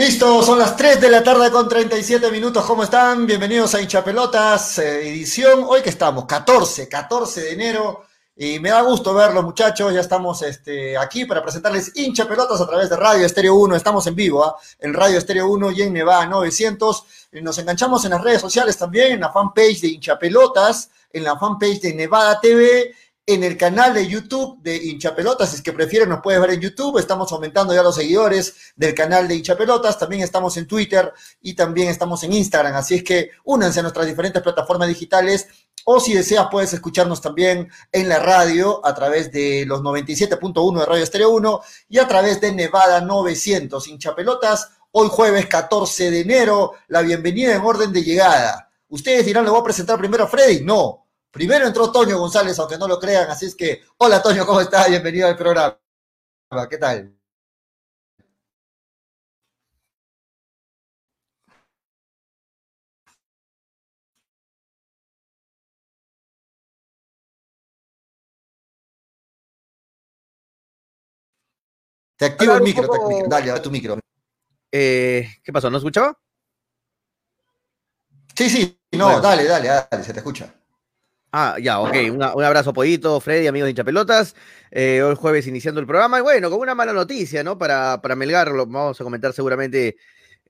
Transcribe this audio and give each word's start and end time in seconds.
Listo, 0.00 0.42
son 0.42 0.58
las 0.58 0.78
3 0.78 0.98
de 0.98 1.10
la 1.10 1.22
tarde 1.22 1.50
con 1.50 1.68
37 1.68 2.30
minutos. 2.30 2.64
¿Cómo 2.64 2.82
están? 2.82 3.26
Bienvenidos 3.26 3.74
a 3.74 3.82
Hinchapelotas, 3.82 4.78
eh, 4.78 5.06
edición. 5.06 5.62
Hoy 5.66 5.82
que 5.82 5.90
estamos, 5.90 6.24
14, 6.24 6.88
14 6.88 7.42
de 7.42 7.52
enero. 7.52 8.04
Y 8.34 8.58
me 8.60 8.70
da 8.70 8.80
gusto 8.80 9.12
verlos, 9.12 9.44
muchachos. 9.44 9.92
Ya 9.92 10.00
estamos 10.00 10.40
este, 10.40 10.96
aquí 10.96 11.26
para 11.26 11.42
presentarles 11.42 11.92
Hinchapelotas 11.94 12.62
a 12.62 12.66
través 12.66 12.88
de 12.88 12.96
Radio 12.96 13.26
Estéreo 13.26 13.56
1. 13.56 13.76
Estamos 13.76 14.06
en 14.06 14.14
vivo, 14.14 14.42
¿ah? 14.42 14.56
en 14.78 14.94
Radio 14.94 15.18
Estéreo 15.18 15.48
1 15.48 15.70
y 15.72 15.82
en 15.82 15.92
Nevada 15.92 16.24
900. 16.24 17.04
Y 17.32 17.42
nos 17.42 17.58
enganchamos 17.58 18.02
en 18.06 18.12
las 18.12 18.22
redes 18.22 18.40
sociales 18.40 18.78
también, 18.78 19.12
en 19.12 19.20
la 19.20 19.30
fanpage 19.30 19.82
de 19.82 19.88
Hinchapelotas, 19.88 20.88
en 21.12 21.24
la 21.24 21.38
fanpage 21.38 21.82
de 21.82 21.92
Nevada 21.92 22.40
TV 22.40 22.94
en 23.26 23.44
el 23.44 23.56
canal 23.56 23.94
de 23.94 24.08
YouTube 24.08 24.60
de 24.62 24.76
Hinchapelotas, 24.76 25.50
si 25.50 25.56
es 25.56 25.62
que 25.62 25.72
prefieren 25.72 26.08
nos 26.08 26.20
puedes 26.20 26.40
ver 26.40 26.50
en 26.50 26.60
YouTube, 26.60 26.98
estamos 26.98 27.30
aumentando 27.32 27.74
ya 27.74 27.82
los 27.82 27.94
seguidores 27.94 28.72
del 28.74 28.94
canal 28.94 29.28
de 29.28 29.36
Hinchapelotas, 29.36 29.98
también 29.98 30.22
estamos 30.22 30.56
en 30.56 30.66
Twitter 30.66 31.12
y 31.40 31.54
también 31.54 31.88
estamos 31.88 32.22
en 32.24 32.32
Instagram, 32.32 32.74
así 32.74 32.96
es 32.96 33.04
que 33.04 33.30
únanse 33.44 33.80
a 33.80 33.82
nuestras 33.82 34.06
diferentes 34.06 34.42
plataformas 34.42 34.88
digitales. 34.88 35.46
O 35.84 35.98
si 35.98 36.12
deseas 36.12 36.48
puedes 36.50 36.74
escucharnos 36.74 37.22
también 37.22 37.70
en 37.90 38.08
la 38.08 38.18
radio 38.18 38.84
a 38.84 38.94
través 38.94 39.32
de 39.32 39.64
los 39.66 39.80
97.1 39.80 40.78
de 40.78 40.86
Radio 40.86 41.02
Estéreo 41.02 41.30
1 41.30 41.60
y 41.88 41.98
a 41.98 42.06
través 42.06 42.40
de 42.40 42.52
Nevada 42.52 43.00
900 43.00 43.88
Hinchapelotas, 43.88 44.72
hoy 44.92 45.08
jueves 45.10 45.46
14 45.46 46.10
de 46.10 46.20
enero, 46.20 46.74
la 46.88 47.00
bienvenida 47.00 47.54
en 47.54 47.62
orden 47.62 47.92
de 47.92 48.02
llegada. 48.02 48.70
Ustedes 48.88 49.24
dirán, 49.24 49.44
¿le 49.44 49.50
voy 49.50 49.60
a 49.60 49.64
presentar 49.64 49.98
primero 49.98 50.24
a 50.24 50.28
Freddy? 50.28 50.64
No, 50.64 51.06
Primero 51.30 51.64
entró 51.66 51.92
Toño 51.92 52.18
González, 52.18 52.58
aunque 52.58 52.76
no 52.76 52.88
lo 52.88 52.98
crean, 52.98 53.30
así 53.30 53.46
es 53.46 53.54
que, 53.54 53.84
hola 53.98 54.20
Toño, 54.20 54.44
¿cómo 54.44 54.60
estás? 54.60 54.88
Bienvenido 54.88 55.28
al 55.28 55.36
programa. 55.36 55.78
¿Qué 56.68 56.76
tal? 56.76 57.16
Te 72.16 72.26
activo 72.26 72.54
el 72.54 72.62
micro, 72.62 72.88
dale, 73.28 73.50
a 73.52 73.62
tu 73.62 73.70
micro. 73.70 73.98
Eh, 74.72 75.26
¿Qué 75.42 75.52
pasó? 75.52 75.70
¿No 75.70 75.78
escuchaba? 75.78 76.18
Sí, 78.34 78.50
sí, 78.50 78.80
no, 78.92 79.20
dale, 79.20 79.44
dale, 79.44 79.68
dale, 79.68 80.04
se 80.04 80.12
te 80.12 80.18
escucha. 80.18 80.59
Ah, 81.32 81.56
ya, 81.62 81.80
ok. 81.80 81.94
un 82.12 82.22
abrazo, 82.22 82.72
Pollito, 82.72 83.20
Freddy, 83.20 83.46
amigos 83.46 83.66
de 83.66 83.70
Hinchapelotas. 83.70 84.34
Eh, 84.72 85.00
hoy 85.02 85.14
jueves 85.14 85.46
iniciando 85.46 85.80
el 85.80 85.86
programa. 85.86 86.18
Y 86.18 86.22
bueno, 86.22 86.50
con 86.50 86.58
una 86.58 86.74
mala 86.74 86.92
noticia, 86.92 87.44
¿no? 87.44 87.56
Para, 87.56 88.00
para 88.02 88.16
Melgar, 88.16 88.48
lo 88.48 88.66
vamos 88.66 89.00
a 89.00 89.04
comentar 89.04 89.32
seguramente 89.32 89.96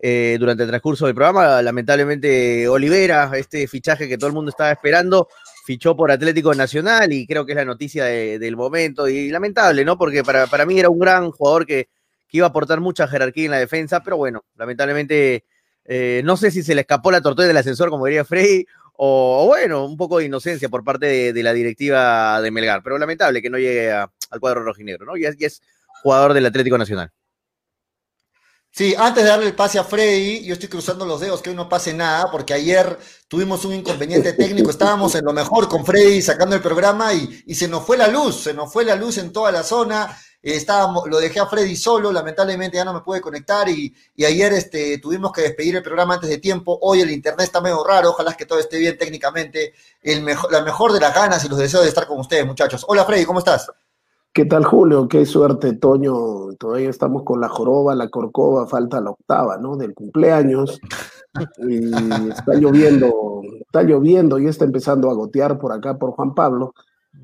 eh, 0.01 0.39
durante 0.41 0.63
el 0.63 0.71
transcurso 0.71 1.05
del 1.05 1.15
programa. 1.15 1.61
Lamentablemente, 1.61 2.67
Olivera, 2.67 3.31
este 3.35 3.69
fichaje 3.69 4.09
que 4.09 4.17
todo 4.17 4.29
el 4.29 4.33
mundo 4.33 4.49
estaba 4.49 4.73
esperando, 4.73 5.29
fichó 5.67 5.95
por 5.95 6.11
Atlético 6.11 6.55
Nacional 6.55 7.13
y 7.13 7.27
creo 7.27 7.45
que 7.45 7.53
es 7.53 7.57
la 7.57 7.67
noticia 7.67 8.05
del 8.05 8.57
momento. 8.57 9.07
Y 9.07 9.29
lamentable, 9.29 9.85
¿no? 9.85 9.99
Porque 9.99 10.25
para, 10.25 10.47
para 10.47 10.65
mí 10.65 10.79
era 10.79 10.89
un 10.89 10.99
gran 10.99 11.31
jugador 11.31 11.67
que, 11.67 11.91
que, 12.27 12.39
iba 12.39 12.47
a 12.47 12.51
aportar 12.51 12.81
mucha 12.81 13.07
jerarquía 13.07 13.45
en 13.45 13.51
la 13.51 13.59
defensa, 13.59 14.03
pero 14.03 14.17
bueno, 14.17 14.45
lamentablemente. 14.57 15.45
Eh, 15.93 16.23
no 16.25 16.37
sé 16.37 16.53
si 16.53 16.63
se 16.63 16.75
le 16.75 16.83
escapó 16.83 17.11
la 17.11 17.21
tortuga 17.21 17.49
del 17.49 17.57
ascensor, 17.57 17.91
como 17.91 18.05
diría 18.07 18.25
Freddy, 18.25 18.65
o, 19.03 19.47
bueno, 19.47 19.87
un 19.87 19.97
poco 19.97 20.19
de 20.19 20.27
inocencia 20.27 20.69
por 20.69 20.85
parte 20.85 21.33
de, 21.33 21.43
la 21.43 21.55
directiva 21.55 22.39
de 22.43 22.51
Melgar, 22.51 22.83
pero 22.83 22.99
lamentable 22.99 23.41
que 23.41 23.49
no 23.49 23.57
llegue 23.57 23.91
al 23.91 24.41
cuadro 24.41 24.63
rojinegro, 24.63 25.07
¿no? 25.07 25.17
Y 25.17 25.25
es, 25.25 25.37
es 25.41 25.63
jugador 26.03 26.35
del 26.35 26.45
Atlético 26.45 26.77
Nacional. 26.77 27.11
Sí, 28.71 28.95
antes 28.99 29.25
de 29.25 29.31
darle 29.31 29.47
el 29.47 29.55
pase 29.55 29.79
a 29.79 29.85
Freddy, 29.85 30.45
yo 30.45 30.53
estoy 30.53 30.69
cruzando 30.69 31.07
los 31.07 31.19
dedos 31.19 31.41
que 31.41 31.49
hoy 31.49 31.57
no 31.57 31.67
pase 31.67 31.95
nada, 31.95 32.31
porque 32.31 32.53
ayer 32.53 32.99
tuvimos 33.27 33.65
un 33.65 33.73
inconveniente 33.73 34.35
técnico, 34.35 34.69
estábamos 34.69 35.15
en 35.15 35.25
lo 35.25 35.33
mejor 35.33 35.67
con 35.67 35.87
Freddy 35.87 36.21
sacando 36.21 36.55
el 36.55 36.61
programa 36.61 37.15
y, 37.15 37.43
y, 37.47 37.55
se 37.55 37.69
nos 37.69 37.87
fue 37.87 37.97
la 37.97 38.07
luz, 38.07 38.43
se 38.43 38.53
nos 38.53 38.71
fue 38.71 38.85
la 38.85 38.97
luz 38.97 39.17
en 39.17 39.33
toda 39.33 39.51
la 39.51 39.63
zona, 39.63 40.15
estábamos, 40.43 41.09
lo 41.09 41.19
dejé 41.19 41.41
a 41.41 41.47
Freddy 41.47 41.77
solo, 41.77 42.11
lamentablemente 42.13 42.77
ya 42.77 42.85
no 42.85 42.95
me 42.95 43.01
pude 43.01 43.21
conectar 43.21 43.69
y, 43.69 43.95
ayer 44.19 44.53
este, 44.53 44.99
tuvimos 44.99 45.33
que 45.33 45.43
despedir 45.43 45.77
el 45.77 45.83
programa 45.83 46.15
antes 46.15 46.31
de 46.31 46.39
tiempo. 46.39 46.79
Hoy 46.83 47.01
el 47.01 47.11
internet 47.11 47.47
está 47.47 47.61
medio 47.61 47.85
raro, 47.85 48.11
ojalá 48.11 48.35
que 48.35 48.47
todo 48.47 48.59
esté 48.59 48.79
bien 48.79 48.97
técnicamente. 48.97 49.75
El 50.03 50.23
mejor, 50.23 50.51
la 50.53 50.63
mejor 50.63 50.93
de 50.93 51.01
las 51.01 51.15
ganas 51.15 51.45
y 51.45 51.49
los 51.49 51.59
deseos 51.59 51.83
de 51.83 51.89
estar 51.89 52.07
con 52.07 52.19
ustedes, 52.19 52.47
muchachos. 52.47 52.85
Hola 52.89 53.05
Freddy, 53.05 53.25
¿cómo 53.25 53.41
estás? 53.41 53.71
¿Qué 54.33 54.45
tal, 54.45 54.65
Julio? 54.65 55.09
Qué 55.09 55.27
suerte, 55.27 55.73
Toño. 55.73 56.55
Todavía 56.57 56.89
estamos 56.89 57.25
con 57.25 57.41
la 57.41 57.49
joroba, 57.49 57.97
la 57.97 58.09
corcova, 58.09 58.67
falta 58.69 59.01
la 59.01 59.11
octava, 59.11 59.59
¿no? 59.59 59.77
Del 59.77 59.93
cumpleaños. 59.93 60.79
Y 61.59 61.93
está 62.29 62.55
lloviendo, 62.55 63.43
está 63.61 63.83
lloviendo 63.83 64.39
y 64.39 64.47
está 64.47 64.65
empezando 64.65 65.11
a 65.11 65.15
gotear 65.15 65.59
por 65.59 65.73
acá 65.73 65.99
por 65.99 66.13
Juan 66.13 66.35
Pablo. 66.35 66.75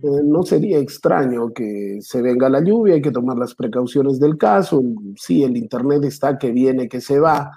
Eh, 0.02 0.22
no 0.24 0.42
sería 0.42 0.78
extraño 0.78 1.52
que 1.52 1.98
se 2.00 2.20
venga 2.20 2.48
la 2.48 2.62
lluvia, 2.62 2.94
hay 2.94 3.02
que 3.02 3.10
tomar 3.10 3.38
las 3.38 3.54
precauciones 3.54 4.20
del 4.20 4.36
caso. 4.36 4.82
Sí, 5.16 5.42
el 5.42 5.56
Internet 5.56 6.04
está 6.04 6.38
que 6.38 6.52
viene, 6.52 6.88
que 6.88 7.00
se 7.00 7.18
va. 7.18 7.50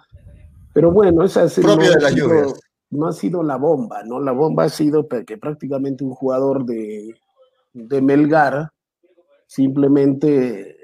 Pero 0.74 0.91
bueno, 0.91 1.24
esa 1.24 1.44
es 1.44 1.57
no, 1.59 1.75
de 1.75 2.00
la 2.00 2.12
lluvia. 2.12 2.45
no 2.91 3.07
ha 3.07 3.12
sido 3.12 3.44
la 3.44 3.57
bomba, 3.57 4.03
¿no? 4.03 4.19
La 4.19 4.31
bomba 4.31 4.65
ha 4.65 4.69
sido 4.69 5.07
que 5.07 5.38
prácticamente 5.38 6.03
un 6.03 6.12
jugador 6.12 6.65
de, 6.65 7.13
de 7.74 8.01
Melgar 8.01 8.71
simplemente 9.47 10.77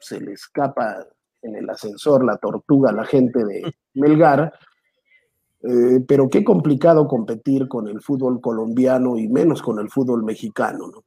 se 0.00 0.20
le 0.20 0.32
escapa 0.32 1.06
en 1.42 1.56
el 1.56 1.68
ascensor 1.70 2.24
la 2.24 2.36
tortuga 2.36 2.90
a 2.90 2.94
la 2.94 3.04
gente 3.04 3.44
de 3.44 3.62
Melgar 3.94 4.52
eh, 5.62 6.00
pero 6.06 6.28
qué 6.28 6.44
complicado 6.44 7.08
competir 7.08 7.68
con 7.68 7.88
el 7.88 8.00
fútbol 8.00 8.40
colombiano 8.40 9.18
y 9.18 9.28
menos 9.28 9.62
con 9.62 9.78
el 9.78 9.88
fútbol 9.90 10.22
mexicano. 10.24 10.88
¿no? 10.88 11.04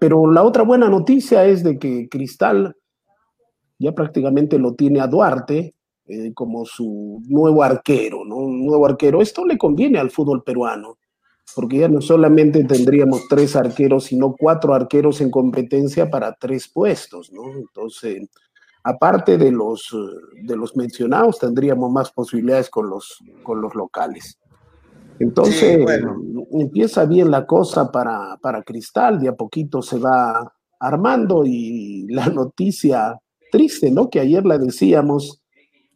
Pero 0.00 0.30
la 0.30 0.42
otra 0.42 0.62
buena 0.62 0.88
noticia 0.88 1.44
es 1.44 1.62
de 1.62 1.78
que 1.78 2.08
Cristal 2.08 2.76
ya 3.78 3.92
prácticamente 3.92 4.58
lo 4.58 4.74
tiene 4.74 5.00
a 5.00 5.06
Duarte 5.06 5.74
eh, 6.06 6.32
como 6.34 6.64
su 6.64 7.20
nuevo 7.28 7.62
arquero, 7.62 8.24
¿no? 8.24 8.36
Un 8.36 8.64
nuevo 8.64 8.86
arquero. 8.86 9.20
Esto 9.20 9.44
le 9.44 9.58
conviene 9.58 9.98
al 9.98 10.10
fútbol 10.10 10.44
peruano, 10.44 10.98
porque 11.54 11.78
ya 11.78 11.88
no 11.88 12.00
solamente 12.00 12.64
tendríamos 12.64 13.26
tres 13.28 13.56
arqueros, 13.56 14.04
sino 14.04 14.34
cuatro 14.38 14.72
arqueros 14.72 15.20
en 15.20 15.30
competencia 15.30 16.08
para 16.08 16.34
tres 16.34 16.68
puestos, 16.68 17.32
¿no? 17.32 17.52
Entonces, 17.52 18.28
aparte 18.86 19.36
de 19.36 19.50
los, 19.50 19.94
de 20.44 20.56
los 20.56 20.76
mencionados, 20.76 21.40
tendríamos 21.40 21.90
más 21.90 22.12
posibilidades 22.12 22.70
con 22.70 22.88
los, 22.88 23.18
con 23.42 23.60
los 23.60 23.74
locales. 23.74 24.38
Entonces, 25.18 25.84
empieza 26.52 27.04
bien 27.04 27.32
la 27.32 27.46
cosa 27.46 27.90
para, 27.90 28.36
para 28.40 28.62
Cristal, 28.62 29.18
de 29.18 29.28
a 29.28 29.34
poquito 29.34 29.82
se 29.82 29.98
va 29.98 30.52
armando 30.78 31.42
y 31.44 32.06
la 32.10 32.28
noticia 32.28 33.20
triste, 33.50 33.90
¿no? 33.90 34.08
Que 34.08 34.20
ayer 34.20 34.46
la 34.46 34.56
decíamos, 34.56 35.42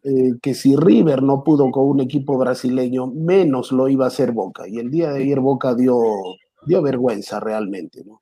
eh, 0.03 0.33
que 0.43 0.55
si 0.55 0.75
River 0.75 1.23
no 1.23 1.45
pudo 1.45 1.71
con 1.71 1.87
un 1.87 2.01
equipo 2.01 2.39
brasileño, 2.39 3.07
menos 3.07 3.71
lo 3.71 3.89
iba 3.89 4.07
a 4.07 4.09
hacer 4.09 4.33
Boca. 4.33 4.67
Y 4.67 4.79
el 4.79 4.91
día 4.91 5.13
de 5.13 5.23
ayer 5.23 5.39
Boca 5.39 5.77
dio, 5.77 6.01
dio 6.67 6.83
vergüenza 6.83 7.39
realmente, 7.39 8.03
¿no? 8.05 8.21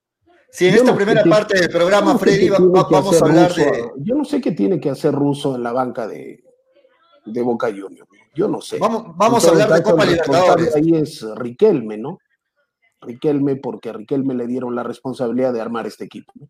Si 0.51 0.67
en 0.67 0.75
esta 0.75 0.95
primera 0.95 1.23
parte 1.25 1.59
del 1.59 1.69
programa, 1.69 2.19
Freddy, 2.19 2.49
vamos 2.49 3.23
a 3.23 3.25
hablar 3.25 3.55
de. 3.55 3.91
Yo 3.99 4.15
no 4.15 4.25
sé 4.25 4.41
qué 4.41 4.53
tiene 4.53 4.81
que 4.81 4.91
hacer 4.91 5.15
Russo 5.15 5.55
en 5.55 5.63
la 5.63 5.73
banca 5.73 6.07
de, 6.07 6.43
de 7.25 7.43
Boca 7.43 7.69
Juniors. 7.69 8.09
Yo 8.35 8.49
no 8.49 8.61
sé. 8.61 8.79
Vamos, 8.79 9.17
vamos 9.17 9.45
a 9.47 9.51
hablar 9.51 9.73
de 9.73 9.83
Copa 9.83 10.05
Libertadores. 10.05 10.75
Ahí 10.75 10.95
es 10.95 11.25
Riquelme, 11.37 11.99
¿no? 11.99 12.19
Riquelme, 13.01 13.57
porque 13.57 13.91
a 13.91 13.93
Riquelme 13.93 14.35
le 14.35 14.47
dieron 14.47 14.75
la 14.75 14.83
responsabilidad 14.83 15.53
de 15.53 15.61
armar 15.61 15.87
este 15.87 16.05
equipo. 16.05 16.33
¿no? 16.37 16.49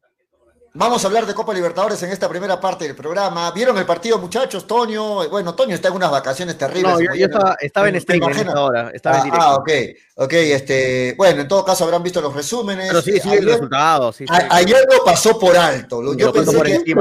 Vamos 0.78 1.02
a 1.02 1.08
hablar 1.08 1.26
de 1.26 1.34
Copa 1.34 1.52
Libertadores 1.52 2.00
en 2.04 2.12
esta 2.12 2.28
primera 2.28 2.60
parte 2.60 2.84
del 2.84 2.94
programa. 2.94 3.50
¿Vieron 3.50 3.76
el 3.78 3.84
partido, 3.84 4.16
muchachos? 4.16 4.64
Toño, 4.64 5.28
bueno, 5.28 5.52
Toño 5.52 5.74
está 5.74 5.88
en 5.88 5.94
unas 5.94 6.08
vacaciones 6.08 6.56
terribles. 6.56 6.92
No, 6.92 7.00
yo, 7.16 7.26
estaba, 7.26 7.56
estaba, 7.60 7.88
en 7.88 7.96
streaming 7.96 8.46
ahora, 8.54 8.92
estaba 8.94 9.16
ah, 9.16 9.18
en 9.18 9.24
directo. 9.24 9.44
Ah, 9.44 9.56
ok, 9.56 9.70
ok, 10.14 10.32
este, 10.34 11.14
bueno, 11.18 11.40
en 11.40 11.48
todo 11.48 11.64
caso 11.64 11.82
habrán 11.82 12.04
visto 12.04 12.20
los 12.20 12.32
resúmenes. 12.32 12.86
Pero 12.90 13.02
sí, 13.02 13.18
sí, 13.20 13.28
el 13.28 13.46
resultado, 13.46 14.12
sí, 14.12 14.24
Ayer 14.28 14.86
lo 14.88 15.04
pasó 15.04 15.36
por 15.36 15.56
alto. 15.56 16.14
Yo 16.14 16.32
pensé 16.32 16.62
que, 16.84 16.94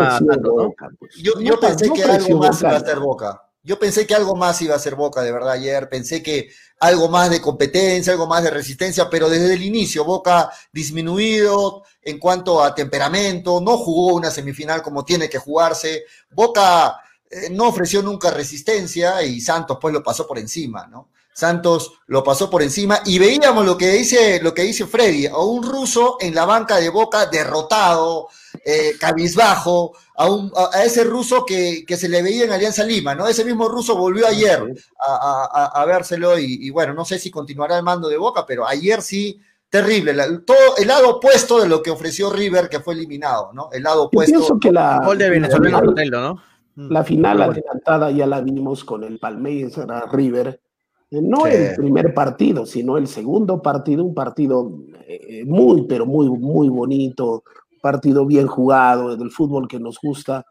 yo, 1.21 1.59
pensé 1.59 1.94
que 1.94 2.03
algo 2.03 2.39
más 2.39 2.59
iba 2.59 2.71
a 2.71 2.77
hacer 2.77 3.00
Boca. 3.00 3.44
Yo 3.62 3.77
pensé 3.77 4.07
que 4.07 4.15
algo 4.15 4.35
más 4.35 4.59
iba 4.63 4.73
a 4.73 4.80
ser 4.80 4.95
Boca, 4.95 5.21
de 5.21 5.31
verdad, 5.31 5.51
ayer. 5.51 5.88
Pensé 5.88 6.23
que 6.23 6.50
algo 6.80 7.09
más 7.09 7.30
de 7.30 7.41
competencia, 7.41 8.13
algo 8.13 8.25
más 8.25 8.41
de 8.41 8.50
resistencia, 8.50 9.07
pero 9.07 9.30
desde 9.30 9.53
el 9.53 9.62
inicio 9.62 10.03
Boca 10.03 10.50
disminuido 10.71 11.83
en 12.07 12.19
cuanto 12.19 12.63
a 12.63 12.74
temperamento, 12.74 13.59
no 13.59 13.77
jugó 13.77 14.15
una 14.15 14.31
semifinal 14.31 14.81
como 14.81 15.04
tiene 15.04 15.30
que 15.30 15.39
jugarse. 15.39 16.06
Boca 16.31 17.01
eh, 17.30 17.50
no 17.51 17.68
ofreció 17.68 18.01
nunca 18.01 18.31
resistencia 18.31 19.21
y 19.24 19.42
Santos 19.42 19.77
pues 19.81 19.94
lo 19.94 20.01
pasó 20.01 20.25
por 20.25 20.39
encima, 20.39 20.88
¿no? 20.88 21.09
Santos 21.33 22.00
lo 22.07 22.24
pasó 22.24 22.50
por 22.50 22.63
encima 22.63 23.01
y 23.06 23.19
veíamos 23.19 23.65
lo 23.65 23.77
que 23.77 23.89
dice, 23.92 24.39
lo 24.42 24.54
que 24.54 24.63
dice 24.63 24.88
Freddy, 24.88 25.27
a 25.27 25.38
un 25.38 25.62
ruso 25.62 26.15
en 26.21 26.33
la 26.33 26.45
banca 26.45 26.77
de 26.77 26.89
Boca 26.89 27.25
derrotado, 27.25 28.30
eh, 28.63 28.94
cabizbajo, 28.98 29.92
a, 30.15 30.83
ese 30.83 31.04
ruso 31.04 31.45
que, 31.45 31.86
se 31.95 32.09
le 32.09 32.24
veía 32.24 32.45
en 32.45 32.54
Alianza 32.54 32.83
Lima, 32.86 33.13
¿no? 33.13 33.27
Ese 33.27 33.44
mismo 33.44 33.68
ruso 33.68 33.98
volvió 33.98 34.25
ayer 34.25 34.63
a, 35.00 35.86
vérselo 35.86 36.39
y, 36.39 36.69
bueno, 36.69 36.94
no 36.94 37.04
sé 37.06 37.19
si 37.19 37.30
continuará 37.30 37.77
el 37.77 37.83
mando 37.83 38.07
de 38.07 38.18
Boca, 38.18 38.45
pero 38.45 38.65
ayer 38.65 39.01
sí, 39.01 39.39
terrible. 39.69 40.13
todo 40.45 40.77
el 40.77 40.87
lado 40.87 41.17
opuesto 41.17 41.61
de 41.61 41.67
lo 41.67 41.81
que 41.81 41.91
ofreció 41.91 42.31
River, 42.31 42.69
que 42.69 42.79
fue 42.79 42.93
eliminado, 42.93 43.51
¿no? 43.53 43.69
El 43.71 43.83
lado 43.83 44.05
opuesto. 44.05 44.37
pienso 44.37 44.59
que 44.59 44.71
la, 44.71 45.01
Gol 45.05 45.17
de 45.17 45.29
Venezuela, 45.29 45.81
¿no? 46.21 46.37
La 46.75 47.03
final 47.03 47.41
adelantada 47.41 48.11
ya 48.11 48.27
la 48.27 48.39
vimos 48.41 48.83
con 48.83 49.03
el 49.03 49.17
Palmeiras 49.17 49.79
River. 50.11 50.61
Eh, 51.09 51.21
no 51.21 51.47
el 51.47 51.75
primer 51.75 52.13
partido, 52.13 52.65
sino 52.65 52.97
el 52.97 53.07
segundo 53.07 53.61
partido, 53.61 54.03
un 54.03 54.13
partido 54.13 54.71
eh, 55.07 55.43
muy, 55.45 55.87
pero 55.87 56.05
muy, 56.05 56.29
muy 56.29 56.69
bonito, 56.69 57.43
partido 57.81 58.25
bien 58.25 58.45
jugado, 58.45 59.15
del 59.15 59.31
fútbol 59.31 59.67
que 59.67 59.79
nos 59.79 59.97
gusta. 60.01 60.45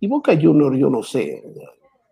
Y 0.00 0.06
Boca 0.06 0.32
Juniors, 0.38 0.76
yo 0.76 0.90
no 0.90 1.02
sé, 1.02 1.42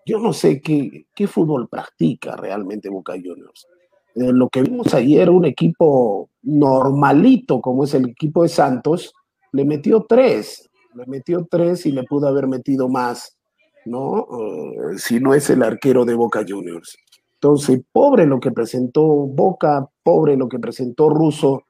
yo 0.06 0.18
no 0.18 0.32
sé 0.32 0.60
qué, 0.62 1.06
qué 1.14 1.26
fútbol 1.26 1.68
practica 1.68 2.36
realmente 2.36 2.88
Boca 2.88 3.12
Juniors. 3.12 3.66
Eh, 4.14 4.32
lo 4.32 4.48
que 4.48 4.62
vimos 4.62 4.94
ayer, 4.94 5.28
un 5.28 5.44
equipo 5.44 6.30
normalito 6.48 7.60
como 7.60 7.84
es 7.84 7.94
el 7.94 8.08
equipo 8.08 8.42
de 8.42 8.48
Santos, 8.48 9.12
le 9.52 9.64
metió 9.64 10.04
tres, 10.08 10.68
le 10.94 11.06
metió 11.06 11.46
tres 11.50 11.86
y 11.86 11.92
le 11.92 12.04
pudo 12.04 12.28
haber 12.28 12.46
metido 12.46 12.88
más, 12.88 13.36
¿no? 13.84 14.20
Eh, 14.20 14.98
si 14.98 15.20
no 15.20 15.34
es 15.34 15.50
el 15.50 15.62
arquero 15.62 16.04
de 16.04 16.14
Boca 16.14 16.44
Juniors. 16.46 16.96
Entonces, 17.34 17.80
pobre 17.92 18.26
lo 18.26 18.40
que 18.40 18.50
presentó 18.50 19.04
Boca, 19.04 19.86
pobre 20.02 20.36
lo 20.36 20.48
que 20.48 20.58
presentó 20.58 21.08
Russo 21.08 21.62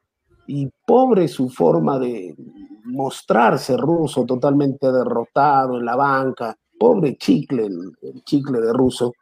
y 0.46 0.68
pobre 0.86 1.28
su 1.28 1.50
forma 1.50 1.98
de, 1.98 2.34
mostrarse 2.88 3.76
ruso 3.76 4.24
totalmente 4.24 4.90
derrotado 4.90 5.78
en 5.78 5.84
la 5.84 5.96
banca. 5.96 6.56
Pobre 6.78 7.16
chicle, 7.16 7.66
el, 7.66 8.22
chicle 8.24 8.60
de 8.60 8.72
ruso. 8.72 9.12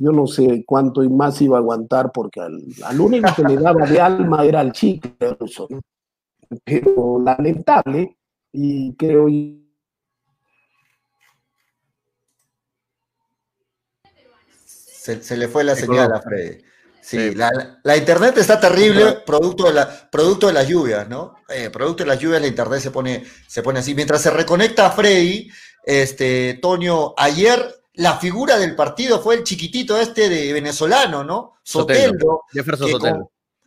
Yo 0.00 0.12
no 0.12 0.26
sé 0.26 0.64
cuánto 0.66 1.04
y 1.04 1.10
más 1.10 1.42
iba 1.42 1.58
a 1.58 1.60
aguantar 1.60 2.10
porque 2.10 2.40
al, 2.40 3.00
único 3.00 3.28
que 3.36 3.42
le 3.42 3.56
daba 3.58 3.86
de 3.86 4.00
alma 4.00 4.46
era 4.46 4.62
el 4.62 4.72
chicle 4.72 5.36
ruso. 5.38 5.68
Pero 6.64 7.20
lamentable 7.22 8.16
y 8.50 8.94
creo 8.94 9.28
se, 14.64 15.22
se, 15.22 15.36
le 15.36 15.48
fue 15.48 15.64
la 15.64 15.76
señal 15.76 16.12
a 16.14 16.22
Freddy. 16.22 16.64
Sí, 17.02 17.34
la, 17.34 17.96
internet 17.96 18.38
está 18.38 18.58
terrible, 18.58 19.18
producto 19.26 19.64
de, 19.64 19.74
la, 19.74 20.10
producto 20.10 20.46
de 20.46 20.54
las 20.54 20.66
lluvias, 20.66 21.08
¿no? 21.08 21.34
Eh, 21.48 21.68
producto 21.68 22.04
de 22.04 22.08
las 22.08 22.18
lluvias, 22.18 22.40
la 22.40 22.46
internet 22.46 22.80
se 22.80 22.90
pone, 22.90 23.24
se 23.46 23.62
pone 23.62 23.80
así. 23.80 23.94
Mientras 23.94 24.22
se 24.22 24.30
reconecta 24.30 24.86
a 24.86 24.90
Freddy, 24.92 25.50
este, 25.84 26.58
Toño, 26.62 27.12
ayer 27.18 27.79
la 28.00 28.16
figura 28.16 28.58
del 28.58 28.74
partido 28.74 29.20
fue 29.20 29.34
el 29.34 29.44
chiquitito 29.44 29.98
este 29.98 30.30
de 30.30 30.54
venezolano, 30.54 31.22
¿no? 31.22 31.56
Soteldo, 31.62 32.44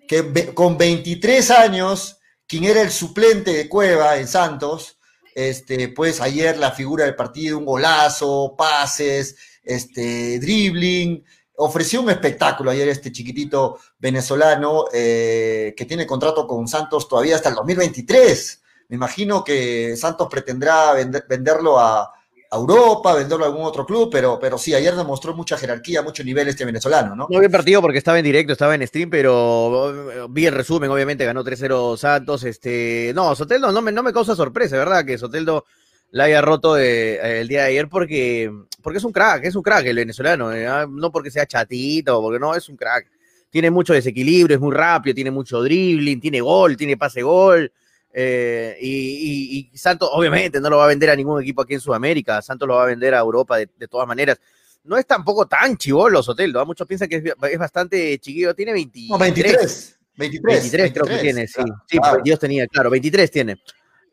que, 0.08 0.34
Con, 0.34 0.54
con 0.56 0.78
23 0.78 1.52
años, 1.52 2.18
quien 2.48 2.64
era 2.64 2.82
el 2.82 2.90
suplente 2.90 3.54
de 3.54 3.70
Cueva 3.70 4.18
en 4.18 4.28
Santos, 4.28 4.98
este, 5.36 5.90
pues 5.90 6.20
ayer 6.20 6.58
la 6.58 6.72
figura 6.72 7.06
del 7.06 7.16
partido, 7.16 7.60
un 7.60 7.66
golazo, 7.66 8.56
pases, 8.58 9.36
este, 9.64 10.40
dribbling, 10.40 11.24
ofreció 11.58 12.02
un 12.02 12.10
espectáculo 12.10 12.72
ayer 12.72 12.90
este 12.90 13.12
chiquitito 13.12 13.78
venezolano 14.00 14.86
eh, 14.92 15.76
que 15.78 15.86
tiene 15.86 16.08
contrato 16.08 16.48
con 16.48 16.68
Santos 16.68 17.08
todavía 17.08 17.36
hasta 17.36 17.50
el 17.50 17.56
2023. 17.56 18.64
Me 18.90 18.96
imagino 18.96 19.44
que 19.44 19.96
Santos 19.96 20.28
pretendrá 20.28 20.94
venderlo 20.94 21.80
a, 21.80 22.12
Europa, 22.56 23.16
venderlo 23.16 23.46
a 23.46 23.48
algún 23.48 23.66
otro 23.66 23.86
club, 23.86 24.10
pero, 24.12 24.40
pero 24.40 24.58
sí, 24.58 24.74
ayer 24.74 24.96
demostró 24.96 25.34
mucha 25.34 25.58
jerarquía, 25.58 26.02
mucho 26.02 26.24
nivel 26.24 26.48
este 26.48 26.66
venezolano, 26.66 27.16
¿no? 27.16 27.28
No 27.30 27.40
vi 27.40 27.50
partido 27.50 27.82
porque 27.82 27.98
estaba 27.98 28.20
en 28.20 28.26
directo, 28.26 28.54
estaba 28.54 28.76
en 28.76 28.86
stream, 28.88 29.10
pero 29.10 30.28
vi 30.30 30.46
el 30.46 30.54
resumen, 30.54 30.90
obviamente 30.90 31.26
ganó 31.26 31.44
3-0 31.44 31.98
Santos. 31.98 32.44
Este, 32.44 33.12
no, 33.16 33.36
Soteldo 33.36 33.72
no 33.72 33.82
me, 33.82 33.92
no 33.92 34.04
me 34.04 34.14
causa 34.14 34.36
sorpresa, 34.36 34.78
¿verdad? 34.78 35.06
Que 35.06 35.18
Soteldo 35.18 35.66
la 36.14 36.26
haya 36.26 36.42
roto 36.42 36.78
eh, 36.78 37.42
el 37.42 37.48
día 37.48 37.64
de 37.64 37.70
ayer 37.70 37.90
porque, 37.90 38.52
porque 38.84 39.00
es 39.00 39.04
un 39.04 39.12
crack, 39.12 39.46
es 39.46 39.56
un 39.56 39.64
crack 39.64 39.86
el 39.88 39.96
venezolano, 39.96 40.54
eh, 40.54 40.68
ah, 40.68 40.86
no 40.88 41.12
porque 41.12 41.32
sea 41.32 41.48
chatito, 41.48 42.22
porque 42.22 42.40
no, 42.40 42.54
es 42.54 42.70
un 42.70 42.78
crack. 42.78 43.08
Tiene 43.50 43.72
mucho 43.72 43.94
desequilibrio, 43.94 44.56
es 44.56 44.62
muy 44.62 44.76
rápido, 44.76 45.16
tiene 45.16 45.32
mucho 45.32 45.62
dribbling, 45.62 46.22
tiene 46.22 46.40
gol, 46.42 46.78
tiene 46.78 46.98
pase 46.98 47.24
gol. 47.24 47.72
Eh, 48.16 48.78
y, 48.80 49.72
Santos, 49.76 50.10
obviamente, 50.12 50.62
no 50.62 50.70
lo 50.70 50.78
va 50.78 50.86
a 50.86 50.88
vender 50.88 51.10
a 51.10 51.16
ningún 51.16 51.42
equipo 51.42 51.64
aquí 51.64 51.74
en 51.74 51.80
Sudamérica. 51.80 52.42
Santos 52.42 52.68
lo 52.68 52.76
va 52.76 52.84
a 52.84 52.88
vender 52.88 53.16
a 53.16 53.20
Europa 53.20 53.58
de, 53.58 53.68
todas 53.90 54.08
maneras. 54.08 54.40
No 54.84 54.98
es 54.98 55.08
tampoco 55.08 55.48
tan 55.48 55.78
chivolo 55.78 56.22
Soteldo. 56.22 56.60
¿ah? 56.60 56.66
Muchos 56.66 56.88
piensan 56.88 57.10
que 57.10 57.16
es, 57.16 57.60
bastante 57.60 58.20
chiquillo. 58.20 58.54
Tiene 58.54 58.74
23. 58.74 60.00
23. 60.16 60.54
23, 60.56 60.94
creo 60.94 61.06
que 61.06 61.18
tiene, 61.18 61.48
sí. 61.48 61.64
sí 61.90 61.98
Dios 62.24 62.38
tenía, 62.38 62.68
claro, 62.68 62.92
23 62.92 63.32
tiene. 63.32 63.58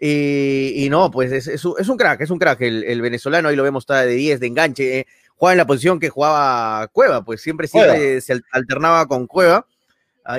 Y, 0.02 0.88
no, 0.90 1.10
pues 1.10 1.30
es, 1.46 1.64
un 1.64 1.96
crack, 1.98 2.22
es 2.22 2.30
un 2.30 2.38
crack 2.38 2.62
el, 2.62 3.02
venezolano, 3.02 3.50
ahí 3.50 3.56
lo 3.56 3.62
vemos 3.62 3.82
está 3.82 4.00
de 4.00 4.14
10, 4.14 4.40
de 4.40 4.46
enganche, 4.46 4.98
eh, 5.00 5.06
juega 5.36 5.52
en 5.52 5.58
la 5.58 5.66
posición 5.66 6.00
que 6.00 6.08
jugaba 6.08 6.88
Cueva, 6.88 7.22
pues 7.22 7.42
siempre, 7.42 7.68
siempre 7.68 8.22
se 8.22 8.40
alternaba 8.50 9.06
con 9.06 9.26
Cueva. 9.26 9.66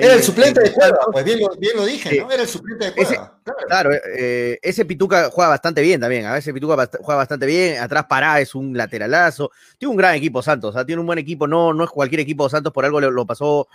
Era 0.00 0.14
el 0.14 0.22
suplente 0.22 0.60
de 0.60 0.72
Cueva, 0.72 0.98
pues 1.12 1.24
bien 1.24 1.40
lo, 1.40 1.84
dije, 1.84 2.20
¿no? 2.20 2.30
Era 2.30 2.42
el 2.42 2.48
suplente 2.48 2.86
de 2.86 2.92
Cueva. 2.92 3.38
claro, 3.66 3.90
eh, 4.16 4.58
ese 4.62 4.84
Pituca 4.84 5.30
juega 5.30 5.50
bastante 5.50 5.82
bien 5.82 6.00
también, 6.00 6.26
a 6.26 6.32
veces 6.32 6.54
Pituca 6.54 6.88
juega 7.00 7.16
bastante 7.16 7.46
bien, 7.46 7.80
atrás 7.80 8.06
Pará 8.08 8.40
es 8.40 8.54
un 8.54 8.76
lateralazo, 8.76 9.50
tiene 9.78 9.90
un 9.90 9.96
gran 9.96 10.14
equipo 10.14 10.42
Santos, 10.42 10.74
tiene 10.86 11.00
un 11.00 11.06
buen 11.06 11.18
equipo, 11.18 11.46
no, 11.46 11.74
no 11.74 11.84
es 11.84 11.90
cualquier 11.90 12.20
equipo 12.20 12.48
Santos, 12.48 12.72
por 12.72 12.84
algo 12.84 13.00
lo 13.00 13.26
pasó 13.26 13.68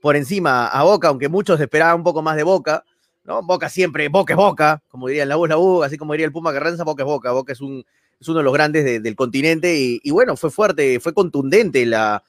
por 0.00 0.16
encima 0.16 0.66
a 0.66 0.82
Boca, 0.82 1.08
aunque 1.08 1.30
muchos 1.30 1.58
esperaban 1.58 1.96
un 1.96 2.04
poco 2.04 2.20
más 2.20 2.36
de 2.36 2.42
Boca, 2.42 2.84
¿no? 3.24 3.42
Boca 3.42 3.70
siempre, 3.70 4.08
Boca 4.08 4.34
es 4.34 4.36
Boca, 4.36 4.82
como 4.88 5.08
diría 5.08 5.24
la 5.24 5.38
U 5.38 5.46
la 5.46 5.56
U, 5.56 5.82
así 5.82 5.96
como 5.96 6.12
diría 6.12 6.26
el 6.26 6.32
Puma 6.32 6.52
Carranza, 6.52 6.84
Boca 6.84 7.02
es 7.02 7.06
Boca, 7.06 7.32
Boca 7.32 7.54
es, 7.54 7.62
un, 7.62 7.84
es 8.20 8.28
uno 8.28 8.38
de 8.38 8.44
los 8.44 8.52
grandes 8.52 9.02
del 9.02 9.16
continente 9.16 9.74
y, 9.74 10.10
bueno, 10.10 10.36
fue 10.36 10.50
fuerte, 10.50 11.00
fue 11.00 11.14
contundente 11.14 11.86
la, 11.86 12.22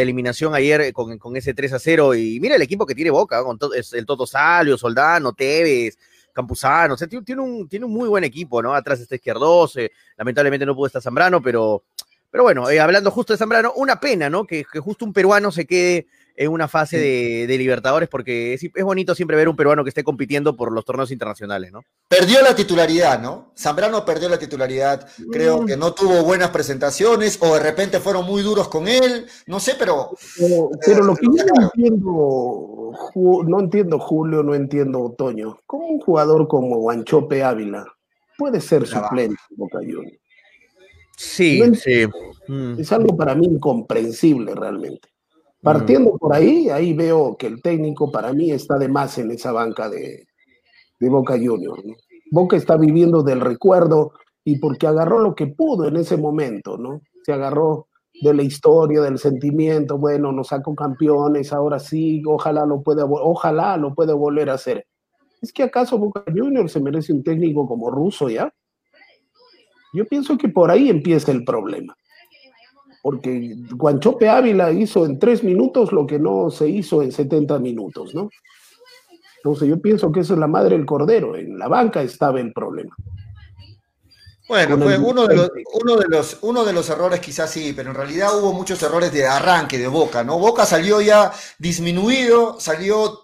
eliminación 0.00 0.54
ayer 0.54 0.92
con, 0.92 1.18
con, 1.18 1.36
ese 1.36 1.52
3 1.52 1.74
a 1.74 1.78
0 1.78 2.14
y 2.14 2.40
mira 2.40 2.56
el 2.56 2.62
equipo 2.62 2.86
que 2.86 2.94
tiene 2.94 3.10
Boca, 3.10 3.42
con 3.44 3.58
es 3.76 3.92
el 3.92 4.06
Toto 4.06 4.26
Salio, 4.26 4.78
Soldano, 4.78 5.34
Tevez, 5.34 5.98
Campuzano, 6.32 6.94
o 6.94 6.96
sea, 6.96 7.06
tiene, 7.06 7.42
un, 7.42 7.68
tiene 7.68 7.84
un 7.84 7.92
muy 7.92 8.08
buen 8.08 8.24
equipo, 8.24 8.62
¿no? 8.62 8.74
Atrás 8.74 9.00
está 9.00 9.16
Izquierdos, 9.16 9.76
lamentablemente 10.16 10.64
no 10.64 10.74
pudo 10.74 10.86
estar 10.86 11.02
Zambrano, 11.02 11.42
pero, 11.42 11.84
pero 12.30 12.44
bueno, 12.44 12.70
eh, 12.70 12.80
hablando 12.80 13.10
justo 13.10 13.34
de 13.34 13.38
Zambrano, 13.38 13.74
una 13.76 14.00
pena, 14.00 14.30
¿no? 14.30 14.44
Que, 14.46 14.64
que 14.64 14.80
justo 14.80 15.04
un 15.04 15.12
peruano 15.12 15.52
se 15.52 15.66
quede 15.66 16.06
en 16.36 16.50
una 16.50 16.68
fase 16.68 16.98
de, 16.98 17.58
Libertadores, 17.58 18.08
porque 18.08 18.54
es, 18.54 18.84
bonito 18.84 19.14
siempre 19.14 19.36
ver 19.36 19.48
un 19.48 19.56
peruano 19.56 19.84
que 19.84 19.90
esté 19.90 20.02
compitiendo 20.02 20.56
por 20.56 20.72
los 20.72 20.84
torneos 20.84 21.10
internacionales, 21.10 21.70
¿no? 21.70 21.82
Perdió 22.08 22.42
la 22.42 22.54
titularidad, 22.54 23.20
¿no? 23.20 23.52
Zambrano 23.56 24.04
perdió 24.04 24.28
la 24.28 24.38
titularidad, 24.38 25.06
creo 25.30 25.62
mm. 25.62 25.66
que 25.66 25.76
no 25.76 25.92
tuvo 25.92 26.22
buenas 26.24 26.50
presentaciones, 26.50 27.38
o 27.40 27.54
de 27.54 27.60
repente 27.60 28.00
fueron 28.00 28.26
muy 28.26 28.42
duros 28.42 28.68
con 28.68 28.88
él, 28.88 29.26
no 29.46 29.60
sé, 29.60 29.74
pero... 29.78 30.10
Pero, 30.84 31.04
lo 31.04 31.14
que 31.14 31.26
yo 31.26 31.44
no 31.44 31.62
entiendo, 31.62 32.92
no 33.46 33.60
entiendo 33.60 33.98
Julio, 33.98 34.42
no 34.42 34.54
entiendo 34.54 35.00
Otoño, 35.02 35.58
¿cómo 35.66 35.86
un 35.86 36.00
jugador 36.00 36.48
como 36.48 36.76
Guanchope 36.78 37.42
Ávila 37.42 37.86
puede 38.36 38.60
ser 38.60 38.86
suplente 38.86 39.40
en 39.50 39.56
Boca 39.56 39.78
Sí, 41.16 41.62
sí. 41.76 42.06
Mm. 42.48 42.80
Es 42.80 42.90
algo 42.92 43.16
para 43.16 43.34
mí 43.34 43.46
incomprensible 43.46 44.54
realmente. 44.54 45.11
Partiendo 45.62 46.18
por 46.18 46.34
ahí, 46.34 46.68
ahí 46.70 46.92
veo 46.92 47.36
que 47.36 47.46
el 47.46 47.62
técnico 47.62 48.10
para 48.10 48.32
mí 48.32 48.50
está 48.50 48.78
de 48.78 48.88
más 48.88 49.16
en 49.18 49.30
esa 49.30 49.52
banca 49.52 49.88
de, 49.88 50.26
Boca 50.98 51.34
Juniors. 51.34 51.82
Boca 52.32 52.56
está 52.56 52.76
viviendo 52.76 53.22
del 53.22 53.40
recuerdo 53.40 54.12
y 54.44 54.58
porque 54.58 54.88
agarró 54.88 55.20
lo 55.20 55.36
que 55.36 55.46
pudo 55.46 55.86
en 55.86 55.96
ese 55.96 56.16
momento, 56.16 56.78
¿no? 56.78 57.00
Se 57.24 57.32
agarró 57.32 57.86
de 58.12 58.34
la 58.34 58.42
historia, 58.42 59.00
del 59.02 59.18
sentimiento, 59.18 59.98
bueno, 59.98 60.32
nos 60.32 60.48
sacó 60.48 60.74
campeones, 60.74 61.52
ahora 61.52 61.78
sí, 61.78 62.22
ojalá 62.26 62.66
lo 62.66 62.82
pueda, 62.82 63.04
ojalá 63.04 63.76
lo 63.76 63.94
pueda 63.94 64.14
volver 64.14 64.50
a 64.50 64.54
hacer. 64.54 64.86
¿Es 65.40 65.52
que 65.52 65.62
acaso 65.62 65.98
Boca 65.98 66.24
Juniors 66.26 66.72
se 66.72 66.80
merece 66.80 67.12
un 67.12 67.22
técnico 67.22 67.68
como 67.68 67.90
ruso 67.90 68.28
ya? 68.28 68.52
Yo 69.92 70.06
pienso 70.06 70.36
que 70.36 70.48
por 70.48 70.70
ahí 70.70 70.88
empieza 70.88 71.30
el 71.30 71.44
problema 71.44 71.96
porque 73.02 73.56
Guanchope 73.72 74.28
Ávila 74.28 74.70
hizo 74.70 75.04
en 75.04 75.18
tres 75.18 75.42
minutos 75.42 75.92
lo 75.92 76.06
que 76.06 76.20
no 76.20 76.50
se 76.50 76.68
hizo 76.68 77.02
en 77.02 77.10
70 77.10 77.58
minutos, 77.58 78.14
¿no? 78.14 78.30
Entonces 79.38 79.68
yo 79.68 79.82
pienso 79.82 80.12
que 80.12 80.20
eso 80.20 80.34
es 80.34 80.38
la 80.38 80.46
madre 80.46 80.76
del 80.76 80.86
cordero, 80.86 81.36
en 81.36 81.58
la 81.58 81.66
banca 81.66 82.00
estaba 82.00 82.40
el 82.40 82.52
problema. 82.52 82.94
Bueno, 84.48 84.76
fue 84.76 84.98
uno 84.98 85.26
de, 85.26 85.36
los, 85.36 85.50
uno, 85.80 85.96
de 85.96 86.08
los, 86.08 86.38
uno 86.42 86.64
de 86.64 86.72
los 86.72 86.88
errores 86.90 87.20
quizás 87.20 87.50
sí, 87.50 87.72
pero 87.74 87.90
en 87.90 87.96
realidad 87.96 88.38
hubo 88.38 88.52
muchos 88.52 88.82
errores 88.82 89.12
de 89.12 89.26
arranque 89.26 89.78
de 89.78 89.88
Boca, 89.88 90.22
¿no? 90.22 90.38
Boca 90.38 90.66
salió 90.66 91.00
ya 91.00 91.32
disminuido, 91.58 92.60
salió 92.60 93.21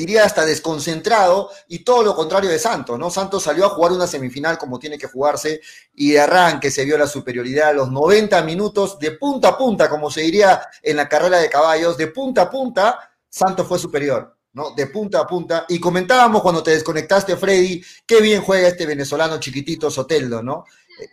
diría 0.00 0.24
hasta 0.24 0.46
desconcentrado, 0.46 1.50
y 1.68 1.80
todo 1.80 2.02
lo 2.02 2.14
contrario 2.14 2.48
de 2.48 2.58
Santos, 2.58 2.98
¿no? 2.98 3.10
Santos 3.10 3.42
salió 3.42 3.66
a 3.66 3.68
jugar 3.68 3.92
una 3.92 4.06
semifinal 4.06 4.56
como 4.56 4.78
tiene 4.78 4.96
que 4.96 5.06
jugarse, 5.06 5.60
y 5.94 6.12
de 6.12 6.20
arranque 6.20 6.70
se 6.70 6.86
vio 6.86 6.96
la 6.96 7.06
superioridad 7.06 7.68
a 7.68 7.72
los 7.74 7.90
90 7.90 8.42
minutos, 8.44 8.98
de 8.98 9.10
punta 9.10 9.48
a 9.48 9.58
punta, 9.58 9.90
como 9.90 10.10
se 10.10 10.22
diría 10.22 10.62
en 10.82 10.96
la 10.96 11.06
carrera 11.06 11.36
de 11.38 11.50
caballos, 11.50 11.98
de 11.98 12.06
punta 12.06 12.42
a 12.42 12.50
punta, 12.50 12.98
Santos 13.28 13.66
fue 13.66 13.78
superior. 13.78 14.34
¿no? 14.52 14.74
De 14.74 14.88
punta 14.88 15.20
a 15.20 15.26
punta. 15.26 15.64
Y 15.68 15.78
comentábamos 15.78 16.42
cuando 16.42 16.60
te 16.60 16.72
desconectaste, 16.72 17.36
Freddy, 17.36 17.80
qué 18.04 18.20
bien 18.20 18.42
juega 18.42 18.66
este 18.66 18.84
venezolano 18.84 19.38
chiquitito 19.38 19.90
Soteldo, 19.90 20.42
¿no? 20.42 20.64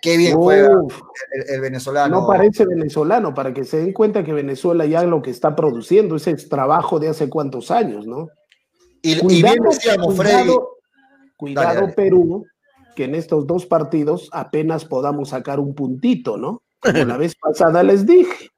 Qué 0.02 0.18
bien 0.18 0.36
juega 0.36 0.70
el, 1.48 1.62
venezolano. 1.62 2.22
No 2.22 2.28
parece 2.28 2.66
venezolano, 2.66 3.36
para 3.36 3.54
que 3.54 3.64
se 3.64 3.78
den 3.78 3.94
cuenta 3.94 4.24
que 4.24 4.34
Venezuela 4.34 4.86
ya 4.86 5.04
lo 5.04 5.22
que 5.22 5.30
está 5.30 5.56
produciendo, 5.56 6.16
es 6.16 6.50
trabajo 6.50 7.00
de 7.00 7.10
hace 7.10 7.30
cuántos 7.30 7.70
años, 7.70 8.08
¿no? 8.08 8.30
Y, 9.08 9.42
bien 9.42 9.64
decíamos, 9.64 10.16
Freddy. 10.16 10.54
Cuidado, 11.38 11.94
Perú, 11.96 12.46
que 12.96 13.06
en 13.06 13.16
estos 13.16 13.46
dos 13.46 13.66
partidos 13.66 14.28
apenas 14.34 14.86
podamos 14.86 15.30
sacar 15.30 15.60
un 15.60 15.76
puntito, 15.76 16.36
¿no? 16.36 16.64
Como 16.80 17.06
la 17.06 17.18
vez 17.18 17.36
pasada 17.36 17.84
les 17.84 18.06
dije. 18.06 18.50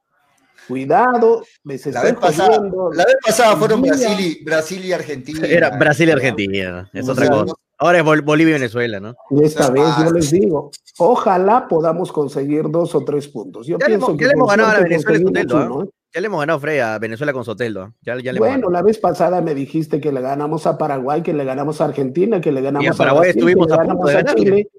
Cuidado, 0.67 1.43
me 1.63 1.77
la, 1.77 2.03
vez 2.03 2.13
pasada, 2.13 2.61
la 2.93 3.05
vez 3.05 3.15
pasada 3.25 3.55
fueron 3.57 3.81
Brasil 3.81 4.19
y, 4.19 4.43
Brasil 4.43 4.85
y 4.85 4.93
Argentina. 4.93 5.47
Era 5.47 5.71
Brasil 5.71 6.07
y 6.07 6.11
Argentina, 6.11 6.89
es 6.93 7.09
otra 7.09 7.27
cosa. 7.27 7.53
Ahora 7.79 7.99
es 7.99 8.03
Bolivia 8.23 8.51
y 8.51 8.59
Venezuela, 8.59 8.99
¿no? 8.99 9.15
Y 9.31 9.43
esta 9.43 9.71
vez 9.71 9.83
yo 9.97 10.11
les 10.11 10.29
digo, 10.29 10.69
ojalá 10.99 11.67
podamos 11.67 12.11
conseguir 12.11 12.69
dos 12.69 12.93
o 12.93 13.03
tres 13.03 13.27
puntos. 13.29 13.65
Yo 13.65 13.77
ya 13.79 13.85
pienso 13.87 14.11
le, 14.11 14.17
que 14.17 14.23
ya 14.25 14.27
le 14.27 14.33
hemos 14.33 14.49
ganado 14.49 14.69
a 14.69 14.79
Venezuela 14.81 15.23
con 15.23 15.35
Soteldo, 15.35 15.83
¿eh? 15.83 15.89
Ya 16.13 16.21
le 16.21 16.27
hemos 16.27 16.39
ganado, 16.39 16.59
Frey, 16.59 16.79
a 16.79 16.97
Venezuela 16.97 17.33
con 17.33 17.45
Soteldo. 17.45 17.93
Ya, 18.01 18.17
ya 18.19 18.33
le 18.33 18.39
bueno, 18.39 18.69
la 18.71 18.81
vez 18.81 18.97
pasada 18.97 19.41
me 19.41 19.53
dijiste 19.53 20.01
que 20.01 20.11
le 20.11 20.21
ganamos 20.21 20.65
a 20.65 20.77
Paraguay, 20.77 21.21
que 21.21 21.33
le 21.33 21.43
ganamos 21.43 21.81
a 21.81 21.85
Argentina, 21.85 22.41
que 22.41 22.51
le 22.51 22.61
ganamos 22.61 22.85
y 22.85 22.87
a 22.87 22.93
Paraguay, 22.93 23.29
estuvimos 23.29 23.71
a, 23.71 23.83
punto 23.83 24.07
de 24.07 24.25
Chile, 24.35 24.69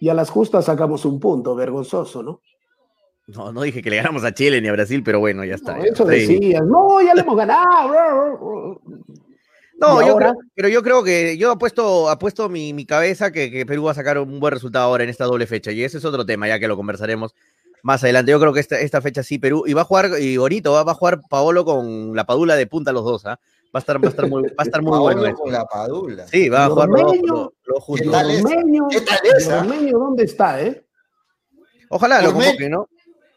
y 0.00 0.08
a 0.08 0.14
las 0.14 0.30
justas 0.30 0.64
sacamos 0.64 1.04
un 1.04 1.20
punto, 1.20 1.54
vergonzoso, 1.54 2.22
¿no? 2.24 2.40
No, 3.28 3.52
no 3.52 3.62
dije 3.62 3.82
que 3.82 3.90
le 3.90 3.96
ganamos 3.96 4.24
a 4.24 4.34
Chile 4.34 4.60
ni 4.60 4.66
a 4.66 4.72
Brasil, 4.72 5.02
pero 5.04 5.20
bueno, 5.20 5.44
ya 5.44 5.54
está. 5.54 5.76
No, 5.76 5.84
eso 5.84 6.04
decías, 6.04 6.64
no, 6.66 7.00
ya 7.00 7.14
le 7.14 7.20
hemos 7.20 7.36
ganado. 7.36 8.80
No, 9.78 10.06
yo 10.06 10.16
creo, 10.16 10.34
pero 10.54 10.68
yo 10.68 10.82
creo 10.82 11.04
que 11.04 11.38
yo 11.38 11.52
apuesto, 11.52 12.10
apuesto 12.10 12.48
mi, 12.48 12.74
mi 12.74 12.84
cabeza 12.84 13.30
que, 13.30 13.50
que, 13.50 13.64
Perú 13.64 13.84
va 13.84 13.92
a 13.92 13.94
sacar 13.94 14.18
un 14.18 14.40
buen 14.40 14.52
resultado 14.52 14.84
ahora 14.86 15.04
en 15.04 15.10
esta 15.10 15.24
doble 15.24 15.46
fecha. 15.46 15.70
Y 15.70 15.84
ese 15.84 15.98
es 15.98 16.04
otro 16.04 16.26
tema, 16.26 16.48
ya 16.48 16.58
que 16.58 16.68
lo 16.68 16.76
conversaremos 16.76 17.34
más 17.82 18.02
adelante. 18.02 18.30
Yo 18.32 18.40
creo 18.40 18.52
que 18.52 18.60
esta, 18.60 18.80
esta 18.80 19.00
fecha 19.00 19.22
sí, 19.22 19.38
Perú. 19.38 19.64
Y 19.66 19.72
va 19.72 19.82
a 19.82 19.84
jugar, 19.84 20.10
y 20.20 20.36
bonito, 20.36 20.72
va, 20.72 20.90
a 20.90 20.94
jugar 20.94 21.20
Paolo 21.28 21.64
con 21.64 22.14
la 22.14 22.24
Padula 22.24 22.56
de 22.56 22.66
punta 22.66 22.92
los 22.92 23.04
dos, 23.04 23.26
¿ah? 23.26 23.38
Va 23.74 23.78
a 23.78 23.80
estar, 23.80 24.02
va 24.02 24.08
a 24.08 24.10
estar 24.10 24.28
muy, 24.28 24.42
va 24.42 24.54
a 24.58 24.62
estar 24.64 24.82
muy 24.82 24.98
bueno. 24.98 25.34
Con 25.34 25.52
la 25.52 25.64
Padula. 25.64 26.26
Sí, 26.26 26.48
va 26.48 26.64
a 26.64 26.70
jugar 26.70 26.88
lo, 26.88 27.14
lo, 27.22 27.52
¿Qué 27.94 28.04
tal 28.08 28.28
¿Qué 28.90 29.00
tal 29.00 29.20
es? 29.24 29.92
¿dónde 29.92 30.24
está, 30.24 30.60
eh? 30.60 30.84
Ojalá 31.88 32.22
lo 32.22 32.32
convoque, 32.32 32.68
¿no? 32.68 32.88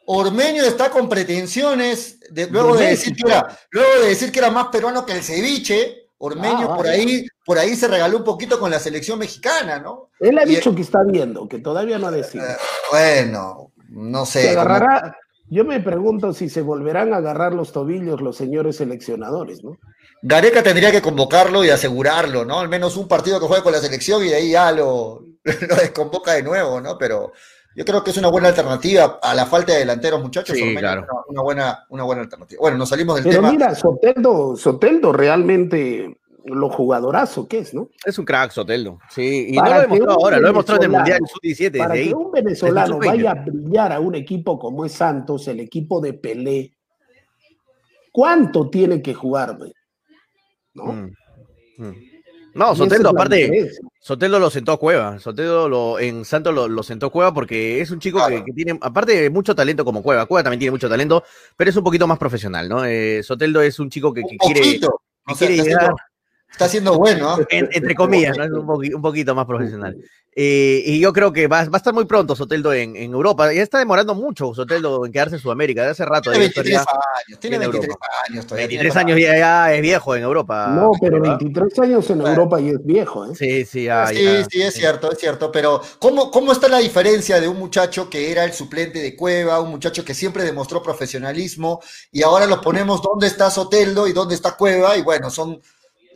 Ormeño 0.06 0.64
está 0.64 0.90
con 0.90 1.08
pretensiones, 1.08 2.20
de, 2.30 2.48
luego, 2.48 2.76
de 2.76 2.88
decir 2.88 3.16
que 3.16 3.30
era, 3.30 3.58
luego 3.70 4.02
de 4.02 4.10
decir 4.10 4.32
que 4.32 4.40
era 4.40 4.52
más 4.52 4.68
peruano 4.68 5.06
que 5.06 5.14
el 5.14 5.24
ceviche, 5.24 6.04
Ormeño 6.18 6.72
ah, 6.72 6.78
por 6.78 6.88
ahí, 6.88 7.28
por 7.46 7.58
ahí 7.58 7.76
se 7.76 7.88
regaló 7.88 8.20
un 8.20 8.24
poquito 8.24 8.58
con 8.58 8.72
la 8.72 8.80
selección 8.80 9.20
mexicana, 9.20 9.80
¿no? 9.80 10.10
Él 10.22 10.38
ha 10.40 10.46
dicho 10.46 10.74
que 10.74 10.82
está 10.82 11.04
viendo, 11.04 11.50
que 11.50 11.60
todavía 11.60 12.00
no 12.00 12.08
ha 12.08 12.12
decidido. 12.12 12.50
Eh, 12.50 12.56
bueno, 12.92 13.73
no 13.94 14.26
sé. 14.26 14.50
agarrará, 14.50 15.18
Yo 15.50 15.64
me 15.64 15.80
pregunto 15.80 16.34
si 16.34 16.50
se 16.50 16.62
volverán 16.62 17.14
a 17.14 17.18
agarrar 17.18 17.54
los 17.54 17.72
tobillos 17.72 18.22
los 18.22 18.36
señores 18.36 18.78
seleccionadores, 18.78 19.64
¿no? 19.64 19.78
Gareca 20.22 20.64
tendría 20.64 20.92
que 20.92 21.02
convocarlo 21.02 21.64
y 21.64 21.70
asegurarlo, 21.70 22.46
¿no? 22.46 22.60
Al 22.60 22.70
menos 22.70 22.98
un 22.98 23.08
partido 23.08 23.40
que 23.40 23.48
juegue 23.48 23.64
con 23.64 23.74
la 23.74 23.80
selección 23.80 24.24
y 24.26 24.30
de 24.30 24.36
ahí 24.36 24.52
ya 24.52 24.72
lo, 24.72 25.26
lo 25.70 25.76
desconvoca 25.76 26.34
de 26.34 26.44
nuevo, 26.44 26.80
¿no? 26.82 26.98
Pero 26.98 27.34
yo 27.76 27.86
creo 27.86 28.04
que 28.04 28.12
es 28.12 28.18
una 28.18 28.30
buena 28.30 28.50
alternativa 28.50 29.20
a 29.22 29.34
la 29.34 29.46
falta 29.46 29.74
de 29.74 29.80
delanteros, 29.80 30.22
muchachos. 30.22 30.56
Sí, 30.56 30.76
claro. 30.76 31.06
una, 31.28 31.42
buena, 31.42 31.86
una 31.90 32.04
buena 32.04 32.22
alternativa. 32.22 32.60
Bueno, 32.62 32.78
nos 32.78 32.90
salimos 32.90 33.16
del 33.16 33.24
Pero 33.24 33.38
tema. 33.38 33.52
mira, 33.52 33.76
Soteldo, 33.76 34.56
Soteldo 34.56 35.12
realmente 35.12 36.18
lo 36.46 36.70
jugadorazo 36.70 37.48
que 37.48 37.60
es, 37.60 37.74
¿no? 37.74 37.90
Es 38.06 38.18
un 38.20 38.26
crack, 38.26 38.52
Soteldo. 38.52 39.00
Sí, 39.10 39.48
y 39.50 39.56
no 39.56 39.66
lo 39.66 39.76
he 39.76 39.82
demostrado 39.82 40.12
ahora, 40.14 40.40
lo 40.40 40.48
he 40.48 40.50
demostrado 40.50 40.82
en 40.82 40.92
el 40.92 40.98
Mundial 40.98 41.20
Sub-17. 41.26 41.78
Para 41.78 41.94
que 41.96 42.14
un 42.14 42.32
venezolano 42.32 43.00
vaya 43.00 43.32
a 43.32 43.34
brillar 43.36 43.94
a 43.94 44.00
un 44.00 44.16
equipo 44.16 44.60
como 44.60 44.86
es 44.86 44.92
Santos, 44.92 45.48
el 45.48 45.60
equipo 45.60 46.02
de 46.02 46.14
Pelé, 46.14 46.74
¿cuánto 48.12 48.70
tiene 48.70 49.02
que 49.02 49.14
jugar, 49.14 49.58
¿No? 50.74 50.86
Mm, 50.86 51.14
mm. 51.78 51.94
No, 52.56 52.76
Soteldo, 52.76 53.10
aparte, 53.10 53.72
Soteldo 54.00 54.38
lo 54.38 54.50
sentó 54.52 54.74
a 54.74 54.80
Cueva. 54.80 55.20
Soteldo 55.20 55.68
lo, 55.68 56.00
en 56.00 56.24
Santos 56.24 56.54
lo, 56.70 56.84
sentó 56.84 57.08
a 57.08 57.12
Cueva 57.12 57.34
porque 57.34 57.82
es 57.82 57.90
un 57.90 58.00
chico 58.00 58.20
que, 58.28 58.44
tiene, 58.54 58.78
aparte 58.80 59.30
mucho 59.32 59.56
talento 59.56 59.84
como 59.84 60.04
Cueva, 60.04 60.28
Cueva 60.28 60.44
también 60.44 60.60
tiene 60.60 60.72
mucho 60.72 60.88
talento, 60.88 61.24
pero 61.58 61.72
es 61.72 61.76
un 61.76 61.84
poquito 61.84 62.06
más 62.06 62.20
profesional, 62.20 62.70
¿no? 62.70 62.86
Eh, 62.86 63.24
Soteldo 63.24 63.62
es 63.62 63.80
un 63.80 63.90
chico 63.90 64.14
que, 64.14 64.22
quiere, 64.22 64.80
Está 66.54 66.70
siendo 66.70 66.96
bueno. 66.98 67.40
¿eh? 67.50 67.68
entre 67.72 67.96
comillas, 67.96 68.38
¿no? 68.38 68.62
un, 68.62 69.02
poquito 69.02 69.34
más 69.34 69.48
profesional. 69.48 69.98
Eh, 70.36 70.84
y 70.86 71.00
yo 71.00 71.14
creo 71.14 71.32
que 71.32 71.48
va, 71.48 71.64
va, 71.66 71.70
a 71.74 71.78
estar 71.78 71.94
muy 71.94 72.06
pronto 72.06 72.36
Soteldo 72.36 72.74
en, 72.74 72.96
en, 72.96 73.12
Europa. 73.12 73.52
Ya 73.52 73.62
está 73.62 73.80
demorando 73.80 74.14
mucho 74.14 74.54
Soteldo 74.54 75.06
en 75.06 75.12
quedarse 75.12 75.36
en 75.36 75.42
Sudamérica. 75.42 75.84
De 75.84 75.90
hace 75.90 76.06
rato. 76.06 76.32
Tiene 76.32 76.46
23 76.46 76.78
años. 76.78 77.40
Tiene 77.40 77.58
23 77.58 77.96
años 78.30 78.46
todavía. 78.46 78.68
23 78.68 78.96
años 78.96 79.20
ya, 79.20 79.38
ya, 79.38 79.74
es 79.74 79.82
viejo 79.82 80.16
en 80.16 80.24
Europa. 80.24 80.68
No, 80.68 80.92
pero 81.02 81.20
23 81.20 81.80
años 81.80 82.10
en 82.12 82.22
Europa 82.22 82.62
y 82.62 82.70
es 82.70 82.86
viejo. 82.86 83.26
¿eh? 83.26 83.36
Sí, 83.36 83.66
sí, 83.66 83.88
sí, 84.10 84.28
sí, 84.50 84.62
es 84.62 84.74
cierto, 84.76 85.12
es 85.12 85.18
cierto. 85.18 85.52
Pero 85.52 85.82
¿cómo, 85.98 86.30
¿cómo 86.30 86.52
está 86.52 86.68
la 86.68 86.78
diferencia 86.78 87.42
de 87.42 87.48
un 87.48 87.58
muchacho 87.58 88.12
que 88.12 88.32
era 88.32 88.44
el 88.44 88.54
suplente 88.54 89.00
de 89.00 89.16
Cueva, 89.16 89.60
un 89.60 89.72
muchacho 89.72 90.06
que 90.06 90.14
siempre 90.14 90.44
demostró 90.44 90.84
profesionalismo 90.84 91.82
y 92.12 92.22
ahora 92.22 92.46
lo 92.46 92.62
ponemos 92.62 93.02
dónde 93.02 93.26
está 93.26 93.50
Soteldo 93.50 94.08
y 94.08 94.14
dónde 94.14 94.36
está 94.36 94.56
Cueva? 94.56 94.96
Y 94.98 95.02
bueno, 95.02 95.32
son 95.32 95.60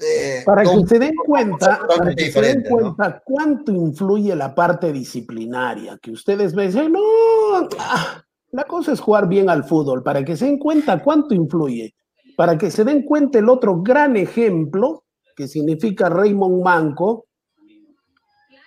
eh, 0.02 0.44
para 0.46 0.64
que 0.64 0.86
se 0.88 1.00
den 1.00 1.16
cuenta, 1.26 1.80
para 1.88 2.14
que 2.14 2.32
se 2.32 2.42
den 2.42 2.64
cuenta 2.64 3.22
cuánto 3.26 3.72
influye 3.72 4.36
la 4.36 4.54
parte 4.54 4.92
disciplinaria, 4.92 5.98
que 6.02 6.12
ustedes 6.12 6.54
ven, 6.54 6.92
no, 6.92 7.68
ah, 7.80 8.24
la 8.52 8.64
cosa 8.66 8.92
es 8.92 9.00
jugar 9.00 9.28
bien 9.28 9.50
al 9.50 9.64
fútbol, 9.64 10.04
para 10.04 10.24
que 10.24 10.38
se 10.38 10.46
den 10.46 10.60
cuenta 10.60 11.02
cuánto 11.04 11.34
influye, 11.34 11.96
para 12.36 12.58
que 12.58 12.70
se 12.70 12.84
den 12.84 13.04
cuenta 13.04 13.40
el 13.40 13.50
otro 13.50 13.82
gran 13.82 14.16
ejemplo, 14.16 15.04
que 15.36 15.48
significa 15.48 16.10
Raymond 16.10 16.64
Manco, 16.64 17.26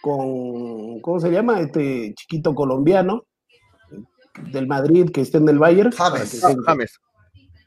con, 0.01 1.01
¿cómo 1.01 1.21
se 1.21 1.31
llama? 1.31 1.61
Este 1.61 2.15
chiquito 2.15 2.55
colombiano 2.55 3.25
del 4.53 4.67
Madrid 4.67 5.11
que 5.11 5.21
está 5.21 5.39
en 5.39 5.49
el 5.49 5.59
Bayern. 5.59 5.93
James. 5.93 6.41
James. 6.67 7.01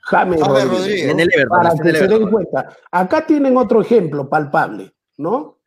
James, 0.03 0.39
Rodríguez. 0.41 1.09
En 1.09 1.19
el 1.19 1.29
para 1.47 1.73
que 1.75 1.91
se 1.93 2.07
den 2.07 2.29
cuenta. 2.29 2.75
Acá 2.91 3.25
tienen 3.25 3.55
otro 3.57 3.81
ejemplo 3.81 4.29
palpable, 4.29 4.93
¿no? 5.17 5.59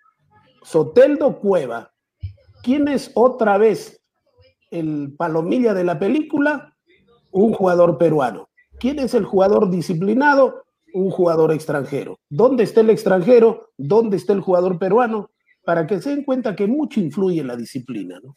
Soteldo 0.62 1.38
Cueva. 1.38 1.93
¿Quién 2.62 2.88
es 2.88 3.11
otra 3.14 3.57
vez 3.59 4.02
el 4.71 5.14
palomilla 5.16 5.73
de 5.73 5.85
la 5.85 5.99
película? 5.99 6.76
Un 7.31 7.52
jugador 7.52 7.97
peruano. 7.99 8.49
¿Quién 8.78 8.99
es 8.99 9.14
el 9.14 9.25
jugador 9.25 9.71
disciplinado? 9.71 10.64
Un 10.93 11.11
jugador 11.11 11.52
extranjero. 11.52 12.19
¿Dónde 12.28 12.64
está 12.64 12.81
el 12.81 12.90
extranjero? 12.90 13.71
¿Dónde 13.76 14.16
está 14.16 14.33
el 14.33 14.40
jugador 14.40 14.78
peruano? 14.78 15.31
Para 15.64 15.87
que 15.87 16.00
se 16.00 16.11
den 16.11 16.25
cuenta 16.25 16.55
que 16.55 16.66
mucho 16.66 17.00
influye 17.00 17.40
en 17.40 17.47
la 17.47 17.57
disciplina, 17.57 18.19
¿no? 18.23 18.35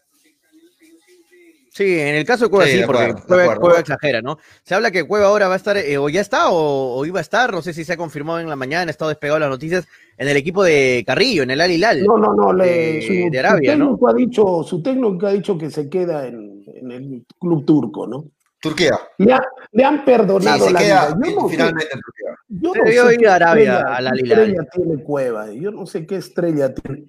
Sí, 1.80 1.98
en 1.98 2.16
el 2.16 2.26
caso 2.26 2.44
de 2.44 2.50
Cueva 2.50 2.66
sí, 2.66 2.82
porque 2.86 3.16
Cueva, 3.26 3.80
exagera, 3.80 4.22
¿no? 4.22 4.38
Se 4.64 4.76
habla 4.76 4.92
que 4.92 5.06
Cueva 5.06 5.28
ahora 5.28 5.48
va 5.48 5.54
a 5.54 5.56
estar, 5.56 5.78
eh, 5.78 5.98
o 5.98 6.10
ya 6.10 6.20
está, 6.20 6.50
o, 6.50 7.06
iba 7.06 7.20
a 7.20 7.22
estar, 7.22 7.54
no 7.54 7.62
sé 7.62 7.72
si 7.72 7.86
se 7.86 7.94
ha 7.94 7.96
confirmado 7.96 8.42
en 8.42 8.50
la 8.50 8.58
mañana, 8.58 8.90
ha 8.90 8.92
estado 8.92 9.08
despegado 9.08 9.40
las 9.40 9.50
noticias, 9.50 9.88
en 10.18 10.28
el 10.28 10.36
equipo 10.36 10.62
de 10.62 11.06
Carrillo, 11.08 11.44
en 11.44 11.52
el 11.52 11.62
Al 11.62 11.72
Hilal. 11.72 12.04
No, 12.04 12.18
no, 12.18 12.34
no, 12.34 12.52
le, 12.52 13.02
su, 13.02 13.32
de 13.32 13.40
Arabia, 13.40 13.78
técnico 13.78 14.10
ha 14.10 14.14
dicho, 14.14 14.64
su 14.64 14.84
técnico 14.84 15.26
ha 15.26 15.32
dicho 15.32 15.58
que 15.58 15.72
se 15.72 15.90
queda 15.90 16.28
en, 16.28 16.66
el 16.92 17.24
club 17.40 17.64
turco, 17.64 18.06
¿no? 18.06 18.26
Turquía. 18.60 19.00
Le, 19.18 19.86
han 19.86 20.04
perdonado 20.04 20.68
sí, 20.68 20.74
la 20.74 20.80
vida. 20.82 21.18
Yo 21.26 21.48
finalmente 21.48 21.94
en 21.94 22.02
Turquía. 22.02 22.36
Yo 22.50 22.74
no 22.74 23.10
sé 23.10 23.18
qué 23.18 23.28
Arabia, 23.30 23.80
estrella, 23.80 24.12
estrella 24.16 24.68
tiene 24.74 25.04
Cueva, 25.04 25.54
yo 25.54 25.72
no 25.72 25.86
sé 25.86 26.06
qué 26.06 26.18
estrella 26.18 26.74
tiene, 26.74 27.06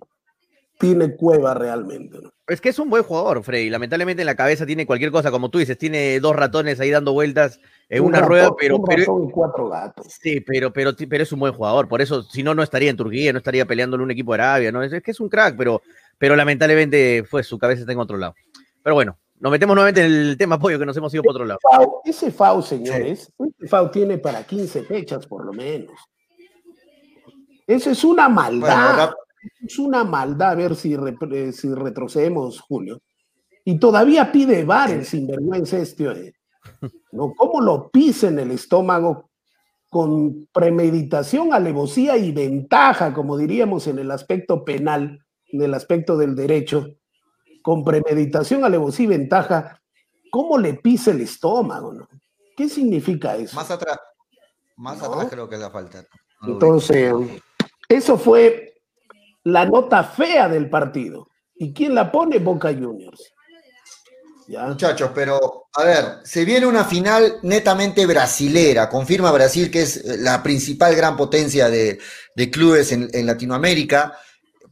tiene 0.81 1.15
Cueva 1.15 1.53
realmente, 1.53 2.19
¿no? 2.23 2.33
Es 2.47 2.61
que 2.61 2.71
es 2.71 2.79
un 2.79 2.89
buen 2.89 3.03
jugador, 3.03 3.45
Freddy. 3.45 3.69
Lamentablemente 3.69 4.23
en 4.23 4.27
la 4.27 4.35
cabeza 4.35 4.65
tiene 4.65 4.87
cualquier 4.87 5.13
cosa, 5.13 5.31
como 5.31 5.51
tú 5.51 5.59
dices, 5.59 5.77
tiene 5.77 6.19
dos 6.21 6.35
ratones 6.35 6.81
ahí 6.81 6.91
dando 6.91 7.13
vueltas 7.13 7.61
en 7.91 8.03
una 8.03 8.23
rueda, 8.23 8.51
pero. 8.59 8.79
Un 8.79 9.29
y 9.29 9.31
cuatro 9.31 9.69
gatos. 9.69 10.07
Sí, 10.21 10.41
pero, 10.41 10.73
pero, 10.73 10.93
pero 10.97 11.23
es 11.23 11.31
un 11.33 11.39
buen 11.39 11.53
jugador. 11.53 11.87
Por 11.87 12.01
eso, 12.01 12.23
si 12.23 12.43
no, 12.43 12.55
no 12.55 12.63
estaría 12.63 12.89
en 12.89 12.97
Turquía, 12.97 13.31
no 13.33 13.39
estaría 13.39 13.67
peleando 13.67 13.97
en 13.97 14.03
un 14.03 14.11
equipo 14.11 14.33
de 14.33 14.43
Arabia. 14.43 14.73
¿no? 14.73 14.83
Es, 14.83 15.03
que 15.03 15.11
es 15.11 15.21
un 15.21 15.29
crack, 15.29 15.55
pero, 15.57 15.83
pero 16.17 16.35
lamentablemente 16.35 17.25
fue 17.29 17.45
su 17.45 17.59
cabeza 17.59 17.83
está 17.83 17.93
en 17.93 17.99
otro 17.99 18.17
lado. 18.17 18.35
Pero 18.83 18.95
bueno, 18.95 19.19
nos 19.39 19.53
metemos 19.53 19.75
nuevamente 19.75 20.01
en 20.01 20.11
el 20.11 20.39
tema 20.39 20.55
apoyo 20.55 20.79
que 20.79 20.87
nos 20.87 20.97
hemos 20.97 21.13
ido 21.13 21.23
por 21.23 21.33
otro 21.33 21.45
lado. 21.45 21.61
Ese 22.07 22.31
FAO, 22.33 22.63
señores, 22.63 23.31
ese 23.39 23.69
FAO 23.69 23.91
tiene 23.91 24.17
para 24.17 24.45
15 24.45 24.85
fechas 24.85 25.26
por 25.26 25.45
lo 25.45 25.52
menos. 25.52 25.93
Eso 27.67 27.91
es 27.91 28.02
una 28.02 28.31
maldad. 28.31 29.11
Es 29.65 29.79
una 29.79 30.05
maldad, 30.05 30.50
a 30.50 30.55
ver 30.55 30.76
si, 30.76 30.95
eh, 30.95 31.53
si 31.53 31.73
retrocedemos, 31.73 32.61
Julio. 32.61 33.00
Y 33.65 33.79
todavía 33.79 34.33
pide 34.33 34.65
bar 34.65 34.91
el 34.91 35.05
sinvergüenza 35.05 35.79
este. 35.79 36.05
Eh. 36.05 36.33
¿no? 37.13 37.33
¿Cómo 37.37 37.61
lo 37.61 37.91
pisa 37.91 38.29
en 38.29 38.39
el 38.39 38.50
estómago 38.50 39.31
con 39.89 40.49
premeditación, 40.53 41.53
alevosía 41.53 42.17
y 42.17 42.31
ventaja, 42.31 43.13
como 43.13 43.37
diríamos 43.37 43.89
en 43.89 43.99
el 43.99 44.11
aspecto 44.13 44.65
penal, 44.65 45.25
en 45.47 45.63
el 45.63 45.75
aspecto 45.75 46.17
del 46.17 46.37
derecho, 46.37 46.87
con 47.61 47.85
premeditación, 47.85 48.65
alevosía 48.65 49.05
y 49.05 49.09
ventaja, 49.09 49.83
¿cómo 50.31 50.59
le 50.59 50.75
pisa 50.75 51.11
el 51.11 51.21
estómago? 51.21 51.93
¿no? 51.93 52.09
¿Qué 52.57 52.69
significa 52.69 53.37
eso? 53.37 53.57
Más 53.57 53.71
atrás, 53.71 53.99
más 54.76 55.03
atrás 55.03 55.26
creo 55.29 55.49
que 55.49 55.59
da 55.59 55.71
falta. 55.71 56.05
Entonces, 56.47 57.13
eso 57.89 58.17
fue 58.17 58.70
la 59.45 59.65
nota 59.65 60.05
fea 60.05 60.49
del 60.49 60.69
partido. 60.69 61.29
¿Y 61.55 61.73
quién 61.73 61.95
la 61.95 62.11
pone? 62.11 62.39
Boca 62.39 62.69
Juniors. 62.69 63.33
Muchachos, 64.49 65.13
pero 65.15 65.69
a 65.75 65.85
ver, 65.85 66.05
se 66.25 66.45
viene 66.45 66.67
una 66.67 66.85
final 66.85 67.39
netamente 67.43 68.05
brasilera. 68.05 68.89
Confirma 68.89 69.31
Brasil 69.31 69.71
que 69.71 69.83
es 69.83 69.99
eh, 69.99 70.17
la 70.19 70.43
principal 70.43 70.97
gran 70.97 71.17
potencia 71.17 71.71
de, 71.71 71.99
clubes 72.50 72.91
en, 72.91 73.26
Latinoamérica. 73.26 74.17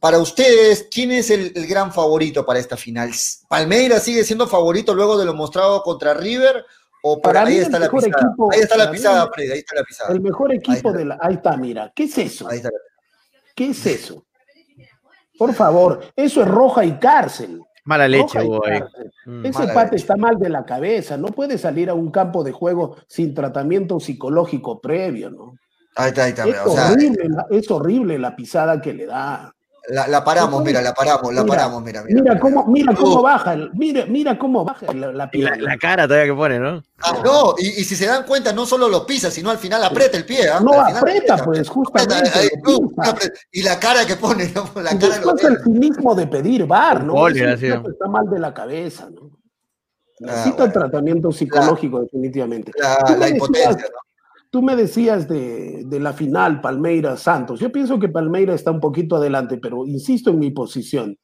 Para 0.01 0.19
ustedes, 0.19 0.89
¿quién 0.91 1.13
es 1.13 1.31
el, 1.31 1.53
gran 1.69 1.93
favorito 1.93 2.45
para 2.45 2.59
esta 2.59 2.77
final? 2.77 3.13
¿Palmeiras 3.49 4.03
sigue 4.03 4.25
siendo 4.25 4.49
favorito 4.49 4.95
luego 4.95 5.17
de 5.17 5.27
lo 5.27 5.35
mostrado 5.35 5.83
contra 5.83 6.15
River? 6.15 6.65
¿O 7.05 7.21
para 7.21 7.45
ahí, 7.45 7.59
está 7.59 7.79
la 7.79 7.89
pisada? 7.89 8.35
ahí 8.53 8.61
está 8.61 8.77
la 8.77 8.91
pisada, 8.91 9.31
Fred, 9.33 9.53
ahí 9.53 9.59
está 9.61 9.77
la 9.77 9.85
pisada. 9.85 10.13
El 10.13 10.21
mejor 10.21 10.53
equipo 10.53 10.93
de 10.93 11.05
la. 11.05 11.19
Ahí 11.21 11.35
está, 11.35 11.57
mira. 11.57 11.93
¿Qué 11.95 12.05
es 12.05 12.19
eso? 12.19 12.49
Ahí 12.49 12.57
está 12.57 12.71
¿Qué 13.55 13.71
es 13.71 13.87
eso? 13.87 14.25
Por 15.39 15.55
favor, 15.55 16.01
eso 16.17 16.43
es 16.43 16.49
roja 16.49 16.85
y 16.85 16.99
cárcel. 16.99 17.63
Mala 17.85 18.07
leche, 18.07 18.43
güey. 18.43 18.83
Mm, 19.25 19.47
Ese 19.47 19.69
pate 19.69 19.97
está 19.97 20.17
mal 20.17 20.37
de 20.39 20.51
la 20.51 20.67
cabeza, 20.67 21.17
no 21.17 21.29
puede 21.29 21.57
salir 21.57 21.89
a 21.89 21.95
un 21.95 22.11
campo 22.11 22.45
de 22.45 22.53
juego 22.53 22.97
sin 23.07 23.33
tratamiento 23.33 23.99
psicológico 23.99 24.81
previo, 24.81 25.31
¿no? 25.31 25.55
Ahí 25.97 26.09
está, 26.09 26.25
ahí 26.25 26.31
está. 26.31 26.49
Es, 26.49 26.59
horrible, 26.67 27.29
es 27.51 27.71
horrible 27.71 28.19
la 28.19 28.37
pisada 28.37 28.81
que 28.81 28.93
le 28.93 29.07
da. 29.07 29.55
La, 29.91 30.23
paramos, 30.23 30.63
mira, 30.63 30.83
la 30.83 30.93
paramos, 30.93 31.33
la 31.33 31.45
paramos, 31.47 31.83
mira, 31.83 32.03
mira. 32.03 32.21
Mira 32.23 32.39
cómo, 32.39 32.67
mira 32.67 32.95
cómo 32.95 33.23
baja, 33.23 33.57
mira, 33.73 34.05
mira 34.07 34.39
cómo 34.39 34.63
baja 34.63 34.93
la, 34.93 35.13
la, 35.13 35.31
la, 35.33 35.79
cara 35.79 36.07
todavía 36.07 36.31
que 36.31 36.37
pone, 36.37 36.59
¿no? 36.59 36.83
Ah, 36.99 37.17
no, 37.25 37.55
y, 37.57 37.85
si 37.85 37.97
se 37.97 38.07
dan 38.07 38.25
cuenta, 38.25 38.53
no 38.53 38.67
solo 38.67 38.87
lo 38.89 39.07
pisa, 39.07 39.31
sino 39.31 39.51
al 39.51 39.57
final 39.57 39.83
aprieta 39.83 40.19
el 40.19 40.27
pie. 40.27 40.43
¿eh? 40.43 40.51
No 40.63 40.79
aprieta, 40.81 41.39
pues, 41.39 41.69
justamente. 41.71 42.51
y 43.51 43.63
la 43.63 43.81
cara 43.81 44.07
que 44.07 44.17
pone, 44.17 44.51
¿no? 44.55 44.71
La 44.83 44.99
cara 44.99 45.21
el 45.49 45.63
cinismo 45.65 46.15
de 46.15 46.27
pedir 46.27 46.67
bar, 46.67 47.05
¿no? 47.05 47.27
está 47.27 48.09
mal 48.09 48.29
de 48.29 48.39
la 48.39 48.53
cabeza, 48.53 49.09
¿no? 49.11 49.31
Ah, 50.21 50.27
Necesita 50.27 50.71
tratamiento 50.73 51.31
psicológico, 51.33 52.01
definitivamente. 52.01 52.73
La, 52.77 53.29
impotencia, 53.29 53.87
¿no? 53.91 54.08
Tú 54.51 54.63
me 54.63 54.77
decías 54.77 55.29
de, 55.29 55.85
la 56.01 56.13
final, 56.13 56.61
Palmeiras 56.61 57.21
Santos. 57.21 57.61
Yo 57.61 57.71
pienso 57.71 57.99
que 57.99 58.09
Palmeiras 58.09 58.57
está 58.57 58.71
un 58.71 58.81
poquito 58.81 59.17
adelante, 59.17 59.59
pero 59.59 59.87
insisto 59.87 60.31
en 60.31 60.39
mi 60.39 60.51
posición. 60.51 61.17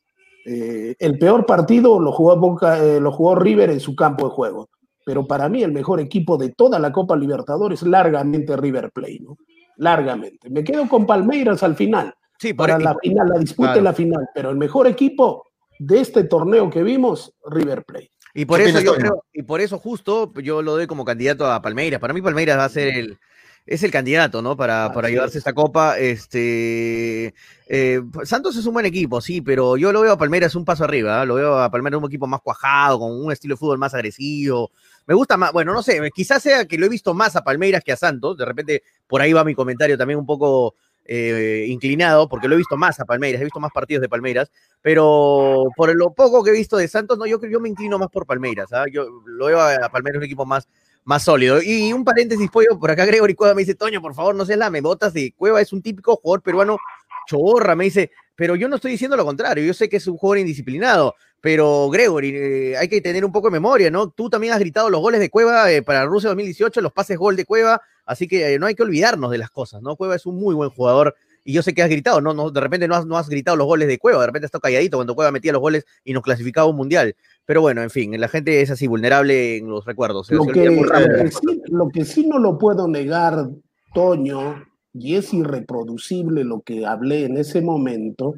Eh, 0.45 0.95
el 0.99 1.19
peor 1.19 1.47
partido 1.47 1.99
lo 1.99 2.13
jugó, 2.13 2.37
Boca, 2.37 2.85
eh, 2.85 3.01
lo 3.01 3.13
jugó 3.13 3.35
River 3.35 3.71
en 3.71 3.81
su 3.81 3.97
campo 3.97 4.29
de 4.29 4.35
juego. 4.35 4.69
Pero 5.07 5.27
para 5.27 5.49
mí 5.49 5.63
el 5.63 5.73
mejor 5.73 6.01
equipo 6.01 6.37
de 6.37 6.51
toda 6.51 6.79
la 6.79 6.93
Copa 6.93 7.17
Libertadores, 7.17 7.83
largamente 7.83 8.57
River 8.57 8.91
Plate, 8.93 9.21
¿no? 9.21 9.37
Largamente. 9.77 10.51
Me 10.51 10.63
quedo 10.63 10.87
con 10.89 11.07
Palmeiras 11.07 11.63
al 11.63 11.77
final. 11.77 12.15
Sí, 12.39 12.53
para 12.53 12.79
la 12.79 12.95
final, 12.97 13.29
la 13.29 13.39
disputa 13.39 13.77
en 13.77 13.85
la 13.85 13.93
final. 13.93 14.29
Pero 14.35 14.51
el 14.51 14.57
mejor 14.57 14.87
equipo 14.87 15.45
de 15.79 16.01
este 16.01 16.25
torneo 16.25 16.69
que 16.69 16.83
vimos, 16.83 17.35
River 17.47 17.85
Plate. 17.85 18.11
Y 18.35 18.47
por 18.47 18.61
eso 18.61 18.81
yo 18.81 18.95
creo, 18.97 19.25
y 19.33 19.45
por 19.45 19.61
eso 19.61 19.79
justo 19.79 20.33
yo 20.43 20.61
lo 20.61 20.73
doy 20.73 20.89
como 20.89 21.05
candidato 21.05 21.51
a 21.51 21.63
Palmeiras. 21.63 22.01
Para 22.01 22.13
mí 22.13 22.21
Palmeiras 22.21 22.59
va 22.59 22.65
a 22.65 22.69
ser 22.69 22.89
el, 22.89 23.19
es 23.67 23.83
el 23.83 23.91
candidato, 23.91 24.43
¿no? 24.43 24.57
Para, 24.57 24.93
para 24.93 25.09
llevarse 25.09 25.39
esta 25.39 25.53
copa. 25.53 25.99
Este 25.99 27.33
eh, 27.67 28.03
Santos 28.25 28.57
es 28.57 28.67
un 28.67 28.75
buen 28.75 28.87
equipo, 28.87 29.21
sí, 29.21 29.41
pero 29.41 29.77
yo 29.77 29.93
lo 29.93 30.03
veo 30.03 30.13
a 30.13 30.19
Palmeiras 30.19 30.55
un 30.55 30.65
paso 30.65 30.85
arriba. 30.85 31.23
¿eh? 31.23 31.27
Lo 31.27 31.37
veo 31.37 31.59
a 31.59 31.71
Palmeiras 31.71 32.01
un 32.01 32.09
equipo 32.09 32.27
más 32.27 32.41
cuajado, 32.41 32.99
con 32.99 33.13
un 33.13 33.33
estilo 33.33 33.55
de 33.55 33.59
fútbol 33.59 33.79
más 33.79 33.95
agresivo. 33.95 34.71
Me 35.07 35.15
gusta 35.15 35.37
más, 35.37 35.53
bueno, 35.53 35.73
no 35.73 35.83
sé, 35.83 36.01
quizás 36.15 36.43
sea 36.43 36.67
que 36.67 36.77
lo 36.77 36.87
he 36.87 36.91
visto 36.91 37.15
más 37.15 37.37
a 37.37 37.45
Palmeiras 37.45 37.83
que 37.85 37.93
a 37.93 37.97
Santos. 37.97 38.37
De 38.37 38.45
repente, 38.45 38.83
por 39.07 39.23
ahí 39.23 39.33
va 39.33 39.45
mi 39.45 39.55
comentario 39.55 39.97
también 39.97 40.19
un 40.19 40.27
poco 40.27 40.75
eh, 41.05 41.67
inclinado, 41.69 42.29
porque 42.29 42.49
lo 42.49 42.55
he 42.55 42.59
visto 42.59 42.77
más 42.77 42.99
a 43.01 43.05
Palmeiras, 43.05 43.41
he 43.41 43.45
visto 43.45 43.61
más 43.61 43.73
partidos 43.73 44.01
de 44.03 44.09
Palmeiras, 44.09 44.51
pero 44.81 45.65
por 45.77 45.95
lo 45.95 46.13
poco 46.15 46.43
que 46.43 46.51
he 46.51 46.55
visto 46.55 46.77
de 46.77 46.89
Santos, 46.89 47.19
no, 47.19 47.27
yo 47.27 47.39
yo 47.43 47.61
me 47.61 47.69
inclino 47.69 47.99
más 47.99 48.09
por 48.09 48.27
Palmeiras, 48.27 48.73
¿ah? 48.73 48.85
yo 48.91 49.07
lo 49.27 49.47
veo 49.47 49.61
a, 49.61 49.89
Palmeiras 49.91 50.19
un 50.19 50.25
equipo 50.25 50.47
más, 50.47 50.69
más 51.05 51.23
sólido. 51.23 51.61
Y 51.63 51.93
un 51.93 52.05
paréntesis, 52.05 52.51
pollo, 52.51 52.79
por 52.79 52.91
acá 52.91 53.05
Gregory 53.05 53.35
Cueva 53.35 53.55
me 53.55 53.63
dice, 53.63 53.75
Toño, 53.75 54.01
por 54.01 54.15
favor, 54.15 54.35
no 54.35 54.47
seas 54.47 54.59
la 54.59 54.71
me 54.71 54.81
botas 54.81 55.13
de 55.13 55.33
Cueva, 55.37 55.61
es 55.61 55.73
un 55.73 55.83
típico 55.83 56.17
jugador 56.17 56.43
peruano 56.43 56.79
chorra, 57.27 57.75
me 57.75 57.85
dice, 57.85 58.11
pero 58.37 58.57
yo 58.57 58.69
no 58.69 58.77
estoy 58.77 58.93
diciendo 58.93 59.17
lo 59.17 59.25
contrario, 59.25 59.65
yo 59.65 59.75
sé 59.75 59.89
que 59.89 59.97
es 59.97 60.07
un 60.07 60.17
jugador 60.17 60.39
indisciplinado, 60.39 61.15
pero 61.45 61.91
Gregory, 61.91 62.31
eh, 62.35 62.77
hay 62.79 62.89
que 62.89 63.03
tener 63.03 63.23
un 63.23 63.31
poco 63.31 63.49
de 63.49 63.53
memoria, 63.53 63.91
¿no? 63.91 64.09
Tú 64.09 64.31
también 64.31 64.55
has 64.55 64.59
gritado 64.59 64.89
los 64.89 65.03
goles 65.03 65.21
de 65.21 65.29
Cueva 65.29 65.71
eh, 65.71 65.83
para 65.83 66.07
Rusia 66.07 66.31
2018, 66.31 66.81
los 66.81 66.91
pases 66.91 67.19
gol 67.19 67.37
de 67.37 67.45
Cueva, 67.45 67.83
Así 68.07 68.27
que 68.27 68.55
eh, 68.55 68.59
no 68.59 68.65
hay 68.65 68.75
que 68.75 68.83
olvidarnos 68.83 69.31
de 69.31 69.37
las 69.37 69.51
cosas, 69.51 69.83
¿no? 69.83 69.95
Cueva 69.95 70.17
es 70.17 70.25
un 70.25 70.37
muy 70.37 70.55
buen 70.55 70.71
jugador 70.71 71.15
y 71.45 71.53
yo 71.53 71.63
sé 71.63 71.75
que 71.75 71.83
has 71.83 71.91
gritado, 71.91 72.23
no, 72.23 72.33
no 72.33 72.51
de 72.51 72.61
repente 72.63 72.89
no 72.89 72.95
has, 72.95 73.05
no 73.05 73.19
has 73.19 73.29
gritado 73.29 73.59
los 73.59 73.67
goles 73.67 73.89
de 73.89 73.99
Cueva, 73.99 74.21
de 74.21 74.27
repente 74.29 74.47
has 74.47 74.49
estado 74.49 74.63
calladito 74.63 74.97
cuando 74.97 75.15
Cueva 75.15 75.33
metía 75.33 75.53
los 75.53 75.61
goles 75.61 75.85
y 76.03 76.15
nos 76.15 76.23
clasificaba 76.23 76.67
un 76.67 76.77
mundial. 76.77 77.15
Pero 77.45 77.61
bueno, 77.61 77.83
en 77.83 77.91
fin, 77.91 78.19
la 78.19 78.29
gente 78.29 78.63
es 78.63 78.71
así 78.71 78.87
vulnerable 78.87 79.59
en 79.59 79.69
los 79.69 79.85
recuerdos. 79.85 80.31
Lo, 80.31 80.47
que, 80.47 80.83
sí, 81.31 81.63
lo 81.67 81.91
que 81.91 82.07
sí 82.07 82.27
no 82.27 82.39
lo 82.39 82.57
puedo 82.57 82.89
negar, 82.89 83.51
Toño, 83.93 84.65
y 84.95 85.17
es 85.17 85.35
irreproducible 85.35 86.43
lo 86.43 86.63
que 86.63 86.87
hablé 86.87 87.27
en 87.27 87.37
ese 87.37 87.61
momento, 87.61 88.35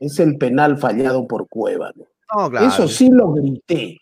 es 0.00 0.18
el 0.18 0.36
penal 0.36 0.78
fallado 0.78 1.28
por 1.28 1.48
Cueva. 1.48 1.92
¿no? 1.94 2.06
Claro. 2.30 2.66
Eso 2.66 2.88
sí 2.88 3.08
lo 3.10 3.32
grité. 3.32 3.96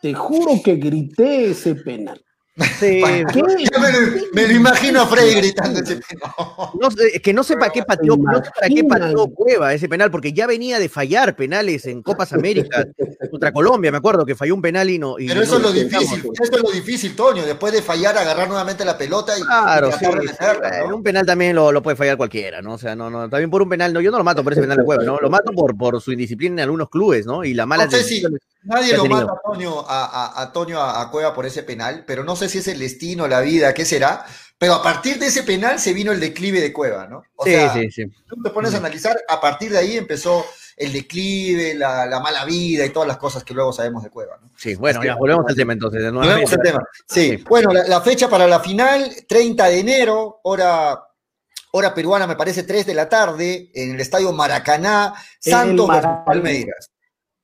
Te 0.00 0.14
juro 0.14 0.60
que 0.64 0.76
grité 0.76 1.50
ese 1.50 1.76
penal. 1.76 2.20
Sí, 2.78 3.02
me, 4.34 4.46
lo, 4.46 4.52
imagino 4.52 5.00
a 5.00 5.06
Freddy 5.06 5.36
gritando 5.36 5.80
ese 5.80 5.98
no, 6.80 6.90
que 7.22 7.32
no 7.32 7.42
sepa 7.42 7.70
qué 7.70 7.82
pateó, 7.82 8.14
no 8.18 8.44
sé 8.44 8.50
para 8.54 8.68
qué 8.68 8.84
pateó 8.84 9.26
Cueva 9.28 9.72
ese 9.72 9.88
penal, 9.88 10.10
porque 10.10 10.34
ya 10.34 10.46
venía 10.46 10.78
de 10.78 10.90
fallar 10.90 11.34
penales 11.34 11.86
en 11.86 12.02
Copas 12.02 12.34
Américas 12.34 12.88
contra 13.30 13.52
Colombia, 13.52 13.90
me 13.90 13.96
acuerdo 13.96 14.26
que 14.26 14.34
falló 14.34 14.54
un 14.54 14.60
penal 14.60 14.90
y 14.90 14.98
no. 14.98 15.14
Pero 15.16 15.40
eso 15.40 15.56
es 15.56 15.62
lo 15.62 15.72
difícil, 15.72 16.18
eso 16.18 16.56
es 16.56 16.62
lo 16.62 16.70
difícil, 16.70 17.16
Toño, 17.16 17.46
después 17.46 17.72
de 17.72 17.80
fallar, 17.80 18.18
agarrar 18.18 18.48
nuevamente 18.48 18.84
la 18.84 18.98
pelota 18.98 19.38
y. 19.38 19.42
Claro, 19.42 19.90
sí, 19.92 20.04
un 20.92 21.02
penal 21.02 21.24
también 21.24 21.56
lo, 21.56 21.72
lo, 21.72 21.82
puede 21.82 21.96
fallar 21.96 22.18
cualquiera, 22.18 22.60
¿no? 22.60 22.74
O 22.74 22.78
sea, 22.78 22.94
no, 22.94 23.08
no, 23.08 23.30
también 23.30 23.50
por 23.50 23.62
un 23.62 23.70
penal, 23.70 23.94
no, 23.94 24.02
yo 24.02 24.10
no 24.10 24.18
lo 24.18 24.24
mato 24.24 24.44
por 24.44 24.52
ese 24.52 24.60
penal 24.60 24.76
de 24.76 24.84
Cueva, 24.84 25.04
¿no? 25.04 25.16
Lo 25.18 25.30
mato 25.30 25.52
por, 25.52 25.74
por 25.74 26.02
su 26.02 26.12
indisciplina 26.12 26.54
en 26.56 26.60
algunos 26.60 26.90
clubes, 26.90 27.24
¿no? 27.24 27.44
Y 27.44 27.54
la 27.54 27.64
mala. 27.64 27.88
Nadie 28.64 28.96
lo 28.96 29.06
mata 29.06 29.32
a 29.32 29.52
Toño, 29.52 29.84
a, 29.86 31.02
a, 31.02 31.10
Cueva 31.10 31.34
por 31.34 31.46
ese 31.46 31.62
penal, 31.62 32.04
pero 32.06 32.24
no 32.24 32.36
sé 32.36 32.48
si 32.48 32.58
es 32.58 32.68
el 32.68 32.78
destino, 32.78 33.26
la 33.26 33.40
vida, 33.40 33.74
qué 33.74 33.84
será. 33.84 34.24
Pero 34.62 34.74
a 34.74 34.82
partir 34.82 35.18
de 35.18 35.26
ese 35.26 35.42
penal 35.42 35.80
se 35.80 35.92
vino 35.92 36.12
el 36.12 36.20
declive 36.20 36.60
de 36.60 36.72
Cueva, 36.72 37.08
¿no? 37.08 37.24
O 37.34 37.44
sí, 37.44 37.50
sea, 37.50 37.72
sí, 37.72 37.90
sí. 37.90 38.04
Tú 38.28 38.40
te 38.40 38.50
pones 38.50 38.72
a 38.74 38.76
analizar, 38.76 39.20
a 39.28 39.40
partir 39.40 39.72
de 39.72 39.78
ahí 39.78 39.96
empezó 39.96 40.46
el 40.76 40.92
declive, 40.92 41.74
la, 41.74 42.20
mala 42.22 42.44
vida 42.44 42.86
y 42.86 42.90
todas 42.90 43.08
las 43.08 43.16
cosas 43.16 43.42
que 43.42 43.54
luego 43.54 43.72
sabemos 43.72 44.04
de 44.04 44.10
Cueva, 44.10 44.38
¿no? 44.40 44.50
Sí, 44.56 44.76
bueno, 44.76 45.02
ya 45.02 45.16
volvemos 45.16 45.44
al 45.48 45.56
tema 45.56 45.72
entonces. 45.72 46.00
De 46.00 46.12
volvemos 46.12 46.52
al 46.52 46.60
tema. 46.60 46.80
Sí, 47.08 47.42
bueno, 47.48 47.72
la, 47.72 48.00
fecha 48.02 48.28
para 48.28 48.46
la 48.46 48.60
final, 48.60 49.12
30 49.28 49.66
de 49.66 49.80
enero, 49.80 50.38
hora 50.44 51.08
hora 51.72 51.92
peruana, 51.92 52.28
me 52.28 52.36
parece 52.36 52.62
3 52.62 52.86
de 52.86 52.94
la 52.94 53.08
tarde, 53.08 53.70
en 53.74 53.96
el 53.96 54.00
estadio 54.00 54.30
Maracaná, 54.32 55.12
Santos 55.40 55.88
Palmeiras. 56.24 56.91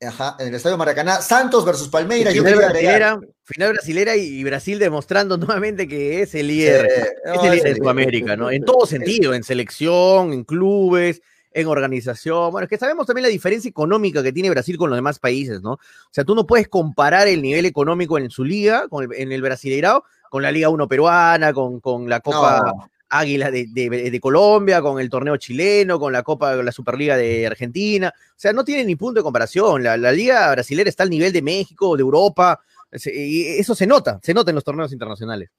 Ajá, 0.01 0.37
en 0.39 0.49
el 0.49 0.55
Estadio 0.55 0.79
Maracaná, 0.79 1.21
Santos 1.21 1.65
versus 1.65 1.89
Palmeiras. 1.89 2.33
Final, 2.33 2.55
brasilera, 2.55 3.21
final 3.43 3.73
brasilera 3.73 4.17
y 4.17 4.45
Brasil 4.45 4.79
demostrando 4.79 5.37
nuevamente 5.39 5.89
que 5.89 6.23
es 6.23 6.35
el 6.37 6.47
líder, 6.47 6.87
es 6.87 7.43
el 7.43 7.51
líder 7.51 7.75
de 7.75 7.77
Sudamérica, 7.77 8.37
¿no? 8.37 8.51
En 8.51 8.65
todo 8.65 8.87
sentido, 8.87 9.35
en 9.35 9.43
selección, 9.43 10.33
en 10.33 10.45
clubes, 10.45 11.21
en 11.53 11.67
organización. 11.67 12.53
Bueno, 12.53 12.65
es 12.65 12.71
que 12.71 12.79
sabemos 12.79 13.07
también 13.07 13.25
la 13.25 13.29
diferencia 13.29 13.69
económica 13.69 14.23
que 14.23 14.33
tiene 14.33 14.51
Brasil 14.51 14.79
con 14.79 14.89
los 14.89 14.97
demás 14.97 15.19
países, 15.19 15.63
¿no? 15.63 15.73
O 15.73 16.13
sea, 16.13 16.23
tú 16.25 16.37
no 16.37 16.47
puedes 16.47 16.69
comparar 16.69 17.27
el 17.27 17.43
nivel 17.43 17.67
económico 17.67 18.19
en 18.19 18.31
su 18.31 18.45
liga, 18.45 18.87
con 18.89 19.13
en 19.13 19.33
el 19.33 19.43
Brasileirao, 19.43 20.05
con 20.31 20.43
la 20.43 20.53
Liga 20.53 20.69
1 20.69 20.87
peruana, 20.87 21.53
con, 21.53 21.81
con 21.81 22.09
la 22.09 22.21
Copa. 22.21 22.89
Águila 23.09 23.51
de, 23.51 24.19
Colombia, 24.21 24.83
con 24.83 25.01
el 25.01 25.09
torneo 25.09 25.37
chileno, 25.37 25.99
con 25.99 26.13
la 26.13 26.23
Copa, 26.23 26.55
la 26.57 26.73
Superliga 26.73 27.17
de 27.17 27.47
Argentina. 27.47 28.13
O 28.17 28.35
sea, 28.37 28.53
no 28.53 28.65
tiene 28.65 28.85
ni 28.85 28.97
punto 28.97 29.21
de 29.21 29.25
comparación. 29.25 29.83
La, 29.83 29.97
Liga 30.13 30.51
Brasilera 30.53 30.89
está 30.89 31.03
al 31.03 31.11
nivel 31.11 31.33
de 31.33 31.43
México, 31.43 31.97
de 31.97 32.03
Europa. 32.03 32.61
Y 33.05 33.47
eso 33.59 33.75
se 33.75 33.87
nota, 33.87 34.19
se 34.23 34.35
nota 34.35 34.51
en 34.51 34.55
los 34.55 34.65
torneos 34.65 34.93
internacionales. 34.93 35.51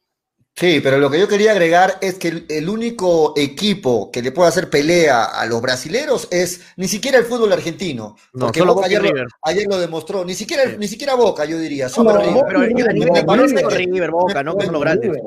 Sí, 0.60 0.82
pero 0.84 0.98
lo 0.98 1.10
que 1.10 1.18
yo 1.18 1.30
quería 1.30 1.52
agregar 1.52 2.00
es 2.02 2.16
que 2.16 2.44
el, 2.50 2.68
único 2.68 3.32
equipo 3.38 4.12
que 4.12 4.22
le 4.22 4.34
puede 4.34 4.50
hacer 4.50 4.70
pelea 4.70 5.24
a 5.24 5.46
los 5.46 5.62
brasileros 5.62 6.28
es 6.32 6.74
ni 6.76 6.90
siquiera 6.90 7.18
el 7.18 7.24
fútbol 7.24 7.54
argentino. 7.54 8.18
No, 8.34 8.48
porque 8.48 8.62
Boca 8.64 8.88
ayer, 8.88 9.02
lo, 9.02 9.10
ayer, 9.44 9.68
lo, 9.70 9.80
demostró. 9.80 10.26
Ni 10.26 10.34
siquiera, 10.34 10.66
ni 10.78 10.90
siquiera 10.90 11.16
Boca, 11.16 11.46
yo 11.46 11.58
diría. 11.58 11.88
Solo 11.88 12.18
River. 12.18 12.44
Pero 12.46 12.60
me, 12.60 13.24
parece 13.24 13.56
que, 13.56 13.76
River, 13.78 14.12
Boca, 14.12 14.44
no 14.44 14.54
con 14.56 14.70
los 14.70 14.82
grandes. 14.82 15.18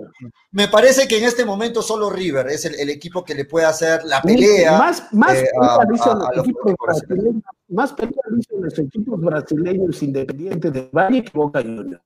Me 0.51 0.68
parece 0.68 1.09
que 1.09 1.16
en 1.16 1.25
este 1.25 1.47
momento 1.47 1.81
solo 1.81 2.11
River 2.11 2.49
es 2.49 2.66
el, 2.66 2.90
equipo 2.90 3.25
que 3.25 3.35
le 3.35 3.47
puede 3.47 3.64
hacer 3.64 4.05
la 4.05 4.21
pelea. 4.21 4.77
Más, 4.77 5.14
más 5.14 5.38
eh, 5.38 5.49
a, 5.62 5.77
a, 5.77 6.35
los 6.35 6.47
brasileños, 6.79 7.42
más 7.68 7.95
pelea 7.95 8.21
los 8.61 8.79
equipos 8.79 9.18
brasileños 9.18 10.03
independientes 10.03 10.71
de 10.75 10.90
Valle 10.92 11.25
que 11.25 11.31
Boca 11.33 11.62
Juniors. 11.62 12.03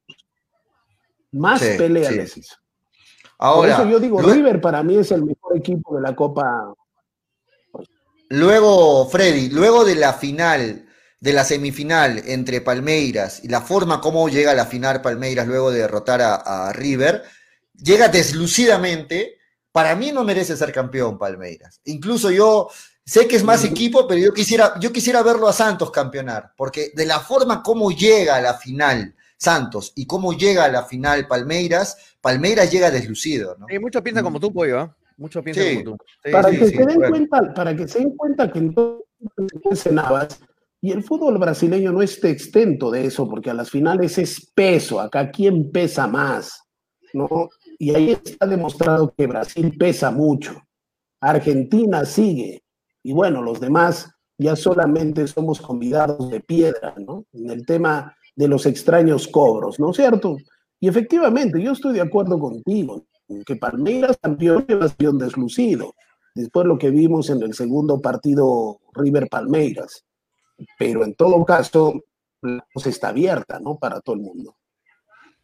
Más 1.32 1.60
pelea 1.60 2.12
les 2.12 2.36
hizo. 2.36 2.54
Ahora, 3.38 3.76
Por 3.76 3.86
eso 3.86 3.90
yo 3.92 4.00
digo, 4.00 4.22
River 4.22 4.60
para 4.60 4.82
mí 4.82 4.96
es 4.96 5.10
el 5.12 5.22
mejor 5.22 5.56
equipo 5.56 5.96
de 5.96 6.02
la 6.02 6.16
Copa. 6.16 6.72
Luego, 8.30 9.08
Freddy, 9.08 9.50
luego 9.50 9.84
de 9.84 9.94
la 9.94 10.14
final, 10.14 10.86
de 11.20 11.32
la 11.32 11.44
semifinal 11.44 12.22
entre 12.26 12.60
Palmeiras 12.60 13.40
y 13.42 13.48
la 13.48 13.60
forma 13.60 14.00
como 14.00 14.28
llega 14.28 14.52
a 14.52 14.54
la 14.54 14.66
final 14.66 15.02
Palmeiras 15.02 15.46
luego 15.46 15.70
de 15.70 15.80
derrotar 15.80 16.20
a, 16.22 16.72
River, 16.72 17.22
llega 17.74 18.08
deslucidamente. 18.08 19.38
Para 19.70 19.94
mí 19.94 20.10
no 20.10 20.24
merece 20.24 20.56
ser 20.56 20.72
campeón 20.72 21.18
Palmeiras. 21.18 21.80
Incluso 21.84 22.30
yo 22.30 22.70
sé 23.04 23.28
que 23.28 23.36
es 23.36 23.44
más 23.44 23.62
equipo, 23.64 24.08
pero 24.08 24.20
yo 24.20 24.32
quisiera, 24.32 24.74
yo 24.80 24.90
quisiera 24.90 25.22
verlo 25.22 25.46
a 25.46 25.52
Santos 25.52 25.90
campeonar, 25.90 26.52
porque 26.56 26.92
de 26.94 27.04
la 27.04 27.20
forma 27.20 27.62
como 27.62 27.90
llega 27.90 28.36
a 28.36 28.40
la 28.40 28.54
final 28.54 29.14
Santos 29.38 29.92
y 29.94 30.06
cómo 30.06 30.32
llega 30.32 30.64
a 30.64 30.68
la 30.68 30.84
final 30.84 31.26
Palmeiras, 31.26 32.16
Palmeiras 32.20 32.70
llega 32.70 32.90
deslucido. 32.90 33.56
¿no? 33.58 33.66
muchos 33.80 34.02
piensan 34.02 34.24
como 34.24 34.40
tú, 34.40 34.52
Pollo, 34.52 34.82
¿eh? 34.82 34.90
Muchos 35.18 35.42
piensan 35.42 35.84
como 35.84 35.96
tú. 35.96 36.04
para, 36.30 36.50
que 36.50 36.66
se 36.66 36.84
den 36.84 37.00
cuenta, 37.00 37.54
para 37.54 37.76
que 37.76 37.88
se 37.88 37.98
den 38.00 38.16
cuenta 38.16 38.50
que 38.50 38.72
mencionabas, 39.64 40.40
y 40.80 40.92
el 40.92 41.02
fútbol 41.02 41.38
brasileño 41.38 41.92
no 41.92 42.02
está 42.02 42.28
extento 42.28 42.90
de 42.90 43.06
eso, 43.06 43.28
porque 43.28 43.50
a 43.50 43.54
las 43.54 43.70
finales 43.70 44.18
es 44.18 44.52
peso, 44.54 45.00
acá 45.00 45.30
quién 45.30 45.70
pesa 45.70 46.06
más, 46.06 46.62
¿no? 47.12 47.48
Y 47.78 47.94
ahí 47.94 48.12
está 48.12 48.46
demostrado 48.46 49.12
que 49.16 49.26
Brasil 49.26 49.74
pesa 49.78 50.10
mucho. 50.10 50.62
Argentina 51.20 52.04
sigue, 52.04 52.62
y 53.02 53.12
bueno, 53.12 53.42
los 53.42 53.60
demás 53.60 54.10
ya 54.38 54.54
solamente 54.54 55.26
somos 55.26 55.60
convidados 55.60 56.30
de 56.30 56.40
piedra, 56.40 56.94
¿no? 56.98 57.24
En 57.32 57.50
el 57.50 57.64
tema 57.64 58.15
de 58.36 58.48
los 58.48 58.66
extraños 58.66 59.26
cobros, 59.26 59.80
¿no 59.80 59.90
es 59.90 59.96
cierto? 59.96 60.36
Y 60.78 60.88
efectivamente, 60.88 61.60
yo 61.60 61.72
estoy 61.72 61.94
de 61.94 62.02
acuerdo 62.02 62.38
contigo, 62.38 63.06
que 63.44 63.56
Palmeiras 63.56 64.18
campeón 64.20 64.64
es 64.68 64.76
campeón 64.76 65.18
deslucido, 65.18 65.94
después 66.34 66.66
lo 66.66 66.78
que 66.78 66.90
vimos 66.90 67.30
en 67.30 67.42
el 67.42 67.54
segundo 67.54 68.00
partido 68.00 68.78
River 68.92 69.28
Palmeiras, 69.28 70.04
pero 70.78 71.02
en 71.02 71.14
todo 71.14 71.44
caso, 71.44 71.94
la 72.42 72.64
cosa 72.72 72.90
está 72.90 73.08
abierta, 73.08 73.58
¿no? 73.58 73.78
Para 73.78 74.00
todo 74.00 74.16
el 74.16 74.22
mundo. 74.22 74.54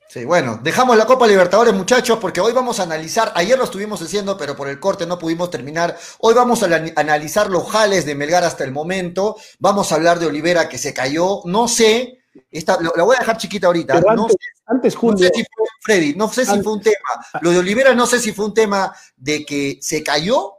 Sí, 0.09 0.27
bueno, 0.27 0.61
dejamos 0.63 0.99
la 0.99 1.07
Copa 1.07 1.27
Libertadores, 1.27 1.73
muchachos, 1.73 2.19
porque 2.21 2.43
hoy 2.43 2.53
vamos 2.53 2.79
a 2.79 2.83
analizar, 2.83 3.33
ayer 3.35 3.57
lo 3.57 3.65
estuvimos 3.65 4.03
haciendo, 4.03 4.37
pero 4.37 4.55
por 4.55 4.69
el 4.69 4.79
corte 4.79 5.07
no 5.07 5.19
pudimos 5.19 5.49
terminar. 5.49 5.97
Hoy 6.19 6.35
vamos 6.35 6.63
a 6.63 6.67
analizar 6.97 7.49
los 7.49 7.71
jales 7.71 8.05
de 8.05 8.15
Melgar 8.15 8.45
hasta 8.45 8.63
el 8.63 8.73
momento. 8.73 9.37
Vamos 9.59 9.91
a 9.91 9.95
hablar 9.95 10.19
de 10.19 10.27
Olivera 10.27 10.69
que 10.69 10.77
se 10.77 10.93
cayó. 10.93 11.41
No 11.47 11.67
sé 11.67 12.22
esta, 12.51 12.79
la 12.81 13.03
voy 13.03 13.17
a 13.17 13.21
dejar 13.21 13.37
chiquita 13.37 13.67
ahorita. 13.67 14.01
no 14.01 14.27
antes, 14.67 14.95
sé, 14.95 15.31
si 15.35 15.45
fue, 15.45 15.67
Freddy, 15.81 16.15
no 16.15 16.29
sé 16.29 16.47
si 16.47 16.63
fue 16.63 16.75
un 16.75 16.81
tema. 16.81 17.41
Lo 17.41 17.51
de 17.51 17.59
Olivera 17.59 17.95
no 17.95 18.07
sé 18.07 18.19
si 18.19 18.33
fue 18.33 18.47
un 18.47 18.55
tema 18.55 18.95
de 19.17 19.45
que 19.45 19.79
se 19.81 20.03
cayó 20.03 20.55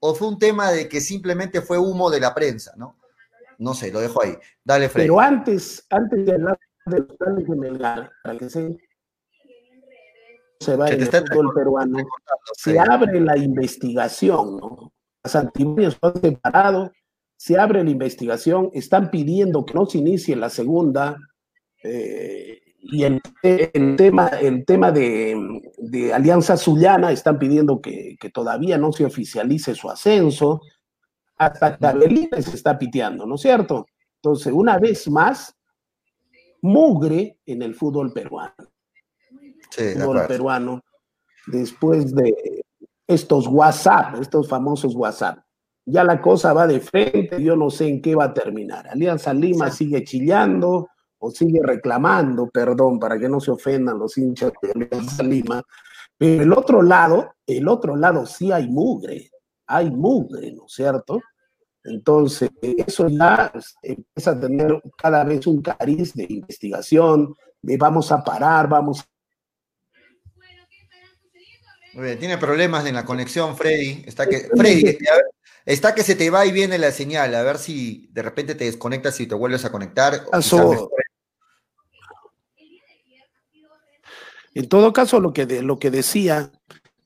o 0.00 0.14
fue 0.14 0.28
un 0.28 0.38
tema 0.38 0.72
de 0.72 0.88
que 0.88 1.00
simplemente 1.00 1.60
fue 1.60 1.78
humo 1.78 2.10
de 2.10 2.20
la 2.20 2.34
prensa, 2.34 2.72
¿no? 2.76 2.98
No 3.58 3.74
sé, 3.74 3.92
lo 3.92 4.00
dejo 4.00 4.22
ahí. 4.22 4.36
Dale, 4.64 4.88
Freddy. 4.88 5.06
Pero 5.06 5.20
antes, 5.20 5.86
antes 5.90 6.26
de 6.26 6.32
hablar 6.32 6.58
de 6.86 6.98
los 6.98 7.16
planes 7.16 7.46
de 7.46 7.54
Melgar, 7.54 8.10
para 8.24 8.38
que 8.38 8.50
se, 8.50 8.76
se 10.58 10.76
va 10.76 10.88
en 10.88 11.00
el 11.00 11.06
fútbol 11.08 11.54
peruano, 11.54 11.98
se 12.56 12.78
abre 12.80 13.20
la 13.20 13.36
investigación, 13.36 14.56
¿no? 14.56 14.92
Las 15.22 15.36
antimonias 15.36 15.96
han 16.02 16.20
separado 16.20 16.92
se 17.42 17.58
abre 17.58 17.82
la 17.82 17.90
investigación, 17.90 18.70
están 18.72 19.10
pidiendo 19.10 19.66
que 19.66 19.74
no 19.74 19.84
se 19.84 19.98
inicie 19.98 20.36
la 20.36 20.48
segunda, 20.48 21.18
eh, 21.82 22.60
y 22.78 23.02
el, 23.02 23.20
tema, 23.96 24.28
el 24.28 24.64
tema 24.64 24.92
de, 24.92 25.34
Alianza 26.14 26.56
Zuliana 26.56 27.10
están 27.10 27.40
pidiendo 27.40 27.80
que, 27.80 28.16
todavía 28.32 28.78
no 28.78 28.92
se 28.92 29.04
oficialice 29.04 29.74
su 29.74 29.90
ascenso, 29.90 30.60
hasta 31.36 31.76
Cabelita 31.78 32.40
se 32.40 32.54
está 32.54 32.78
piteando, 32.78 33.26
¿no 33.26 33.34
es 33.34 33.40
cierto? 33.40 33.86
Entonces, 34.22 34.52
una 34.52 34.78
vez 34.78 35.10
más, 35.10 35.52
mugre 36.60 37.40
en 37.44 37.62
el 37.62 37.74
fútbol 37.74 38.12
peruano. 38.12 38.54
Sí, 39.68 39.94
fútbol 39.94 40.28
peruano, 40.28 40.80
después 41.48 42.14
de 42.14 42.62
estos 43.08 43.48
WhatsApp, 43.48 44.20
estos 44.20 44.48
famosos 44.48 44.94
WhatsApp 44.94 45.40
ya 45.84 46.04
la 46.04 46.20
cosa 46.20 46.52
va 46.52 46.66
de 46.66 46.80
frente, 46.80 47.42
yo 47.42 47.56
no 47.56 47.70
sé 47.70 47.88
en 47.88 48.00
qué 48.00 48.14
va 48.14 48.24
a 48.24 48.34
terminar. 48.34 48.88
Alianza 48.88 49.32
Lima 49.34 49.70
sigue 49.70 50.04
chillando 50.04 50.88
o 51.18 51.30
sigue 51.30 51.60
reclamando, 51.62 52.48
perdón, 52.48 52.98
para 52.98 53.18
que 53.18 53.28
no 53.28 53.40
se 53.40 53.50
ofendan 53.50 53.98
los 53.98 54.16
hinchas 54.18 54.52
de 54.60 54.72
Alianza 54.72 55.22
Lima, 55.22 55.62
pero 56.16 56.42
el 56.42 56.52
otro 56.52 56.82
lado, 56.82 57.34
el 57.46 57.68
otro 57.68 57.96
lado 57.96 58.26
sí 58.26 58.52
hay 58.52 58.68
mugre, 58.68 59.30
hay 59.66 59.90
mugre, 59.90 60.52
¿no 60.52 60.66
es 60.66 60.72
cierto? 60.72 61.20
Entonces, 61.84 62.50
eso 62.60 63.08
ya 63.08 63.52
empieza 63.82 64.30
a 64.32 64.40
tener 64.40 64.80
cada 64.96 65.24
vez 65.24 65.46
un 65.48 65.62
cariz 65.62 66.14
de 66.14 66.26
investigación, 66.28 67.34
de 67.60 67.76
vamos 67.76 68.12
a 68.12 68.22
parar, 68.22 68.68
vamos 68.68 69.04
muy 71.94 72.06
bien, 72.06 72.18
tiene 72.18 72.38
problemas 72.38 72.86
en 72.86 72.94
la 72.94 73.04
conexión, 73.04 73.54
Freddy. 73.54 74.02
Está 74.06 74.26
que, 74.26 74.48
Freddy, 74.56 74.96
está 75.64 75.94
que 75.94 76.02
se 76.02 76.14
te 76.14 76.30
va 76.30 76.46
y 76.46 76.52
viene 76.52 76.78
la 76.78 76.90
señal. 76.90 77.34
A 77.34 77.42
ver 77.42 77.58
si 77.58 78.08
de 78.12 78.22
repente 78.22 78.54
te 78.54 78.64
desconectas 78.64 79.20
y 79.20 79.26
te 79.26 79.34
vuelves 79.34 79.64
a 79.64 79.72
conectar. 79.72 80.24
En 84.54 84.68
todo 84.68 84.92
caso, 84.92 85.20
lo 85.20 85.32
que, 85.32 85.46
lo 85.62 85.78
que 85.78 85.90
decía 85.90 86.52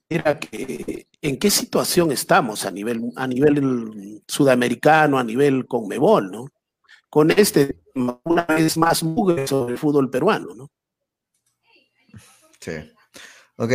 era 0.09 0.39
que 0.39 1.07
en 1.21 1.37
qué 1.37 1.49
situación 1.49 2.11
estamos 2.11 2.65
a 2.65 2.71
nivel, 2.71 3.11
a 3.15 3.27
nivel 3.27 4.23
sudamericano, 4.27 5.17
a 5.17 5.23
nivel 5.23 5.65
conmebol, 5.65 6.31
¿no? 6.31 6.47
Con 7.09 7.31
este, 7.31 7.79
una 7.95 8.43
vez 8.43 8.77
más, 8.77 9.03
mugre 9.03 9.47
sobre 9.47 9.73
el 9.73 9.79
fútbol 9.79 10.09
peruano, 10.09 10.53
¿no? 10.55 10.71
Sí. 12.59 12.73
Ok. 13.59 13.71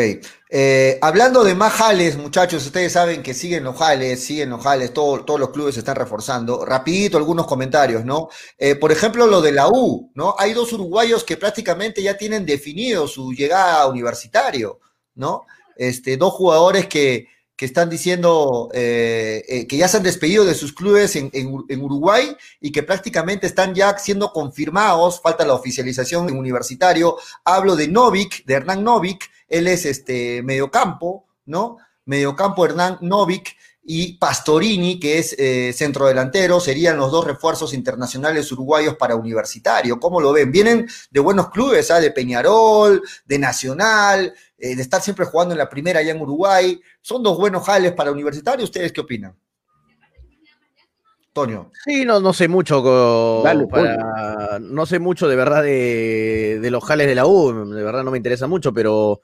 Eh, 0.48 0.98
hablando 1.02 1.42
de 1.42 1.56
más 1.56 1.72
jales, 1.72 2.16
muchachos, 2.16 2.64
ustedes 2.64 2.92
saben 2.92 3.20
que 3.20 3.34
siguen 3.34 3.64
los 3.64 3.76
jales, 3.76 4.22
siguen 4.24 4.50
los 4.50 4.62
jales, 4.62 4.92
todos 4.92 5.40
los 5.40 5.50
clubes 5.50 5.74
se 5.74 5.80
están 5.80 5.96
reforzando. 5.96 6.64
Rapidito 6.64 7.18
algunos 7.18 7.48
comentarios, 7.48 8.04
¿no? 8.04 8.28
Eh, 8.58 8.76
por 8.76 8.92
ejemplo, 8.92 9.26
lo 9.26 9.40
de 9.40 9.50
la 9.50 9.68
U, 9.68 10.12
¿no? 10.14 10.36
Hay 10.38 10.52
dos 10.52 10.72
uruguayos 10.72 11.24
que 11.24 11.36
prácticamente 11.36 12.00
ya 12.00 12.16
tienen 12.16 12.46
definido 12.46 13.08
su 13.08 13.32
llegada 13.32 13.82
a 13.82 13.88
universitario, 13.88 14.78
¿no? 15.16 15.46
Este, 15.76 16.16
dos 16.16 16.32
jugadores 16.32 16.86
que, 16.86 17.26
que 17.62 17.66
están 17.66 17.88
diciendo 17.88 18.70
eh, 18.74 19.66
que 19.68 19.76
ya 19.76 19.86
se 19.86 19.96
han 19.96 20.02
despedido 20.02 20.44
de 20.44 20.56
sus 20.56 20.72
clubes 20.72 21.14
en, 21.14 21.30
Uruguay 21.80 22.36
y 22.60 22.72
que 22.72 22.82
prácticamente 22.82 23.46
están 23.46 23.72
ya 23.72 23.96
siendo 23.98 24.32
confirmados, 24.32 25.20
falta 25.20 25.46
la 25.46 25.54
oficialización 25.54 26.28
en 26.28 26.38
universitario. 26.38 27.18
Hablo 27.44 27.76
de 27.76 27.86
Novik, 27.86 28.44
de 28.46 28.54
Hernán 28.54 28.82
Novik, 28.82 29.30
él 29.46 29.68
es 29.68 29.84
este 29.84 30.42
mediocampo, 30.42 31.24
¿no? 31.46 31.76
Mediocampo 32.04 32.66
Hernán 32.66 32.98
Novik 33.00 33.56
y 33.84 34.16
Pastorini, 34.18 35.00
que 35.00 35.18
es 35.18 35.34
eh, 35.38 35.72
centrodelantero, 35.72 36.60
serían 36.60 36.96
los 36.96 37.10
dos 37.10 37.24
refuerzos 37.24 37.74
internacionales 37.74 38.50
uruguayos 38.52 38.96
para 38.96 39.16
universitario. 39.16 39.98
¿Cómo 39.98 40.20
lo 40.20 40.32
ven? 40.32 40.52
Vienen 40.52 40.88
de 41.10 41.20
buenos 41.20 41.50
clubes, 41.50 41.90
¿ah? 41.90 42.00
de 42.00 42.12
Peñarol, 42.12 43.02
de 43.24 43.38
Nacional, 43.38 44.34
eh, 44.58 44.76
de 44.76 44.82
estar 44.82 45.02
siempre 45.02 45.26
jugando 45.26 45.54
en 45.54 45.58
la 45.58 45.68
primera 45.68 45.98
allá 45.98 46.12
en 46.12 46.20
Uruguay. 46.20 46.80
Son 47.02 47.22
dos 47.22 47.36
buenos 47.36 47.64
jales 47.64 47.92
para 47.92 48.10
universitario. 48.10 48.64
¿Ustedes 48.64 48.92
qué 48.92 49.00
opinan? 49.02 49.36
Antonio. 51.28 51.70
Sí, 51.84 52.04
no, 52.04 52.20
no 52.20 52.32
sé 52.32 52.48
mucho. 52.48 52.82
no 54.60 54.86
sé 54.86 54.98
mucho 54.98 55.28
de 55.28 55.36
verdad 55.36 55.62
de, 55.62 56.58
de, 56.60 56.70
los 56.70 56.84
jales 56.84 57.06
de 57.06 57.14
la 57.14 57.26
U, 57.26 57.70
de 57.74 57.82
verdad 57.82 58.04
no 58.04 58.10
me 58.10 58.18
interesa 58.18 58.46
mucho, 58.46 58.72
pero 58.72 59.22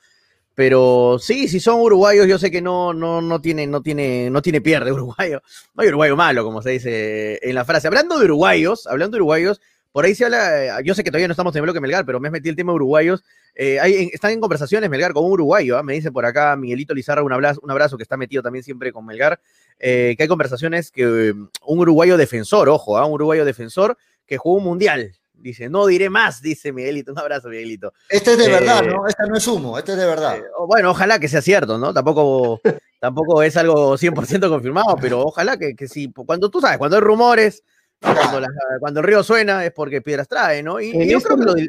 pero 0.58 1.18
sí, 1.20 1.46
si 1.46 1.60
son 1.60 1.78
uruguayos, 1.78 2.26
yo 2.26 2.36
sé 2.36 2.50
que 2.50 2.60
no, 2.60 2.92
no, 2.92 3.22
no 3.22 3.40
tiene, 3.40 3.64
no 3.68 3.80
tiene, 3.80 4.28
no 4.28 4.42
tiene 4.42 4.60
pierde 4.60 4.90
uruguayo. 4.92 5.40
No 5.72 5.82
hay 5.84 5.88
uruguayo 5.88 6.16
malo, 6.16 6.42
como 6.42 6.62
se 6.62 6.70
dice 6.70 7.38
en 7.48 7.54
la 7.54 7.64
frase. 7.64 7.86
Hablando 7.86 8.18
de 8.18 8.24
uruguayos, 8.24 8.88
hablando 8.88 9.14
de 9.14 9.20
uruguayos, 9.20 9.60
por 9.92 10.04
ahí 10.04 10.14
se 10.14 10.24
habla, 10.24 10.80
yo 10.82 10.94
sé 10.94 11.02
que 11.02 11.10
todavía 11.10 11.28
no 11.28 11.32
estamos 11.32 11.54
en 11.54 11.58
el 11.58 11.62
bloque 11.62 11.80
Melgar, 11.80 12.04
pero 12.04 12.20
me 12.20 12.28
has 12.28 12.32
metido 12.32 12.50
el 12.50 12.56
tema 12.56 12.72
uruguayos. 12.72 13.24
Eh, 13.54 13.80
hay, 13.80 14.10
están 14.12 14.32
en 14.32 14.40
conversaciones 14.40 14.88
Melgar 14.90 15.12
con 15.12 15.24
un 15.24 15.32
uruguayo, 15.32 15.78
¿ah? 15.78 15.82
me 15.82 15.94
dice 15.94 16.12
por 16.12 16.24
acá 16.26 16.54
Miguelito 16.56 16.94
Lizarra, 16.94 17.22
un 17.22 17.32
abrazo, 17.32 17.60
un 17.62 17.70
abrazo 17.70 17.96
que 17.96 18.02
está 18.02 18.16
metido 18.16 18.42
también 18.42 18.62
siempre 18.62 18.92
con 18.92 19.04
Melgar, 19.06 19.40
eh, 19.78 20.14
que 20.16 20.22
hay 20.22 20.28
conversaciones 20.28 20.90
que 20.90 21.32
un 21.32 21.78
uruguayo 21.78 22.16
defensor, 22.16 22.68
ojo, 22.68 22.98
¿ah? 22.98 23.06
un 23.06 23.14
uruguayo 23.14 23.44
defensor 23.44 23.96
que 24.26 24.36
jugó 24.36 24.58
un 24.58 24.64
mundial. 24.64 25.12
Dice, 25.40 25.68
no 25.68 25.86
diré 25.86 26.10
más, 26.10 26.42
dice 26.42 26.72
Miguelito. 26.72 27.12
Un 27.12 27.18
abrazo, 27.18 27.48
Miguelito. 27.48 27.92
Este 28.08 28.32
es 28.32 28.38
de 28.38 28.48
verdad, 28.48 28.82
¿no? 28.82 29.06
Este 29.06 29.22
no 29.28 29.36
es 29.36 29.46
humo, 29.46 29.78
este 29.78 29.92
es 29.92 29.98
de 29.98 30.06
verdad. 30.06 30.38
bueno, 30.66 30.90
ojalá 30.90 31.18
que 31.18 31.28
sea 31.28 31.42
cierto, 31.42 31.78
¿no? 31.78 31.94
Tampoco, 31.94 32.60
tampoco 33.00 33.42
es 33.42 33.56
algo 33.56 33.96
100% 33.96 34.48
confirmado, 34.48 34.96
pero 35.00 35.22
ojalá 35.22 35.56
que, 35.56 35.74
que 35.74 35.88
sí. 35.88 36.12
Cuando 36.12 36.50
tú 36.50 36.60
sabes, 36.60 36.78
cuando 36.78 36.96
hay 36.96 37.02
rumores, 37.02 37.62
cuando, 38.00 39.00
el 39.00 39.06
río 39.06 39.22
suena 39.22 39.64
es 39.64 39.72
porque 39.72 40.00
piedras 40.00 40.28
trae, 40.28 40.62
¿no? 40.62 40.80
Y, 40.80 41.08
yo, 41.08 41.20
creo 41.20 41.36
que 41.36 41.44
lo 41.44 41.54
de, 41.54 41.68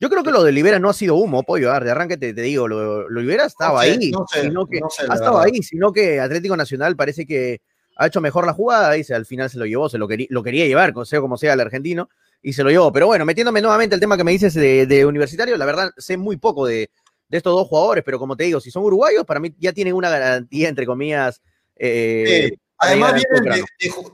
yo 0.00 0.08
creo 0.08 0.22
que 0.22 0.30
lo 0.30 0.42
de 0.42 0.52
Libera 0.52 0.78
no 0.78 0.88
ha 0.88 0.94
sido 0.94 1.16
humo, 1.16 1.42
pollo. 1.42 1.72
De 1.80 1.90
arranque 1.90 2.16
te, 2.16 2.32
digo, 2.32 2.68
lo, 2.68 3.08
lo 3.08 3.20
Libera 3.20 3.44
estaba 3.46 3.80
ahí. 3.80 4.12
sino 4.32 4.66
que, 4.66 4.80
ha 5.08 5.14
estado 5.14 5.40
ahí, 5.40 5.62
sino 5.62 5.92
que 5.92 6.20
Atlético 6.20 6.56
Nacional 6.56 6.96
parece 6.96 7.26
que 7.26 7.60
ha 7.96 8.06
hecho 8.06 8.20
mejor 8.20 8.46
la 8.46 8.52
jugada, 8.52 8.92
dice, 8.92 9.14
al 9.14 9.26
final 9.26 9.50
se 9.50 9.58
lo 9.58 9.66
llevó, 9.66 9.88
se 9.88 9.98
lo, 9.98 10.06
quería, 10.06 10.28
lo 10.30 10.44
quería 10.44 10.66
llevar, 10.66 10.94
sea 11.04 11.20
como 11.20 11.36
sea 11.36 11.54
el 11.54 11.60
argentino, 11.60 12.08
y 12.40 12.52
se 12.52 12.62
lo 12.62 12.70
llevó. 12.70 12.92
Pero 12.92 13.08
bueno, 13.08 13.24
metiéndome 13.24 13.60
nuevamente 13.60 13.96
el 13.96 14.00
tema 14.00 14.16
que 14.16 14.22
me 14.22 14.30
dices 14.30 14.54
de, 14.54 15.04
universitario, 15.04 15.56
la 15.56 15.66
verdad 15.66 15.90
sé 15.96 16.16
muy 16.16 16.36
poco 16.36 16.64
de, 16.64 16.90
estos 17.28 17.52
dos 17.52 17.66
jugadores, 17.66 18.04
pero 18.04 18.20
como 18.20 18.36
te 18.36 18.44
digo, 18.44 18.60
si 18.60 18.70
son 18.70 18.84
uruguayos, 18.84 19.24
para 19.24 19.40
mí 19.40 19.52
ya 19.58 19.72
tienen 19.72 19.94
una 19.94 20.08
garantía, 20.08 20.68
entre 20.68 20.86
comillas, 20.86 21.42
eh, 21.76 22.52
Además 22.78 23.14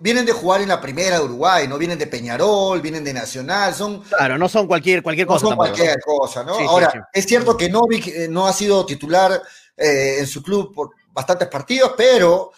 vienen 0.00 0.24
de, 0.24 0.32
jugar 0.32 0.62
en 0.62 0.68
la 0.68 0.80
primera 0.80 1.18
de 1.18 1.24
Uruguay, 1.24 1.68
no 1.68 1.76
vienen 1.76 1.98
de 1.98 2.06
Peñarol, 2.06 2.80
vienen 2.80 3.04
de 3.04 3.12
Nacional, 3.12 3.74
son... 3.74 4.00
Claro, 4.02 4.38
no 4.38 4.48
son 4.48 4.66
cualquier, 4.66 5.02
cualquier 5.02 5.26
cosa. 5.26 5.44
No 5.44 5.48
son 5.50 5.56
cualquier 5.56 6.00
cosa, 6.00 6.44
¿no? 6.44 6.54
Ahora, 6.54 7.08
es 7.12 7.26
cierto 7.26 7.56
que 7.56 7.68
Novik 7.68 8.06
eh, 8.06 8.28
no 8.28 8.46
ha 8.46 8.54
sido 8.54 8.86
titular 8.86 9.42
eh, 9.76 10.16
en 10.20 10.26
su 10.26 10.42
club 10.42 10.72
por 10.74 10.90
bastantes 11.12 11.48
partidos, 11.48 11.92
pero 11.96 12.52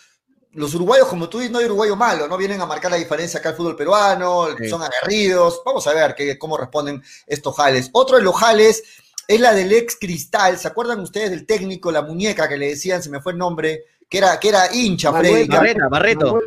los 0.52 0.74
uruguayos, 0.74 1.08
como 1.08 1.28
tú 1.28 1.38
dices, 1.38 1.52
no 1.52 1.58
hay 1.58 1.66
uruguayo 1.66 1.96
malo, 1.96 2.28
no 2.28 2.36
vienen 2.36 2.60
a 2.60 2.66
marcar 2.66 2.90
la 2.90 2.96
diferencia 2.96 3.40
acá 3.40 3.50
al 3.50 3.56
fútbol 3.56 3.76
peruano, 3.76 4.48
son 4.68 4.82
aguerridos. 4.82 5.60
Vamos 5.64 5.86
a 5.86 5.92
ver 5.92 6.14
que, 6.14 6.38
cómo 6.38 6.56
responden 6.56 7.02
estos 7.26 7.54
jales. 7.56 7.90
Otro 7.92 8.16
de 8.16 8.22
los 8.22 8.34
jales 8.34 8.82
es 9.28 9.40
la 9.40 9.52
del 9.52 9.72
ex 9.72 9.96
Cristal. 10.00 10.58
¿Se 10.58 10.68
acuerdan 10.68 11.00
ustedes 11.00 11.30
del 11.30 11.46
técnico, 11.46 11.92
la 11.92 12.02
muñeca 12.02 12.48
que 12.48 12.56
le 12.56 12.68
decían, 12.68 13.02
se 13.02 13.10
me 13.10 13.20
fue 13.20 13.32
el 13.32 13.38
nombre, 13.38 13.84
que 14.08 14.18
era, 14.18 14.38
que 14.38 14.48
era 14.48 14.72
hincha, 14.72 15.10
Manuel 15.10 15.48
Barreto. 15.48 15.88
Barreto. 15.90 16.40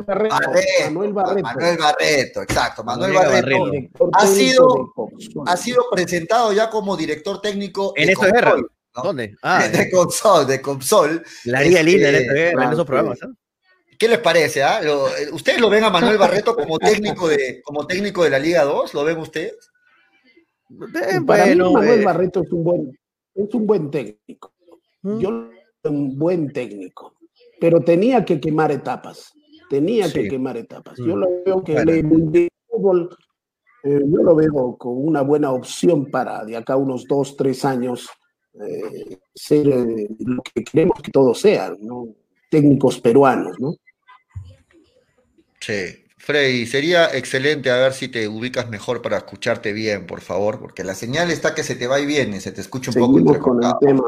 Manuel 0.86 1.12
Barreto. 1.12 1.42
Manuel 1.42 1.76
Barreto, 1.78 2.42
exacto. 2.42 2.84
Manuel, 2.84 3.12
Barreto. 3.12 4.10
Ha, 4.14 4.26
sido, 4.26 4.94
ha 5.46 5.56
sido 5.56 5.84
presentado 5.90 6.52
ya 6.52 6.70
como 6.70 6.96
director 6.96 7.40
técnico. 7.40 7.92
En 7.96 8.10
esto 8.10 8.32
guerra. 8.32 8.56
¿Dónde? 9.02 9.36
Ah, 9.42 9.68
de, 9.72 9.90
Consol, 9.90 10.46
de 10.46 10.60
Consol. 10.60 11.22
La 11.44 11.58
haría 11.58 11.82
linda 11.82 12.08
en 12.08 12.14
esto 12.16 12.32
guerra, 12.32 12.64
en 12.64 12.72
esos 12.72 12.86
programas. 12.86 13.18
¿Qué 13.98 14.08
les 14.08 14.18
parece? 14.18 14.62
Ah? 14.62 14.80
Eh, 14.82 15.28
¿Ustedes 15.30 15.60
lo 15.60 15.68
ven 15.68 15.84
a 15.84 15.90
Manuel 15.90 16.16
Barreto 16.16 16.56
como 16.56 16.78
técnico 16.78 17.28
de, 17.28 17.60
como 17.62 17.86
técnico 17.86 18.24
de 18.24 18.30
la 18.30 18.38
Liga 18.38 18.64
2? 18.64 18.94
¿Lo 18.94 19.04
ven 19.04 19.18
ustedes? 19.18 19.70
Eh, 20.70 21.18
bueno, 21.20 21.72
Manuel 21.72 22.00
eh. 22.00 22.04
Barreto 22.04 22.42
es 22.42 22.50
un 22.50 22.64
buen, 22.64 22.98
es 23.34 23.54
un 23.54 23.66
buen 23.66 23.90
técnico. 23.90 24.54
¿Mm? 25.02 25.18
Yo 25.18 25.30
lo 25.30 25.50
un 25.90 26.18
buen 26.18 26.52
técnico 26.52 27.19
pero 27.60 27.80
tenía 27.80 28.24
que 28.24 28.40
quemar 28.40 28.72
etapas, 28.72 29.32
tenía 29.68 30.12
que 30.12 30.28
quemar 30.28 30.56
etapas. 30.56 30.98
Yo 30.98 31.16
mm. 31.16 31.18
lo 31.18 31.28
veo 31.44 31.64
que 31.64 31.76
el 31.76 32.48
fútbol, 32.68 33.16
eh, 33.84 34.00
yo 34.04 34.22
lo 34.22 34.34
veo 34.34 34.76
con 34.76 34.96
una 34.96 35.22
buena 35.22 35.52
opción 35.52 36.10
para 36.10 36.44
de 36.44 36.56
acá 36.56 36.76
unos 36.76 37.06
dos, 37.06 37.36
tres 37.36 37.64
años 37.64 38.08
eh, 38.54 39.18
ser 39.34 39.68
eh, 39.68 40.08
lo 40.18 40.42
que 40.42 40.64
queremos 40.64 41.00
que 41.02 41.10
todos 41.10 41.40
sean, 41.40 41.76
¿no? 41.80 42.08
técnicos 42.50 43.00
peruanos, 43.00 43.56
¿no? 43.60 43.74
Sí. 45.60 46.04
Freddy, 46.18 46.66
sería 46.66 47.06
excelente 47.16 47.70
a 47.70 47.76
ver 47.76 47.94
si 47.94 48.08
te 48.08 48.28
ubicas 48.28 48.68
mejor 48.68 49.00
para 49.00 49.16
escucharte 49.16 49.72
bien, 49.72 50.06
por 50.06 50.20
favor, 50.20 50.60
porque 50.60 50.84
la 50.84 50.94
señal 50.94 51.30
está 51.30 51.54
que 51.54 51.62
se 51.62 51.76
te 51.76 51.86
va 51.86 51.98
y 51.98 52.04
viene, 52.04 52.40
se 52.40 52.52
te 52.52 52.60
escucha 52.60 52.90
un 52.90 53.24
poco 53.24 53.38
con 53.38 53.64
el 53.64 53.72
tema. 53.80 54.02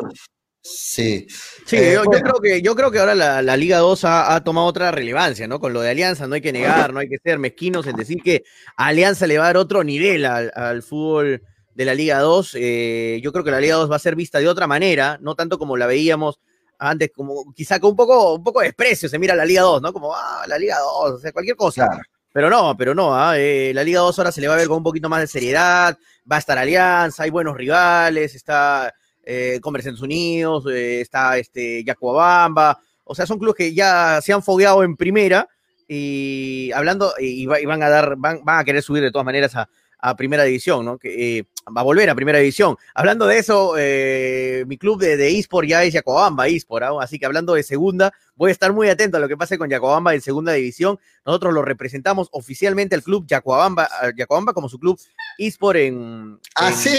Sí. 0.63 1.27
Sí, 1.67 1.77
eh, 1.77 1.95
yo, 1.95 2.05
creo 2.05 2.41
que, 2.41 2.63
yo 2.63 2.77
creo 2.77 2.91
que 2.93 3.01
ahora 3.01 3.15
la, 3.15 3.57
Liga 3.57 3.79
2 3.79 4.05
ha, 4.05 4.41
tomado 4.45 4.69
otra 4.69 4.93
relevancia, 4.93 5.49
¿no? 5.49 5.59
Con 5.59 5.73
lo 5.73 5.81
de 5.81 5.91
Alianza, 5.91 6.29
no 6.29 6.37
hay 6.37 6.41
que 6.41 6.53
negar, 6.53 6.93
no 6.93 7.01
hay 7.01 7.09
que 7.09 7.19
ser 7.19 7.41
mezquinos 7.41 7.87
en 7.87 7.97
decir 7.97 8.23
que 8.23 8.45
Alianza 8.77 9.27
le 9.27 9.39
va 9.39 9.45
a 9.45 9.47
dar 9.49 9.57
otro 9.57 9.83
nivel 9.83 10.25
al, 10.25 10.83
fútbol 10.83 11.43
de 11.75 11.85
la 11.85 11.95
Liga 11.95 12.21
2. 12.21 12.57
Eh, 12.59 13.21
yo 13.23 13.33
creo 13.33 13.45
que 13.45 13.51
la 13.51 13.61
Liga 13.61 13.75
2 13.75 13.91
va 13.91 13.97
a 13.97 14.01
ser 14.01 14.15
vista 14.15 14.39
de 14.39 14.49
otra 14.49 14.69
manera, 14.69 15.19
no 15.21 15.35
tanto 15.35 15.59
como 15.59 15.77
la 15.77 15.87
veíamos 15.87 16.39
antes, 16.79 17.11
como 17.15 17.53
quizá 17.55 17.81
con 17.81 17.91
un 17.91 17.97
poco, 17.97 18.35
un 18.35 18.45
poco 18.45 18.61
de 18.61 18.67
desprecio 18.67 19.09
se 19.09 19.19
mira 19.19 19.35
la 19.35 19.45
Liga 19.45 19.63
2, 19.63 19.83
¿no? 19.83 19.93
Como, 19.93 20.15
ah, 20.15 20.45
la 20.47 20.59
Liga 20.59 20.79
2, 20.79 21.13
o 21.13 21.19
sea, 21.19 21.33
cualquier 21.33 21.57
cosa. 21.57 21.89
Pero 22.33 22.49
no, 22.49 22.77
pero 22.77 22.95
no, 22.95 23.15
¿ah? 23.15 23.39
eh, 23.39 23.73
la 23.75 23.83
Liga 23.83 24.01
2 24.01 24.19
ahora 24.19 24.33
se 24.33 24.41
le 24.41 24.49
va 24.49 24.55
a 24.55 24.59
ver 24.59 24.69
con 24.69 24.79
un 24.79 24.83
poquito 24.83 25.09
más 25.09 25.21
de 25.21 25.27
seriedad, 25.27 25.99
va 26.31 26.37
a 26.37 26.39
estar 26.39 26.57
Alianza, 26.57 27.25
hay 27.25 27.31
buenos 27.31 27.57
rivales, 27.57 28.35
está 28.35 28.93
eh, 29.25 29.59
Comerciantes 29.61 30.03
Unidos, 30.03 30.65
eh, 30.67 31.01
está 31.01 31.39
este, 31.39 31.85
Yacuabamba, 31.85 32.79
o 33.05 33.15
sea, 33.15 33.27
son 33.27 33.39
clubes 33.39 33.57
que 33.57 33.75
ya 33.75 34.21
se 34.23 34.33
han 34.33 34.43
fogueado 34.43 34.83
en 34.83 34.97
primera 34.97 35.49
y 35.89 36.71
hablando, 36.73 37.13
y, 37.19 37.45
van 37.47 37.83
a 37.83 37.89
dar, 37.91 38.17
van, 38.17 38.41
a 38.47 38.65
querer 38.65 38.83
subir 38.83 39.03
de 39.03 39.11
todas 39.11 39.27
maneras 39.27 39.55
a, 39.55 39.69
primera 40.17 40.43
división, 40.43 40.85
¿no? 40.85 40.99
Que 40.99 41.39
eh, 41.39 41.45
va 41.69 41.83
a 41.83 41.85
volver 41.85 42.11
a 42.11 42.17
primera 42.17 42.39
división. 42.39 42.77
Hablando 42.93 43.25
de 43.27 43.39
eso, 43.39 43.75
eh, 43.79 44.65
mi 44.67 44.77
club 44.77 44.99
de, 44.99 45.17
de 45.17 45.39
eSport 45.39 45.69
ya 45.69 45.85
es 45.85 45.93
Yacuabamba 45.93 46.49
eSport, 46.49 46.83
¿ah? 46.83 46.97
así 47.01 47.21
que 47.21 47.27
hablando 47.27 47.55
de 47.55 47.63
segunda, 47.63 48.13
voy 48.35 48.49
a 48.49 48.53
estar 48.53 48.73
muy 48.73 48.89
atento 48.89 49.19
a 49.19 49.21
lo 49.21 49.29
que 49.29 49.37
pase 49.37 49.59
con 49.59 49.71
Yacuabamba 49.71 50.13
en 50.15 50.21
segunda 50.21 50.55
división. 50.55 50.99
Nosotros 51.25 51.55
lo 51.55 51.63
representamos 51.63 52.29
oficialmente 52.33 52.97
al 52.97 53.05
club 53.05 53.27
Yacuabamba, 53.29 53.89
Yacuabamba 54.17 54.55
como 54.55 54.69
su 54.69 54.81
club 54.81 54.99
eSport 55.39 55.77
en... 55.77 56.41
Ah, 56.57 56.73
sí. 56.73 56.99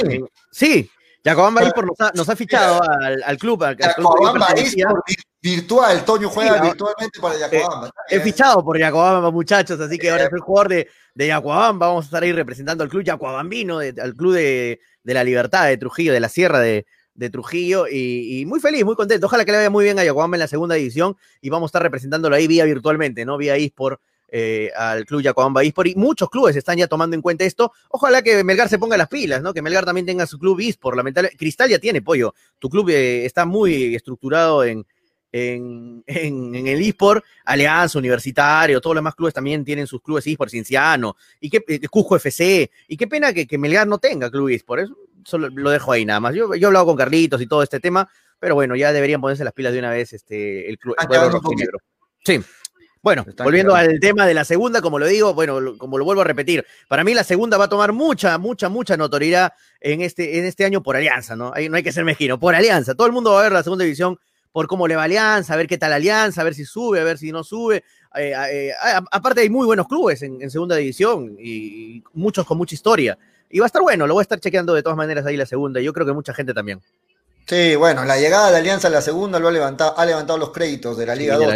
sí, 0.51 0.89
Jacobamba 1.23 1.61
nos 1.61 1.99
ha, 1.99 2.11
nos 2.13 2.27
ha 2.27 2.35
fichado 2.35 2.81
al, 2.83 3.23
al, 3.23 3.37
club. 3.37 3.63
Al, 3.63 3.77
virtual, 5.41 6.03
Toño 6.03 6.29
juega 6.29 6.61
virtualmente 6.61 7.19
para 7.21 7.39
Jacobamba. 7.39 7.91
he 8.09 8.19
fichado 8.19 8.63
por 8.63 8.77
Jacobamba, 8.77 9.31
muchachos, 9.31 9.79
así 9.79 9.97
que 9.97 10.09
ahora 10.09 10.29
soy 10.29 10.39
jugador 10.41 10.69
de, 10.69 10.89
de 11.15 11.33
Vamos 11.33 12.05
a 12.05 12.07
estar 12.07 12.23
ahí 12.23 12.33
representando 12.33 12.83
al 12.83 12.89
club 12.89 13.03
Jacobambino, 13.05 13.79
al 13.79 14.15
club 14.15 14.33
de, 14.33 14.81
de, 15.03 15.13
la 15.13 15.23
Libertad 15.23 15.67
de 15.67 15.77
Trujillo, 15.77 16.11
de 16.11 16.19
la 16.19 16.29
Sierra 16.29 16.59
de, 16.59 16.85
de 17.13 17.29
Trujillo 17.29 17.85
y, 17.89 18.45
muy 18.45 18.59
feliz, 18.59 18.83
muy 18.83 18.95
contento. 18.95 19.27
Ojalá 19.27 19.45
que 19.45 19.51
le 19.51 19.57
vaya 19.57 19.69
muy 19.69 19.85
bien 19.85 19.99
a 19.99 20.03
Jacobamba 20.03 20.35
en 20.35 20.41
la 20.41 20.47
segunda 20.47 20.75
división 20.75 21.15
y 21.41 21.49
vamos 21.49 21.67
a 21.67 21.69
estar 21.69 21.83
representándolo 21.83 22.35
ahí 22.35 22.47
vía 22.47 22.65
virtualmente, 22.65 23.23
¿no? 23.23 23.37
Vía 23.37 23.55
eSport 23.55 24.01
eh, 24.35 24.71
al 24.75 25.05
club 25.05 25.21
Yacoamba 25.21 25.61
eSport 25.61 25.89
y 25.89 25.95
muchos 25.95 26.27
clubes 26.27 26.55
están 26.55 26.75
ya 26.75 26.87
tomando 26.87 27.15
en 27.15 27.21
cuenta 27.21 27.43
esto. 27.45 27.71
Ojalá 27.89 28.23
que 28.23 28.43
Melgar 28.43 28.67
se 28.67 28.79
ponga 28.79 28.97
las 28.97 29.07
pilas, 29.07 29.43
¿no? 29.43 29.53
Que 29.53 29.61
Melgar 29.61 29.85
también 29.85 30.07
tenga 30.07 30.25
su 30.25 30.39
club 30.39 30.59
eSport. 30.59 30.97
Lamentablemente, 30.97 31.37
Cristal 31.37 31.69
ya 31.69 31.77
tiene 31.77 32.01
pollo. 32.01 32.33
Tu 32.57 32.67
club 32.67 32.89
eh, 32.89 33.25
está 33.25 33.45
muy 33.45 33.93
estructurado 33.93 34.63
en, 34.63 34.87
en, 35.31 36.03
en, 36.07 36.65
el 36.65 36.81
eSport, 36.81 37.23
Alianza, 37.45 37.99
Universitario, 37.99 38.81
todos 38.81 38.95
los 38.95 39.01
demás 39.01 39.13
clubes 39.13 39.35
también 39.35 39.63
tienen 39.63 39.85
sus 39.85 40.01
clubes 40.01 40.25
eSport, 40.25 40.49
Cienciano, 40.49 41.15
y 41.39 41.51
qué, 41.51 41.63
eh, 41.67 41.87
Cusco 41.87 42.15
FC, 42.15 42.71
y 42.87 42.97
qué 42.97 43.05
pena 43.05 43.33
que, 43.33 43.45
que 43.45 43.59
Melgar 43.59 43.85
no 43.85 43.99
tenga 43.99 44.31
club 44.31 44.49
eSport, 44.49 44.81
eso 44.81 44.97
solo 45.25 45.49
lo 45.49 45.69
dejo 45.69 45.91
ahí 45.91 46.05
nada 46.05 46.19
más. 46.19 46.33
Yo, 46.33 46.55
yo 46.55 46.65
he 46.65 46.69
hablado 46.69 46.87
con 46.87 46.97
Carlitos 46.97 47.39
y 47.39 47.45
todo 47.45 47.61
este 47.61 47.79
tema, 47.79 48.09
pero 48.39 48.55
bueno, 48.55 48.75
ya 48.75 48.91
deberían 48.91 49.21
ponerse 49.21 49.43
las 49.43 49.53
pilas 49.53 49.73
de 49.73 49.79
una 49.79 49.91
vez 49.91 50.11
este, 50.13 50.67
el 50.67 50.79
club. 50.79 50.95
El 50.99 51.07
Sí. 52.25 52.41
Bueno, 53.03 53.25
volviendo 53.43 53.75
al 53.75 53.99
tema 53.99 54.25
de 54.25 54.33
la 54.33 54.45
segunda, 54.45 54.81
como 54.81 54.97
lo 54.97 55.05
digo, 55.05 55.33
bueno, 55.33 55.77
como 55.77 55.97
lo 55.97 56.05
vuelvo 56.05 56.21
a 56.21 56.23
repetir, 56.23 56.65
para 56.87 57.03
mí 57.03 57.13
la 57.13 57.25
segunda 57.25 57.57
va 57.57 57.65
a 57.65 57.69
tomar 57.69 57.91
mucha, 57.91 58.37
mucha, 58.37 58.69
mucha 58.69 58.95
notoriedad 58.95 59.51
en 59.81 59.99
este, 59.99 60.39
en 60.39 60.45
este 60.45 60.63
año 60.63 60.81
por 60.81 60.95
Alianza, 60.95 61.35
¿no? 61.35 61.51
no 61.51 61.75
hay 61.75 61.83
que 61.83 61.91
ser 61.91 62.05
mezquino, 62.05 62.39
por 62.39 62.55
Alianza. 62.55 62.95
Todo 62.95 63.05
el 63.05 63.11
mundo 63.11 63.33
va 63.33 63.41
a 63.41 63.43
ver 63.43 63.51
la 63.51 63.61
segunda 63.61 63.83
división 63.83 64.17
por 64.53 64.67
cómo 64.67 64.87
le 64.87 64.95
va 64.95 65.03
Alianza, 65.03 65.53
a 65.53 65.57
ver 65.57 65.67
qué 65.67 65.77
tal 65.77 65.91
Alianza, 65.91 66.39
a 66.39 66.43
ver 66.45 66.53
si 66.53 66.63
sube, 66.63 67.01
a 67.01 67.03
ver 67.03 67.17
si 67.17 67.33
no 67.33 67.43
sube. 67.43 67.83
Eh, 68.15 68.33
eh, 68.51 68.71
aparte 69.11 69.41
hay 69.41 69.49
muy 69.49 69.65
buenos 69.65 69.87
clubes 69.87 70.21
en, 70.21 70.49
segunda 70.49 70.77
división 70.77 71.35
y, 71.37 72.01
muchos 72.13 72.45
con 72.45 72.57
mucha 72.57 72.73
historia. 72.73 73.17
Y 73.49 73.59
va 73.59 73.65
a 73.65 73.67
estar 73.67 73.81
bueno, 73.81 74.07
lo 74.07 74.13
voy 74.13 74.21
a 74.21 74.23
estar 74.23 74.39
chequeando 74.39 74.73
de 74.73 74.81
todas 74.81 74.95
maneras 74.95 75.25
ahí 75.25 75.35
la 75.35 75.45
segunda. 75.45 75.81
Y 75.81 75.83
yo 75.83 75.91
creo 75.91 76.05
que 76.05 76.13
mucha 76.13 76.33
gente 76.33 76.53
también. 76.53 76.79
Sí, 77.45 77.75
bueno, 77.75 78.05
la 78.05 78.17
llegada 78.17 78.51
de 78.51 78.57
Alianza 78.57 78.87
a 78.87 78.91
la 78.91 79.01
segunda 79.01 79.37
lo 79.37 79.49
ha 79.49 79.51
levantado, 79.51 79.97
ha 79.97 80.05
levantado 80.05 80.39
los 80.39 80.51
créditos 80.51 80.95
de 80.95 81.05
la 81.05 81.13
Liga 81.13 81.35
2. 81.35 81.55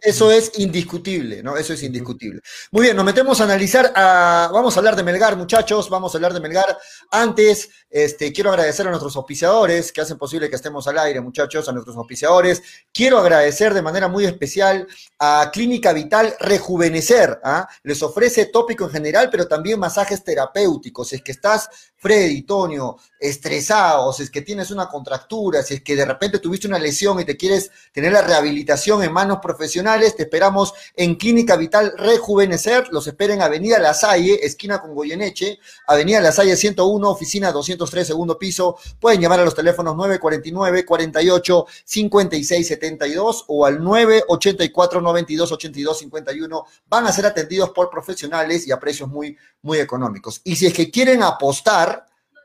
Eso, 0.00 0.30
es, 0.30 0.52
indiscutible, 0.58 1.42
¿no? 1.42 1.56
Eso 1.56 1.74
es 1.74 1.82
indiscutible. 1.82 2.40
Muy 2.70 2.84
bien, 2.84 2.96
nos 2.96 3.04
metemos 3.04 3.38
a 3.40 3.44
analizar, 3.44 3.92
a, 3.94 4.48
vamos 4.52 4.74
a 4.74 4.80
hablar 4.80 4.96
de 4.96 5.02
Melgar, 5.02 5.36
muchachos, 5.36 5.90
vamos 5.90 6.14
a 6.14 6.18
hablar 6.18 6.32
de 6.32 6.40
Melgar. 6.40 6.78
Antes, 7.10 7.68
este, 7.90 8.32
quiero 8.32 8.50
agradecer 8.50 8.86
a 8.86 8.90
nuestros 8.90 9.16
auspiciadores 9.16 9.92
que 9.92 10.00
hacen 10.00 10.16
posible 10.16 10.48
que 10.48 10.56
estemos 10.56 10.88
al 10.88 10.98
aire, 10.98 11.20
muchachos, 11.20 11.68
a 11.68 11.72
nuestros 11.72 11.96
auspiciadores. 11.96 12.62
Quiero 12.92 13.18
agradecer 13.18 13.74
de 13.74 13.82
manera 13.82 14.08
muy 14.08 14.24
especial 14.24 14.86
a 15.18 15.50
Clínica 15.52 15.92
Vital 15.92 16.34
Rejuvenecer. 16.40 17.38
¿ah? 17.44 17.68
Les 17.82 18.02
ofrece 18.02 18.46
tópico 18.46 18.84
en 18.84 18.90
general, 18.90 19.28
pero 19.30 19.46
también 19.46 19.78
masajes 19.78 20.24
terapéuticos. 20.24 21.08
Si 21.08 21.16
es 21.16 21.22
que 21.22 21.32
estás, 21.32 21.68
Freddy, 21.98 22.42
Tonio, 22.42 22.96
estresado, 23.18 24.12
si 24.12 24.22
es 24.22 24.30
que 24.30 24.42
tienes 24.42 24.70
una 24.70 24.88
contractura, 24.88 25.62
si 25.62 25.74
es 25.74 25.82
que 25.82 25.96
de 25.96 26.04
repente 26.04 26.38
tuviste 26.38 26.68
una 26.68 26.78
lesión 26.78 27.18
y 27.18 27.24
te 27.24 27.36
quieres 27.36 27.72
tener 27.92 28.12
la 28.12 28.22
rehabilitación 28.22 29.02
en 29.02 29.12
manos 29.12 29.38
profesionales, 29.42 30.14
te 30.14 30.22
esperamos 30.22 30.72
en 30.94 31.16
Clínica 31.16 31.56
Vital 31.56 31.92
Rejuvenecer. 31.96 32.88
Los 32.92 33.08
esperen 33.08 33.42
Avenida 33.42 33.80
La 33.80 33.94
Salle, 33.94 34.38
esquina 34.46 34.80
con 34.80 34.94
Goyeneche, 34.94 35.58
Avenida 35.88 36.20
La 36.20 36.30
Salle 36.30 36.56
101, 36.56 37.10
oficina 37.10 37.50
203, 37.50 38.06
segundo 38.06 38.38
piso. 38.38 38.76
Pueden 39.00 39.20
llamar 39.20 39.40
a 39.40 39.44
los 39.44 39.54
teléfonos 39.54 39.96
949 39.96 40.84
48 40.84 41.66
56 41.84 42.68
72 42.68 43.44
o 43.48 43.66
al 43.66 43.82
984 43.82 45.00
92 45.00 45.52
82 45.52 45.98
51. 45.98 46.64
Van 46.88 47.06
a 47.06 47.12
ser 47.12 47.26
atendidos 47.26 47.70
por 47.70 47.90
profesionales 47.90 48.66
y 48.68 48.72
a 48.72 48.78
precios 48.78 49.08
muy, 49.08 49.36
muy 49.62 49.78
económicos. 49.78 50.40
Y 50.44 50.54
si 50.54 50.66
es 50.66 50.72
que 50.72 50.90
quieren 50.90 51.22
apostar, 51.22 51.97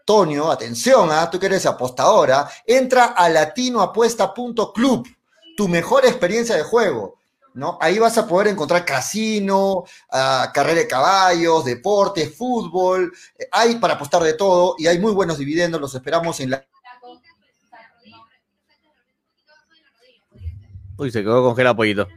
Tonio, 0.06 0.52
atención, 0.52 1.10
¿ah? 1.12 1.30
tú 1.30 1.39
que 1.39 1.46
eres 1.46 1.66
apostadora, 1.66 2.50
entra 2.66 3.06
a 3.06 3.30
latinoapuesta.club, 3.30 5.08
tu 5.56 5.68
mejor 5.68 6.06
experiencia 6.06 6.56
de 6.56 6.63
juego. 6.63 7.20
¿No? 7.56 7.78
Ahí 7.80 8.00
vas 8.00 8.18
a 8.18 8.28
poder 8.28 8.48
encontrar 8.48 8.84
casino, 8.84 9.84
ah, 10.12 10.50
carrera 10.52 10.80
de 10.80 10.88
caballos, 10.88 11.63
deportes, 11.63 12.36
fútbol, 12.36 13.13
eh, 13.38 13.48
hay 13.52 13.76
para 13.76 13.94
apostar 13.94 14.24
de 14.24 14.34
todo 14.34 14.74
y 14.80 14.88
hay 14.88 14.98
muy 14.98 15.12
buenos 15.12 15.38
dividendos, 15.38 15.80
los 15.80 15.94
esperamos 15.94 16.39
en 16.39 16.50
la... 16.50 16.66
Uy, 20.98 21.12
se 21.12 21.22
quedó 21.22 21.44
congelado 21.44 21.76
pollito. 21.76 22.08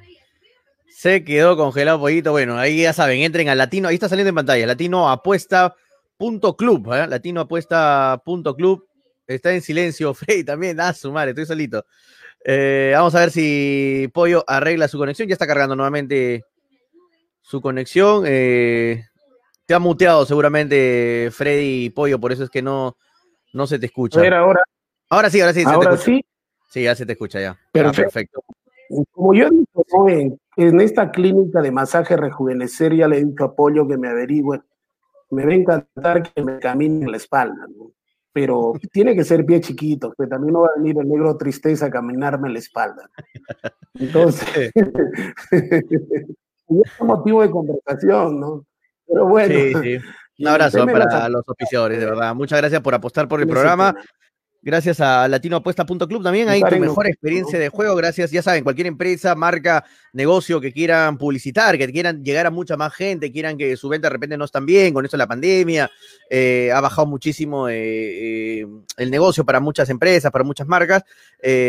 Se 0.88 1.22
quedó 1.22 1.54
congelado 1.58 2.00
pollito. 2.00 2.32
Bueno, 2.32 2.56
ahí 2.56 2.82
ya 2.82 2.94
saben, 2.94 3.20
entren 3.20 3.50
a 3.50 3.54
Latino, 3.54 3.88
ahí 3.88 3.94
está 3.96 4.08
saliendo 4.08 4.30
en 4.30 4.36
pantalla, 4.36 4.66
Latino 4.66 5.10
Apuesta 5.10 5.76
Punto 6.16 6.56
club, 6.56 6.92
¿eh? 6.94 7.06
latino 7.06 7.42
apuesta 7.42 8.20
punto 8.24 8.54
club. 8.54 8.86
Está 9.26 9.52
en 9.52 9.60
silencio, 9.60 10.14
Frey 10.14 10.44
también. 10.44 10.80
Ah, 10.80 10.92
su 10.92 11.12
madre, 11.12 11.30
estoy 11.30 11.46
solito. 11.46 11.84
Eh, 12.44 12.92
vamos 12.94 13.14
a 13.14 13.20
ver 13.20 13.30
si 13.30 14.08
Pollo 14.12 14.44
arregla 14.46 14.88
su 14.88 14.98
conexión. 14.98 15.28
Ya 15.28 15.34
está 15.34 15.46
cargando 15.46 15.76
nuevamente 15.76 16.44
su 17.42 17.60
conexión. 17.60 18.24
Eh, 18.26 19.04
te 19.66 19.74
ha 19.74 19.78
muteado 19.78 20.24
seguramente 20.24 21.30
Freddy 21.32 21.86
y 21.86 21.90
Pollo, 21.90 22.20
por 22.20 22.32
eso 22.32 22.44
es 22.44 22.50
que 22.50 22.62
no, 22.62 22.96
no 23.52 23.66
se 23.66 23.78
te 23.78 23.86
escucha. 23.86 24.20
ahora. 24.20 24.62
Ahora 25.10 25.30
sí, 25.30 25.40
ahora 25.40 25.52
sí. 25.52 25.64
Ahora 25.66 25.96
sí. 25.96 26.24
Sí, 26.68 26.82
ya 26.82 26.94
se 26.94 27.06
te 27.06 27.12
escucha 27.12 27.40
ya. 27.40 27.58
Perfecto. 27.72 28.42
Como 29.10 29.34
yo 29.34 29.46
he 29.46 29.50
dicho, 29.50 30.08
en, 30.08 30.38
en, 30.56 30.80
esta 30.80 31.10
clínica 31.10 31.60
de 31.60 31.72
masaje 31.72 32.16
rejuvenecer 32.16 32.94
ya 32.94 33.08
le 33.08 33.18
he 33.18 33.24
dicho 33.24 33.44
a 33.44 33.54
Pollo 33.54 33.88
que 33.88 33.96
me 33.96 34.08
averigüe 34.08 34.60
me 35.30 35.44
va 35.44 35.52
a 35.52 35.54
encantar 35.54 36.22
que 36.22 36.42
me 36.42 36.58
camine 36.58 37.10
la 37.10 37.16
espalda, 37.16 37.66
pero 38.32 38.74
tiene 38.92 39.14
que 39.14 39.24
ser 39.24 39.44
pie 39.44 39.60
chiquito, 39.60 40.12
que 40.18 40.26
también 40.26 40.52
no 40.52 40.60
va 40.62 40.68
a 40.68 40.78
venir 40.78 40.96
el 40.98 41.08
negro 41.08 41.36
tristeza 41.36 41.86
a 41.86 41.90
caminarme 41.90 42.50
la 42.50 42.58
espalda. 42.58 43.08
Entonces, 43.94 44.72
es 45.50 47.00
un 47.00 47.06
motivo 47.06 47.42
de 47.42 47.50
conversación, 47.50 48.40
¿no? 48.40 48.66
Pero 49.06 49.26
bueno. 49.26 49.54
Sí, 49.54 49.74
sí. 49.82 49.98
Un 50.38 50.48
abrazo 50.48 50.84
para 50.86 51.28
los 51.28 51.42
oficiadores, 51.46 51.98
de 51.98 52.06
verdad. 52.06 52.34
Muchas 52.34 52.58
gracias 52.60 52.80
por 52.80 52.94
apostar 52.94 53.28
por 53.28 53.40
el 53.40 53.48
programa. 53.48 53.94
Gracias 54.66 54.98
a 54.98 55.28
latinoapuesta.club 55.28 56.24
también 56.24 56.48
hay 56.48 56.60
tu 56.60 56.76
mejor 56.80 57.06
experiencia 57.06 57.56
de 57.56 57.68
juego. 57.68 57.94
Gracias, 57.94 58.32
ya 58.32 58.42
saben, 58.42 58.64
cualquier 58.64 58.88
empresa, 58.88 59.36
marca, 59.36 59.84
negocio 60.12 60.60
que 60.60 60.72
quieran 60.72 61.18
publicitar, 61.18 61.78
que 61.78 61.86
quieran 61.92 62.24
llegar 62.24 62.46
a 62.46 62.50
mucha 62.50 62.76
más 62.76 62.92
gente, 62.92 63.30
quieran 63.30 63.56
que 63.56 63.76
su 63.76 63.88
venta 63.88 64.08
de 64.08 64.14
repente 64.14 64.36
no 64.36 64.44
están 64.44 64.66
bien, 64.66 64.92
con 64.92 65.06
eso 65.06 65.16
de 65.16 65.18
la 65.18 65.28
pandemia, 65.28 65.88
eh, 66.28 66.72
ha 66.74 66.80
bajado 66.80 67.06
muchísimo 67.06 67.68
eh, 67.68 67.76
eh, 67.76 68.66
el 68.96 69.08
negocio 69.08 69.44
para 69.44 69.60
muchas 69.60 69.88
empresas, 69.88 70.32
para 70.32 70.42
muchas 70.42 70.66
marcas, 70.66 71.04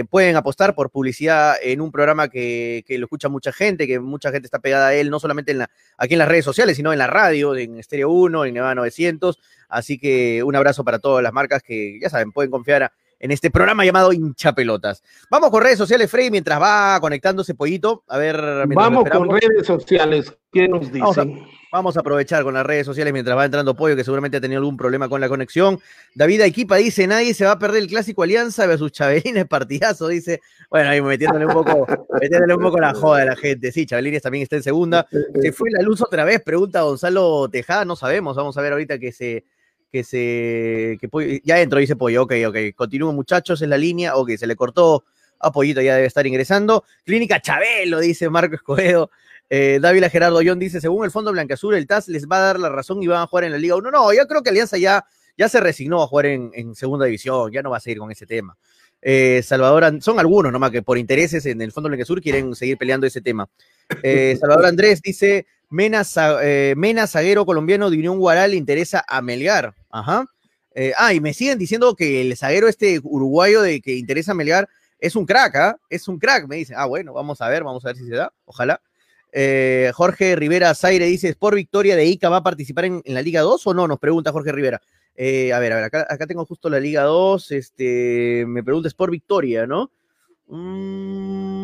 pueden 0.09 0.35
apostar 0.35 0.73
por 0.73 0.89
publicidad 0.89 1.53
en 1.61 1.81
un 1.81 1.91
programa 1.91 2.29
que, 2.29 2.83
lo 2.89 3.05
escucha 3.05 3.29
mucha 3.29 3.51
gente, 3.51 3.85
que 3.85 3.99
mucha 3.99 4.31
gente 4.31 4.47
está 4.47 4.57
pegada 4.57 4.87
a 4.87 4.95
él, 4.95 5.11
no 5.11 5.19
solamente 5.19 5.51
en 5.51 5.59
la, 5.59 5.69
aquí 5.99 6.15
en 6.15 6.19
las 6.19 6.27
redes 6.27 6.45
sociales, 6.45 6.75
sino 6.75 6.91
en 6.91 6.97
la 6.97 7.05
radio, 7.05 7.55
en 7.55 7.83
Stereo 7.83 8.09
1, 8.09 8.45
en 8.45 8.55
Neva 8.55 8.73
900. 8.73 9.37
Así 9.67 9.97
que 9.97 10.43
un 10.43 10.55
abrazo 10.55 10.83
para 10.83 10.99
todas 10.99 11.23
las 11.23 11.33
marcas 11.33 11.61
que, 11.61 11.99
ya 12.01 12.09
saben, 12.09 12.31
pueden 12.31 12.51
confiar 12.51 12.91
en 13.19 13.31
este 13.31 13.49
programa 13.49 13.85
llamado 13.85 14.13
Hincha 14.13 14.53
Pelotas. 14.53 15.03
Vamos 15.29 15.49
con 15.49 15.63
redes 15.63 15.77
sociales, 15.77 16.09
Frey, 16.09 16.29
mientras 16.29 16.61
va 16.61 16.99
conectándose 16.99 17.55
Pollito. 17.55 18.03
A 18.07 18.17
ver. 18.17 18.67
Vamos 18.67 19.09
con 19.09 19.29
redes 19.29 19.65
sociales. 19.65 20.33
¿Qué 20.51 20.67
nos 20.67 20.91
dicen? 20.91 21.45
Vamos 21.71 21.97
a, 21.97 21.99
aprovechar 21.99 22.43
con 22.43 22.53
las 22.53 22.65
redes 22.65 22.85
sociales 22.85 23.11
mientras 23.11 23.37
va 23.37 23.43
entrando 23.43 23.75
Pollo, 23.75 23.95
que 23.95 24.03
seguramente 24.03 24.37
ha 24.37 24.41
tenido 24.41 24.59
algún 24.59 24.77
problema 24.77 25.09
con 25.09 25.19
la 25.19 25.27
conexión. 25.27 25.79
David 26.15 26.41
Equipa 26.41 26.77
dice: 26.77 27.05
Nadie 27.07 27.33
se 27.33 27.45
va 27.45 27.51
a 27.51 27.59
perder 27.59 27.83
el 27.83 27.87
clásico 27.89 28.23
Alianza 28.23 28.65
versus 28.65 28.91
Chabelines, 28.91 29.45
partidazo. 29.49 30.07
Dice: 30.07 30.41
Bueno, 30.69 30.89
ahí 30.89 31.01
metiéndole 31.01 31.45
un 31.45 31.53
poco, 31.53 31.85
metiéndole 32.21 32.55
un 32.55 32.61
poco 32.61 32.79
la 32.79 32.93
joda 32.93 33.23
a 33.23 33.25
la 33.25 33.35
gente. 33.35 33.71
Sí, 33.71 33.85
Chabelines 33.85 34.21
también 34.21 34.43
está 34.43 34.55
en 34.55 34.63
segunda. 34.63 35.07
¿Se 35.41 35.51
fue 35.51 35.69
la 35.71 35.81
luz 35.81 36.01
otra 36.01 36.23
vez? 36.23 36.41
Pregunta 36.41 36.81
Gonzalo 36.81 37.49
Tejada. 37.49 37.83
No 37.83 37.95
sabemos. 37.95 38.37
Vamos 38.37 38.57
a 38.57 38.61
ver 38.61 38.71
ahorita 38.71 38.97
que 38.97 39.11
se 39.11 39.43
que 39.91 40.03
se. 40.03 40.97
Que 40.99 41.41
ya 41.43 41.59
entró, 41.61 41.79
dice 41.79 41.95
Pollo. 41.95 42.23
Ok, 42.23 42.33
ok. 42.47 42.57
Continúen, 42.75 43.15
muchachos, 43.15 43.61
en 43.61 43.69
la 43.69 43.77
línea. 43.77 44.15
Ok, 44.15 44.31
se 44.37 44.47
le 44.47 44.55
cortó 44.55 45.05
a 45.39 45.51
Pollito, 45.51 45.81
ya 45.81 45.95
debe 45.95 46.07
estar 46.07 46.25
ingresando. 46.25 46.83
Clínica 47.03 47.41
Chabelo, 47.41 47.99
dice 47.99 48.29
Marco 48.29 48.55
Escobedo. 48.55 49.09
Eh, 49.49 49.79
Dávila 49.81 50.09
Gerardo 50.09 50.41
Young 50.41 50.59
dice: 50.59 50.81
según 50.81 51.05
el 51.05 51.11
Fondo 51.11 51.31
Blanca-Azul, 51.31 51.75
el 51.75 51.87
TAS 51.87 52.07
les 52.07 52.27
va 52.27 52.37
a 52.37 52.41
dar 52.41 52.59
la 52.59 52.69
razón 52.69 53.01
y 53.01 53.07
van 53.07 53.21
a 53.21 53.27
jugar 53.27 53.45
en 53.45 53.51
la 53.51 53.57
Liga 53.57 53.75
1. 53.75 53.91
No, 53.91 54.13
yo 54.13 54.27
creo 54.27 54.43
que 54.43 54.49
Alianza 54.49 54.77
ya, 54.77 55.05
ya 55.37 55.47
se 55.47 55.59
resignó 55.59 56.01
a 56.03 56.07
jugar 56.07 56.25
en, 56.27 56.75
segunda 56.75 57.05
división, 57.05 57.51
ya 57.51 57.61
no 57.61 57.69
va 57.69 57.77
a 57.77 57.79
seguir 57.81 57.99
con 57.99 58.11
ese 58.11 58.25
tema. 58.25 58.57
Eh, 59.01 59.41
Salvador, 59.43 60.01
son 60.01 60.19
algunos 60.19 60.51
nomás 60.51 60.71
que 60.71 60.81
por 60.81 60.97
intereses 60.97 61.45
en 61.45 61.61
el 61.61 61.71
Fondo 61.71 61.87
Blanca-Azul 61.87 62.21
quieren 62.21 62.55
seguir 62.55 62.77
peleando 62.77 63.07
ese 63.07 63.21
tema. 63.21 63.47
Eh, 64.03 64.35
Salvador 64.39 64.65
Andrés 64.65 65.01
dice: 65.01 65.45
Mena, 65.69 66.03
eh, 66.41 66.75
zaguero 67.07 67.45
colombiano 67.45 67.89
de 67.89 67.97
Unión 67.97 68.19
Guaral 68.19 68.51
le 68.51 68.57
interesa 68.57 69.03
a 69.07 69.21
Melgar. 69.21 69.73
Ajá. 69.89 70.25
Eh, 70.73 70.93
ah, 70.97 71.13
y 71.13 71.19
me 71.19 71.33
siguen 71.33 71.57
diciendo 71.57 71.95
que 71.95 72.21
el 72.21 72.37
zaguero 72.37 72.67
este 72.67 72.99
uruguayo 73.03 73.61
de 73.61 73.81
que 73.81 73.95
interesa 73.95 74.31
a 74.31 74.35
Melgar 74.35 74.69
es 74.99 75.15
un 75.15 75.25
crack, 75.25 75.55
¿ah? 75.55 75.77
Es 75.89 76.07
un 76.07 76.19
crack, 76.19 76.47
me 76.47 76.57
dice. 76.57 76.73
Ah, 76.75 76.85
bueno, 76.85 77.13
vamos 77.13 77.41
a 77.41 77.49
ver, 77.49 77.63
vamos 77.63 77.83
a 77.83 77.89
ver 77.89 77.97
si 77.97 78.07
se 78.07 78.15
da, 78.15 78.31
ojalá. 78.45 78.79
Eh, 79.33 79.91
Jorge 79.93 80.35
Rivera 80.35 80.73
Zaire 80.73 81.05
dice, 81.05 81.35
¿por 81.35 81.55
victoria 81.55 81.95
de 81.95 82.05
Ica 82.05 82.29
va 82.29 82.37
a 82.37 82.43
participar 82.43 82.85
en, 82.85 83.01
la 83.05 83.21
Liga 83.21 83.41
2 83.41 83.67
o 83.67 83.73
no? 83.73 83.87
Nos 83.87 83.99
pregunta 83.99 84.31
Jorge 84.31 84.51
Rivera. 84.51 84.81
a 85.17 85.59
ver, 85.59 85.73
a 85.73 85.75
ver, 85.75 85.83
acá, 85.83 86.27
tengo 86.27 86.45
justo 86.45 86.69
la 86.69 86.79
Liga 86.79 87.03
2, 87.03 87.51
este, 87.51 88.45
me 88.47 88.63
pregunta, 88.63 88.89
por 88.95 89.11
victoria, 89.11 89.67
¿no? 89.67 89.91
Mm, 90.47 91.57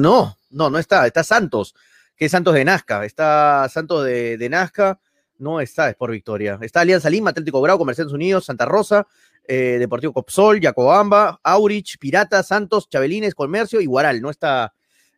no, 0.00 0.36
no, 0.50 0.70
no 0.70 0.78
está, 0.78 1.06
está 1.06 1.22
Santos 1.22 1.74
que 2.16 2.26
es 2.26 2.32
Santos 2.32 2.54
de 2.54 2.64
Nazca. 2.64 3.04
Está 3.04 3.68
Santos 3.68 4.04
de, 4.04 4.48
Nazca, 4.50 4.98
no 5.38 5.60
está, 5.60 5.90
es 5.90 5.96
por 5.96 6.10
victoria. 6.10 6.58
Está 6.62 6.80
Alianza 6.80 7.10
Lima, 7.10 7.30
Atlético 7.30 7.60
Grau, 7.60 7.78
Comerciantes 7.78 8.14
Unidos, 8.14 8.46
Santa 8.46 8.64
Rosa, 8.64 9.06
eh, 9.46 9.76
Deportivo 9.78 10.12
Copsol, 10.12 10.60
Yacobamba, 10.60 11.40
Aurich, 11.42 11.98
Pirata, 11.98 12.42
Santos, 12.42 12.88
Chabelines, 12.88 13.34
Comercio 13.34 13.80
y 13.80 13.86
Guaral. 13.86 14.20
No 14.22 14.30
está 14.30 14.72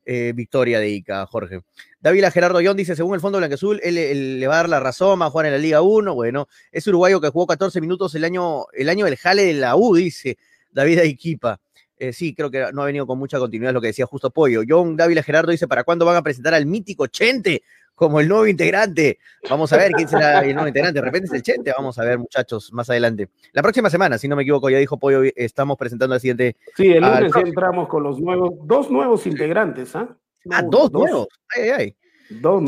eh, 0.05 0.33
victoria 0.35 0.81
de 0.81 0.89
Ica, 0.89 1.27
Jorge. 1.27 1.61
David 2.01 2.25
Gerardo 2.33 2.61
Young 2.61 2.77
dice, 2.77 2.97
según 2.97 3.15
el 3.15 3.21
Fondo 3.21 3.39
Blanqueazul, 3.39 3.81
él, 3.83 3.99
él, 3.99 4.41
le 4.41 4.47
va 4.47 4.55
a 4.55 4.57
dar 4.59 4.69
la 4.69 4.81
razón, 4.81 5.21
va 5.21 5.27
a 5.27 5.31
jugar 5.31 5.47
en 5.47 5.53
la 5.53 5.59
Liga 5.59 5.83
1. 5.83 6.15
Bueno, 6.15 6.49
es 6.73 6.87
uruguayo 6.87 7.21
que 7.21 7.29
jugó 7.29 7.47
14 7.47 7.81
minutos 7.81 8.15
el 8.15 8.25
año, 8.25 8.67
el 8.73 8.89
año 8.89 9.05
del 9.05 9.17
jale 9.17 9.45
de 9.45 9.55
la 9.55 9.77
U, 9.77 9.95
dice 9.95 10.39
David 10.71 11.01
Aiquipa. 11.01 11.61
Eh, 11.99 12.13
sí, 12.13 12.35
creo 12.35 12.51
que 12.51 12.67
no 12.73 12.83
ha 12.83 12.87
venido 12.87 13.07
con 13.07 13.19
mucha 13.19 13.39
continuidad 13.39 13.73
lo 13.73 13.81
que 13.81 13.89
decía 13.89 14.07
justo 14.07 14.31
Pollo. 14.31 14.63
John 14.67 14.97
Dávila 14.97 15.23
Gerardo 15.23 15.51
dice, 15.51 15.67
¿para 15.69 15.85
cuándo 15.85 16.05
van 16.05 16.17
a 16.17 16.23
presentar 16.23 16.55
al 16.55 16.67
mítico 16.67 17.07
Chente 17.07 17.63
como 17.95 18.21
el 18.21 18.29
nuevo 18.29 18.47
integrante? 18.47 19.19
Vamos 19.51 19.73
a 19.73 19.77
ver 19.77 19.93
quién 19.93 20.09
será 20.09 20.41
el 20.41 20.55
nuevo 20.55 20.69
integrante. 20.69 21.01
De 21.01 21.05
repente 21.05 21.27
es 21.27 21.33
el 21.33 21.43
Chente. 21.43 21.73
Vamos 21.77 21.99
a 21.99 22.05
ver, 22.05 22.19
muchachos, 22.19 22.73
más 22.73 22.89
adelante. 22.91 23.29
La 23.53 23.63
próxima 23.63 23.91
semana, 23.91 24.19
si 24.19 24.29
no 24.29 24.37
me 24.37 24.43
equivoco, 24.43 24.71
ya 24.71 24.79
dijo 24.79 24.99
Pollo, 24.99 25.23
estamos 25.35 25.77
presentando 25.77 26.15
al 26.15 26.21
siguiente. 26.21 26.57
Sí, 26.77 26.89
el 26.89 27.03
lunes 27.03 27.33
entramos 27.35 27.89
con 27.89 28.03
los 28.03 28.21
nuevos, 28.21 28.53
dos 28.63 28.91
nuevos 28.91 29.27
integrantes, 29.27 29.95
¿ah? 29.97 30.17
ah, 30.51 30.63
dos, 30.63 30.93
nuevos. 30.93 31.29
Ay, 31.57 31.71
ay, 31.71 31.97
Dos 32.31 32.63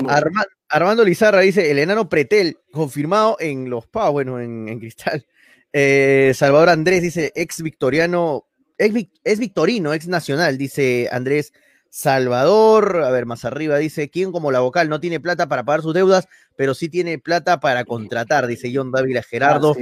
Armando 0.69 1.05
Lizarra 1.05 1.41
dice, 1.41 1.71
el 1.71 1.79
enano 1.79 2.09
Pretel, 2.09 2.59
confirmado 2.71 3.37
en 3.41 3.69
los 3.69 3.87
PA, 3.87 4.09
bueno, 4.09 4.41
en, 4.41 4.79
Cristal. 4.79 5.27
Eh, 5.73 6.33
Salvador 6.35 6.69
Andrés 6.69 7.03
dice, 7.03 7.33
ex 7.35 7.61
victoriano, 7.63 8.47
ex, 8.81 9.39
victorino, 9.39 9.93
ex 9.93 10.09
nacional, 10.09 10.57
dice 10.59 11.09
Andrés 11.13 11.53
Salvador. 11.91 13.03
A 13.05 13.11
ver, 13.11 13.27
más 13.27 13.45
arriba 13.45 13.77
dice, 13.79 14.09
¿quién 14.09 14.33
como 14.33 14.51
la 14.51 14.61
vocal 14.61 14.89
no 14.89 15.01
tiene 15.01 15.21
plata 15.21 15.49
para 15.49 15.65
pagar 15.65 15.83
sus 15.83 15.95
deudas, 15.95 16.29
pero 16.57 16.75
sí 16.75 16.89
tiene 16.89 17.19
plata 17.19 17.61
para 17.61 17.85
contratar? 17.85 18.47
Dice 18.47 18.73
John 18.75 18.91
Dávila 18.91 19.23
Gerardo. 19.23 19.77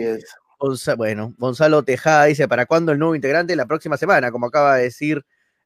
bueno, 0.96 1.34
Gonzalo 1.38 1.84
Tejada 1.84 2.24
dice, 2.24 2.48
¿para 2.48 2.66
cuándo 2.66 2.92
el 2.92 2.98
nuevo 2.98 3.14
integrante? 3.14 3.54
La 3.54 3.66
próxima 3.66 3.96
semana, 3.96 4.32
como 4.32 4.46
acaba 4.46 4.76
de 4.76 4.84
decir 4.84 5.24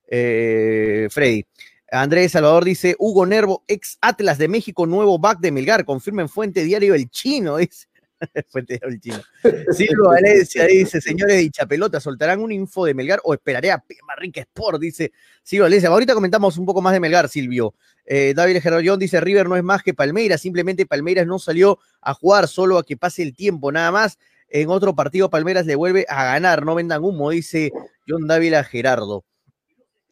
eh, 0.08 1.08
Freddy. 1.10 1.46
Andrés 1.90 2.32
Salvador 2.32 2.64
dice, 2.64 2.96
Hugo 2.98 3.26
Nervo, 3.26 3.64
ex 3.68 3.98
Atlas 4.00 4.38
de 4.38 4.48
México, 4.48 4.86
nuevo 4.86 5.18
back 5.18 5.40
de 5.40 5.52
Melgar, 5.52 5.84
confirma 5.84 6.22
en 6.22 6.28
Fuente 6.28 6.64
Diario 6.64 6.94
El 6.94 7.10
Chino, 7.10 7.56
dice. 7.58 7.86
Fuente 8.48 8.74
Diario 8.74 8.88
El 8.88 9.00
Chino. 9.00 9.22
Silvio 9.72 10.04
Valencia 10.08 10.66
dice, 10.66 11.00
señores 11.00 11.36
de 11.36 11.50
Chapelota, 11.50 12.00
¿soltarán 12.00 12.40
un 12.40 12.52
info 12.52 12.84
de 12.84 12.94
Melgar 12.94 13.20
o 13.24 13.34
esperaré 13.34 13.70
a 13.70 13.82
Marrique 14.06 14.40
Sport? 14.40 14.80
Dice 14.80 15.12
Silvio 15.42 15.64
Valencia. 15.64 15.88
Ahorita 15.88 16.14
comentamos 16.14 16.58
un 16.58 16.66
poco 16.66 16.82
más 16.82 16.92
de 16.92 17.00
Melgar, 17.00 17.28
Silvio. 17.28 17.74
Eh, 18.04 18.32
David 18.34 18.60
Gerardón 18.60 18.98
dice, 18.98 19.20
River 19.20 19.48
no 19.48 19.56
es 19.56 19.62
más 19.62 19.82
que 19.82 19.94
Palmeiras, 19.94 20.40
simplemente 20.40 20.86
Palmeiras 20.86 21.26
no 21.26 21.38
salió 21.38 21.78
a 22.00 22.14
jugar, 22.14 22.48
solo 22.48 22.78
a 22.78 22.84
que 22.84 22.96
pase 22.96 23.22
el 23.22 23.34
tiempo, 23.34 23.70
nada 23.70 23.90
más. 23.90 24.18
En 24.48 24.68
otro 24.68 24.94
partido 24.94 25.30
Palmeiras 25.30 25.64
le 25.66 25.76
vuelve 25.76 26.04
a 26.08 26.24
ganar, 26.24 26.64
no 26.64 26.74
vendan 26.74 27.02
humo, 27.02 27.30
dice 27.30 27.72
John 28.06 28.26
Dávila 28.26 28.64
Gerardo. 28.64 29.24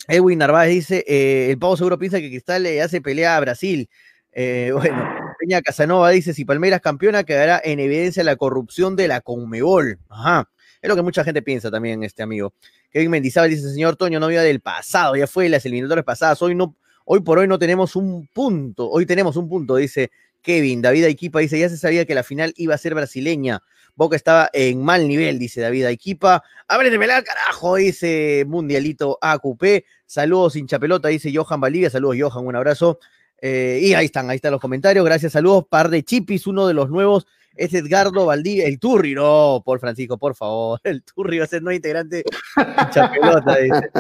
Edwin 0.09 0.39
Narváez 0.39 0.71
dice, 0.71 1.05
eh, 1.07 1.51
el 1.51 1.59
pavo 1.59 1.77
seguro 1.77 1.99
piensa 1.99 2.21
que 2.21 2.31
Cristal 2.31 2.63
le 2.63 2.81
hace 2.81 3.01
pelea 3.01 3.37
a 3.37 3.41
Brasil. 3.41 3.89
Eh, 4.33 4.71
bueno, 4.75 5.20
Casanova 5.63 6.11
dice, 6.11 6.33
si 6.35 6.45
Palmeiras 6.45 6.81
campeona 6.81 7.25
quedará 7.25 7.61
en 7.63 7.81
evidencia 7.81 8.23
la 8.23 8.37
corrupción 8.37 8.97
de 8.97 9.09
la 9.09 9.21
Conmebol. 9.21 9.99
Ajá, 10.09 10.49
es 10.81 10.89
lo 10.89 10.97
que 10.97 11.03
mucha 11.03 11.25
gente 11.25 11.43
piensa 11.43 11.71
también, 11.71 12.03
este 12.05 12.23
amigo. 12.23 12.55
Kevin 12.91 13.11
Mendizábal 13.11 13.51
dice, 13.51 13.71
señor 13.71 13.97
Toño, 13.97 14.21
no 14.21 14.27
había 14.27 14.43
del 14.43 14.61
pasado, 14.61 15.17
ya 15.17 15.27
fue 15.27 15.49
las 15.49 15.67
eliminatorias 15.67 16.05
pasadas, 16.05 16.41
hoy 16.43 16.55
no, 16.55 16.77
hoy 17.05 17.21
por 17.21 17.39
hoy 17.39 17.49
no 17.49 17.59
tenemos 17.59 17.97
un 17.97 18.29
punto, 18.33 18.89
hoy 18.89 19.07
tenemos 19.07 19.37
un 19.37 19.49
punto, 19.49 19.77
dice 19.77 20.11
Kevin. 20.43 20.83
David 20.83 21.05
Aiquipa 21.05 21.41
dice, 21.41 21.59
ya 21.59 21.69
se 21.69 21.77
sabía 21.77 22.05
que 22.05 22.15
la 22.15 22.23
final 22.23 22.53
iba 22.57 22.75
a 22.75 22.79
ser 22.79 22.95
brasileña. 22.95 23.63
Boca 23.95 24.17
estaba 24.17 24.49
en 24.53 24.83
mal 24.83 25.07
nivel, 25.07 25.39
dice 25.39 25.61
David 25.61 25.85
Aiquipa. 25.87 26.43
Ábreme 26.69 27.13
al 27.13 27.25
carajo, 27.25 27.77
dice 27.77 28.45
Mundialito 28.47 29.19
AQP. 29.21 29.85
Saludos, 30.07 30.57
hincha 30.57 30.79
pelota, 30.79 31.09
dice 31.09 31.33
Johan 31.35 31.61
Valdivia. 31.61 31.91
Saludos, 31.91 32.17
Johan, 32.19 32.47
un 32.47 32.57
abrazo. 32.57 32.99
Eh, 33.43 33.81
y 33.83 33.95
ahí 33.95 34.07
están, 34.07 34.29
ahí 34.31 34.37
están 34.37 34.53
los 34.53 34.61
comentarios. 34.61 35.05
Gracias, 35.05 35.33
saludos. 35.33 35.67
Par 35.69 35.89
de 35.89 36.03
chipis, 36.03 36.47
uno 36.47 36.67
de 36.67 36.75
los 36.75 36.91
nuevos 36.91 37.27
es 37.61 37.75
Edgardo 37.75 38.27
Valdivia, 38.27 38.67
el 38.67 38.79
Turri, 38.79 39.15
no, 39.15 39.63
por 39.65 39.81
Francisco, 39.81 40.17
por 40.19 40.35
favor. 40.35 40.81
El 40.85 41.03
Turri 41.03 41.39
va 41.39 41.45
a 41.45 41.49
ser 41.49 41.63
no 41.63 41.73
integrante 41.73 42.25
hincha 42.57 43.11
pelota, 43.11 43.57
dice. 43.57 43.91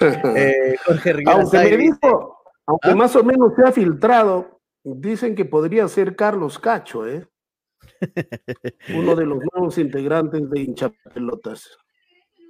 eh, 0.36 0.76
Jorge 0.84 1.14
Aunque, 1.26 1.58
me 1.58 1.76
dijo, 1.76 2.38
aunque 2.66 2.90
¿Ah? 2.90 2.94
más 2.94 3.16
o 3.16 3.24
menos 3.24 3.52
se 3.56 3.62
ha 3.62 3.72
filtrado, 3.72 4.60
dicen 4.82 5.34
que 5.34 5.44
podría 5.44 5.88
ser 5.88 6.16
Carlos 6.16 6.58
Cacho, 6.58 7.06
¿eh? 7.08 7.26
Uno 8.94 9.14
de 9.14 9.26
los 9.26 9.38
nuevos 9.52 9.78
integrantes 9.78 10.50
de 10.50 10.60
hinchapelotas. 10.60 11.78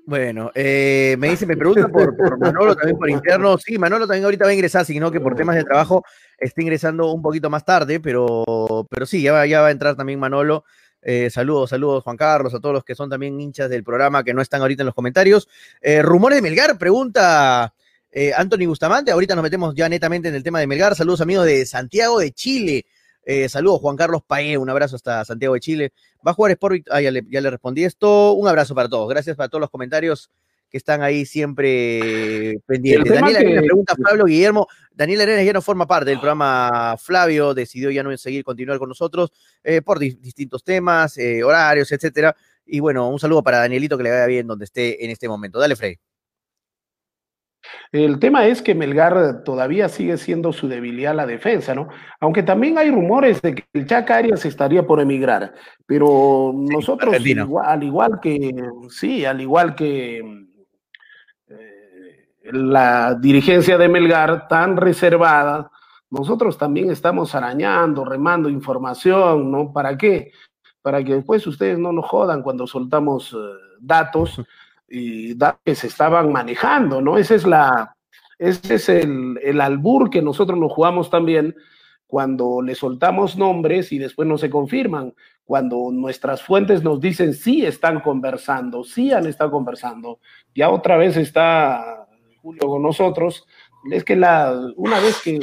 Bueno, 0.06 0.50
eh, 0.54 1.16
me 1.18 1.30
dice, 1.30 1.46
me 1.46 1.56
pregunta 1.56 1.88
por, 1.88 2.38
Manolo 2.38 2.76
también 2.76 2.98
por 2.98 3.08
interno. 3.08 3.56
Sí, 3.56 3.78
Manolo 3.78 4.06
también 4.06 4.24
ahorita 4.24 4.44
va 4.44 4.50
a 4.50 4.54
ingresar, 4.54 4.84
sino 4.84 5.10
que 5.10 5.18
por 5.18 5.34
temas 5.34 5.56
de 5.56 5.64
trabajo 5.64 6.04
está 6.36 6.60
ingresando 6.60 7.10
un 7.10 7.22
poquito 7.22 7.48
más 7.48 7.64
tarde, 7.64 8.00
pero, 8.00 8.86
pero 8.90 9.06
sí, 9.06 9.22
ya 9.22 9.32
va, 9.32 9.46
ya 9.46 9.62
va 9.62 9.68
a 9.68 9.70
entrar 9.70 9.96
también 9.96 10.20
Manolo. 10.20 10.64
Eh, 11.00 11.30
saludos, 11.30 11.70
saludos 11.70 12.02
Juan 12.04 12.16
Carlos, 12.16 12.54
a 12.54 12.60
todos 12.60 12.74
los 12.74 12.84
que 12.84 12.94
son 12.94 13.08
también 13.08 13.38
hinchas 13.40 13.70
del 13.70 13.82
programa 13.82 14.24
que 14.24 14.34
no 14.34 14.42
están 14.42 14.60
ahorita 14.60 14.82
en 14.82 14.86
los 14.86 14.94
comentarios. 14.94 15.48
Eh, 15.80 16.02
rumores 16.02 16.36
de 16.36 16.42
Melgar, 16.42 16.76
pregunta 16.76 17.72
Anthony 18.36 18.66
Bustamante. 18.66 19.10
Ahorita 19.10 19.34
nos 19.34 19.42
metemos 19.42 19.74
ya 19.74 19.88
netamente 19.88 20.28
en 20.28 20.34
el 20.34 20.42
tema 20.42 20.60
de 20.60 20.66
Melgar. 20.66 20.94
Saludos 20.94 21.22
amigos 21.22 21.46
de 21.46 21.64
Santiago 21.64 22.18
de 22.18 22.30
Chile. 22.30 22.86
Eh, 23.24 23.48
saludos, 23.48 23.80
Juan 23.80 23.96
Carlos 23.96 24.22
Paé, 24.26 24.58
un 24.58 24.68
abrazo 24.68 24.96
hasta 24.96 25.24
Santiago 25.24 25.54
de 25.54 25.60
Chile. 25.60 25.92
Va 26.26 26.32
a 26.32 26.34
jugar 26.34 26.52
Sport, 26.52 26.86
ah, 26.90 27.00
ya, 27.00 27.10
le, 27.10 27.50
respondí 27.50 27.84
esto. 27.84 28.32
Un 28.32 28.48
abrazo 28.48 28.74
para 28.74 28.88
todos. 28.88 29.08
Gracias 29.08 29.36
para 29.36 29.48
todos 29.48 29.60
los 29.60 29.70
comentarios 29.70 30.30
que 30.68 30.78
están 30.78 31.02
ahí 31.02 31.24
siempre 31.24 32.58
pendientes. 32.66 33.12
Daniel 33.12 33.36
Arenas 33.36 33.64
pregunta 33.64 33.94
Pablo 33.94 34.24
Guillermo. 34.24 34.66
Daniel 34.92 35.22
Arenas 35.22 35.46
ya 35.46 35.52
no 35.52 35.62
forma 35.62 35.86
parte 35.86 36.10
del 36.10 36.18
programa 36.18 36.96
Flavio, 36.98 37.54
decidió 37.54 37.90
ya 37.90 38.02
no 38.02 38.16
seguir, 38.16 38.44
continuar 38.44 38.78
con 38.78 38.88
nosotros 38.88 39.32
eh, 39.62 39.82
por 39.82 39.98
distintos 39.98 40.62
temas, 40.62 41.16
eh, 41.16 41.42
horarios, 41.42 41.90
etcétera. 41.92 42.36
Y 42.66 42.80
bueno, 42.80 43.08
un 43.08 43.18
saludo 43.18 43.42
para 43.42 43.58
Danielito 43.58 43.96
que 43.96 44.04
le 44.04 44.10
vaya 44.10 44.26
bien 44.26 44.46
donde 44.46 44.64
esté 44.64 45.04
en 45.04 45.10
este 45.10 45.28
momento. 45.28 45.58
Dale, 45.58 45.76
Frey. 45.76 45.98
El 47.92 48.18
tema 48.18 48.46
es 48.46 48.62
que 48.62 48.74
Melgar 48.74 49.44
todavía 49.44 49.88
sigue 49.88 50.16
siendo 50.16 50.52
su 50.52 50.68
debilidad 50.68 51.14
la 51.14 51.26
defensa, 51.26 51.74
¿no? 51.74 51.88
Aunque 52.20 52.42
también 52.42 52.78
hay 52.78 52.90
rumores 52.90 53.40
de 53.42 53.54
que 53.54 53.64
el 53.72 53.86
Chaca 53.86 54.16
Arias 54.16 54.44
estaría 54.44 54.86
por 54.86 55.00
emigrar, 55.00 55.54
pero 55.86 56.52
nosotros, 56.54 57.14
al 57.64 57.82
igual 57.82 58.20
que, 58.20 58.54
sí, 58.88 59.24
al 59.24 59.40
igual 59.40 59.74
que 59.74 60.18
eh, 61.48 62.28
la 62.52 63.14
dirigencia 63.14 63.78
de 63.78 63.88
Melgar 63.88 64.48
tan 64.48 64.76
reservada, 64.76 65.70
nosotros 66.10 66.58
también 66.58 66.90
estamos 66.90 67.34
arañando, 67.34 68.04
remando 68.04 68.48
información, 68.48 69.50
¿no? 69.50 69.72
¿Para 69.72 69.96
qué? 69.96 70.32
Para 70.80 71.02
que 71.02 71.14
después 71.14 71.46
ustedes 71.46 71.78
no 71.78 71.92
nos 71.92 72.06
jodan 72.06 72.42
cuando 72.42 72.66
soltamos 72.66 73.32
eh, 73.32 73.36
datos 73.80 74.40
y 74.88 75.36
que 75.64 75.74
se 75.74 75.86
estaban 75.86 76.32
manejando, 76.32 77.00
¿no? 77.00 77.18
Ese 77.18 77.36
es, 77.36 77.44
la, 77.44 77.96
ese 78.38 78.74
es 78.74 78.88
el, 78.88 79.38
el 79.42 79.60
albur 79.60 80.10
que 80.10 80.22
nosotros 80.22 80.58
nos 80.58 80.72
jugamos 80.72 81.10
también 81.10 81.54
cuando 82.06 82.62
le 82.62 82.74
soltamos 82.74 83.36
nombres 83.36 83.90
y 83.92 83.98
después 83.98 84.28
no 84.28 84.38
se 84.38 84.50
confirman, 84.50 85.14
cuando 85.44 85.90
nuestras 85.92 86.42
fuentes 86.42 86.82
nos 86.82 87.00
dicen 87.00 87.34
sí 87.34 87.66
están 87.66 88.00
conversando, 88.00 88.84
sí 88.84 89.12
han 89.12 89.26
estado 89.26 89.50
conversando, 89.50 90.20
ya 90.54 90.70
otra 90.70 90.96
vez 90.96 91.16
está 91.16 92.06
Julio 92.40 92.68
con 92.68 92.82
nosotros, 92.82 93.46
es 93.90 94.04
que 94.04 94.16
la, 94.16 94.54
una 94.76 95.00
vez 95.00 95.20
que 95.22 95.38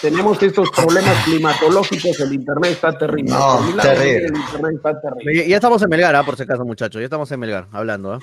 tenemos 0.00 0.42
estos 0.42 0.70
problemas 0.70 1.24
climatológicos, 1.24 2.18
el 2.20 2.32
internet 2.32 2.72
está 2.72 2.96
terrible. 2.96 3.32
No, 3.32 3.58
terrible. 3.80 4.26
El 4.26 4.36
internet 4.36 4.72
está 4.76 5.00
terrible. 5.00 5.48
Ya 5.48 5.56
estamos 5.56 5.82
en 5.82 5.90
Melgar, 5.90 6.16
¿ah? 6.16 6.24
por 6.24 6.36
si 6.36 6.42
acaso, 6.42 6.64
muchachos, 6.64 7.00
ya 7.00 7.04
estamos 7.04 7.30
en 7.30 7.40
Melgar, 7.40 7.68
hablando. 7.72 8.16
¿eh? 8.16 8.18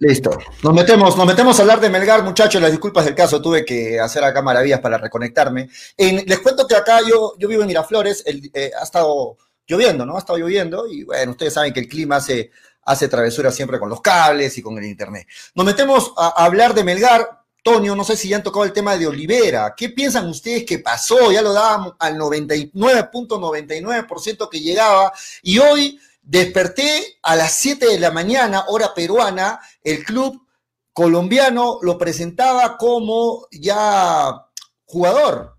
Listo. 0.00 0.30
Nos 0.62 0.72
metemos, 0.72 1.16
nos 1.16 1.26
metemos 1.26 1.58
a 1.58 1.62
hablar 1.62 1.80
de 1.80 1.90
Melgar, 1.90 2.22
muchachos. 2.22 2.62
Las 2.62 2.70
disculpas 2.70 3.04
del 3.04 3.16
caso, 3.16 3.42
tuve 3.42 3.64
que 3.64 3.98
hacer 3.98 4.22
acá 4.22 4.42
maravillas 4.42 4.78
para 4.78 4.96
reconectarme. 4.96 5.68
les 5.96 6.38
cuento 6.38 6.68
que 6.68 6.76
acá 6.76 7.00
yo, 7.00 7.34
yo 7.36 7.48
vivo 7.48 7.62
en 7.62 7.68
Miraflores, 7.68 8.22
eh, 8.24 8.70
ha 8.78 8.84
estado 8.84 9.36
lloviendo, 9.66 10.06
¿no? 10.06 10.14
Ha 10.14 10.20
estado 10.20 10.38
lloviendo 10.38 10.86
y 10.86 11.02
bueno, 11.02 11.32
ustedes 11.32 11.54
saben 11.54 11.72
que 11.72 11.80
el 11.80 11.88
clima 11.88 12.14
hace, 12.16 12.52
hace 12.84 13.08
travesura 13.08 13.50
siempre 13.50 13.80
con 13.80 13.88
los 13.88 14.00
cables 14.00 14.56
y 14.56 14.62
con 14.62 14.78
el 14.78 14.84
internet. 14.84 15.26
Nos 15.56 15.66
metemos 15.66 16.12
a, 16.16 16.44
hablar 16.44 16.74
de 16.74 16.84
Melgar. 16.84 17.36
Tonio, 17.60 17.96
no 17.96 18.04
sé 18.04 18.16
si 18.16 18.28
ya 18.28 18.36
han 18.36 18.44
tocado 18.44 18.64
el 18.64 18.72
tema 18.72 18.96
de 18.96 19.08
Olivera. 19.08 19.74
¿Qué 19.76 19.88
piensan 19.88 20.28
ustedes 20.28 20.64
que 20.64 20.78
pasó? 20.78 21.32
Ya 21.32 21.42
lo 21.42 21.52
daban 21.52 21.92
al 21.98 22.16
99.99% 22.16 24.48
que 24.48 24.60
llegaba 24.60 25.12
y 25.42 25.58
hoy 25.58 25.98
Desperté 26.28 27.18
a 27.22 27.36
las 27.36 27.54
7 27.54 27.86
de 27.86 27.98
la 27.98 28.10
mañana, 28.10 28.66
hora 28.68 28.92
peruana, 28.92 29.60
el 29.90 30.04
club 30.04 30.46
colombiano 30.92 31.78
lo 31.82 31.96
presentaba 31.98 32.76
como 32.76 33.46
ya 33.52 34.46
jugador. 34.84 35.54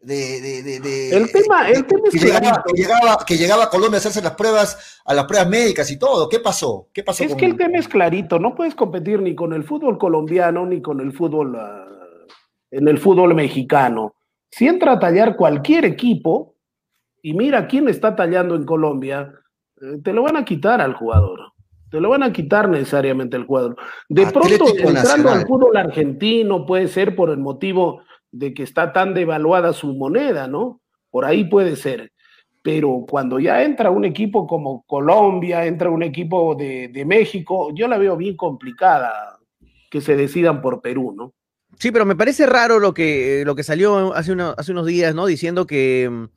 De, 0.00 0.36
el 1.10 1.32
tema, 1.32 1.68
el 1.68 1.84
tema 1.84 2.02
es 2.06 2.12
que, 2.12 2.26
llegaba, 2.26 3.24
que, 3.26 3.36
llegaba, 3.36 3.64
a 3.64 3.70
Colombia 3.70 3.96
a 3.96 3.98
hacerse 3.98 4.22
las 4.22 4.36
pruebas, 4.36 5.00
a 5.04 5.12
las 5.12 5.24
pruebas 5.24 5.48
médicas 5.48 5.90
y 5.90 5.98
todo. 5.98 6.28
¿Qué 6.28 6.38
pasó? 6.38 6.88
¿Qué 6.92 7.02
pasó? 7.02 7.24
Es 7.24 7.34
que 7.34 7.46
el 7.46 7.56
tema 7.56 7.78
es 7.78 7.88
clarito, 7.88 8.38
no 8.38 8.54
puedes 8.54 8.76
competir 8.76 9.20
ni 9.20 9.34
con 9.34 9.52
el 9.52 9.64
fútbol 9.64 9.98
colombiano 9.98 10.64
ni 10.64 10.80
con 10.80 11.00
el 11.00 11.12
fútbol 11.12 11.56
ah, 11.56 11.84
en 12.70 12.86
el 12.86 12.98
fútbol 12.98 13.34
mexicano. 13.34 14.14
Si 14.48 14.68
entra 14.68 14.92
a 14.92 14.98
tallar 15.00 15.36
cualquier 15.36 15.84
equipo, 15.84 16.54
y 17.26 17.34
mira 17.34 17.66
quién 17.66 17.88
está 17.88 18.14
tallando 18.14 18.54
en 18.54 18.64
Colombia, 18.64 19.32
eh, 19.80 19.98
te 20.04 20.12
lo 20.12 20.22
van 20.22 20.36
a 20.36 20.44
quitar 20.44 20.80
al 20.80 20.94
jugador. 20.94 21.52
Te 21.90 22.00
lo 22.00 22.10
van 22.10 22.22
a 22.22 22.32
quitar 22.32 22.68
necesariamente 22.68 23.36
al 23.36 23.46
jugador. 23.46 23.76
De 24.08 24.26
pronto, 24.26 24.76
entrando 24.76 25.30
al 25.30 25.46
fútbol 25.46 25.76
argentino, 25.76 26.66
puede 26.66 26.88
ser 26.88 27.14
por 27.14 27.30
el 27.30 27.38
motivo 27.38 28.02
de 28.32 28.52
que 28.52 28.62
está 28.62 28.92
tan 28.92 29.14
devaluada 29.14 29.72
su 29.72 29.94
moneda, 29.94 30.48
¿no? 30.48 30.80
Por 31.10 31.24
ahí 31.24 31.44
puede 31.44 31.76
ser. 31.76 32.12
Pero 32.62 33.06
cuando 33.08 33.38
ya 33.38 33.62
entra 33.62 33.90
un 33.90 34.04
equipo 34.04 34.46
como 34.46 34.82
Colombia, 34.86 35.64
entra 35.64 35.88
un 35.88 36.02
equipo 36.02 36.56
de, 36.56 37.04
México, 37.06 37.70
yo 37.74 37.86
la 37.86 37.96
veo 37.96 38.16
bien 38.16 38.36
complicada 38.36 39.38
que 39.88 40.00
se 40.00 40.16
decidan 40.16 40.60
por 40.60 40.80
Perú, 40.80 41.14
¿no? 41.16 41.32
Sí, 41.78 41.92
pero 41.92 42.04
me 42.04 42.16
parece 42.16 42.46
raro 42.46 42.80
lo 42.80 42.92
que, 42.92 43.44
lo 43.46 43.54
que 43.54 43.62
salió 43.62 44.12
hace, 44.14 44.34
hace 44.56 44.72
unos 44.72 44.86
días, 44.86 45.14
¿no? 45.14 45.26
Diciendo 45.26 45.66
que 45.66 46.28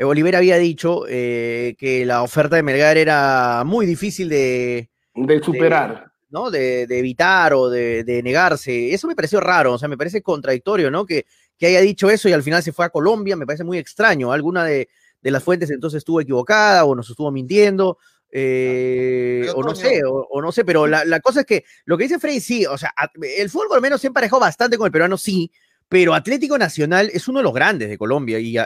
Olivera 0.00 0.38
había 0.38 0.56
dicho 0.58 1.02
que 1.06 2.02
la 2.06 2.22
oferta 2.22 2.56
de 2.56 2.62
Melgar 2.62 2.96
era 2.96 3.62
muy 3.64 3.86
difícil 3.86 4.28
de, 4.28 4.90
de 5.14 5.42
superar. 5.42 6.12
¿no? 6.30 6.50
De, 6.50 6.82
evitar 6.82 7.54
o 7.54 7.70
de, 7.70 8.20
negarse. 8.22 8.92
Eso 8.92 9.08
me 9.08 9.16
pareció 9.16 9.40
raro, 9.40 9.74
o 9.74 9.78
sea, 9.78 9.88
me 9.88 9.96
parece 9.96 10.22
contradictorio, 10.22 10.90
¿no? 10.90 11.06
Que, 11.06 11.26
que 11.56 11.66
haya 11.66 11.80
dicho 11.80 12.10
eso 12.10 12.28
y 12.28 12.32
al 12.32 12.42
final 12.42 12.62
se 12.62 12.72
fue 12.72 12.84
a 12.84 12.90
Colombia, 12.90 13.36
me 13.36 13.46
parece 13.46 13.64
muy 13.64 13.78
extraño. 13.78 14.32
Alguna 14.32 14.64
de, 14.64 14.88
las 15.22 15.42
fuentes 15.42 15.70
entonces 15.70 15.98
estuvo 15.98 16.20
equivocada 16.20 16.84
o 16.84 16.94
nos 16.94 17.10
estuvo 17.10 17.30
mintiendo. 17.30 17.98
Eh, 18.30 19.46
o 19.54 19.62
no 19.62 19.74
sé, 19.74 20.02
o, 20.06 20.42
no 20.42 20.52
sé, 20.52 20.64
pero 20.64 20.86
la, 20.86 21.20
cosa 21.20 21.40
es 21.40 21.46
que 21.46 21.64
lo 21.86 21.96
que 21.96 22.04
dice 22.04 22.18
Freddy, 22.18 22.40
sí, 22.40 22.66
o 22.66 22.76
sea, 22.76 22.92
el 23.38 23.48
fútbol 23.48 23.76
al 23.76 23.80
menos 23.80 24.02
se 24.02 24.08
emparejó 24.08 24.38
bastante 24.38 24.76
con 24.76 24.84
el 24.84 24.92
peruano, 24.92 25.16
sí, 25.16 25.50
pero 25.88 26.14
Atlético 26.14 26.58
Nacional 26.58 27.10
es 27.12 27.28
uno 27.28 27.38
de 27.38 27.44
los 27.44 27.54
grandes 27.54 27.88
de 27.88 27.96
Colombia 27.96 28.38
y, 28.38 28.56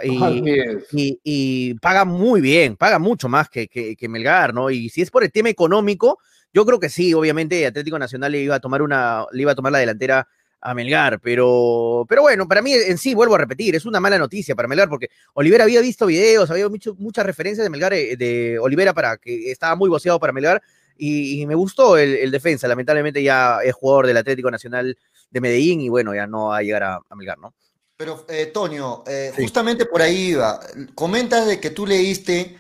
y, 1.23 1.75
paga 1.75 2.05
muy 2.05 2.41
bien, 2.41 2.77
paga 2.77 2.99
mucho 2.99 3.29
más 3.29 3.49
que, 3.49 3.69
que, 3.69 3.95
que, 3.95 4.09
Melgar, 4.09 4.53
¿no? 4.53 4.71
Y 4.71 4.89
si 4.89 5.03
es 5.03 5.11
por 5.11 5.23
el 5.23 5.31
tema 5.31 5.49
económico, 5.49 6.19
yo 6.53 6.67
creo 6.67 6.81
que 6.81 6.89
sí, 6.89 7.15
obviamente 7.15 7.65
Atlético 7.67 7.99
Nacional 7.99 8.33
le 8.33 8.41
iba 8.41 8.57
a 8.57 8.61
tomar 8.61 8.83
una, 8.83 9.25
le 9.33 9.43
iba 9.43 9.53
a 9.53 9.55
tomar 9.55 9.73
la 9.73 9.79
delantera 9.79 10.27
a 10.61 10.75
Melgar, 10.75 11.21
pero, 11.21 12.07
pero 12.09 12.23
bueno, 12.23 12.47
para 12.47 12.63
mí 12.63 12.73
en 12.73 12.97
sí, 12.97 13.15
vuelvo 13.15 13.35
a 13.35 13.39
repetir, 13.39 13.75
es 13.75 13.85
una 13.85 13.99
mala 13.99 14.19
noticia 14.19 14.55
para 14.55 14.69
Melgar, 14.69 14.89
porque 14.89 15.09
Olivera 15.35 15.65
había 15.65 15.81
visto 15.81 16.07
videos, 16.07 16.51
había 16.51 16.69
mucho, 16.69 16.95
muchas 16.99 17.27
referencias 17.27 17.65
de 17.65 17.71
Melgar, 17.71 17.93
eh, 17.93 18.17
de 18.17 18.59
Olivera 18.61 18.95
para 18.95 19.17
que 19.17 19.51
estaba 19.51 19.75
muy 19.75 19.91
boceado 19.91 20.21
para 20.21 20.33
Melgar, 20.33 20.63
y, 20.97 21.45
me 21.47 21.57
gustó 21.57 21.97
el, 21.99 22.31
defensa, 22.31 22.69
lamentablemente 22.69 23.23
ya 23.25 23.59
es 23.65 23.75
jugador 23.75 24.07
del 24.07 24.19
Atlético 24.19 24.53
Nacional 24.53 24.97
de 25.33 25.41
Medellín, 25.41 25.81
y 25.81 25.89
bueno, 25.89 26.15
ya 26.15 26.27
no 26.27 26.49
va 26.49 26.59
a 26.59 26.63
llegar 26.63 26.83
a, 26.85 27.01
Melgar, 27.17 27.39
¿no? 27.39 27.55
Pero, 27.97 28.25
eh, 28.29 28.47
Tonio, 28.47 29.03
eh, 29.07 29.33
justamente 29.35 29.87
por 29.87 30.03
ahí 30.03 30.31
iba, 30.31 30.61
comentas 30.95 31.47
de 31.47 31.59
que 31.59 31.71
tú 31.71 31.87
leíste 31.87 32.57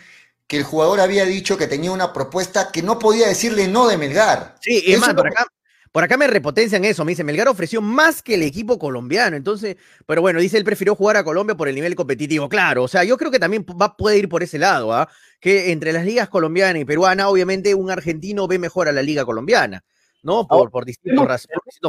que 0.47 0.57
el 0.57 0.65
jugador 0.65 1.01
había 1.01 1.25
dicho 1.25 1.57
que 1.57 1.67
tenía 1.67 1.93
una 1.93 2.13
propuesta 2.13 2.71
que 2.73 2.83
no 2.83 2.99
podía 2.99 3.29
decirle 3.29 3.69
no 3.69 3.89
de 3.89 3.99
Melgar. 3.99 4.57
Sí, 4.61 4.83
es 4.87 4.99
más, 4.99 5.15
por 5.15 5.27
acá, 5.27 5.47
por 5.93 6.05
acá 6.05 6.17
me 6.17 6.27
repotencian 6.27 6.85
eso, 6.87 7.05
me 7.05 7.13
dice, 7.13 7.25
Melgar 7.25 7.49
ofreció 7.49 7.83
más 7.83 8.23
que 8.23 8.35
el 8.35 8.43
equipo 8.43 8.79
colombiano, 8.79 9.37
entonces, 9.37 9.77
pero 10.07 10.23
bueno, 10.23 10.41
dice, 10.41 10.57
él 10.57 10.65
prefirió 10.65 10.95
jugar 10.95 11.19
a 11.19 11.25
Colombia 11.25 11.55
por 11.55 11.69
el 11.69 11.75
nivel 11.75 11.95
competitivo, 11.95 12.49
claro, 12.49 12.85
o 12.85 12.89
sea, 12.89 13.05
yo 13.05 13.19
creo 13.19 13.31
que 13.31 13.39
también 13.39 13.67
va, 13.81 13.95
puede 13.97 14.17
ir 14.17 14.29
por 14.29 14.43
ese 14.43 14.59
lado, 14.59 14.95
¿ah? 14.95 15.09
Que 15.41 15.73
entre 15.73 15.93
las 15.93 16.07
ligas 16.07 16.31
colombiana 16.31 16.79
y 16.79 16.87
peruana, 16.87 17.29
obviamente 17.29 17.75
un 17.75 17.91
argentino 17.91 18.49
ve 18.49 18.59
mejor 18.59 18.89
a 18.89 18.93
la 18.93 19.03
liga 19.03 19.27
colombiana, 19.27 19.85
¿no? 20.23 20.47
Por, 20.47 20.71
por 20.71 20.85
distintos, 20.85 21.27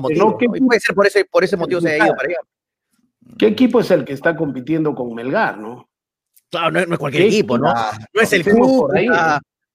motivos. 0.01 0.35
puede 0.65 0.79
ser 0.79 0.95
por 0.95 1.07
ese, 1.07 1.25
por 1.25 1.43
ese 1.43 1.57
motivo 1.57 1.81
se 1.81 1.93
haya 1.93 2.05
ido 2.05 2.15
para 2.15 2.29
allá. 2.29 2.37
¿Qué 3.37 3.47
equipo 3.47 3.79
es 3.79 3.91
el 3.91 4.03
que 4.03 4.13
está 4.13 4.35
compitiendo 4.35 4.93
con 4.93 5.13
Melgar, 5.13 5.57
no? 5.57 5.89
Claro, 6.49 6.85
no, 6.85 6.93
es 6.93 6.99
cualquier 6.99 7.27
equipo, 7.27 7.57
¿no? 7.57 7.73
no 8.13 8.21
es 8.21 8.33
el 8.33 8.43
club, 8.43 8.91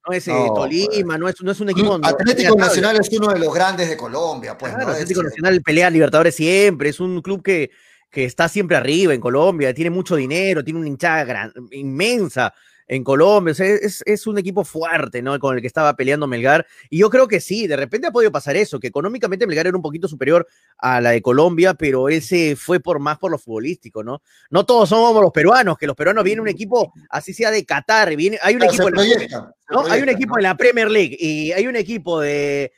no 0.08 0.14
es 0.14 0.28
eh, 0.28 0.32
Tolima, 0.54 1.18
no 1.18 1.28
es, 1.28 1.42
no 1.42 1.50
es 1.50 1.60
un 1.60 1.70
equipo. 1.70 1.98
Atlético 2.02 2.56
Nacional 2.56 2.98
es 3.00 3.10
uno 3.18 3.32
de 3.32 3.40
los 3.40 3.52
grandes 3.52 3.88
de 3.88 3.96
Colombia, 3.96 4.56
pues. 4.56 4.74
Atlético 4.74 5.22
Nacional 5.22 5.60
pelea 5.62 5.90
Libertadores 5.90 6.34
siempre, 6.34 6.90
es 6.90 7.00
un 7.00 7.20
club 7.20 7.42
que, 7.42 7.70
que 8.10 8.24
está 8.24 8.48
siempre 8.48 8.76
arriba 8.76 9.12
en 9.12 9.20
Colombia, 9.20 9.74
tiene 9.74 9.90
mucho 9.90 10.16
dinero, 10.16 10.62
tiene 10.62 10.80
una 10.80 10.88
hinchada 10.88 11.52
inmensa 11.72 12.54
en 12.88 13.04
Colombia. 13.04 13.54
es, 13.58 14.26
un 14.26 14.38
equipo 14.38 14.64
fuerte, 14.64 15.22
¿no? 15.22 15.38
Con 15.38 15.54
el 15.54 15.60
que 15.60 15.66
estaba 15.66 15.94
peleando 15.94 16.26
Melgar. 16.26 16.66
Y 16.90 16.98
yo 16.98 17.10
creo 17.10 17.28
que 17.28 17.40
sí, 17.40 17.66
de 17.66 17.76
repente 17.76 18.08
ha 18.08 18.10
podido 18.10 18.32
pasar 18.32 18.56
eso, 18.56 18.80
que 18.80 18.88
económicamente 18.88 19.46
Melgar 19.46 19.66
era 19.66 19.76
un 19.76 19.82
poquito 19.82 20.08
superior 20.08 20.46
a 20.78 21.00
la 21.00 21.10
de 21.10 21.22
Colombia, 21.22 21.74
pero 21.74 22.08
él 22.08 22.22
se 22.22 22.56
fue 22.56 22.80
por 22.80 22.98
más 22.98 23.18
por 23.18 23.30
lo 23.30 23.38
futbolístico, 23.38 24.02
¿no? 24.02 24.22
No 24.50 24.64
todos 24.64 24.88
somos 24.88 25.22
los 25.22 25.32
peruanos, 25.32 25.76
que 25.76 25.86
los 25.86 25.94
peruanos 25.94 26.24
vienen 26.24 26.40
un 26.40 26.48
equipo, 26.48 26.92
así 27.10 27.34
sea 27.34 27.50
de 27.50 27.64
Qatar, 27.64 28.16
viene, 28.16 28.38
hay 28.42 28.56
un 28.56 28.62
equipo 28.64 28.88
en 28.88 28.94
la, 28.94 29.54
¿no? 29.70 29.86
Hay 29.86 30.02
un 30.02 30.08
equipo 30.08 30.38
en 30.38 30.44
la 30.44 30.56
Premier 30.56 30.90
League 30.90 31.16
y 31.18 31.52
hay 31.52 31.66
un 31.66 31.76
equipo 31.76 32.20
de, 32.20 32.72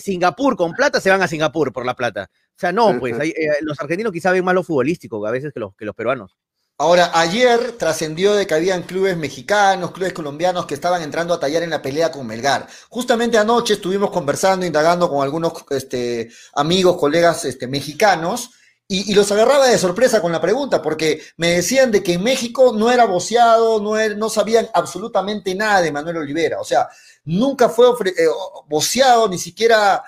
Singapur 0.00 0.56
con 0.56 0.72
plata, 0.72 1.00
se 1.00 1.10
van 1.10 1.20
a 1.20 1.28
Singapur 1.28 1.72
por 1.72 1.84
la 1.84 1.94
plata. 1.94 2.30
O 2.32 2.60
sea, 2.62 2.72
no, 2.72 2.98
pues 2.98 3.18
eh, 3.20 3.34
los 3.62 3.78
argentinos 3.80 4.12
quizá 4.12 4.30
ven 4.30 4.44
más 4.44 4.54
lo 4.54 4.62
futbolístico 4.62 5.26
a 5.26 5.30
veces 5.30 5.52
que 5.52 5.60
los, 5.60 5.74
que 5.74 5.84
los 5.84 5.94
peruanos. 5.94 6.36
Ahora, 6.82 7.12
ayer 7.14 7.78
trascendió 7.78 8.34
de 8.34 8.44
que 8.44 8.54
habían 8.54 8.82
clubes 8.82 9.16
mexicanos, 9.16 9.92
clubes 9.92 10.12
colombianos 10.12 10.66
que 10.66 10.74
estaban 10.74 11.00
entrando 11.00 11.32
a 11.32 11.38
tallar 11.38 11.62
en 11.62 11.70
la 11.70 11.80
pelea 11.80 12.10
con 12.10 12.26
Melgar. 12.26 12.66
Justamente 12.88 13.38
anoche 13.38 13.74
estuvimos 13.74 14.10
conversando, 14.10 14.66
indagando 14.66 15.08
con 15.08 15.22
algunos 15.22 15.52
este, 15.70 16.32
amigos, 16.54 16.96
colegas 16.96 17.44
este, 17.44 17.68
mexicanos, 17.68 18.50
y, 18.88 19.14
los 19.14 19.30
agarraba 19.30 19.68
de 19.68 19.78
sorpresa 19.78 20.20
con 20.20 20.32
la 20.32 20.40
pregunta, 20.40 20.82
porque 20.82 21.22
me 21.36 21.52
decían 21.52 21.92
de 21.92 22.02
que 22.02 22.14
en 22.14 22.24
México 22.24 22.74
no 22.76 22.90
era 22.90 23.04
voceado, 23.04 23.80
no, 23.80 23.96
no 24.16 24.28
sabían 24.28 24.68
absolutamente 24.74 25.54
nada 25.54 25.82
de 25.82 25.92
Manuel 25.92 26.16
Olivera. 26.16 26.60
O 26.60 26.64
sea, 26.64 26.88
nunca 27.24 27.68
fue 27.68 27.86
eh, 28.06 28.26
voceado, 28.66 29.28
ni 29.28 29.38
siquiera 29.38 30.02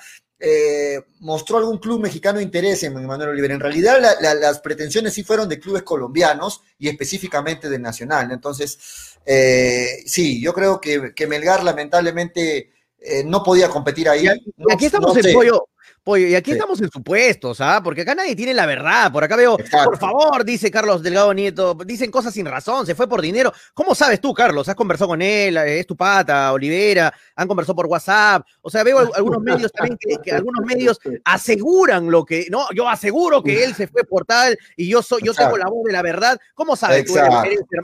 eh, 0.47 1.03
mostró 1.21 1.57
algún 1.57 1.79
club 1.79 2.03
mexicano 2.03 2.39
interés 2.39 2.83
en 2.83 2.93
Manuel 2.93 3.31
Olivera. 3.31 3.55
En 3.55 3.61
realidad 3.61 3.99
las 4.21 4.59
pretensiones 4.59 5.15
sí 5.15 5.25
fueron 5.25 5.49
de 5.49 5.59
clubes 5.59 5.85
colombianos 5.85 6.61
y 6.79 6.89
específicamente 6.89 7.71
del 7.71 7.81
Nacional. 7.81 8.31
Entonces, 8.31 8.79
eh, 9.25 10.03
sí, 10.05 10.43
yo 10.43 10.53
creo 10.53 10.79
que, 10.79 11.27
Melgar 11.27 11.65
lamentablemente 11.65 12.73
eh, 12.99 13.25
no 13.25 13.43
podía 13.43 13.71
competir 13.71 14.07
ahí. 14.07 14.27
Y 14.59 14.73
aquí 14.73 14.85
estamos 14.85 15.17
en 15.17 15.33
pollo, 15.33 15.67
y 16.07 16.35
aquí 16.35 16.53
estamos 16.53 16.81
en 16.83 16.91
supuestos, 16.91 17.63
¿ah? 17.63 17.81
Porque 17.83 18.03
acá 18.03 18.15
nadie 18.15 18.37
tiene 18.37 18.53
la 18.53 18.67
verdad. 18.67 19.11
Por 19.11 19.25
acá 19.25 19.37
veo, 19.37 19.57
por 19.57 19.99
favor, 19.99 20.45
dice 20.45 20.71
Carlos 20.71 21.03
Delgado 21.03 21.33
Nieto, 21.33 21.75
dicen 21.87 22.11
cosas 22.11 22.35
sin 22.35 22.45
razón, 22.45 22.85
se 22.85 22.95
fue 22.95 23.09
por 23.09 23.23
dinero. 23.23 23.53
¿Cómo 23.73 23.95
sabes 23.95 24.21
tú, 24.21 24.35
Carlos? 24.35 24.69
¿Has 24.69 24.75
conversado 24.75 25.09
con 25.09 25.23
él? 25.23 25.57
¿Es 25.57 25.87
tu 25.87 25.97
pata, 25.97 26.53
Olivera? 26.53 27.13
¿Han 27.37 27.49
conversado 27.49 27.75
por 27.75 27.87
WhatsApp? 27.87 28.47
O 28.61 28.69
sea, 28.69 28.85
veo 28.85 28.99
algunos 29.15 29.41
medios 29.43 29.73
también 29.73 29.97
que, 30.23 30.31
algunos 30.31 30.63
medios 30.67 31.01
aseguran 31.25 32.11
lo 32.11 32.23
que, 32.25 32.49
no, 32.51 32.67
yo 32.75 32.87
aseguro 32.87 33.43
que 33.43 33.65
él 33.65 33.75
se 33.75 33.87
fue 33.87 34.05
por 34.05 34.27
tal 34.27 34.59
y 34.77 34.89
yo 34.89 35.03
soy, 35.03 35.23
yo 35.25 35.33
tengo 35.33 35.57
la 35.57 35.71
voz 35.71 35.85
de 35.85 35.93
la 35.93 36.03
verdad. 36.03 36.39
¿Cómo 36.55 36.77
sabes 36.77 37.07
tú? 37.07 37.15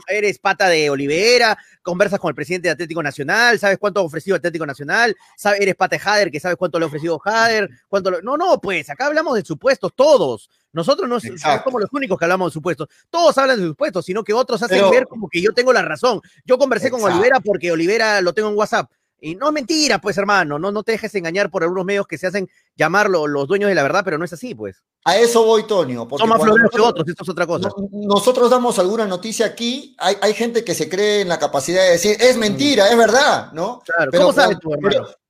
Eres, 0.07 0.37
pata 0.37 0.69
de 0.69 0.91
Olivera, 0.91 1.57
conversas 1.81 2.19
con 2.19 2.29
el 2.29 2.35
presidente 2.35 2.67
de 2.67 2.73
Atlético 2.73 3.01
Nacional, 3.01 3.57
sabes 3.57 3.79
cuánto 3.79 3.99
ha 3.99 4.03
ofrecido 4.03 4.35
Atlético 4.35 4.67
Nacional, 4.67 5.15
sabes, 5.35 5.61
eres 5.61 5.75
pata 5.75 5.95
de 5.95 5.99
Jader, 5.99 6.31
que 6.31 6.39
sabes 6.39 6.57
cuánto 6.57 6.77
le 6.77 6.85
ha 6.85 6.87
ofrecido 6.87 7.17
Jader, 7.17 7.69
cuánto 7.87 8.10
no, 8.21 8.37
no, 8.37 8.59
pues 8.59 8.89
acá 8.89 9.07
hablamos 9.07 9.35
de 9.35 9.45
supuestos, 9.45 9.91
todos. 9.95 10.49
Nosotros 10.73 11.09
no 11.09 11.19
somos 11.19 11.81
los 11.81 11.93
únicos 11.93 12.17
que 12.17 12.25
hablamos 12.25 12.51
de 12.51 12.53
supuestos. 12.53 12.87
Todos 13.09 13.37
hablan 13.37 13.59
de 13.59 13.67
supuestos, 13.67 14.05
sino 14.05 14.23
que 14.23 14.33
otros 14.33 14.61
hacen 14.63 14.89
ver 14.89 15.07
como 15.07 15.27
que 15.29 15.41
yo 15.41 15.53
tengo 15.53 15.73
la 15.73 15.81
razón. 15.81 16.21
Yo 16.45 16.57
conversé 16.57 16.89
con 16.89 17.03
Olivera 17.03 17.39
porque 17.39 17.71
Olivera 17.71 18.21
lo 18.21 18.33
tengo 18.33 18.49
en 18.49 18.57
WhatsApp. 18.57 18.89
Y 19.23 19.35
no 19.35 19.47
es 19.47 19.53
mentira, 19.53 20.01
pues, 20.01 20.17
hermano. 20.17 20.57
No, 20.57 20.71
no 20.71 20.81
te 20.81 20.93
dejes 20.93 21.13
engañar 21.13 21.51
por 21.51 21.61
algunos 21.61 21.85
medios 21.85 22.07
que 22.07 22.17
se 22.17 22.25
hacen 22.25 22.49
llamar 22.75 23.07
los 23.07 23.47
dueños 23.47 23.69
de 23.69 23.75
la 23.75 23.83
verdad, 23.83 24.01
pero 24.03 24.17
no 24.17 24.25
es 24.25 24.33
así, 24.33 24.55
pues. 24.55 24.83
A 25.05 25.15
eso 25.15 25.45
voy, 25.45 25.67
Tonio. 25.67 26.07
Son 26.17 26.27
más 26.27 26.41
floreros 26.41 26.71
que 26.71 26.81
otros, 26.81 27.07
esto 27.07 27.23
es 27.23 27.29
otra 27.29 27.45
cosa. 27.45 27.69
nosotros 27.91 28.49
damos 28.49 28.79
alguna 28.79 29.05
noticia 29.05 29.45
aquí, 29.45 29.95
hay, 29.99 30.15
hay, 30.21 30.33
gente 30.33 30.63
que 30.63 30.73
se 30.73 30.89
cree 30.89 31.21
en 31.21 31.29
la 31.29 31.37
capacidad 31.37 31.83
de 31.83 31.91
decir, 31.91 32.17
es 32.19 32.35
mentira, 32.35 32.89
es 32.89 32.97
verdad, 32.97 33.51
¿no? 33.51 33.81
Claro, 33.85 34.11
pero, 34.11 34.23
¿cómo 34.23 34.33
sabes 34.33 34.57
tú, 34.59 34.73
hermano? 34.73 34.89
Pero 34.89 35.20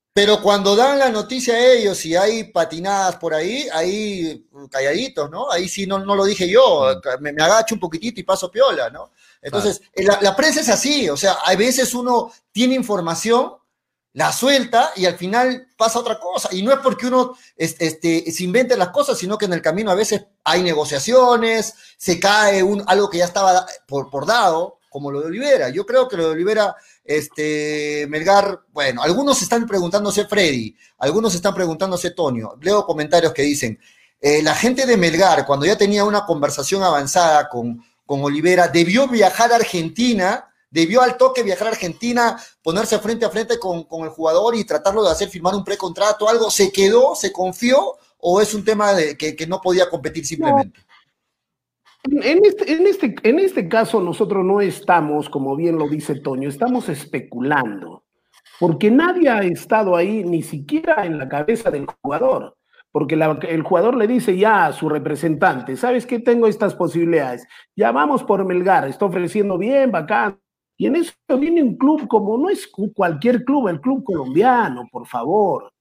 cuando 0.41 0.75
dan 0.75 0.99
la 0.99 1.09
noticia 1.09 1.53
a 1.53 1.65
ellos 1.71 2.05
y 2.05 2.15
hay 2.15 2.43
patinadas 2.45 3.15
por 3.15 3.33
ahí, 3.33 3.67
ahí 3.73 4.45
calladitos, 4.69 5.31
¿no? 5.31 5.49
Ahí 5.49 5.69
sí 5.69 5.87
no, 5.87 5.99
no 5.99 6.15
lo 6.15 6.25
dije 6.25 6.49
yo, 6.49 6.99
me, 7.21 7.29
agacho 7.29 7.75
un 7.75 7.79
poquitito 7.79 8.19
y 8.19 8.23
paso 8.23 8.51
piola, 8.51 8.89
¿no? 8.89 9.11
Entonces, 9.41 9.81
la, 9.95 10.35
prensa 10.35 10.59
es 10.59 10.69
así, 10.69 11.09
o 11.09 11.15
sea, 11.15 11.33
a 11.45 11.55
veces 11.55 11.93
uno 11.93 12.31
tiene 12.51 12.75
información, 12.75 13.53
la 14.13 14.33
suelta 14.33 14.91
y 14.97 15.05
al 15.05 15.17
final 15.17 15.69
pasa 15.77 15.99
otra 15.99 16.19
cosa. 16.19 16.49
Y 16.51 16.61
no 16.61 16.73
es 16.73 16.79
porque 16.79 17.07
uno 17.07 17.37
este, 17.55 18.29
se 18.29 18.43
invente 18.43 18.75
las 18.75 18.89
cosas, 18.89 19.17
sino 19.17 19.37
que 19.37 19.45
en 19.45 19.53
el 19.53 19.61
camino 19.61 19.89
a 19.89 19.95
veces 19.95 20.25
hay 20.43 20.61
negociaciones, 20.61 21.73
se 21.97 22.19
cae 22.19 22.61
un, 22.61 22.83
algo 22.87 23.09
que 23.09 23.19
ya 23.19 23.25
estaba 23.25 23.65
por, 23.87 24.09
por 24.09 24.25
dado, 24.25 24.79
como 24.89 25.09
lo 25.09 25.21
de 25.21 25.27
Olivera. 25.27 25.69
Yo 25.69 25.85
creo 25.85 26.09
que 26.09 26.17
lo 26.17 26.25
de 26.25 26.31
Olivera 26.31 26.75
este, 27.03 28.05
Melgar, 28.09 28.61
bueno, 28.71 29.01
algunos 29.01 29.41
están 29.41 29.65
preguntándose 29.65 30.25
Freddy, 30.25 30.75
algunos 30.97 31.35
están 31.35 31.53
preguntándose 31.53 32.11
Tonio. 32.11 32.57
Leo 32.61 32.85
comentarios 32.85 33.33
que 33.33 33.41
dicen, 33.41 33.79
eh, 34.19 34.41
la 34.43 34.55
gente 34.55 34.85
de 34.85 34.97
Melgar, 34.97 35.45
cuando 35.45 35.65
ya 35.65 35.77
tenía 35.77 36.05
una 36.05 36.25
conversación 36.25 36.83
avanzada 36.83 37.49
con, 37.49 37.83
con 38.05 38.23
Olivera, 38.23 38.67
debió 38.67 39.07
viajar 39.07 39.51
a 39.51 39.55
Argentina, 39.55 40.47
debió 40.69 41.01
al 41.01 41.17
toque 41.17 41.43
viajar 41.43 41.67
a 41.67 41.71
Argentina, 41.71 42.41
ponerse 42.63 42.97
frente 42.99 43.25
a 43.25 43.29
frente 43.29 43.59
con, 43.59 43.85
el 44.03 44.09
jugador 44.09 44.55
y 44.55 44.63
tratarlo 44.63 45.03
de 45.03 45.11
hacer 45.11 45.29
firmar 45.29 45.55
un 45.55 45.63
precontrato, 45.63 46.29
algo, 46.29 46.49
¿se 46.49 46.71
quedó, 46.71 47.15
se 47.15 47.31
confió 47.31 47.97
o 48.19 48.41
es 48.41 48.53
un 48.53 48.63
tema 48.63 48.93
de 48.93 49.17
que, 49.17 49.47
no 49.47 49.59
podía 49.59 49.89
competir 49.89 50.25
simplemente? 50.25 50.79
En 52.03 52.43
este, 52.45 52.71
en, 52.73 52.87
este, 52.87 53.15
en 53.23 53.39
este 53.39 53.69
caso 53.69 54.01
nosotros 54.01 54.43
no 54.43 54.59
estamos, 54.59 55.29
como 55.29 55.55
bien 55.55 55.77
lo 55.77 55.87
dice 55.87 56.19
Toño, 56.19 56.49
estamos 56.49 56.89
especulando, 56.89 58.03
porque 58.59 58.89
nadie 58.89 59.29
ha 59.29 59.41
estado 59.41 59.95
ahí 59.95 60.23
ni 60.23 60.41
siquiera 60.41 61.05
en 61.05 61.19
la 61.19 61.29
cabeza 61.29 61.69
del 61.69 61.85
jugador. 62.01 62.57
porque 62.91 63.15
el 63.15 63.61
jugador 63.63 63.95
le 63.95 64.07
dice 64.07 64.35
ya 64.37 64.65
a 64.65 64.73
su 64.73 64.89
representante, 64.89 65.77
¿sabes 65.77 66.05
qué? 66.05 66.19
Tengo 66.19 66.47
estas 66.47 66.75
posibilidades. 66.75 67.47
Ya 67.75 67.91
vamos 67.91 68.23
por 68.23 68.43
Melgar, 68.45 68.87
está 68.87 69.05
ofreciendo 69.05 69.57
bien, 69.57 69.91
bacán. 69.91 70.37
Y 70.77 70.87
en 70.87 70.95
eso 70.95 71.13
viene 71.39 71.61
un 71.63 71.77
club 71.77 72.07
como 72.07 72.37
no 72.37 72.49
es 72.49 72.67
cualquier 72.95 73.45
club, 73.45 73.67
el 73.69 73.79
club 73.79 74.03
colombiano, 74.03 74.87
por 74.91 75.05
favor. 75.07 75.71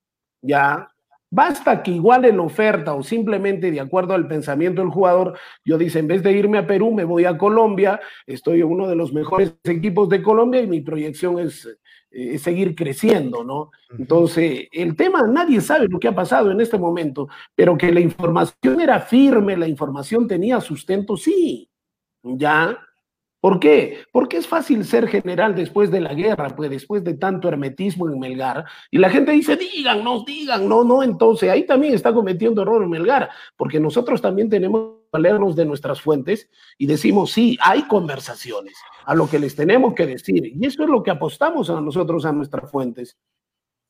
Ya, 0.42 0.88
Basta 1.30 1.82
que 1.82 1.92
iguale 1.92 2.32
la 2.32 2.42
oferta 2.42 2.94
o 2.94 3.02
simplemente 3.04 3.70
de 3.70 3.80
acuerdo 3.80 4.14
al 4.14 4.26
pensamiento 4.26 4.82
del 4.82 4.90
jugador, 4.90 5.38
yo 5.64 5.78
dice, 5.78 6.00
en 6.00 6.08
vez 6.08 6.22
de 6.24 6.32
irme 6.32 6.58
a 6.58 6.66
Perú, 6.66 6.92
me 6.92 7.04
voy 7.04 7.24
a 7.24 7.38
Colombia, 7.38 8.00
estoy 8.26 8.60
en 8.60 8.66
uno 8.66 8.88
de 8.88 8.96
los 8.96 9.12
mejores 9.12 9.54
equipos 9.64 10.08
de 10.08 10.22
Colombia 10.22 10.60
y 10.60 10.66
mi 10.66 10.80
proyección 10.80 11.38
es, 11.38 11.68
eh, 12.12 12.38
seguir 12.38 12.74
creciendo, 12.74 13.44
¿no? 13.44 13.70
Entonces, 13.96 14.66
el 14.72 14.96
tema, 14.96 15.24
nadie 15.28 15.60
sabe 15.60 15.86
lo 15.88 16.00
que 16.00 16.08
ha 16.08 16.14
pasado 16.14 16.50
en 16.50 16.60
este 16.60 16.76
momento, 16.76 17.28
pero 17.54 17.78
que 17.78 17.92
la 17.92 18.00
información 18.00 18.80
era 18.80 18.98
firme, 18.98 19.56
la 19.56 19.68
información 19.68 20.26
tenía 20.26 20.60
sustento, 20.60 21.16
sí, 21.16 21.70
ya, 22.24 22.76
¿Por 23.41 23.59
qué? 23.59 24.01
Porque 24.12 24.36
es 24.36 24.47
fácil 24.47 24.84
ser 24.84 25.09
general 25.09 25.55
después 25.55 25.91
de 25.91 26.03
la 26.03 26.12
guerra, 26.12 26.55
pues 26.55 26.68
después 26.68 27.03
de 27.03 27.14
tanto 27.14 27.49
hermetismo 27.49 28.07
en 28.09 28.18
Melgar. 28.18 28.66
Y 28.91 28.99
la 28.99 29.09
gente 29.09 29.32
dice, 29.32 29.57
digan, 29.57 30.05
no, 30.05 30.24
digan, 30.24 30.68
no, 30.68 30.84
no. 30.84 31.03
Entonces 31.03 31.49
ahí 31.49 31.64
también 31.64 31.95
está 31.95 32.12
cometiendo 32.12 32.61
error 32.61 32.82
en 32.82 32.91
Melgar, 32.91 33.30
porque 33.57 33.80
nosotros 33.80 34.20
también 34.20 34.51
tenemos 34.51 34.91
que 34.91 35.09
valernos 35.12 35.57
de 35.57 35.64
nuestras 35.64 36.03
fuentes 36.03 36.51
y 36.76 36.86
decimos, 36.86 37.32
sí, 37.32 37.59
hay 37.62 37.82
conversaciones, 37.88 38.74
a 39.07 39.14
lo 39.14 39.28
que 39.28 39.38
les 39.38 39.57
tenemos 39.57 39.95
que 39.95 40.07
decir. 40.07 40.53
Y 40.55 40.66
eso 40.66 40.82
es 40.82 40.91
lo 40.91 41.03
que 41.03 41.11
apostamos 41.11 41.70
a 41.70 41.80
nosotros, 41.80 42.26
a 42.26 42.32
nuestras 42.32 42.70
fuentes. 42.70 43.16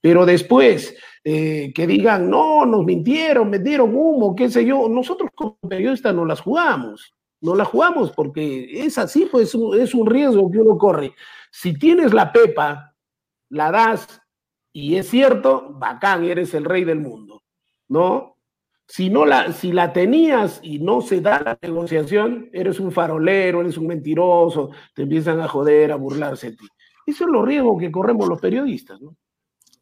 Pero 0.01 0.25
después 0.25 0.97
eh, 1.25 1.73
que 1.75 1.89
digan, 1.89 2.31
no, 2.31 2.65
nos 2.65 2.85
mintieron, 2.85 3.51
me 3.51 3.59
dieron 3.59 3.95
humo, 3.97 4.35
qué 4.37 4.49
sé 4.49 4.65
yo, 4.65 4.89
nosotros 4.89 5.29
como 5.35 5.59
periodistas 5.69 6.15
no 6.15 6.25
las 6.25 6.41
jugamos 6.41 7.13
no 7.41 7.55
la 7.55 7.65
jugamos 7.65 8.11
porque 8.13 8.85
es 8.85 8.99
así, 8.99 9.29
pues 9.31 9.55
es 9.79 9.95
un 9.95 10.07
riesgo 10.07 10.51
que 10.51 10.59
uno 10.59 10.77
corre. 10.77 11.15
Si 11.51 11.75
tienes 11.75 12.13
la 12.13 12.33
pepa, 12.33 12.95
la 13.49 13.71
das 13.71 14.21
y 14.73 14.97
es 14.97 15.09
cierto, 15.09 15.69
bacán, 15.71 16.25
eres 16.25 16.55
el 16.55 16.65
rey 16.65 16.85
del 16.85 17.01
mundo, 17.01 17.43
¿no? 17.89 18.37
Si, 18.87 19.09
no 19.09 19.25
la, 19.25 19.53
si 19.53 19.73
la 19.73 19.93
tenías 19.93 20.61
y 20.63 20.81
no 20.81 21.01
se 21.01 21.21
da 21.21 21.41
la 21.41 21.59
negociación, 21.61 22.51
eres 22.53 22.81
un 22.81 22.91
farolero, 22.91 23.61
eres 23.61 23.79
un 23.79 23.87
mentiroso, 23.87 24.71
te 24.95 25.03
empiezan 25.03 25.41
a 25.41 25.49
joder, 25.49 25.93
a 25.93 25.97
burlarse 25.97 26.51
de 26.51 26.57
ti. 26.57 26.69
Eso 27.07 27.25
es 27.25 27.31
los 27.31 27.45
riesgos 27.45 27.81
que 27.81 27.91
corremos 27.91 28.29
los 28.29 28.41
periodistas, 28.41 29.01
¿no? 29.01 29.17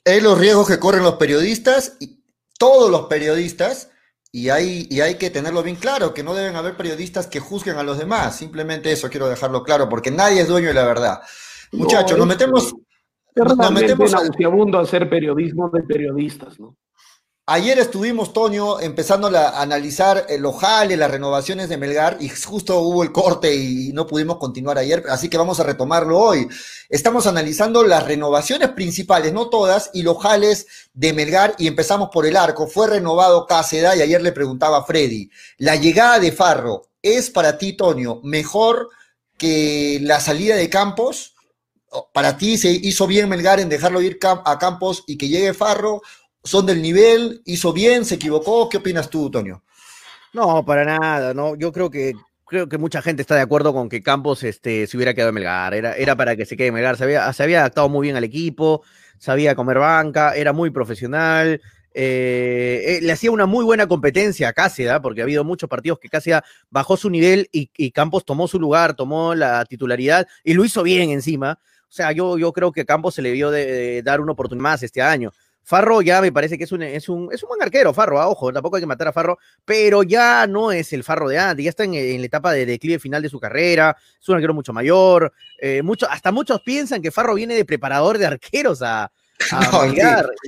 Es 0.04 0.22
los 0.22 0.38
riesgos 0.38 0.68
que 0.68 0.78
corren 0.78 1.02
los 1.02 1.14
periodistas 1.14 1.96
y 2.00 2.22
todos 2.59 2.90
los 2.90 3.06
periodistas 3.06 3.90
y 4.31 4.51
hay, 4.51 4.87
y 4.91 5.01
hay 5.01 5.14
que 5.16 5.31
tenerlo 5.31 5.62
bien 5.62 5.76
claro, 5.76 6.12
que 6.12 6.22
no 6.22 6.35
deben 6.35 6.57
haber 6.57 6.76
periodistas 6.76 7.26
que 7.26 7.41
juzguen 7.41 7.76
a 7.76 7.83
los 7.83 7.99
demás. 7.99 8.37
Simplemente 8.37 8.93
eso 8.93 9.09
quiero 9.09 9.29
dejarlo 9.29 9.62
claro, 9.62 9.89
porque 9.89 10.11
nadie 10.11 10.43
es 10.43 10.49
dueño 10.49 10.68
de 10.68 10.74
la 10.74 10.85
verdad. 10.85 11.20
Muchachos, 11.72 12.18
nos 12.18 12.26
metemos... 12.26 12.74
Nos 13.35 13.70
metemos 13.70 14.12
a 14.14 14.81
hacer 14.81 15.09
periodismo 15.09 15.70
de 15.70 15.83
periodistas, 15.83 16.59
¿no? 16.59 16.76
Ayer 17.51 17.78
estuvimos, 17.78 18.34
Toño, 18.34 18.78
empezando 18.78 19.28
a 19.28 19.62
analizar 19.62 20.26
el 20.28 20.44
ojale, 20.44 20.99
las 20.99 21.11
renovaciones 21.11 21.70
de 21.70 21.78
Melgar, 21.78 22.18
y 22.20 22.28
justo 22.28 22.80
hubo 22.80 23.03
el 23.03 23.11
corte 23.11 23.55
y 23.55 23.90
no 23.94 24.07
pudimos 24.07 24.36
continuar 24.36 24.76
ayer, 24.76 25.03
así 25.09 25.30
que 25.30 25.38
vamos 25.38 25.59
a 25.59 25.62
retomarlo 25.62 26.18
hoy. 26.18 26.46
Estamos 26.90 27.26
analizando 27.26 27.84
las 27.84 28.05
renovaciones 28.05 28.68
principales, 28.72 29.32
no 29.32 29.49
todas, 29.49 29.88
y 29.94 30.03
los 30.03 30.22
jales 30.22 30.66
de 30.92 31.14
Melgar, 31.14 31.55
y 31.57 31.68
empezamos 31.68 32.11
por 32.12 32.26
el 32.26 32.36
arco. 32.36 32.66
Fue 32.66 32.86
renovado 32.86 33.46
Cáceda, 33.46 33.96
y 33.96 34.03
ayer 34.03 34.20
le 34.20 34.32
preguntaba 34.32 34.80
a 34.80 34.84
Freddy, 34.84 35.30
¿la 35.57 35.76
llegada 35.76 36.18
de 36.18 36.32
Farro 36.32 36.90
es 37.01 37.30
para 37.30 37.57
ti, 37.57 37.72
Toño, 37.72 38.20
mejor 38.24 38.90
que 39.38 40.01
la 40.03 40.20
salida 40.20 40.55
de 40.55 40.68
Campos? 40.68 41.34
¿Para 42.12 42.36
ti 42.36 42.59
se 42.59 42.68
hizo 42.68 43.07
bien 43.07 43.30
Melgar 43.30 43.59
en 43.59 43.70
dejarlo 43.70 44.03
ir 44.03 44.18
a 44.22 44.59
Campos 44.59 45.05
y 45.07 45.16
que 45.16 45.28
llegue 45.28 45.55
Farro? 45.55 46.03
Son 46.45 46.66
del 46.66 46.82
nivel, 46.82 47.43
hizo 47.45 47.72
bien, 47.72 48.05
se 48.05 48.16
equivocó. 48.16 48.68
¿Qué 48.68 48.78
opinas 48.78 49.11
tú, 49.11 49.30
Tonio? 49.30 49.62
No, 50.32 50.64
para 50.64 50.84
nada, 50.84 51.34
no. 51.34 51.57
Yo 51.57 51.72
creo 51.72 51.91
que 51.91 52.14
creo 52.49 52.68
que 52.68 52.78
mucha 52.78 53.03
gente 53.03 53.22
está 53.22 53.34
de 53.34 53.43
acuerdo 53.43 53.72
con 53.72 53.89
que 53.89 54.03
Campos 54.03 54.43
este, 54.43 54.86
se 54.86 54.97
hubiera 54.97 55.14
quedado 55.14 55.28
en 55.28 55.34
Melgar. 55.36 55.74
Era, 55.74 55.95
era 55.95 56.16
para 56.16 56.34
que 56.34 56.47
se 56.47 56.57
quede 56.57 56.68
en 56.68 56.74
Melgar. 56.74 56.97
Se 56.97 57.05
había, 57.05 57.32
se 57.32 57.43
había 57.43 57.61
adaptado 57.61 57.89
muy 57.89 58.07
bien 58.07 58.16
al 58.16 58.24
equipo, 58.24 58.82
sabía 59.18 59.55
comer 59.55 59.78
banca, 59.78 60.34
era 60.34 60.53
muy 60.53 60.70
profesional. 60.70 61.61
Eh, 61.95 62.84
eh, 62.86 62.99
le 63.03 63.12
hacía 63.12 63.30
una 63.30 63.47
muy 63.47 63.64
buena 63.64 63.86
competencia 63.86 64.49
a 64.49 64.53
Cáceres, 64.53 65.01
porque 65.03 65.20
ha 65.20 65.24
habido 65.24 65.45
muchos 65.45 65.68
partidos 65.68 65.99
que 65.99 66.09
Cáceres 66.09 66.41
bajó 66.70 66.97
su 66.97 67.11
nivel 67.11 67.49
y, 67.53 67.91
Campos 67.91 68.24
tomó 68.24 68.49
su 68.49 68.59
lugar, 68.59 68.95
tomó 68.95 69.34
la 69.34 69.64
titularidad 69.64 70.26
y 70.43 70.55
lo 70.55 70.64
hizo 70.64 70.82
bien 70.82 71.11
encima. 71.11 71.59
O 71.82 71.91
sea, 71.91 72.12
yo, 72.12 72.39
yo 72.39 72.53
creo 72.53 72.72
que 72.72 72.84
Campos 72.84 73.14
se 73.14 73.22
le 73.22 73.32
vio 73.32 73.51
de 73.51 74.03
dar 74.03 74.20
una 74.20 74.32
oportunidad 74.32 74.62
más 74.62 74.82
este 74.82 75.03
año. 75.03 75.32
Farro 75.69 76.01
ya 76.01 76.23
me 76.23 76.33
parece 76.33 76.57
que 76.57 76.64
es 76.64 76.73
un, 76.73 76.83
es 76.83 77.11
un, 77.11 77.29
es 77.31 77.43
un 77.43 77.49
buen 77.51 77.61
arquero, 77.61 77.93
Farro, 77.93 78.19
ah, 78.19 78.29
ojo, 78.29 78.51
tampoco 78.51 78.77
hay 78.77 78.81
que 78.81 78.87
matar 78.87 79.09
a 79.09 79.12
Farro, 79.12 79.37
pero 79.66 80.03
ya 80.03 80.47
no 80.47 80.73
es 80.73 80.95
el 80.95 81.05
Farro 81.05 81.29
de 81.29 81.39
antes, 81.39 81.62
ya 81.62 81.69
está 81.69 81.85
en, 81.85 81.93
la 81.93 82.25
etapa 82.25 82.53
de 82.53 82.64
declive 82.64 82.99
final 82.99 83.21
de 83.21 83.29
su 83.29 83.39
carrera, 83.39 83.95
es 84.19 84.27
un 84.31 84.37
arquero 84.37 84.55
mucho 84.55 84.73
mayor, 84.73 85.31
eh, 85.61 85.83
mucho, 85.83 86.09
hasta 86.09 86.33
muchos 86.33 86.62
piensan 86.62 87.03
que 87.03 87.11
Farro 87.11 87.35
viene 87.35 87.55
de 87.55 87.66
preparador 87.66 88.16
de 88.16 88.25
arqueros 88.25 88.81
a, 88.81 89.12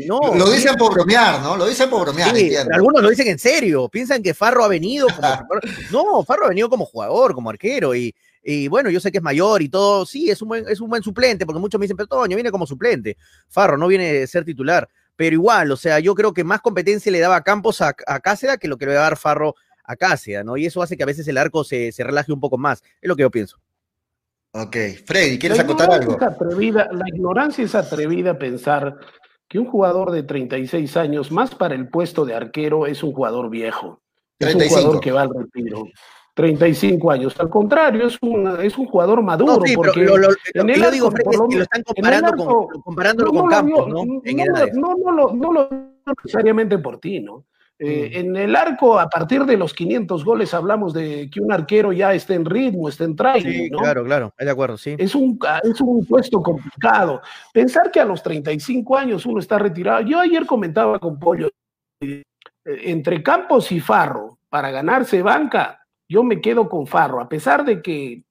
no, 0.07 0.21
no, 0.21 0.35
lo 0.37 0.51
dicen 0.51 0.75
por 0.77 0.95
bromear, 0.95 1.43
¿no? 1.43 1.55
Lo 1.55 1.67
dicen 1.67 1.91
por 1.91 2.01
bromear. 2.01 2.35
algunos 2.73 3.03
lo 3.03 3.11
dicen 3.11 3.29
en 3.29 3.39
serio. 3.39 3.89
Piensan 3.89 4.21
que 4.21 4.35
Farro 4.35 4.65
ha 4.65 4.69
venido 4.69 5.07
como. 5.15 5.47
no, 5.93 6.25
Farro 6.25 6.47
ha 6.47 6.49
venido 6.49 6.69
como 6.69 6.87
jugador, 6.87 7.33
como 7.33 7.51
arquero. 7.51 7.95
Y, 7.95 8.13
y 8.43 8.67
bueno, 8.67 8.91
yo 8.91 8.99
sé 8.99 9.13
que 9.13 9.19
es 9.19 9.23
mayor 9.23 9.63
y 9.63 9.69
todo. 9.69 10.05
Sí, 10.07 10.29
es 10.29 10.43
un 10.43 10.49
buen, 10.49 10.69
es 10.69 10.81
un 10.81 10.91
buen 10.91 11.05
suplente, 11.05 11.47
porque 11.47 11.61
muchos 11.61 11.79
me 11.79 11.85
dicen, 11.85 11.97
pero 11.97 12.09
Toño 12.09 12.37
viene 12.37 12.51
como 12.51 12.67
suplente. 12.67 13.17
Farro 13.49 13.79
no 13.79 13.87
viene 13.87 14.25
a 14.25 14.27
ser 14.27 14.45
titular 14.45 14.89
pero 15.21 15.35
igual, 15.35 15.71
o 15.71 15.77
sea, 15.77 16.01
yo 16.01 16.15
creo 16.15 16.33
que 16.33 16.45
más 16.45 16.63
competencia 16.63 17.13
le 17.13 17.19
daba 17.19 17.43
Campos 17.43 17.83
a, 17.83 17.95
a 18.07 18.21
Cáceres 18.21 18.57
que 18.57 18.69
lo 18.69 18.79
que 18.79 18.87
le 18.87 18.95
va 18.95 19.01
a 19.01 19.03
dar 19.03 19.19
Farro 19.19 19.55
a 19.85 19.95
Cáceres, 19.95 20.47
¿no? 20.47 20.57
Y 20.57 20.65
eso 20.65 20.81
hace 20.81 20.97
que 20.97 21.03
a 21.03 21.07
veces 21.07 21.29
el 21.29 21.37
arco 21.37 21.63
se, 21.63 21.93
relaje 21.99 22.33
un 22.33 22.41
poco 22.41 22.57
más, 22.57 22.83
es 23.03 23.07
lo 23.07 23.17
que 23.17 23.21
yo 23.21 23.31
pienso. 23.31 23.59
Ok, 24.53 24.75
Freddy, 25.05 25.39
¿quieres 25.39 25.59
acotar 25.59 25.91
algo? 25.91 26.17
la 26.19 27.09
ignorancia 27.09 27.63
es 27.63 27.75
atrevida 27.75 28.31
a 28.31 28.39
pensar 28.39 28.97
que 29.47 29.59
un 29.59 29.67
jugador 29.67 30.11
de 30.11 30.23
36 30.23 30.97
años, 30.97 31.31
más 31.31 31.55
para 31.55 31.75
el 31.75 31.91
puesto 31.91 32.25
de 32.25 32.35
arquero, 32.35 32.87
es 32.87 33.03
un 33.03 33.13
jugador 33.13 33.51
viejo. 33.51 34.01
Es 34.39 34.55
un 34.55 34.69
jugador 34.69 35.01
que 35.01 35.13
va 35.13 35.21
al 35.21 35.35
retiro. 35.35 35.85
35 36.41 37.11
años. 37.11 37.39
Al 37.39 37.51
contrario, 37.51 38.07
es 38.07 38.17
un, 38.23 38.47
es 38.63 38.79
un 38.79 38.87
jugador 38.87 39.23
maduro. 39.23 39.57
No, 39.57 39.75
porque 39.75 40.01
lo, 40.01 40.17
en 40.55 40.71
el 40.71 40.91
digo, 40.91 41.11
Fred, 41.11 41.27
es 41.31 41.39
que 41.51 41.57
lo 41.57 41.63
están 41.63 41.83
comparando 41.83 42.33
con, 42.33 42.81
comparándolo 42.81 43.31
con 43.31 43.49
Campos, 43.51 43.89
¿no? 43.89 44.05
no, 44.05 45.13
no, 45.13 45.33
no, 45.35 45.53
lo 45.53 45.69
necesariamente 46.25 46.79
por 46.79 46.99
ti, 46.99 47.21
¿no? 47.21 47.45
Eh, 47.79 48.11
mm. 48.11 48.19
En 48.19 48.37
el 48.37 48.57
arco, 48.57 48.99
a 48.99 49.09
partir 49.11 49.45
de 49.45 49.59
los 49.59 49.75
500 49.75 50.25
goles, 50.25 50.55
hablamos 50.55 50.95
de 50.95 51.29
que 51.31 51.41
un 51.41 51.53
arquero 51.53 51.93
ya 51.93 52.15
esté 52.15 52.35
en 52.35 52.47
ritmo, 52.47 52.89
esté 52.89 53.05
en 53.05 53.17
training. 53.17 53.65
Sí, 53.65 53.71
claro, 53.71 54.03
claro, 54.03 54.33
de 54.39 54.51
acuerdo, 54.51 54.79
sí. 54.79 54.97
Es 54.99 55.15
un, 55.15 55.39
es 55.63 55.81
un 55.83 56.07
puesto 56.07 56.43
complicado. 56.43 57.21
Pensar 57.53 57.91
que 57.91 58.01
a 58.01 58.07
los 58.07 58.23
35 58.23 58.97
años 58.97 59.27
uno 59.27 59.41
está 59.41 59.59
retirado. 59.59 60.01
Yo 60.01 60.19
ayer 60.19 60.47
comentaba 60.47 60.99
con 60.99 61.19
Pollo, 61.19 61.51
eh, 62.01 62.23
entre 62.65 63.23
Campos 63.23 63.71
y 63.73 63.81
Farro, 63.81 64.39
para 64.49 64.71
ganarse 64.71 65.21
banca, 65.23 65.80
yo 66.11 66.25
me 66.25 66.41
quedo 66.41 66.69
con 66.69 66.89
Farro, 66.89 67.21
a 67.21 67.29
pesar 67.29 67.65
de 67.65 67.81
que 67.81 68.25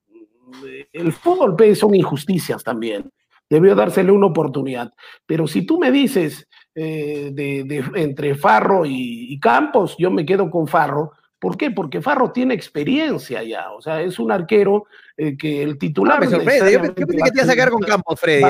eh, 0.66 0.88
el 0.92 1.14
fútbol 1.14 1.56
son 1.78 1.96
injusticias 1.96 2.62
también. 2.62 3.10
Debió 3.50 3.74
dársele 3.74 4.12
una 4.12 4.28
oportunidad. 4.28 4.92
Pero 5.26 5.48
si 5.48 5.66
tú 5.66 5.80
me 5.80 5.90
dices 5.90 6.46
eh, 6.76 7.32
de, 7.34 7.84
entre 7.96 8.36
Farro 8.36 8.86
y, 8.86 9.40
Campos, 9.40 9.96
yo 9.98 10.12
me 10.12 10.26
quedo 10.26 10.52
con 10.52 10.68
Farro. 10.68 11.14
¿Por 11.40 11.56
qué? 11.56 11.72
Porque 11.72 12.02
Farro 12.02 12.34
tiene 12.34 12.54
experiencia 12.54 13.42
ya. 13.44 13.72
O 13.72 13.82
sea, 13.82 14.02
es 14.02 14.20
un 14.20 14.32
arquero 14.32 14.86
eh, 15.16 15.38
que 15.38 15.64
el 15.64 15.80
titular. 15.80 16.18
Ah, 16.18 16.20
me 16.20 16.28
sorprende. 16.28 16.74
Yo, 16.74 16.82
pensé 16.82 16.96
que 16.96 17.06
te 17.06 17.38
ibas 17.38 17.50
a 17.50 17.56
quedar 17.56 17.70
con 17.72 17.82
Campos, 17.82 18.20
Freddy. 18.20 18.44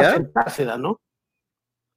¿no? 0.79 0.99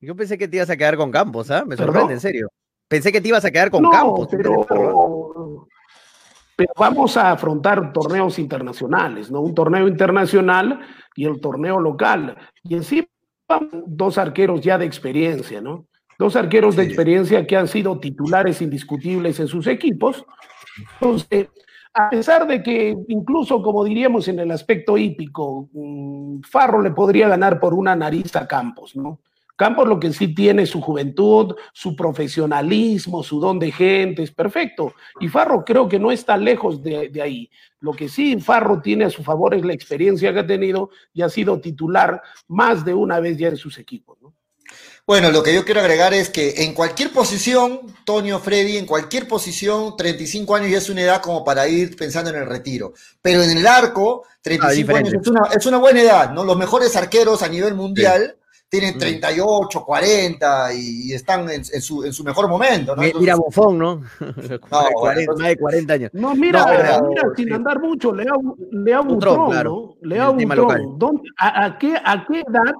Yo 0.00 0.14
pensé 0.14 0.36
que 0.36 0.48
te 0.48 0.56
ibas 0.56 0.68
a 0.68 0.76
quedar 0.76 0.96
con 0.98 1.10
Campos, 1.10 1.50
¿ah? 1.50 1.64
Me 1.64 1.78
sorprende, 1.78 2.12
en 2.12 2.20
serio. 2.20 2.48
Pensé 2.88 3.10
que 3.10 3.22
te 3.22 3.28
ibas 3.28 3.44
a 3.46 3.50
quedar 3.50 3.70
con 3.70 3.88
Campos. 3.90 4.28
Pero, 4.30 4.66
pero 6.62 6.74
vamos 6.78 7.16
a 7.16 7.32
afrontar 7.32 7.92
torneos 7.92 8.38
internacionales, 8.38 9.30
¿no? 9.32 9.40
Un 9.40 9.52
torneo 9.52 9.88
internacional 9.88 10.78
y 11.16 11.24
el 11.24 11.40
torneo 11.40 11.80
local. 11.80 12.36
Y 12.62 12.74
encima 12.74 13.08
dos 13.86 14.16
arqueros 14.16 14.60
ya 14.60 14.78
de 14.78 14.84
experiencia, 14.84 15.60
¿no? 15.60 15.86
Dos 16.18 16.36
arqueros 16.36 16.76
de 16.76 16.84
experiencia 16.84 17.44
que 17.48 17.56
han 17.56 17.66
sido 17.66 17.98
titulares 17.98 18.62
indiscutibles 18.62 19.40
en 19.40 19.48
sus 19.48 19.66
equipos. 19.66 20.24
Entonces, 21.00 21.48
a 21.94 22.08
pesar 22.08 22.46
de 22.46 22.62
que 22.62 22.96
incluso, 23.08 23.60
como 23.60 23.82
diríamos 23.82 24.28
en 24.28 24.38
el 24.38 24.52
aspecto 24.52 24.96
hípico, 24.96 25.68
mm, 25.72 26.42
Farro 26.42 26.80
le 26.80 26.92
podría 26.92 27.26
ganar 27.26 27.58
por 27.58 27.74
una 27.74 27.96
nariz 27.96 28.36
a 28.36 28.46
Campos, 28.46 28.94
¿no? 28.94 29.18
Campos 29.56 29.86
lo 29.86 30.00
que 30.00 30.12
sí 30.12 30.34
tiene 30.34 30.66
su 30.66 30.80
juventud, 30.80 31.54
su 31.72 31.94
profesionalismo, 31.94 33.22
su 33.22 33.38
don 33.38 33.58
de 33.58 33.70
gente, 33.70 34.22
es 34.22 34.32
perfecto. 34.32 34.94
Y 35.20 35.28
Farro 35.28 35.64
creo 35.64 35.88
que 35.88 35.98
no 35.98 36.10
está 36.10 36.36
lejos 36.36 36.82
de, 36.82 37.08
de, 37.10 37.22
ahí. 37.22 37.50
Lo 37.80 37.92
que 37.92 38.08
sí 38.08 38.40
Farro 38.40 38.80
tiene 38.80 39.04
a 39.04 39.10
su 39.10 39.22
favor 39.22 39.54
es 39.54 39.64
la 39.64 39.72
experiencia 39.72 40.32
que 40.32 40.40
ha 40.40 40.46
tenido 40.46 40.90
y 41.12 41.22
ha 41.22 41.28
sido 41.28 41.60
titular 41.60 42.22
más 42.48 42.84
de 42.84 42.94
una 42.94 43.20
vez 43.20 43.36
ya 43.36 43.48
en 43.48 43.56
sus 43.56 43.78
equipos. 43.78 44.18
¿no? 44.20 44.34
Bueno, 45.04 45.32
lo 45.32 45.42
que 45.42 45.52
yo 45.52 45.64
quiero 45.64 45.80
agregar 45.80 46.14
es 46.14 46.30
que 46.30 46.62
en 46.62 46.74
cualquier 46.74 47.12
posición, 47.12 47.80
Tonio 48.04 48.38
Freddy, 48.38 48.76
en 48.76 48.86
cualquier 48.86 49.26
posición, 49.26 49.96
35 49.96 50.54
años 50.54 50.70
ya 50.70 50.78
es 50.78 50.88
una 50.88 51.02
edad 51.02 51.20
como 51.20 51.44
para 51.44 51.66
ir 51.66 51.96
pensando 51.96 52.30
en 52.30 52.36
el 52.36 52.46
retiro. 52.46 52.92
Pero 53.20 53.42
en 53.42 53.50
el 53.58 53.66
arco, 53.66 54.24
35 54.42 54.92
ah, 54.92 54.98
años 54.98 55.14
es 55.20 55.26
una, 55.26 55.40
es 55.54 55.66
una, 55.66 55.78
buena 55.78 56.02
edad, 56.02 56.32
¿no? 56.32 56.44
Los 56.44 56.56
mejores 56.56 56.94
arqueros 56.94 57.42
a 57.42 57.48
nivel 57.48 57.74
mundial 57.74 58.36
sí. 58.36 58.41
Tienen 58.72 58.98
38, 58.98 59.84
40 59.84 60.74
y, 60.74 61.12
están 61.12 61.42
en, 61.50 61.60
en, 61.70 61.82
su, 61.82 62.04
en, 62.04 62.12
su, 62.14 62.24
mejor 62.24 62.48
momento, 62.48 62.96
¿no? 62.96 63.02
Entonces, 63.02 63.20
mira 63.20 63.36
Bofón, 63.36 63.76
¿no? 63.76 63.96
no 64.20 64.60
40, 64.94 65.32
más 65.34 65.48
de 65.48 65.56
40 65.58 65.92
años. 65.92 66.10
No, 66.14 66.34
mira, 66.34 66.60
no, 66.60 66.66
pero, 66.68 67.08
mira 67.08 67.22
sin 67.36 67.48
sí. 67.48 67.52
andar 67.52 67.80
mucho, 67.80 68.14
Lea, 68.14 68.32
Lea 68.70 69.00
Butrón, 69.00 69.50
claro, 69.50 69.94
¿no? 70.00 70.08
Lea 70.08 70.30
Butrón. 70.30 71.22
A, 71.38 71.66
a, 71.66 71.78
qué, 71.78 71.96
¿A 72.02 72.24
qué 72.26 72.40
edad 72.40 72.72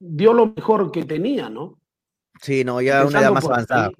dio 0.00 0.32
lo 0.32 0.46
mejor 0.46 0.90
que 0.90 1.04
tenía, 1.04 1.48
¿no? 1.48 1.78
Sí, 2.42 2.64
no, 2.64 2.80
ya 2.80 3.02
Empezando 3.02 3.08
una 3.10 3.20
edad 3.20 3.32
más 3.32 3.44
avanzada. 3.44 3.86
Ahí. 3.86 3.94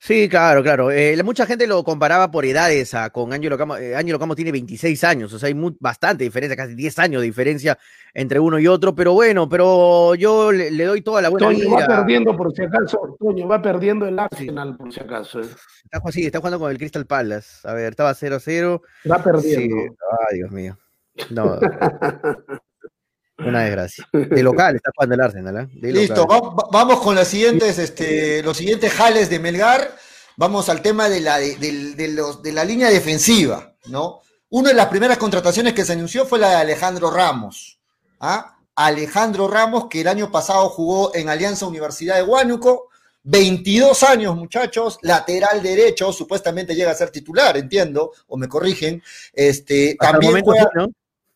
Sí, 0.00 0.28
claro, 0.28 0.62
claro. 0.62 0.92
Eh, 0.92 1.20
mucha 1.24 1.44
gente 1.44 1.66
lo 1.66 1.82
comparaba 1.82 2.30
por 2.30 2.44
edades 2.44 2.94
a, 2.94 3.10
con 3.10 3.32
Ángelo 3.32 3.58
Camo. 3.58 3.76
Eh, 3.76 3.96
Ángelo 3.96 4.18
Camo 4.18 4.36
tiene 4.36 4.52
26 4.52 5.02
años, 5.04 5.32
o 5.32 5.38
sea, 5.38 5.48
hay 5.48 5.54
muy, 5.54 5.76
bastante 5.80 6.22
diferencia, 6.22 6.56
casi 6.56 6.74
10 6.74 6.98
años 7.00 7.20
de 7.20 7.26
diferencia 7.26 7.76
entre 8.14 8.38
uno 8.38 8.60
y 8.60 8.68
otro, 8.68 8.94
pero 8.94 9.12
bueno, 9.12 9.48
pero 9.48 10.14
yo 10.14 10.52
le, 10.52 10.70
le 10.70 10.84
doy 10.84 11.02
toda 11.02 11.20
la 11.20 11.30
buena 11.30 11.48
Toño 11.48 11.70
va 11.70 11.86
perdiendo 11.86 12.36
por 12.36 12.54
si 12.54 12.62
acaso, 12.62 13.16
Toño 13.18 13.48
va 13.48 13.60
perdiendo 13.60 14.06
el 14.06 14.18
Arsenal 14.18 14.76
por 14.76 14.92
si 14.92 15.00
acaso. 15.00 15.40
Eh. 15.40 15.48
Está, 15.90 16.12
sí, 16.12 16.26
está 16.26 16.38
jugando 16.38 16.60
con 16.60 16.70
el 16.70 16.78
Crystal 16.78 17.06
Palace. 17.06 17.66
A 17.68 17.72
ver, 17.72 17.90
estaba 17.90 18.12
0-0. 18.12 18.80
Va 19.10 19.22
perdiendo. 19.22 19.76
Sí. 19.76 19.96
Ay, 20.30 20.38
Dios 20.38 20.50
mío. 20.52 20.78
No. 21.30 21.58
Una 23.38 23.62
desgracia. 23.62 24.08
De 24.12 24.42
local 24.42 24.76
está 24.76 24.90
jugando 24.94 25.14
el 25.14 25.20
Arsenal. 25.20 25.56
¿eh? 25.56 25.68
De 25.72 25.92
Listo, 25.92 26.26
va, 26.26 26.40
vamos 26.72 27.00
con 27.00 27.14
las 27.14 27.28
siguientes, 27.28 27.78
este, 27.78 28.42
los 28.42 28.56
siguientes 28.56 28.92
jales 28.92 29.30
de 29.30 29.38
Melgar. 29.38 29.96
Vamos 30.36 30.68
al 30.68 30.82
tema 30.82 31.08
de 31.08 31.20
la, 31.20 31.38
de, 31.38 31.56
de, 31.56 31.94
de, 31.94 32.08
los, 32.08 32.42
de 32.42 32.52
la 32.52 32.64
línea 32.64 32.90
defensiva, 32.90 33.74
¿no? 33.86 34.20
Una 34.50 34.70
de 34.70 34.74
las 34.74 34.86
primeras 34.86 35.18
contrataciones 35.18 35.74
que 35.74 35.84
se 35.84 35.92
anunció 35.92 36.24
fue 36.26 36.38
la 36.38 36.50
de 36.50 36.56
Alejandro 36.56 37.10
Ramos. 37.10 37.78
¿ah? 38.20 38.56
Alejandro 38.74 39.48
Ramos, 39.48 39.86
que 39.88 40.00
el 40.00 40.08
año 40.08 40.30
pasado 40.30 40.68
jugó 40.70 41.14
en 41.14 41.28
Alianza 41.28 41.66
Universidad 41.66 42.16
de 42.16 42.22
Huánuco, 42.22 42.88
22 43.24 44.02
años, 44.04 44.36
muchachos, 44.36 44.98
lateral 45.02 45.62
derecho, 45.62 46.12
supuestamente 46.12 46.74
llega 46.74 46.92
a 46.92 46.94
ser 46.94 47.10
titular, 47.10 47.56
entiendo, 47.56 48.12
o 48.26 48.36
me 48.38 48.48
corrigen. 48.48 49.02
Este, 49.34 49.96
también 50.00 50.42
juega, 50.42 50.70
¿no? 50.74 50.88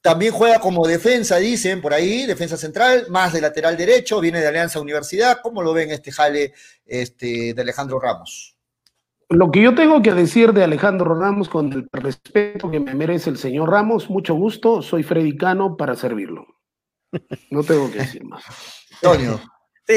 También 0.02 0.32
juega 0.32 0.58
como 0.58 0.86
defensa, 0.86 1.36
dicen 1.36 1.80
por 1.80 1.94
ahí, 1.94 2.26
defensa 2.26 2.56
central, 2.56 3.06
más 3.08 3.32
de 3.32 3.40
lateral 3.40 3.76
derecho, 3.76 4.20
viene 4.20 4.40
de 4.40 4.48
Alianza 4.48 4.80
Universidad. 4.80 5.38
¿Cómo 5.40 5.62
lo 5.62 5.72
ven 5.72 5.92
este 5.92 6.10
jale 6.10 6.52
este, 6.84 7.54
de 7.54 7.62
Alejandro 7.62 8.00
Ramos? 8.00 8.56
Lo 9.28 9.52
que 9.52 9.62
yo 9.62 9.76
tengo 9.76 10.02
que 10.02 10.12
decir 10.12 10.52
de 10.52 10.64
Alejandro 10.64 11.14
Ramos, 11.14 11.48
con 11.48 11.72
el 11.72 11.88
respeto 11.92 12.68
que 12.68 12.80
me 12.80 12.94
merece 12.94 13.30
el 13.30 13.38
señor 13.38 13.70
Ramos, 13.70 14.10
mucho 14.10 14.34
gusto, 14.34 14.82
soy 14.82 15.04
Freddy 15.04 15.36
Cano 15.36 15.76
para 15.76 15.94
servirlo. 15.94 16.46
No 17.50 17.62
tengo 17.62 17.90
que 17.90 17.98
decir 17.98 18.24
más. 18.24 18.44
Antonio. 19.02 19.40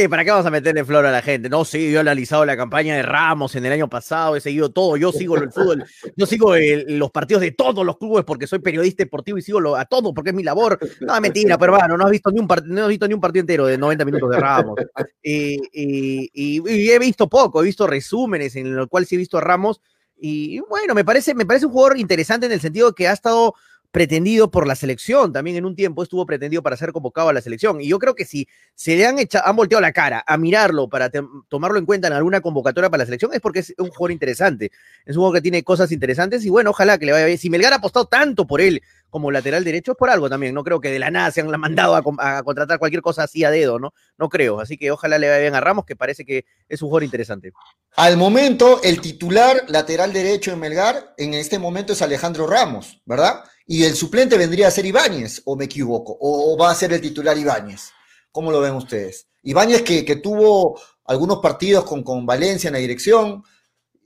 ¿Para 0.09 0.23
qué 0.23 0.31
vamos 0.31 0.45
a 0.45 0.51
meterle 0.51 0.83
flor 0.83 1.05
a 1.05 1.11
la 1.11 1.21
gente? 1.21 1.49
No, 1.49 1.65
sí, 1.65 1.91
yo 1.91 1.97
he 1.97 2.01
analizado 2.01 2.45
la 2.45 2.57
campaña 2.57 2.95
de 2.95 3.01
Ramos 3.01 3.55
en 3.55 3.65
el 3.65 3.71
año 3.71 3.89
pasado, 3.89 4.35
he 4.35 4.41
seguido 4.41 4.71
todo, 4.71 4.97
yo 4.97 5.11
sigo 5.11 5.37
el 5.37 5.51
fútbol, 5.51 5.85
yo 6.15 6.25
sigo 6.25 6.53
los 6.87 7.11
partidos 7.11 7.41
de 7.41 7.51
todos 7.51 7.85
los 7.85 7.97
clubes 7.97 8.25
porque 8.25 8.47
soy 8.47 8.59
periodista 8.59 9.03
deportivo 9.03 9.37
y 9.37 9.41
sigo 9.41 9.59
lo, 9.59 9.75
a 9.75 9.85
todo 9.85 10.13
porque 10.13 10.31
es 10.31 10.35
mi 10.35 10.43
labor. 10.43 10.77
No, 11.01 11.19
mentira, 11.21 11.57
pero 11.57 11.73
bueno, 11.73 11.97
no 11.97 12.05
has 12.05 12.11
visto 12.11 12.31
ni 12.31 12.39
un, 12.39 12.47
no 12.65 12.83
has 12.83 12.89
visto 12.89 13.07
ni 13.07 13.13
un 13.13 13.21
partido 13.21 13.41
entero 13.41 13.65
de 13.65 13.77
90 13.77 14.05
minutos 14.05 14.29
de 14.29 14.39
Ramos. 14.39 14.75
Y, 15.21 16.91
he 16.91 16.99
visto 16.99 17.27
poco, 17.27 17.61
he 17.61 17.65
visto 17.65 17.87
resúmenes 17.87 18.55
en 18.55 18.75
los 18.75 18.87
cuales 18.87 19.09
sí 19.09 19.15
he 19.15 19.17
visto 19.17 19.37
a 19.37 19.41
Ramos 19.41 19.81
y 20.17 20.59
bueno, 20.61 20.93
me 20.93 21.03
parece, 21.03 21.33
me 21.35 21.45
parece 21.45 21.65
un 21.65 21.73
jugador 21.73 21.97
interesante 21.97 22.45
en 22.45 22.51
el 22.51 22.61
sentido 22.61 22.93
que 22.93 23.07
ha 23.07 23.13
estado 23.13 23.53
pretendido 23.95 24.51
por 24.51 24.67
la 24.67 24.75
selección, 24.75 25.31
también 25.31 25.55
en 25.55 25.63
un 25.63 25.73
tiempo 25.73 26.03
estuvo 26.03 26.25
pretendido 26.25 26.61
para 26.61 26.75
ser 26.75 26.91
convocado 26.91 27.29
a 27.29 27.33
la 27.33 27.39
selección. 27.39 27.79
Y 27.79 27.87
yo 27.87 27.97
creo 27.97 28.13
que 28.13 28.25
si 28.25 28.45
se 28.73 28.97
le 28.97 29.05
han, 29.05 29.19
echado, 29.19 29.47
han 29.47 29.55
volteado 29.55 29.79
la 29.79 29.93
cara 29.93 30.21
a 30.27 30.35
mirarlo 30.35 30.89
para 30.89 31.09
tomarlo 31.47 31.79
en 31.79 31.85
cuenta 31.85 32.07
en 32.07 32.13
alguna 32.13 32.41
convocatoria 32.41 32.89
para 32.89 33.03
la 33.03 33.05
selección, 33.05 33.33
es 33.33 33.39
porque 33.39 33.59
es 33.59 33.73
un 33.77 33.87
jugador 33.87 34.11
interesante. 34.11 34.69
Es 35.05 35.15
un 35.15 35.21
jugador 35.21 35.37
que 35.37 35.43
tiene 35.43 35.63
cosas 35.63 35.93
interesantes 35.93 36.43
y 36.43 36.49
bueno, 36.49 36.71
ojalá 36.71 36.97
que 36.97 37.05
le 37.05 37.13
vaya 37.13 37.25
bien. 37.25 37.37
Si 37.37 37.49
Melgar 37.49 37.71
ha 37.71 37.77
apostado 37.77 38.05
tanto 38.05 38.45
por 38.45 38.59
él 38.59 38.81
como 39.09 39.31
lateral 39.31 39.63
derecho, 39.63 39.93
es 39.93 39.97
por 39.97 40.09
algo 40.09 40.29
también. 40.29 40.53
No 40.53 40.65
creo 40.65 40.81
que 40.81 40.91
de 40.91 40.99
la 40.99 41.09
nada 41.09 41.31
se 41.31 41.39
han 41.39 41.47
mandado 41.57 41.95
a, 41.95 42.03
a 42.17 42.43
contratar 42.43 42.79
cualquier 42.79 43.01
cosa 43.01 43.23
así 43.23 43.45
a 43.45 43.49
dedo, 43.49 43.79
¿no? 43.79 43.93
No 44.17 44.27
creo. 44.27 44.59
Así 44.59 44.77
que 44.77 44.91
ojalá 44.91 45.17
le 45.17 45.29
vaya 45.29 45.39
bien 45.39 45.55
a 45.55 45.61
Ramos, 45.61 45.85
que 45.85 45.95
parece 45.95 46.25
que 46.25 46.43
es 46.67 46.81
un 46.81 46.89
jugador 46.89 47.05
interesante. 47.05 47.53
Al 47.95 48.17
momento, 48.17 48.81
el 48.83 48.99
titular 48.99 49.63
lateral 49.69 50.11
derecho 50.11 50.51
en 50.51 50.59
Melgar, 50.59 51.13
en 51.17 51.33
este 51.33 51.59
momento 51.59 51.93
es 51.93 52.01
Alejandro 52.01 52.45
Ramos, 52.45 53.01
¿verdad? 53.05 53.45
Y 53.67 53.83
el 53.83 53.95
suplente 53.95 54.37
vendría 54.37 54.67
a 54.67 54.71
ser 54.71 54.85
Ibáñez, 54.85 55.41
o 55.45 55.55
me 55.55 55.65
equivoco, 55.65 56.17
o 56.19 56.57
va 56.57 56.71
a 56.71 56.75
ser 56.75 56.93
el 56.93 57.01
titular 57.01 57.37
Ibáñez. 57.37 57.91
¿Cómo 58.31 58.51
lo 58.51 58.61
ven 58.61 58.75
ustedes? 58.75 59.27
Ibáñez 59.43 59.81
que, 59.81 60.03
que 60.03 60.17
tuvo 60.17 60.79
algunos 61.05 61.39
partidos 61.39 61.85
con, 61.85 62.03
con, 62.03 62.25
Valencia 62.25 62.67
en 62.67 62.73
la 62.73 62.79
dirección, 62.79 63.43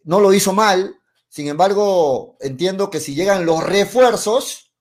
no 0.04 0.20
lo 0.20 0.34
hizo 0.34 0.54
mal, 0.54 0.96
sin 1.30 1.48
embargo, 1.48 2.38
entiendo 2.40 2.90
que 2.90 3.00
si 3.00 3.16
llegan 3.16 3.46
los 3.46 3.64
refuerzos, 3.64 4.72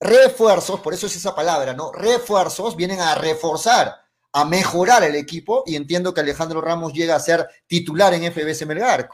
refuerzos, 0.00 0.80
por 0.80 0.94
eso 0.94 1.06
es 1.06 1.16
esa 1.16 1.34
palabra, 1.34 1.74
¿no? 1.74 1.92
Refuerzos 1.92 2.76
vienen 2.76 3.00
a 3.00 3.14
reforzar, 3.14 3.94
a 4.32 4.44
mejorar 4.44 5.02
el 5.04 5.16
equipo, 5.16 5.64
y 5.66 5.76
entiendo 5.76 6.12
que 6.12 6.20
Alejandro 6.20 6.60
Ramos 6.60 6.92
llega 6.92 7.16
a 7.16 7.20
ser 7.20 7.46
titular 7.66 8.14
en 8.14 8.32
FBS 8.32 8.66
Melgar. 8.66 9.08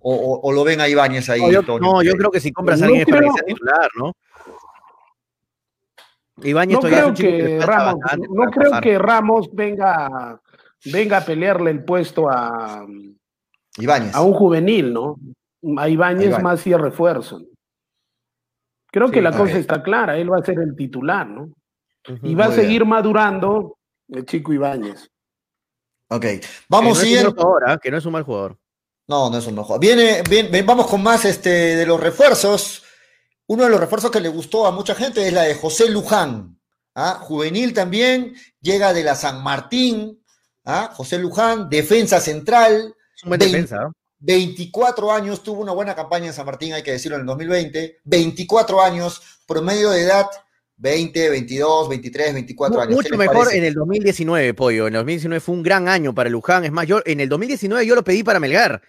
O, 0.00 0.14
o, 0.14 0.40
o, 0.40 0.52
lo 0.52 0.64
ven 0.64 0.80
a 0.80 0.88
Ibáñez 0.88 1.28
ahí? 1.28 1.40
No, 1.40 1.50
yo, 1.50 1.78
no, 1.78 2.02
yo 2.02 2.12
creo 2.14 2.30
que 2.30 2.40
si 2.40 2.52
compras 2.52 2.80
a 2.80 2.86
alguien 2.86 3.04
no 3.08 3.16
es 3.16 3.20
para 3.20 3.26
que 3.26 3.38
sea 3.38 3.46
titular, 3.46 3.90
¿no? 3.96 4.12
No 6.40 6.80
creo 6.80 7.14
que 7.14 7.60
Ramos, 7.60 7.96
no 8.30 8.50
creo 8.50 8.80
que 8.80 8.98
Ramos 8.98 9.48
venga, 9.52 10.40
venga 10.84 11.18
a 11.18 11.24
pelearle 11.24 11.70
el 11.70 11.84
puesto 11.84 12.28
a 12.30 12.86
Ibáñez. 13.76 14.14
a 14.14 14.22
un 14.22 14.34
juvenil, 14.34 14.92
¿no? 14.92 15.16
A 15.76 15.88
Ibáñez, 15.88 16.40
más 16.40 16.64
y 16.66 16.74
refuerzo. 16.74 17.42
Creo 18.90 19.08
sí, 19.08 19.14
que 19.14 19.22
la 19.22 19.32
cosa 19.32 19.52
ver. 19.52 19.56
está 19.56 19.82
clara, 19.82 20.16
él 20.16 20.32
va 20.32 20.38
a 20.38 20.44
ser 20.44 20.58
el 20.60 20.76
titular, 20.76 21.26
¿no? 21.26 21.42
Uh 21.42 22.12
-huh, 22.12 22.20
y 22.22 22.34
va 22.34 22.46
a 22.46 22.52
seguir 22.52 22.82
bien. 22.82 22.88
madurando 22.88 23.76
el 24.08 24.24
chico 24.24 24.52
Ibáñez. 24.52 25.10
Ok, 26.10 26.24
vamos 26.68 27.02
que 27.02 27.22
no 27.22 27.34
ahora, 27.36 27.78
que 27.78 27.90
no 27.90 27.98
es 27.98 28.06
un 28.06 28.12
mal 28.12 28.22
jugador. 28.22 28.56
No, 29.08 29.28
no 29.28 29.38
es 29.38 29.46
un 29.46 29.56
mal 29.56 29.64
jugador. 29.64 29.80
Viene, 29.80 30.22
bien, 30.22 30.64
vamos 30.64 30.86
con 30.86 31.02
más 31.02 31.24
este, 31.24 31.50
de 31.50 31.84
los 31.84 32.00
refuerzos. 32.00 32.84
Uno 33.48 33.64
de 33.64 33.70
los 33.70 33.80
refuerzos 33.80 34.10
que 34.10 34.20
le 34.20 34.28
gustó 34.28 34.66
a 34.66 34.70
mucha 34.70 34.94
gente 34.94 35.26
es 35.26 35.32
la 35.32 35.42
de 35.42 35.54
José 35.54 35.88
Luján. 35.88 36.60
¿ah? 36.94 37.18
Juvenil 37.22 37.72
también, 37.72 38.34
llega 38.60 38.92
de 38.92 39.02
la 39.02 39.14
San 39.14 39.42
Martín. 39.42 40.22
¿ah? 40.66 40.90
José 40.92 41.18
Luján, 41.18 41.70
defensa 41.70 42.20
central. 42.20 42.94
Es 43.16 43.24
un 43.24 43.30
buen 43.30 43.40
20, 43.40 43.56
defensa. 43.56 43.90
24 44.18 45.10
años, 45.10 45.42
tuvo 45.42 45.62
una 45.62 45.72
buena 45.72 45.94
campaña 45.94 46.26
en 46.26 46.34
San 46.34 46.44
Martín, 46.44 46.74
hay 46.74 46.82
que 46.82 46.92
decirlo, 46.92 47.16
en 47.16 47.22
el 47.22 47.26
2020. 47.26 48.00
24 48.04 48.82
años, 48.82 49.22
promedio 49.46 49.90
de 49.90 50.02
edad 50.02 50.26
20, 50.76 51.30
22, 51.30 51.88
23, 51.88 52.34
24 52.34 52.80
años. 52.82 52.94
Mucho 52.94 53.16
mejor 53.16 53.34
parece? 53.34 53.58
en 53.58 53.64
el 53.64 53.72
2019, 53.72 54.52
Pollo. 54.52 54.88
En 54.88 54.94
el 54.94 55.00
2019 55.00 55.40
fue 55.40 55.54
un 55.54 55.62
gran 55.62 55.88
año 55.88 56.14
para 56.14 56.28
Luján. 56.28 56.66
Es 56.66 56.72
más, 56.72 56.86
yo 56.86 57.00
en 57.06 57.20
el 57.20 57.30
2019 57.30 57.86
yo 57.86 57.94
lo 57.94 58.04
pedí 58.04 58.22
para 58.22 58.40
Melgar. 58.40 58.82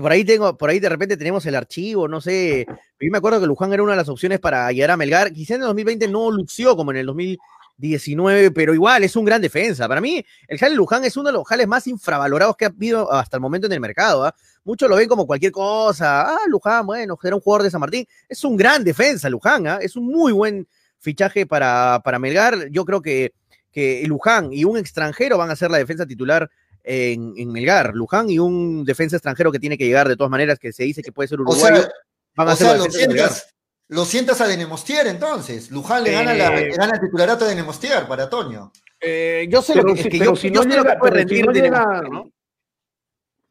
Por 0.00 0.10
ahí 0.10 0.24
tengo, 0.24 0.56
por 0.56 0.70
ahí 0.70 0.80
de 0.80 0.88
repente 0.88 1.18
tenemos 1.18 1.44
el 1.44 1.54
archivo, 1.54 2.08
no 2.08 2.20
sé. 2.20 2.64
Yo 2.66 3.10
me 3.10 3.18
acuerdo 3.18 3.40
que 3.40 3.46
Luján 3.46 3.72
era 3.74 3.82
una 3.82 3.92
de 3.92 3.98
las 3.98 4.08
opciones 4.08 4.40
para 4.40 4.72
llegar 4.72 4.90
a 4.90 4.96
Melgar. 4.96 5.32
Quizá 5.32 5.54
en 5.54 5.60
el 5.60 5.66
2020 5.66 6.08
no 6.08 6.30
lució 6.30 6.74
como 6.76 6.92
en 6.92 6.96
el 6.98 7.06
2019, 7.06 8.52
pero 8.52 8.72
igual 8.72 9.04
es 9.04 9.16
un 9.16 9.26
gran 9.26 9.42
defensa. 9.42 9.86
Para 9.88 10.00
mí, 10.00 10.24
el 10.48 10.58
Jale 10.58 10.76
Luján 10.76 11.04
es 11.04 11.14
uno 11.18 11.26
de 11.26 11.34
los 11.34 11.46
jales 11.46 11.68
más 11.68 11.86
infravalorados 11.86 12.56
que 12.56 12.64
ha 12.64 12.68
habido 12.68 13.12
hasta 13.12 13.36
el 13.36 13.42
momento 13.42 13.66
en 13.66 13.74
el 13.74 13.80
mercado. 13.80 14.26
¿eh? 14.26 14.30
Muchos 14.64 14.88
lo 14.88 14.96
ven 14.96 15.08
como 15.08 15.26
cualquier 15.26 15.52
cosa. 15.52 16.22
Ah, 16.22 16.46
Luján, 16.48 16.86
bueno, 16.86 17.18
era 17.22 17.36
un 17.36 17.42
jugador 17.42 17.64
de 17.64 17.70
San 17.70 17.80
Martín. 17.80 18.06
Es 18.30 18.42
un 18.44 18.56
gran 18.56 18.82
defensa, 18.84 19.28
Luján. 19.28 19.66
¿eh? 19.66 19.78
Es 19.82 19.94
un 19.94 20.06
muy 20.06 20.32
buen 20.32 20.66
fichaje 21.00 21.44
para, 21.44 22.00
para 22.02 22.18
Melgar. 22.18 22.70
Yo 22.70 22.86
creo 22.86 23.02
que, 23.02 23.34
que 23.70 24.02
Luján 24.06 24.54
y 24.54 24.64
un 24.64 24.78
extranjero 24.78 25.36
van 25.36 25.50
a 25.50 25.56
ser 25.56 25.70
la 25.70 25.76
defensa 25.76 26.06
titular 26.06 26.50
en, 26.84 27.32
en, 27.36 27.52
Melgar, 27.52 27.94
Luján 27.94 28.28
y 28.30 28.38
un 28.38 28.84
defensa 28.84 29.16
extranjero 29.16 29.52
que 29.52 29.58
tiene 29.58 29.78
que 29.78 29.84
llegar 29.86 30.08
de 30.08 30.16
todas 30.16 30.30
maneras, 30.30 30.58
que 30.58 30.72
se 30.72 30.84
dice 30.84 31.02
que 31.02 31.12
puede 31.12 31.28
ser 31.28 31.40
uruguayo. 31.40 31.74
O 31.76 31.78
sea, 31.82 31.88
van 32.36 32.48
a 32.48 32.52
o 32.52 32.56
sea, 32.56 32.76
lo, 32.76 32.84
sientas, 32.84 33.54
lo 33.88 34.04
sientas 34.04 34.40
a 34.40 34.46
Denemostier 34.48 35.06
entonces. 35.06 35.70
Luján 35.70 36.02
le, 36.04 36.10
eh, 36.10 36.14
gana 36.14 36.34
la, 36.34 36.50
le 36.50 36.68
gana 36.70 36.92
el 36.94 37.00
titularato 37.00 37.44
a 37.44 37.48
Denemostier 37.48 38.06
para 38.08 38.28
Toño. 38.28 38.72
Eh, 39.00 39.46
yo 39.50 39.62
sé 39.62 39.74
lo 39.74 39.84
que, 39.94 40.02
si- 40.02 40.08
que 40.08 40.18
pero 40.18 40.30
yo, 40.32 40.36
si 40.36 40.48
yo 40.50 40.54
no 40.54 40.62
sé 40.62 40.68
lo 40.68 40.82
llega- 40.82 40.92
que 40.94 40.98
puede 40.98 41.12
si 41.12 41.18
rendir 41.18 41.46
no 41.46 41.52
de 41.52 41.60
llega- 41.60 41.78
Neymar, 41.86 42.10
¿no? 42.10 42.30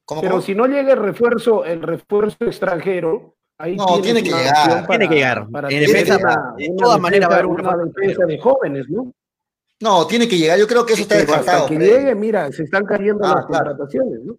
¿Cómo, 0.05 0.21
Pero 0.21 0.31
cómo? 0.33 0.41
si 0.43 0.55
no 0.55 0.65
llega 0.67 0.93
el 0.93 0.99
refuerzo, 0.99 1.63
el 1.63 1.81
refuerzo 1.81 2.37
extranjero, 2.41 3.35
ahí 3.57 3.75
No, 3.77 4.01
tiene 4.01 4.21
que 4.23 4.29
llegar. 4.29 4.85
Tiene 4.87 5.07
que 5.09 5.15
llegar. 5.15 5.47
para 5.49 5.69
En 5.69 5.73
tener 5.79 5.87
defensa, 5.89 6.17
una- 6.17 6.53
de 6.57 6.73
todas 6.77 6.99
maneras 6.99 7.29
va 7.29 7.33
a 7.33 7.37
haber 7.37 7.45
una 7.47 7.77
defensa 7.77 8.25
de 8.25 8.37
jóvenes, 8.39 8.85
¿no? 8.89 9.13
No, 9.81 10.05
tiene 10.07 10.27
que 10.27 10.37
llegar. 10.37 10.57
Yo 10.59 10.67
creo 10.67 10.85
que 10.85 10.93
eso 10.93 11.01
está 11.03 11.15
Pero 11.15 11.33
hasta 11.33 11.41
descartado. 11.41 11.67
que 11.67 11.77
llegue, 11.77 12.15
mira, 12.15 12.51
se 12.51 12.63
están 12.63 12.85
cayendo 12.85 13.25
Ah, 13.25 13.35
las 13.35 13.45
claro. 13.47 13.65
contrataciones, 13.65 14.19
¿no? 14.23 14.37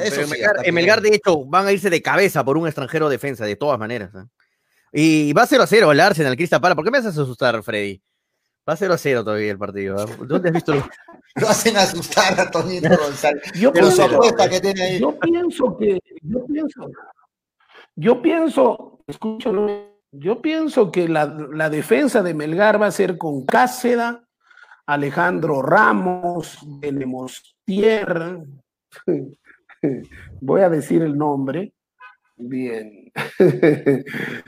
Eso 0.00 0.20
en 0.20 0.26
sí, 0.26 0.32
Melgar, 0.32 0.56
en 0.64 0.74
llegue. 0.74 1.10
de 1.10 1.16
hecho, 1.16 1.44
van 1.46 1.66
a 1.66 1.72
irse 1.72 1.90
de 1.90 2.02
cabeza 2.02 2.44
por 2.44 2.56
un 2.56 2.66
extranjero 2.66 3.08
defensa, 3.08 3.44
de 3.44 3.56
todas 3.56 3.78
maneras. 3.78 4.10
¿eh? 4.14 4.24
Y 4.92 5.32
va 5.32 5.46
0 5.46 5.62
a 5.62 5.66
0 5.66 5.92
el 5.92 6.00
Arsenal, 6.00 6.36
Crista 6.36 6.60
Pala. 6.60 6.74
¿Por 6.74 6.84
qué 6.84 6.90
me 6.90 6.98
haces 6.98 7.16
asustar, 7.18 7.62
Freddy? 7.62 8.00
Va 8.68 8.76
0 8.76 8.94
a 8.94 8.98
0 8.98 9.24
todavía 9.24 9.50
el 9.52 9.58
partido. 9.58 9.96
¿eh? 10.04 10.16
¿Dónde 10.26 10.48
has 10.48 10.54
visto? 10.54 10.74
lo- 10.74 10.88
hacen 11.48 11.76
asustar 11.76 12.38
a 12.40 12.50
Tonito 12.50 12.88
González. 12.98 13.42
Yo 13.54 13.72
pienso, 13.72 14.04
apuesta 14.04 14.48
que 14.48 14.60
tiene 14.60 14.82
ahí. 14.82 15.00
yo 15.00 15.18
pienso 15.18 15.76
que, 15.78 15.98
yo 16.22 16.46
pienso, 16.46 16.90
yo 17.94 18.22
pienso, 18.22 19.00
escúchalo, 19.06 20.00
yo 20.12 20.40
pienso 20.40 20.90
que 20.90 21.08
la, 21.08 21.26
la 21.52 21.68
defensa 21.70 22.22
de 22.22 22.34
Melgar 22.34 22.80
va 22.80 22.86
a 22.86 22.90
ser 22.92 23.18
con 23.18 23.44
Cáceda, 23.44 24.25
Alejandro 24.86 25.62
Ramos, 25.62 26.58
tenemos 26.80 27.56
Tierra, 27.64 28.40
voy 30.40 30.60
a 30.60 30.68
decir 30.68 31.02
el 31.02 31.18
nombre, 31.18 31.74
bien, 32.36 33.12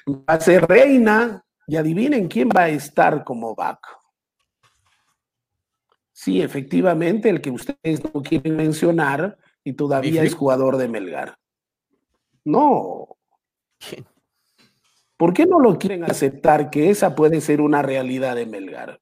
va 0.09 0.35
a 0.35 0.41
ser 0.41 0.67
Reina, 0.67 1.43
y 1.69 1.77
adivinen 1.77 2.29
quién 2.29 2.49
va 2.49 2.63
a 2.63 2.69
estar 2.71 3.25
como 3.25 3.55
back. 3.55 3.79
Sí, 6.13 6.41
efectivamente, 6.41 7.29
el 7.29 7.41
que 7.41 7.51
ustedes 7.51 8.03
no 8.03 8.23
quieren 8.23 8.57
mencionar 8.57 9.37
y 9.63 9.75
todavía 9.75 10.23
es 10.23 10.35
jugador 10.35 10.79
de 10.79 10.89
Melgar. 10.89 11.37
No. 12.45 13.17
¿Por 15.17 15.35
qué 15.35 15.47
no 15.47 15.61
lo 15.61 15.79
quieren 15.79 16.05
aceptar 16.05 16.71
que 16.71 16.91
esa 16.91 17.15
puede 17.15 17.41
ser 17.41 17.61
una 17.61 17.83
realidad 17.83 18.35
de 18.35 18.47
Melgar? 18.47 18.99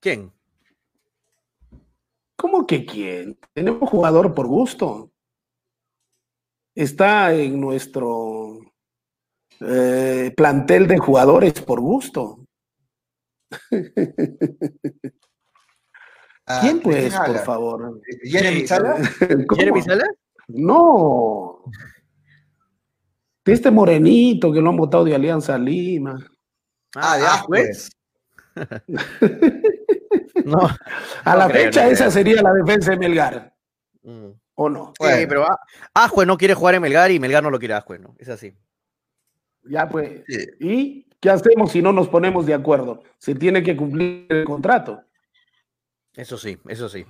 ¿Quién? 0.00 0.32
¿Cómo 2.36 2.66
que 2.66 2.86
quién? 2.86 3.38
Tenemos 3.52 3.88
jugador 3.90 4.34
por 4.34 4.46
gusto. 4.46 5.12
Está 6.74 7.34
en 7.34 7.60
nuestro 7.60 8.60
eh, 9.60 10.32
plantel 10.34 10.86
de 10.86 10.98
jugadores 10.98 11.60
por 11.60 11.80
gusto. 11.80 12.46
Ah, 16.52 16.58
¿Quién 16.62 16.80
pues, 16.80 17.14
¿quién 17.14 17.32
por 17.32 17.44
favor? 17.44 18.00
¿Jeremy 18.24 18.66
Sala? 18.66 18.96
¿Jeremy 19.56 19.82
Sala? 19.82 20.04
No. 20.48 21.62
De 23.44 23.52
este 23.52 23.70
morenito 23.70 24.52
que 24.52 24.60
lo 24.60 24.70
han 24.70 24.76
votado 24.76 25.04
de 25.04 25.14
Alianza 25.14 25.56
Lima. 25.56 26.18
Ah, 26.96 27.18
de 27.18 27.24
Ascuez. 27.24 27.90
No. 30.44 30.58
A 31.24 31.32
No 31.32 31.38
la 31.38 31.48
creo, 31.48 31.64
fecha 31.64 31.84
no 31.84 31.90
esa 31.90 32.10
sería 32.10 32.42
la 32.42 32.52
defensa 32.52 32.90
de 32.92 32.96
Melgar, 32.98 33.54
Mm. 34.02 34.30
¿o 34.54 34.68
no? 34.70 34.92
Bueno. 34.98 35.16
Sí, 35.18 35.26
pero 35.26 35.46
Ajue 35.94 36.24
no 36.24 36.38
quiere 36.38 36.54
jugar 36.54 36.74
en 36.74 36.82
Melgar 36.82 37.10
y 37.10 37.20
Melgar 37.20 37.42
no 37.42 37.50
lo 37.50 37.58
quiere 37.58 37.74
Ajue, 37.74 37.98
¿no? 37.98 38.14
Es 38.18 38.28
así. 38.30 38.54
Ya 39.64 39.88
pues. 39.88 40.22
Sí. 40.26 40.46
¿Y 40.58 41.06
qué 41.20 41.28
hacemos 41.30 41.70
si 41.72 41.82
no 41.82 41.92
nos 41.92 42.08
ponemos 42.08 42.46
de 42.46 42.54
acuerdo? 42.54 43.02
Se 43.18 43.34
tiene 43.34 43.62
que 43.62 43.76
cumplir 43.76 44.26
el 44.30 44.44
contrato. 44.44 45.02
Eso 46.14 46.38
sí, 46.38 46.58
eso 46.68 46.88
sí. 46.88 47.04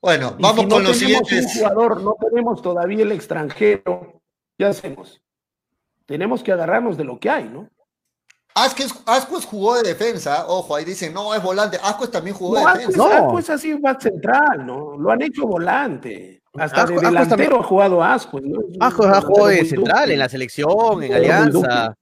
Bueno, 0.00 0.34
Y 0.38 0.42
vamos 0.42 0.60
si 0.60 0.66
no 0.66 0.74
con 0.74 0.84
los 0.84 0.98
tenemos 0.98 1.28
siguientes. 1.28 1.44
un 1.56 1.60
jugador, 1.62 2.02
no 2.02 2.16
tenemos 2.20 2.62
todavía 2.62 3.02
el 3.04 3.12
extranjero, 3.12 4.20
¿qué 4.56 4.64
hacemos? 4.64 5.22
Tenemos 6.06 6.42
que 6.42 6.52
agarrarnos 6.52 6.96
de 6.96 7.04
lo 7.04 7.18
que 7.20 7.30
hay, 7.30 7.48
¿no? 7.48 7.68
Asquez, 8.64 8.92
Ascuez 9.06 9.44
jugó 9.44 9.76
de 9.76 9.88
defensa, 9.88 10.46
ojo, 10.48 10.74
ahí 10.76 10.84
dicen, 10.84 11.12
no, 11.14 11.34
es 11.34 11.42
volante. 11.42 11.78
Ascuez 11.82 12.10
también 12.10 12.34
jugó 12.36 12.60
No, 12.60 12.66
de 12.72 12.78
defensa. 12.78 12.98
No. 12.98 13.06
Ascuez 13.12 13.50
así 13.50 13.72
va 13.74 13.98
central, 14.00 14.66
¿no? 14.66 14.96
Lo 14.98 15.10
han 15.10 15.22
hecho 15.22 15.46
volante. 15.46 16.42
Hasta 16.54 16.84
Ascuez- 16.86 17.00
de 17.00 17.06
delantero 17.06 17.28
también- 17.28 17.52
ha 17.54 17.62
jugado 17.62 18.02
Ascuez, 18.02 18.44
¿no? 18.44 18.58
Ajue 18.80 19.06
ha 19.08 19.20
jugado 19.20 19.48
de 19.48 19.64
central 19.64 20.10
en 20.10 20.18
la 20.18 20.28
selección, 20.28 21.02
en 21.02 21.12
Alianza. 21.14 21.94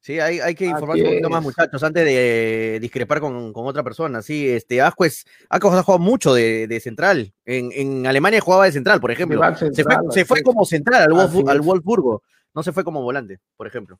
Sí, 0.00 0.20
hay, 0.20 0.38
hay 0.38 0.54
que 0.54 0.66
informarse 0.66 1.02
un 1.02 1.08
poquito 1.08 1.30
más, 1.30 1.42
muchachos, 1.42 1.82
antes 1.82 2.04
de 2.04 2.78
discrepar 2.78 3.20
con, 3.20 3.54
con 3.54 3.66
otra 3.66 3.82
persona. 3.82 4.20
Sí, 4.20 4.46
este, 4.50 4.82
Ascuez, 4.82 5.24
Ascuez 5.48 5.72
ha 5.74 5.82
jugado 5.82 5.98
mucho 5.98 6.34
de, 6.34 6.66
de 6.66 6.78
central. 6.78 7.32
En, 7.46 7.70
en 7.72 8.06
Alemania 8.06 8.38
jugaba 8.42 8.66
de 8.66 8.72
central, 8.72 9.00
por 9.00 9.10
ejemplo. 9.10 9.40
Se 9.72 9.82
fue, 9.82 9.96
se 10.38 10.42
como 10.42 10.66
central 10.66 11.04
al, 11.04 11.08
Wolfsburg- 11.12 11.50
al. 11.50 11.60
Wolfsburgo. 11.62 12.22
No 12.54 12.62
se 12.62 12.72
fue 12.72 12.84
como 12.84 13.00
volante, 13.02 13.38
por 13.56 13.66
ejemplo. 13.66 13.96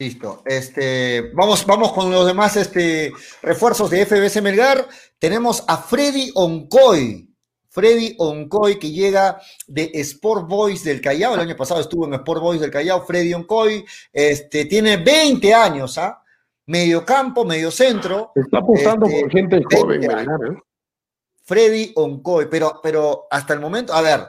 Listo. 0.00 0.42
Este, 0.46 1.30
vamos, 1.34 1.66
vamos 1.66 1.92
con 1.92 2.10
los 2.10 2.26
demás 2.26 2.56
este, 2.56 3.12
refuerzos 3.42 3.90
de 3.90 4.06
FBC 4.06 4.40
Melgar. 4.40 4.88
Tenemos 5.18 5.62
a 5.68 5.76
Freddy 5.76 6.30
Oncoy. 6.34 7.28
Freddy 7.68 8.14
Oncoy 8.16 8.78
que 8.78 8.90
llega 8.90 9.38
de 9.66 9.90
Sport 9.92 10.48
Boys 10.48 10.84
del 10.84 11.02
Callao. 11.02 11.34
El 11.34 11.40
año 11.40 11.54
pasado 11.54 11.82
estuvo 11.82 12.06
en 12.06 12.14
Sport 12.14 12.40
Boys 12.40 12.60
del 12.62 12.70
Callao. 12.70 13.04
Freddy 13.04 13.34
Oncoy 13.34 13.84
este, 14.10 14.64
tiene 14.64 14.96
20 14.96 15.52
años, 15.52 15.98
¿ah? 15.98 16.22
Medio 16.64 17.04
campo, 17.04 17.44
medio 17.44 17.70
centro. 17.70 18.32
Está 18.34 18.60
apostando 18.60 19.04
Este, 19.04 19.20
por 19.20 19.30
gente 19.30 19.56
20 19.56 19.76
joven, 19.76 20.04
¿eh? 20.04 20.62
Freddy 21.44 21.92
Oncoy, 21.94 22.46
pero, 22.50 22.80
pero 22.82 23.26
hasta 23.30 23.52
el 23.52 23.60
momento, 23.60 23.92
a 23.92 24.00
ver, 24.00 24.20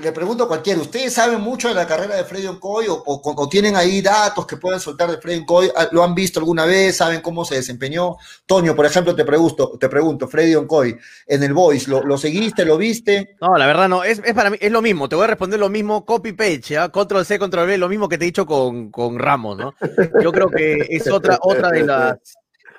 le 0.00 0.10
pregunto 0.12 0.44
a 0.44 0.48
cualquiera, 0.48 0.80
¿ustedes 0.80 1.12
saben 1.12 1.40
mucho 1.40 1.68
de 1.68 1.74
la 1.74 1.86
carrera 1.86 2.16
de 2.16 2.24
Freddy 2.24 2.46
Oncoy 2.46 2.86
o, 2.88 3.02
o- 3.04 3.48
tienen 3.48 3.76
ahí 3.76 4.00
datos 4.00 4.46
que 4.46 4.56
pueden 4.56 4.80
soltar 4.80 5.10
de 5.10 5.18
Freddy 5.18 5.40
Oncoy? 5.40 5.70
Ah, 5.76 5.88
¿Lo 5.92 6.02
han 6.02 6.14
visto 6.14 6.40
alguna 6.40 6.64
vez? 6.64 6.96
¿Saben 6.96 7.20
cómo 7.20 7.44
se 7.44 7.56
desempeñó? 7.56 8.16
Toño, 8.46 8.74
por 8.74 8.86
ejemplo, 8.86 9.14
te 9.14 9.24
pregunto, 9.24 9.76
te 9.78 9.90
pregunto 9.90 10.28
Freddy 10.28 10.54
Oncoy, 10.54 10.96
en 11.26 11.42
el 11.42 11.52
Voice, 11.52 11.90
¿lo, 11.90 12.02
lo 12.02 12.16
seguiste, 12.16 12.64
lo 12.64 12.78
viste? 12.78 13.36
No, 13.40 13.58
la 13.58 13.66
verdad 13.66 13.88
no, 13.88 14.02
es, 14.02 14.22
es 14.24 14.32
para 14.32 14.48
mí, 14.48 14.56
es 14.60 14.72
lo 14.72 14.80
mismo, 14.80 15.10
te 15.10 15.16
voy 15.16 15.24
a 15.24 15.28
responder 15.28 15.60
lo 15.60 15.68
mismo, 15.68 16.06
copy 16.06 16.32
paste, 16.32 16.60
¿ya? 16.74 16.88
control 16.88 17.26
C, 17.26 17.38
control 17.38 17.66
V, 17.66 17.76
lo 17.76 17.88
mismo 17.90 18.08
que 18.08 18.16
te 18.16 18.24
he 18.24 18.26
dicho 18.26 18.46
con, 18.46 18.90
con 18.90 19.18
Ramos, 19.18 19.58
¿no? 19.58 19.74
Yo 20.16 20.32
creo 20.32 20.50
que 20.54 20.86
es 20.88 21.10
otra, 21.10 21.38
otra 21.42 21.70
de 21.70 21.82
las, 21.84 22.16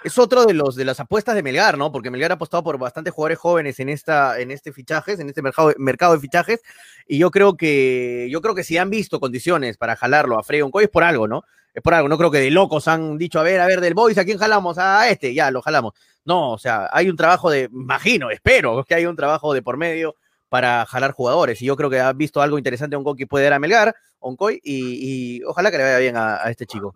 es 0.04 0.18
otro 0.18 0.46
de 0.46 0.54
los 0.54 0.76
de 0.76 0.86
las 0.86 1.00
apuestas 1.00 1.36
de 1.36 1.44
Melgar, 1.44 1.78
¿no? 1.78 1.92
Porque 1.92 2.12
Melgar 2.12 2.32
ha 2.32 2.36
apostado 2.36 2.64
por 2.64 2.78
bastantes 2.78 3.14
jugadores 3.14 3.40
jóvenes 3.40 3.80
en 3.80 3.90
esta, 3.90 4.40
en 4.40 4.52
este 4.52 4.74
fichajes, 4.74 5.20
en 5.20 5.30
este 5.30 5.42
mercado, 5.42 5.74
mercado 5.78 6.14
de 6.14 6.20
fichajes, 6.20 6.62
y 7.08 7.18
yo 7.18 7.32
creo 7.32 7.56
que, 7.56 8.28
yo 8.30 8.42
creo 8.42 8.56
que 8.56 8.64
si 8.64 8.78
han 8.78 8.90
visto 8.90 9.20
condiciones 9.20 9.78
para 9.78 9.96
jalarlo 9.96 10.38
a 10.38 10.44
Freddy 10.44 10.62
Oncoy 10.62 10.86
es 10.86 10.90
por 10.90 11.04
algo, 11.04 11.28
¿no? 11.28 11.44
Es 11.74 11.82
por 11.82 11.94
algo, 11.94 12.08
no 12.08 12.18
creo 12.18 12.30
que 12.30 12.40
de 12.40 12.52
locos 12.52 12.88
han 12.88 13.18
dicho, 13.18 13.40
a 13.40 13.44
ver, 13.44 13.60
a 13.60 13.66
ver, 13.66 13.82
del 13.82 13.96
Boys, 13.96 14.18
¿a 14.18 14.26
quién 14.26 14.38
jalamos? 14.38 14.78
A 14.78 15.10
este, 15.10 15.34
ya, 15.34 15.50
lo 15.50 15.62
jalamos. 15.62 15.94
No, 16.26 16.52
o 16.52 16.58
sea, 16.58 16.90
hay 16.92 17.10
un 17.10 17.18
trabajo 17.18 17.50
de, 17.50 17.70
imagino, 17.72 18.30
espero 18.30 18.84
que 18.84 18.96
hay 18.96 19.06
un 19.06 19.16
trabajo 19.16 19.54
de 19.54 19.62
por 19.62 19.78
medio 19.78 20.16
para 20.50 20.86
jalar 20.86 21.14
jugadores. 21.14 21.62
Y 21.62 21.66
yo 21.66 21.76
creo 21.76 21.90
que 21.90 22.00
ha 22.00 22.14
visto 22.14 22.42
algo 22.42 22.60
interesante 22.60 22.96
Oncoy 22.96 23.16
que 23.16 23.28
puede 23.28 23.46
dar 23.46 23.54
a 23.54 23.60
Melgar, 23.60 23.96
Oncoy, 24.20 24.60
y, 24.64 25.38
y 25.40 25.44
ojalá 25.46 25.72
que 25.72 25.78
le 25.78 25.84
vaya 25.84 25.98
bien 25.98 26.16
a, 26.16 26.36
a 26.36 26.52
este 26.52 26.68
chico. 26.68 26.94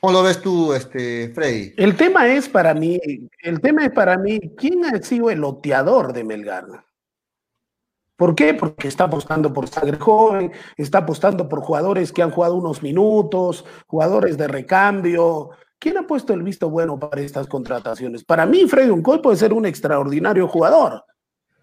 ¿Cómo 0.00 0.12
lo 0.12 0.22
ves 0.22 0.40
tú, 0.40 0.72
este, 0.72 1.30
Freddy? 1.34 1.74
El 1.76 1.96
tema 1.96 2.28
es 2.28 2.48
para 2.48 2.72
mí, 2.72 3.00
el 3.42 3.60
tema 3.60 3.84
es 3.84 3.90
para 3.90 4.16
mí, 4.16 4.38
¿quién 4.56 4.84
ha 4.84 5.02
sido 5.02 5.28
el 5.30 5.40
loteador 5.40 6.12
de 6.12 6.22
Melgar? 6.22 6.66
¿Por 8.18 8.34
qué? 8.34 8.54
Porque 8.54 8.88
está 8.88 9.04
apostando 9.04 9.52
por 9.52 9.68
sangre 9.68 9.96
joven, 9.96 10.52
está 10.76 10.98
apostando 10.98 11.48
por 11.48 11.60
jugadores 11.60 12.12
que 12.12 12.22
han 12.22 12.30
jugado 12.30 12.56
unos 12.56 12.82
minutos, 12.82 13.64
jugadores 13.86 14.36
de 14.36 14.48
recambio. 14.48 15.50
¿Quién 15.78 15.98
ha 15.98 16.06
puesto 16.06 16.32
el 16.32 16.42
visto 16.42 16.68
bueno 16.68 16.98
para 16.98 17.20
estas 17.20 17.46
contrataciones? 17.46 18.24
Para 18.24 18.44
mí, 18.44 18.66
Freddy 18.68 18.90
Uncoy 18.90 19.22
puede 19.22 19.36
ser 19.36 19.52
un 19.52 19.66
extraordinario 19.66 20.48
jugador, 20.48 21.04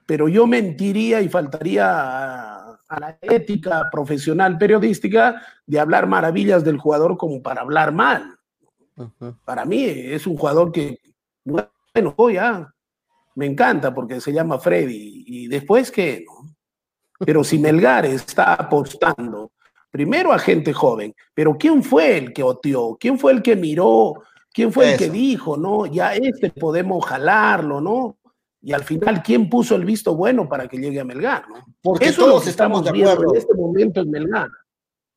pero 0.05 0.29
yo 0.29 0.47
mentiría 0.47 1.19
y 1.19 1.27
faltaría 1.27 1.88
a, 1.89 2.55
a 2.88 2.99
la 2.99 3.17
ética 3.21 3.89
profesional 3.91 4.57
periodística 4.57 5.41
de 5.65 5.79
hablar 5.79 6.07
maravillas 6.07 6.63
del 6.63 6.77
jugador 6.77 7.17
como 7.17 7.41
para 7.41 7.61
hablar 7.61 7.91
mal 7.91 8.36
para 9.43 9.65
mí 9.65 9.83
es 9.83 10.25
un 10.25 10.38
jugador 10.38 10.71
que, 10.71 10.99
bueno, 11.43 12.13
hoy 12.15 12.36
ya 12.36 12.73
me 13.36 13.45
encanta 13.45 13.93
porque 13.93 14.21
se 14.21 14.31
llama 14.31 14.59
Freddy. 14.59 15.23
¿Y 15.27 15.47
después 15.47 15.91
qué? 15.91 16.25
no? 16.25 16.49
Pero 17.19 17.43
si 17.43 17.57
Melgar 17.59 18.05
está 18.05 18.53
apostando 18.53 19.51
primero 19.89 20.33
a 20.33 20.39
gente 20.39 20.73
joven, 20.73 21.13
pero 21.33 21.57
¿quién 21.57 21.83
fue 21.83 22.17
el 22.17 22.33
que 22.33 22.43
oteó? 22.43 22.97
¿Quién 22.99 23.17
fue 23.17 23.31
el 23.31 23.41
que 23.41 23.55
miró? 23.55 24.15
¿Quién 24.51 24.71
fue 24.71 24.93
el 24.93 24.97
que 24.97 25.09
dijo, 25.09 25.57
no? 25.57 25.86
Ya 25.86 26.13
este 26.15 26.49
podemos 26.49 27.05
jalarlo, 27.05 27.81
¿no? 27.81 28.17
Y 28.66 28.74
al 28.74 28.84
final, 28.84 29.22
¿quién 29.22 29.47
puso 29.47 29.76
el 29.76 29.86
visto 29.86 30.16
bueno 30.16 30.49
para 30.49 30.68
que 30.68 30.78
llegue 30.78 30.99
a 30.99 31.05
Melgar? 31.05 31.47
¿no? 31.47 31.63
Porque 31.84 32.07
Eso 32.07 32.26
todos 32.26 32.45
que 32.45 32.49
estamos 32.49 32.84
de 32.84 32.89
acuerdo. 32.89 33.32
en 33.32 33.38
este 33.39 33.53
momento 33.53 34.01
en 34.01 34.09
Melgar. 34.09 34.49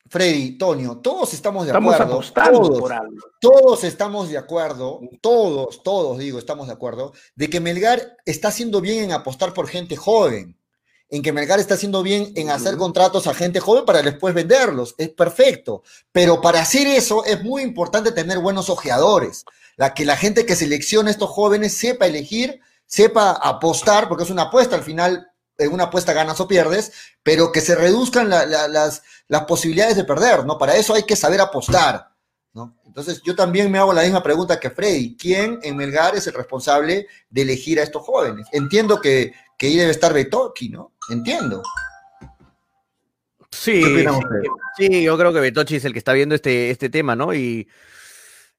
Freddy, 0.07 0.59
Tonio, 0.59 0.99
todos 0.99 1.33
estamos 1.33 1.65
de 1.65 1.71
Estamos 1.71 1.95
acuerdo. 1.95 2.13
apostando 2.13 2.61
todos, 2.61 2.79
por 2.79 2.93
algo. 2.93 3.17
todos 3.41 3.85
estamos 3.85 4.29
de 4.29 4.37
acuerdo, 4.37 5.01
todos, 5.23 5.83
todos 5.83 6.19
digo, 6.19 6.39
estamos 6.39 6.67
de 6.67 6.75
acuerdo, 6.75 7.15
de 7.37 7.49
que 7.49 7.59
Melgar 7.61 8.17
está 8.27 8.49
haciendo 8.49 8.83
bien 8.83 9.05
en 9.05 9.13
apostar 9.13 9.55
por 9.55 9.67
gente 9.67 9.97
joven, 9.97 10.55
en 11.09 11.23
que 11.23 11.33
Melgar 11.33 11.59
está 11.59 11.73
haciendo 11.75 12.03
bien 12.03 12.33
en 12.37 12.51
hacer 12.51 12.77
contratos 12.77 13.27
a 13.27 13.33
gente 13.33 13.61
joven 13.61 13.87
para 13.87 14.03
después 14.03 14.35
venderlos. 14.35 14.95
Es 14.99 15.09
perfecto. 15.09 15.83
Pero 16.13 16.43
para 16.43 16.61
hacer 16.61 16.87
eso 16.87 17.25
es 17.25 17.43
muy 17.43 17.63
importante 17.63 18.13
tener 18.13 18.41
buenos 18.41 18.69
ojeadores. 18.69 19.47
La, 19.79 19.95
que 19.95 20.05
la 20.05 20.17
gente 20.19 20.45
que 20.45 20.55
selecciona 20.55 21.09
a 21.09 21.13
estos 21.13 21.31
jóvenes 21.31 21.73
sepa 21.75 22.07
elegir, 22.07 22.61
sepa 22.89 23.31
apostar, 23.41 24.09
porque 24.09 24.25
es 24.25 24.31
una 24.31 24.43
apuesta 24.43 24.75
al 24.75 24.83
final. 24.83 25.31
En 25.61 25.73
una 25.73 25.85
apuesta 25.85 26.13
ganas 26.13 26.39
o 26.41 26.47
pierdes, 26.47 26.93
pero 27.23 27.51
que 27.51 27.61
se 27.61 27.75
reduzcan 27.75 28.29
la- 28.29 28.47
la- 28.47 28.69
las, 28.69 29.03
las 29.27 29.43
posibilidades 29.45 29.97
de 29.97 30.05
perder, 30.05 30.45
¿no? 30.47 30.57
Para 30.57 30.77
eso 30.77 30.95
hay 30.95 31.03
que 31.03 31.17
saber 31.17 31.41
apostar, 31.41 32.11
¿no? 32.53 32.77
Entonces 32.87 33.21
yo 33.25 33.35
también 33.35 33.69
me 33.71 33.79
hago 33.79 33.93
la 33.93 34.03
misma 34.03 34.23
pregunta 34.23 34.61
que 34.61 34.71
Freddy. 34.71 35.17
¿Quién 35.17 35.59
en 35.65 35.77
Melgar 35.77 36.15
es 36.15 36.29
el 36.29 36.35
responsable 36.35 37.09
de 37.29 37.43
elegir 37.43 37.81
a 37.81 37.83
estos 37.83 38.03
jóvenes? 38.05 38.47
Entiendo 38.53 39.01
que, 39.01 39.33
que 39.59 39.67
ahí 39.67 39.77
debe 39.77 39.91
estar 39.91 40.13
Betoki, 40.13 40.69
¿no? 40.69 40.93
Entiendo. 41.11 41.61
Sí, 43.51 43.81
¿Qué 43.83 43.93
opinan 43.93 44.15
sí, 44.15 44.21
ustedes? 44.25 44.49
sí, 44.77 45.03
yo 45.03 45.19
creo 45.19 45.33
que 45.33 45.41
Betochi 45.41 45.77
es 45.77 45.85
el 45.85 45.93
que 45.93 45.99
está 45.99 46.13
viendo 46.13 46.35
este, 46.35 46.71
este 46.71 46.89
tema, 46.91 47.17
¿no? 47.17 47.35
Y, 47.35 47.69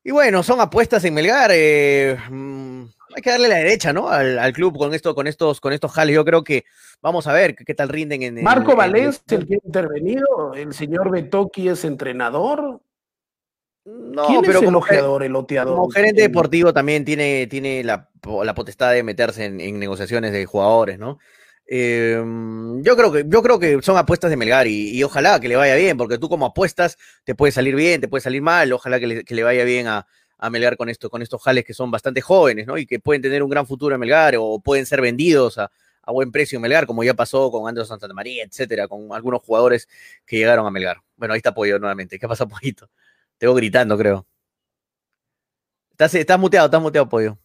y 0.03 0.11
bueno, 0.11 0.43
son 0.43 0.59
apuestas 0.59 1.03
en 1.05 1.13
Melgar. 1.13 1.51
eh, 1.53 2.17
mm, 2.29 2.83
hay 3.15 3.21
que 3.21 3.29
darle 3.29 3.47
la 3.47 3.55
derecha, 3.57 3.93
¿no? 3.93 4.09
Al, 4.09 4.37
al 4.39 4.53
club 4.53 4.77
con 4.77 4.93
esto, 4.93 5.15
con 5.15 5.27
estos, 5.27 5.59
con 5.61 5.73
estos 5.73 5.91
jales. 5.91 6.15
Yo 6.15 6.25
creo 6.25 6.43
que 6.43 6.65
vamos 7.01 7.27
a 7.27 7.33
ver 7.33 7.55
qué, 7.55 7.73
tal 7.73 7.89
rinden 7.89 8.23
en. 8.23 8.37
en- 8.37 8.43
Marco 8.43 8.71
en- 8.71 8.77
Valencia, 8.77 9.37
el 9.37 9.47
que 9.47 9.55
ha 9.55 9.59
intervenido, 9.63 10.53
el 10.55 10.73
señor 10.73 11.11
Betoki 11.11 11.69
es 11.69 11.83
entrenador. 11.85 12.81
No, 13.85 14.27
¿Quién 14.27 14.41
pero 14.41 14.59
es 14.59 14.67
el 14.67 14.75
ojeador, 14.75 15.23
oteador? 15.35 15.75
como 15.75 15.89
gerente 15.89 16.21
deportivo 16.21 16.73
también 16.73 17.05
tiene, 17.05 17.47
tiene 17.47 17.83
la, 17.83 18.09
la 18.43 18.53
potestad 18.53 18.91
de 18.93 19.01
meterse 19.03 19.45
en, 19.45 19.59
en 19.59 19.79
negociaciones 19.79 20.31
de 20.31 20.45
jugadores, 20.45 20.99
¿no? 20.99 21.17
Eh, 21.71 22.21
yo 22.81 22.95
creo 22.97 23.11
que 23.11 23.25
yo 23.27 23.43
creo 23.43 23.59
que 23.59 23.79
son 23.81 23.97
apuestas 23.97 24.31
de 24.31 24.37
Melgar 24.37 24.65
y, 24.67 24.89
y 24.89 25.03
ojalá 25.03 25.39
que 25.39 25.47
le 25.47 25.55
vaya 25.55 25.75
bien, 25.75 25.97
porque 25.97 26.17
tú 26.17 26.27
como 26.27 26.47
apuestas 26.47 26.97
te 27.23 27.35
puede 27.35 27.51
salir 27.51 27.75
bien, 27.75 28.01
te 28.01 28.07
puede 28.07 28.21
salir 28.21 28.41
mal, 28.41 28.71
ojalá 28.73 28.99
que 28.99 29.07
le, 29.07 29.23
que 29.23 29.35
le 29.35 29.43
vaya 29.43 29.63
bien 29.63 29.87
a, 29.87 30.07
a 30.39 30.49
Melgar 30.49 30.77
con 30.77 30.89
esto, 30.89 31.09
con 31.09 31.21
estos 31.21 31.41
jales 31.43 31.65
que 31.65 31.73
son 31.73 31.91
bastante 31.91 32.21
jóvenes, 32.21 32.65
¿no? 32.65 32.77
Y 32.77 32.85
que 32.85 32.99
pueden 32.99 33.21
tener 33.21 33.43
un 33.43 33.49
gran 33.49 33.67
futuro 33.67 33.93
en 33.93 33.99
Melgar 33.99 34.35
o 34.39 34.59
pueden 34.59 34.85
ser 34.85 35.01
vendidos 35.01 35.57
a, 35.57 35.69
buen 36.11 36.31
precio 36.31 36.55
en 36.55 36.63
Melgar, 36.63 36.87
como 36.87 37.03
ya 37.03 37.13
pasó 37.13 37.51
con 37.51 37.67
Anderson 37.69 37.99
Santa 37.99 38.15
María, 38.15 38.43
etcétera, 38.43 38.87
con 38.87 39.13
algunos 39.13 39.43
jugadores 39.43 39.87
que 40.25 40.37
llegaron 40.37 40.65
a 40.65 40.71
Melgar. 40.71 41.03
Bueno, 41.15 41.35
ahí 41.35 41.37
está 41.37 41.53
Pollo 41.53 41.77
nuevamente. 41.77 42.17
¿Qué 42.17 42.27
pasa, 42.27 42.47
Pollito? 42.47 42.89
Te 43.37 43.45
voy 43.45 43.57
gritando, 43.57 43.95
creo. 43.95 44.25
Estás, 45.91 46.15
estás 46.15 46.39
muteado, 46.39 46.65
estás 46.65 46.81
muteado, 46.81 47.07
Pollo. 47.07 47.37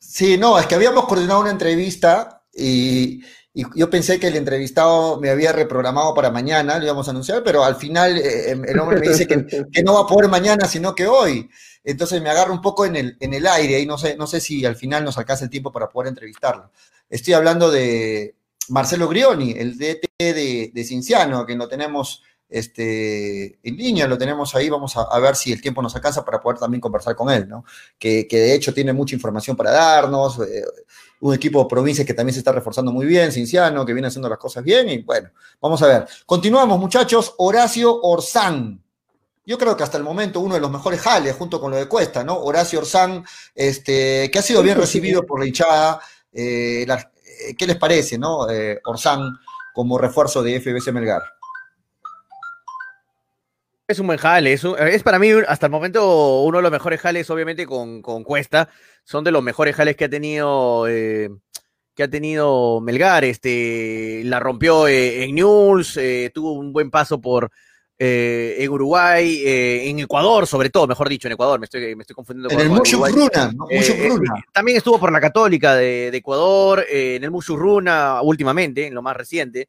Sí, 0.00 0.38
no, 0.38 0.58
es 0.58 0.66
que 0.66 0.74
habíamos 0.74 1.06
coordinado 1.06 1.40
una 1.40 1.50
entrevista 1.50 2.42
y, 2.52 3.22
y 3.54 3.64
yo 3.74 3.90
pensé 3.90 4.20
que 4.20 4.28
el 4.28 4.36
entrevistado 4.36 5.18
me 5.20 5.30
había 5.30 5.52
reprogramado 5.52 6.14
para 6.14 6.30
mañana, 6.30 6.78
lo 6.78 6.84
íbamos 6.84 7.08
a 7.08 7.10
anunciar, 7.10 7.42
pero 7.42 7.64
al 7.64 7.76
final 7.76 8.16
eh, 8.18 8.52
el 8.52 8.78
hombre 8.78 9.00
me 9.00 9.08
dice 9.08 9.26
que, 9.26 9.44
que 9.72 9.82
no 9.82 9.94
va 9.94 10.00
a 10.00 10.06
poder 10.06 10.28
mañana, 10.28 10.66
sino 10.66 10.94
que 10.94 11.06
hoy. 11.06 11.48
Entonces 11.82 12.20
me 12.20 12.30
agarro 12.30 12.52
un 12.52 12.60
poco 12.60 12.84
en 12.84 12.96
el, 12.96 13.16
en 13.20 13.34
el 13.34 13.46
aire 13.46 13.80
y 13.80 13.86
no 13.86 13.96
sé, 13.96 14.16
no 14.16 14.26
sé 14.26 14.40
si 14.40 14.64
al 14.64 14.76
final 14.76 15.04
nos 15.04 15.16
alcanza 15.18 15.44
el 15.44 15.50
tiempo 15.50 15.72
para 15.72 15.88
poder 15.88 16.08
entrevistarlo. 16.08 16.70
Estoy 17.08 17.34
hablando 17.34 17.70
de 17.70 18.36
Marcelo 18.68 19.08
Grioni, 19.08 19.52
el 19.52 19.78
DT 19.78 20.06
de, 20.18 20.70
de 20.72 20.84
Cinciano, 20.84 21.46
que 21.46 21.56
lo 21.56 21.66
tenemos 21.66 22.22
este, 22.48 23.58
en 23.62 23.76
línea, 23.76 24.06
lo 24.06 24.18
tenemos 24.18 24.54
ahí, 24.54 24.68
vamos 24.68 24.96
a, 24.96 25.02
a 25.02 25.18
ver 25.18 25.36
si 25.36 25.52
el 25.52 25.60
tiempo 25.60 25.82
nos 25.82 25.94
alcanza 25.94 26.24
para 26.24 26.40
poder 26.40 26.58
también 26.58 26.80
conversar 26.80 27.14
con 27.14 27.30
él, 27.30 27.48
¿no? 27.48 27.64
Que, 27.98 28.26
que 28.26 28.38
de 28.38 28.54
hecho 28.54 28.72
tiene 28.72 28.92
mucha 28.92 29.14
información 29.14 29.56
para 29.56 29.70
darnos, 29.70 30.38
eh, 30.40 30.64
un 31.20 31.34
equipo 31.34 31.60
de 31.62 31.68
provincias 31.68 32.06
que 32.06 32.14
también 32.14 32.32
se 32.34 32.40
está 32.40 32.52
reforzando 32.52 32.92
muy 32.92 33.06
bien, 33.06 33.32
Cinciano, 33.32 33.84
que 33.84 33.92
viene 33.92 34.08
haciendo 34.08 34.28
las 34.28 34.38
cosas 34.38 34.62
bien, 34.62 34.88
y 34.88 34.98
bueno, 35.02 35.30
vamos 35.60 35.82
a 35.82 35.86
ver. 35.86 36.06
Continuamos, 36.26 36.78
muchachos, 36.78 37.34
Horacio 37.38 38.00
Orzán. 38.02 38.82
Yo 39.44 39.56
creo 39.56 39.76
que 39.76 39.82
hasta 39.82 39.96
el 39.96 40.04
momento 40.04 40.40
uno 40.40 40.54
de 40.54 40.60
los 40.60 40.70
mejores 40.70 41.00
jales, 41.00 41.34
junto 41.34 41.60
con 41.60 41.70
lo 41.70 41.76
de 41.78 41.86
Cuesta, 41.88 42.22
¿no? 42.22 42.36
Horacio 42.38 42.80
Orzán, 42.80 43.24
este, 43.54 44.30
que 44.30 44.38
ha 44.38 44.42
sido 44.42 44.62
bien 44.62 44.76
recibido 44.76 45.22
por 45.24 45.40
la 45.40 45.46
hinchada. 45.46 46.00
eh, 46.32 46.84
la- 46.86 47.10
eh, 47.48 47.54
¿Qué 47.56 47.66
les 47.66 47.76
parece, 47.76 48.18
no? 48.18 48.48
Eh, 48.50 48.78
Orzán 48.84 49.22
como 49.72 49.96
refuerzo 49.96 50.42
de 50.42 50.56
FBC 50.60 50.92
Melgar. 50.92 51.22
Es 53.90 53.98
un 54.00 54.06
buen 54.06 54.18
jale, 54.18 54.52
es, 54.52 54.64
un- 54.64 54.76
es 54.78 55.02
para 55.02 55.18
mí 55.18 55.30
hasta 55.48 55.64
el 55.64 55.72
momento 55.72 56.42
uno 56.42 56.58
de 56.58 56.62
los 56.62 56.70
mejores 56.70 57.00
jales, 57.00 57.30
obviamente 57.30 57.64
con, 57.64 58.02
con 58.02 58.22
Cuesta, 58.22 58.68
son 59.02 59.24
de 59.24 59.30
los 59.30 59.42
mejores 59.42 59.74
jales 59.74 59.96
que 59.96 60.04
ha 60.04 60.10
tenido 60.10 60.86
eh, 60.86 61.30
que 61.94 62.02
ha 62.02 62.08
tenido 62.08 62.82
Melgar, 62.82 63.24
este, 63.24 64.20
la 64.26 64.40
rompió 64.40 64.86
eh, 64.86 65.24
en 65.24 65.34
News, 65.36 65.96
eh, 65.96 66.30
tuvo 66.34 66.52
un 66.52 66.70
buen 66.70 66.90
paso 66.90 67.18
por 67.18 67.50
en 68.00 68.70
Uruguay, 68.70 69.42
en 69.44 69.98
Ecuador 69.98 70.46
sobre 70.46 70.70
todo, 70.70 70.86
mejor 70.86 71.08
dicho, 71.08 71.26
en 71.26 71.32
Ecuador, 71.32 71.58
me 71.58 71.64
estoy, 71.64 71.96
me 71.96 72.02
estoy 72.02 72.14
confundiendo 72.14 72.48
En 72.54 72.60
el 72.60 72.68
con 72.68 72.76
Mucho 72.76 72.98
Uruguay. 72.98 73.12
Bruna, 73.12 73.52
¿no? 73.56 73.64
Mucho 73.64 73.92
Eh, 73.92 74.06
eh, 74.06 74.10
Bruna. 74.12 74.34
también 74.52 74.76
estuvo 74.76 75.00
por 75.00 75.10
la 75.10 75.20
Católica 75.20 75.74
de, 75.74 76.10
de 76.12 76.16
Ecuador, 76.18 76.84
en 76.88 77.24
el 77.24 77.30
Mushurruna 77.32 78.20
últimamente, 78.22 78.86
en 78.86 78.94
lo 78.94 79.02
más 79.02 79.16
reciente, 79.16 79.68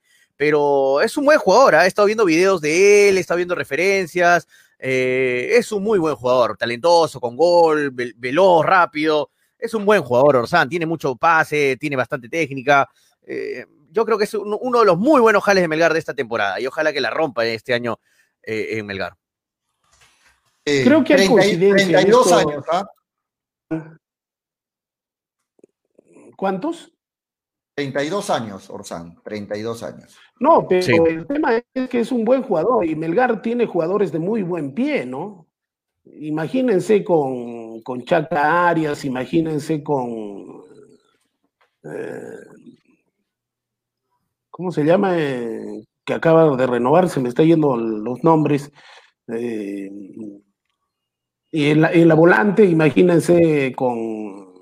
pero 0.50 1.02
es 1.02 1.18
un 1.18 1.26
buen 1.26 1.38
jugador, 1.38 1.76
¿ah? 1.76 1.84
he 1.84 1.90
estado 1.90 2.06
viendo 2.06 2.24
videos 2.24 2.62
de 2.62 3.10
él, 3.10 3.18
he 3.18 3.20
estado 3.20 3.36
viendo 3.40 3.56
referencias, 3.56 4.48
eh, 4.80 5.50
es 5.58 5.70
un 5.74 5.84
muy 5.84 6.00
buen 6.00 6.16
jugador, 6.16 6.56
talentoso, 6.56 7.20
con 7.20 7.36
gol, 7.36 7.92
vel- 7.94 8.14
veloz, 8.16 8.66
rápido, 8.66 9.32
es 9.58 9.74
un 9.74 9.84
buen 9.84 10.02
jugador, 10.02 10.38
Orsán, 10.38 10.70
tiene 10.70 10.86
mucho 10.86 11.18
pase, 11.18 11.76
tiene 11.78 11.98
bastante 11.98 12.30
técnica, 12.30 12.90
eh, 13.24 13.66
yo 13.92 14.06
creo 14.06 14.18
que 14.18 14.24
es 14.24 14.34
uno, 14.34 14.58
uno 14.62 14.80
de 14.80 14.86
los 14.86 14.98
muy 14.98 15.20
buenos 15.20 15.44
jales 15.44 15.62
de 15.62 15.68
Melgar 15.68 15.92
de 15.92 16.00
esta 16.00 16.14
temporada, 16.14 16.58
y 16.62 16.68
ojalá 16.68 16.94
que 16.94 17.02
la 17.02 17.10
rompa 17.10 17.46
este 17.46 17.74
año 17.74 18.00
eh, 18.42 18.78
en 18.78 18.86
Melgar. 18.86 19.18
Eh, 20.64 20.84
Creo 20.86 21.04
que 21.04 21.16
hay 21.16 21.28
30 21.28 21.34
y- 21.34 21.36
coincidencia 21.50 22.00
en 22.00 22.06
32 22.08 22.26
esto. 22.28 22.38
años, 22.38 22.64
¿ah? 22.72 22.86
¿Cuántos? 26.38 26.94
32 27.76 28.30
años, 28.30 28.70
Orsán, 28.70 29.22
32 29.24 29.84
años. 29.84 30.18
No, 30.40 30.66
pero 30.68 30.82
Sí. 30.82 30.94
el 31.08 31.28
tema 31.28 31.62
es 31.74 31.90
que 31.90 32.00
es 32.00 32.12
un 32.12 32.24
buen 32.24 32.44
jugador 32.44 32.86
y 32.86 32.96
Melgar 32.96 33.42
tiene 33.42 33.66
jugadores 33.66 34.12
de 34.12 34.20
muy 34.20 34.42
buen 34.42 34.74
pie, 34.74 35.06
¿no? 35.06 35.48
Imagínense 36.06 37.04
con, 37.04 37.82
con 37.82 38.04
Chaca 38.04 38.68
Arias, 38.70 39.04
imagínense 39.06 39.84
con. 39.84 40.64
eh, 41.84 42.38
¿Cómo 44.50 44.72
se 44.72 44.84
llama? 44.84 45.18
Eh, 45.18 45.84
que 46.06 46.14
acaba 46.14 46.56
de 46.58 46.68
renovar, 46.68 47.10
se 47.10 47.20
me 47.20 47.30
está 47.30 47.44
yendo 47.44 47.78
los 47.78 48.24
nombres. 48.24 48.72
eh, 49.28 49.90
y 51.52 51.66
en 51.72 51.82
la, 51.82 51.92
en 51.92 52.08
la 52.08 52.16
volante, 52.16 52.64
imagínense 52.64 53.74
con. 53.76 54.54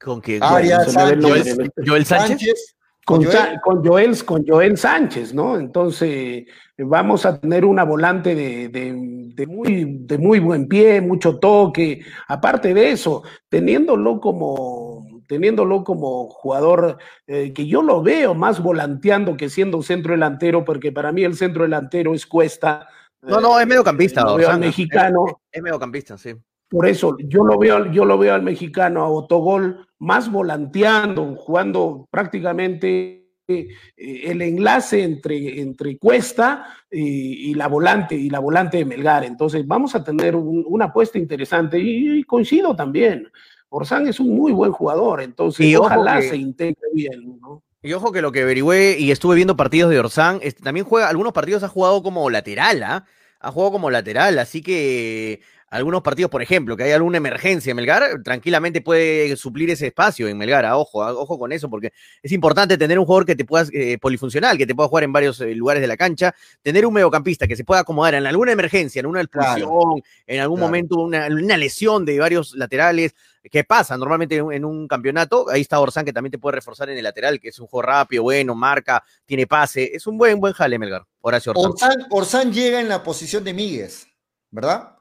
¿Con 0.00 0.20
quién? 0.20 0.42
Arias, 0.42 0.92
nombre, 0.94 1.20
Joel, 1.20 1.72
Joel 1.86 2.04
Sánchez. 2.04 2.28
Sánchez, 2.28 2.76
con, 3.08 3.24
Joel. 3.24 3.36
Sa- 3.36 3.60
con 3.60 3.84
Joel, 3.84 4.24
con 4.24 4.46
Joel 4.46 4.76
Sánchez, 4.76 5.34
¿no? 5.34 5.58
Entonces 5.58 6.44
vamos 6.76 7.24
a 7.26 7.40
tener 7.40 7.64
una 7.64 7.84
volante 7.84 8.34
de, 8.34 8.68
de- 8.68 8.94
de 9.34 9.46
muy, 9.46 9.84
de 10.00 10.18
muy 10.18 10.38
buen 10.40 10.68
pie, 10.68 11.00
mucho 11.00 11.38
toque. 11.38 12.00
Aparte 12.28 12.74
de 12.74 12.90
eso, 12.90 13.22
teniéndolo 13.48 14.20
como, 14.20 15.22
teniéndolo 15.28 15.84
como 15.84 16.28
jugador 16.28 16.98
eh, 17.26 17.52
que 17.52 17.66
yo 17.66 17.82
lo 17.82 18.02
veo 18.02 18.34
más 18.34 18.60
volanteando 18.62 19.36
que 19.36 19.48
siendo 19.48 19.76
un 19.76 19.82
centro 19.84 20.12
delantero, 20.12 20.64
porque 20.64 20.90
para 20.92 21.12
mí 21.12 21.22
el 21.24 21.34
centro 21.36 21.62
delantero 21.62 22.14
es 22.14 22.26
Cuesta. 22.26 22.86
No, 23.22 23.40
no, 23.40 23.58
es 23.58 23.66
mediocampista, 23.66 24.22
Lo 24.22 24.36
veo 24.36 24.48
al 24.48 24.54
Orsán, 24.56 24.62
¿eh? 24.62 24.66
mexicano. 24.66 25.40
Es 25.50 25.62
mediocampista, 25.62 26.16
sí. 26.18 26.34
Por 26.68 26.86
eso 26.86 27.16
yo 27.18 27.44
lo 27.44 27.58
veo, 27.58 27.90
yo 27.92 28.04
lo 28.04 28.18
veo 28.18 28.34
al 28.34 28.42
mexicano, 28.42 29.02
a 29.02 29.06
Autogol, 29.06 29.86
más 29.98 30.30
volanteando, 30.30 31.34
jugando 31.36 32.06
prácticamente 32.10 33.24
eh, 33.48 33.68
el 33.96 34.42
enlace 34.42 35.02
entre, 35.02 35.60
entre 35.60 35.96
Cuesta 35.96 36.66
y, 36.90 37.50
y 37.50 37.54
la 37.54 37.68
volante, 37.68 38.14
y 38.14 38.28
la 38.28 38.40
volante 38.40 38.76
de 38.78 38.84
Melgar. 38.84 39.24
Entonces 39.24 39.66
vamos 39.66 39.94
a 39.94 40.04
tener 40.04 40.36
un- 40.36 40.64
una 40.68 40.86
apuesta 40.86 41.18
interesante 41.18 41.78
y, 41.78 42.18
y 42.20 42.24
coincido 42.24 42.76
también. 42.76 43.26
Orsán 43.70 44.06
es 44.06 44.20
un 44.20 44.36
muy 44.36 44.52
buen 44.52 44.72
jugador, 44.72 45.22
entonces 45.22 45.64
Y 45.66 45.76
ojalá 45.76 46.20
que- 46.20 46.28
se 46.28 46.36
integre 46.36 46.76
bien, 46.92 47.38
¿no? 47.40 47.62
Y 47.80 47.92
ojo 47.92 48.10
que 48.12 48.20
lo 48.22 48.32
que 48.32 48.42
averigüé 48.42 48.96
y 48.98 49.10
estuve 49.12 49.36
viendo 49.36 49.56
partidos 49.56 49.90
de 49.90 50.00
Orsán, 50.00 50.40
este, 50.42 50.62
también 50.62 50.84
juega, 50.84 51.08
algunos 51.08 51.32
partidos 51.32 51.62
ha 51.62 51.68
jugado 51.68 52.02
como 52.02 52.28
lateral, 52.28 52.82
¿ah? 52.82 53.04
Ha 53.40 53.52
jugado 53.52 53.70
como 53.72 53.88
lateral, 53.90 54.38
así 54.40 54.62
que 54.62 55.40
algunos 55.70 56.02
partidos, 56.02 56.30
por 56.30 56.42
ejemplo, 56.42 56.76
que 56.76 56.84
hay 56.84 56.92
alguna 56.92 57.18
emergencia 57.18 57.70
en 57.70 57.76
Melgar, 57.76 58.22
tranquilamente 58.22 58.80
puede 58.80 59.36
suplir 59.36 59.70
ese 59.70 59.88
espacio 59.88 60.26
en 60.26 60.38
Melgar. 60.38 60.64
Ah, 60.64 60.76
ojo, 60.78 61.02
ah, 61.02 61.12
ojo 61.12 61.38
con 61.38 61.52
eso, 61.52 61.68
porque 61.68 61.92
es 62.22 62.32
importante 62.32 62.78
tener 62.78 62.98
un 62.98 63.04
jugador 63.04 63.26
que 63.26 63.36
te 63.36 63.44
pueda, 63.44 63.66
eh, 63.72 63.98
polifuncional, 63.98 64.56
que 64.56 64.66
te 64.66 64.74
pueda 64.74 64.88
jugar 64.88 65.04
en 65.04 65.12
varios 65.12 65.40
eh, 65.40 65.54
lugares 65.54 65.82
de 65.82 65.86
la 65.86 65.96
cancha, 65.96 66.34
tener 66.62 66.86
un 66.86 66.94
mediocampista 66.94 67.46
que 67.46 67.56
se 67.56 67.64
pueda 67.64 67.82
acomodar 67.82 68.14
en 68.14 68.26
alguna 68.26 68.52
emergencia, 68.52 69.00
en 69.00 69.06
una 69.06 69.20
expulsión, 69.20 70.02
en 70.26 70.40
algún 70.40 70.58
momento 70.58 70.96
una, 70.96 71.28
lesión 71.28 72.04
de 72.04 72.18
varios 72.18 72.54
laterales, 72.54 73.14
¿Qué 73.50 73.64
pasa 73.64 73.96
normalmente 73.96 74.36
en 74.36 74.62
un 74.62 74.86
campeonato. 74.86 75.48
Ahí 75.48 75.62
está 75.62 75.80
Orsán, 75.80 76.04
que 76.04 76.12
también 76.12 76.32
te 76.32 76.38
puede 76.38 76.56
reforzar 76.56 76.90
en 76.90 76.98
el 76.98 77.04
lateral, 77.04 77.40
que 77.40 77.48
es 77.48 77.58
un 77.58 77.66
juego 77.66 77.82
rápido, 77.82 78.24
bueno, 78.24 78.54
marca, 78.54 79.02
tiene 79.24 79.46
pase. 79.46 79.90
Es 79.94 80.06
un 80.06 80.18
buen, 80.18 80.38
buen 80.38 80.52
jale, 80.52 80.78
Melgar. 80.78 81.06
Horacio 81.22 81.52
Orsán. 81.54 82.06
Orsán, 82.10 82.52
llega 82.52 82.78
en 82.78 82.90
la 82.90 83.02
posición 83.02 83.44
de 83.44 83.54
Míguez, 83.54 84.06
¿verdad? 84.50 84.97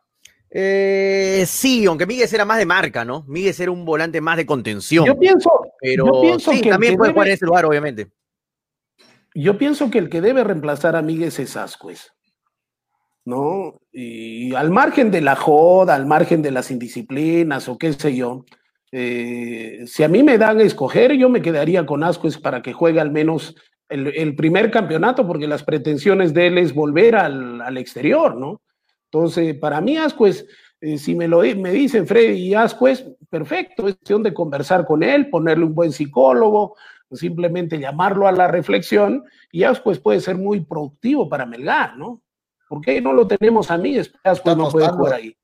Eh, 0.49 1.43
sí, 1.45 1.85
aunque 1.85 2.05
Míguez 2.05 2.31
era 2.33 2.45
más 2.45 2.57
de 2.57 2.65
marca, 2.65 3.03
¿no? 3.03 3.25
Míguez 3.27 3.59
era 3.59 3.71
un 3.71 3.83
volante 3.83 4.21
más 4.21 4.37
de 4.37 4.45
contención. 4.45 5.05
Yo 5.05 5.17
pienso, 5.17 5.49
pero 5.79 6.21
pienso 6.21 6.51
que 6.51 6.69
también 6.69 6.95
puede 6.95 7.11
jugar 7.11 7.27
en 7.27 7.33
ese 7.33 7.45
lugar, 7.45 7.65
obviamente. 7.65 8.11
Yo 9.35 9.57
pienso 9.57 9.91
que 9.91 9.99
el 9.99 10.09
que 10.09 10.21
debe 10.21 10.43
reemplazar 10.43 10.95
a 10.95 11.01
Míguez 11.01 11.39
es 11.39 11.57
Ascuez. 11.57 12.11
¿No? 13.25 13.81
Y 13.91 14.55
al 14.55 14.71
margen 14.71 15.11
de 15.11 15.19
la 15.19 15.35
joda, 15.35 15.95
al 15.95 16.05
margen 16.05 16.41
de 16.41 16.51
las 16.51 16.71
indisciplinas 16.71 17.67
o 17.67 17.77
qué 17.77 17.91
sé 17.91 18.15
yo, 18.15 18.45
eh, 18.93 19.83
si 19.85 20.03
a 20.03 20.07
mí 20.07 20.23
me 20.23 20.37
dan 20.37 20.59
a 20.59 20.63
escoger, 20.63 21.11
yo 21.11 21.27
me 21.27 21.41
quedaría 21.41 21.85
con 21.85 22.05
Ascuez 22.05 22.37
para 22.37 22.61
que 22.61 22.71
juegue 22.71 23.01
al 23.01 23.11
menos 23.11 23.55
el, 23.89 24.35
primer 24.35 24.71
campeonato, 24.71 25.27
porque 25.27 25.47
las 25.47 25.63
pretensiones 25.63 26.33
de 26.33 26.47
él 26.47 26.57
es 26.57 26.73
volver 26.73 27.17
al, 27.17 27.61
al 27.61 27.77
exterior, 27.77 28.37
¿no? 28.37 28.61
Entonces, 29.11 29.55
para 29.55 29.81
mí, 29.81 29.97
Ascuez, 29.97 30.45
eh, 30.81 30.97
si 30.97 31.15
me 31.15 31.27
lo 31.27 31.39
me 31.39 31.71
dicen 31.71 32.05
Freddy 32.05 32.49
y 32.49 32.53
Ascuez, 32.53 33.05
perfecto, 33.29 33.87
es 33.87 33.95
cuestión 33.95 34.23
de 34.23 34.33
conversar 34.33 34.85
con 34.85 35.01
él, 35.01 35.29
ponerle 35.29 35.65
un 35.65 35.73
buen 35.73 35.91
psicólogo, 35.91 36.75
simplemente 37.11 37.79
llamarlo 37.79 38.27
a 38.27 38.31
la 38.31 38.47
reflexión, 38.47 39.23
y 39.51 39.63
Ascuez 39.63 39.99
puede 39.99 40.19
ser 40.19 40.37
muy 40.37 40.65
productivo 40.65 41.29
para 41.29 41.45
Melgar, 41.45 41.97
¿no? 41.97 42.21
¿Por 42.67 42.81
qué 42.81 43.01
no 43.01 43.13
lo 43.13 43.25
tenemos 43.25 43.71
a 43.71 43.77
mí? 43.77 43.97
Ascuez 44.23 44.57
no 44.57 44.69
puede 44.69 44.89
jugar 44.89 45.13
ahí. 45.13 45.35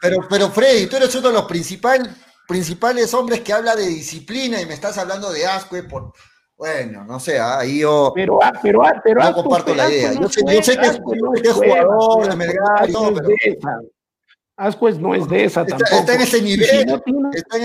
Pero, 0.00 0.18
pero 0.30 0.48
Freddy, 0.48 0.86
tú 0.86 0.96
eres 0.96 1.14
uno 1.14 1.28
de 1.28 1.34
los 1.34 1.44
principales 1.44 3.14
hombres 3.14 3.40
que 3.40 3.52
habla 3.52 3.76
de 3.76 3.86
disciplina 3.86 4.60
y 4.60 4.66
me 4.66 4.74
estás 4.74 4.96
hablando 4.96 5.30
de 5.30 5.44
Ascuez 5.44 5.84
por, 5.84 6.12
bueno, 6.58 7.04
no 7.04 7.20
sé, 7.20 7.38
ahí 7.38 7.80
yo. 7.80 8.10
Pero, 8.12 8.42
ah, 8.42 8.52
pero, 8.60 8.84
ah, 8.84 9.00
pero. 9.02 9.22
No 9.22 9.32
comparto 9.32 9.72
la 9.76 9.88
idea. 9.88 10.12
Yo 10.14 10.28
sé, 10.28 10.40
yo 10.44 10.62
sé 10.62 10.76
que 10.76 10.86
es, 10.86 10.98
jugador 10.98 12.28
de 12.28 12.36
Melgar 12.36 12.88
y 12.88 12.92
todo, 12.92 13.14
pero. 13.14 13.28
Ascuez 14.56 14.98
no 14.98 15.14
es 15.14 15.28
de 15.28 15.44
esa 15.44 15.60
está, 15.62 15.76
tampoco. 15.76 16.00
Está 16.00 16.14
en 16.16 16.20
ese 16.20 16.42
nivel. 16.42 16.68
está, 17.32 17.56
en, 17.58 17.64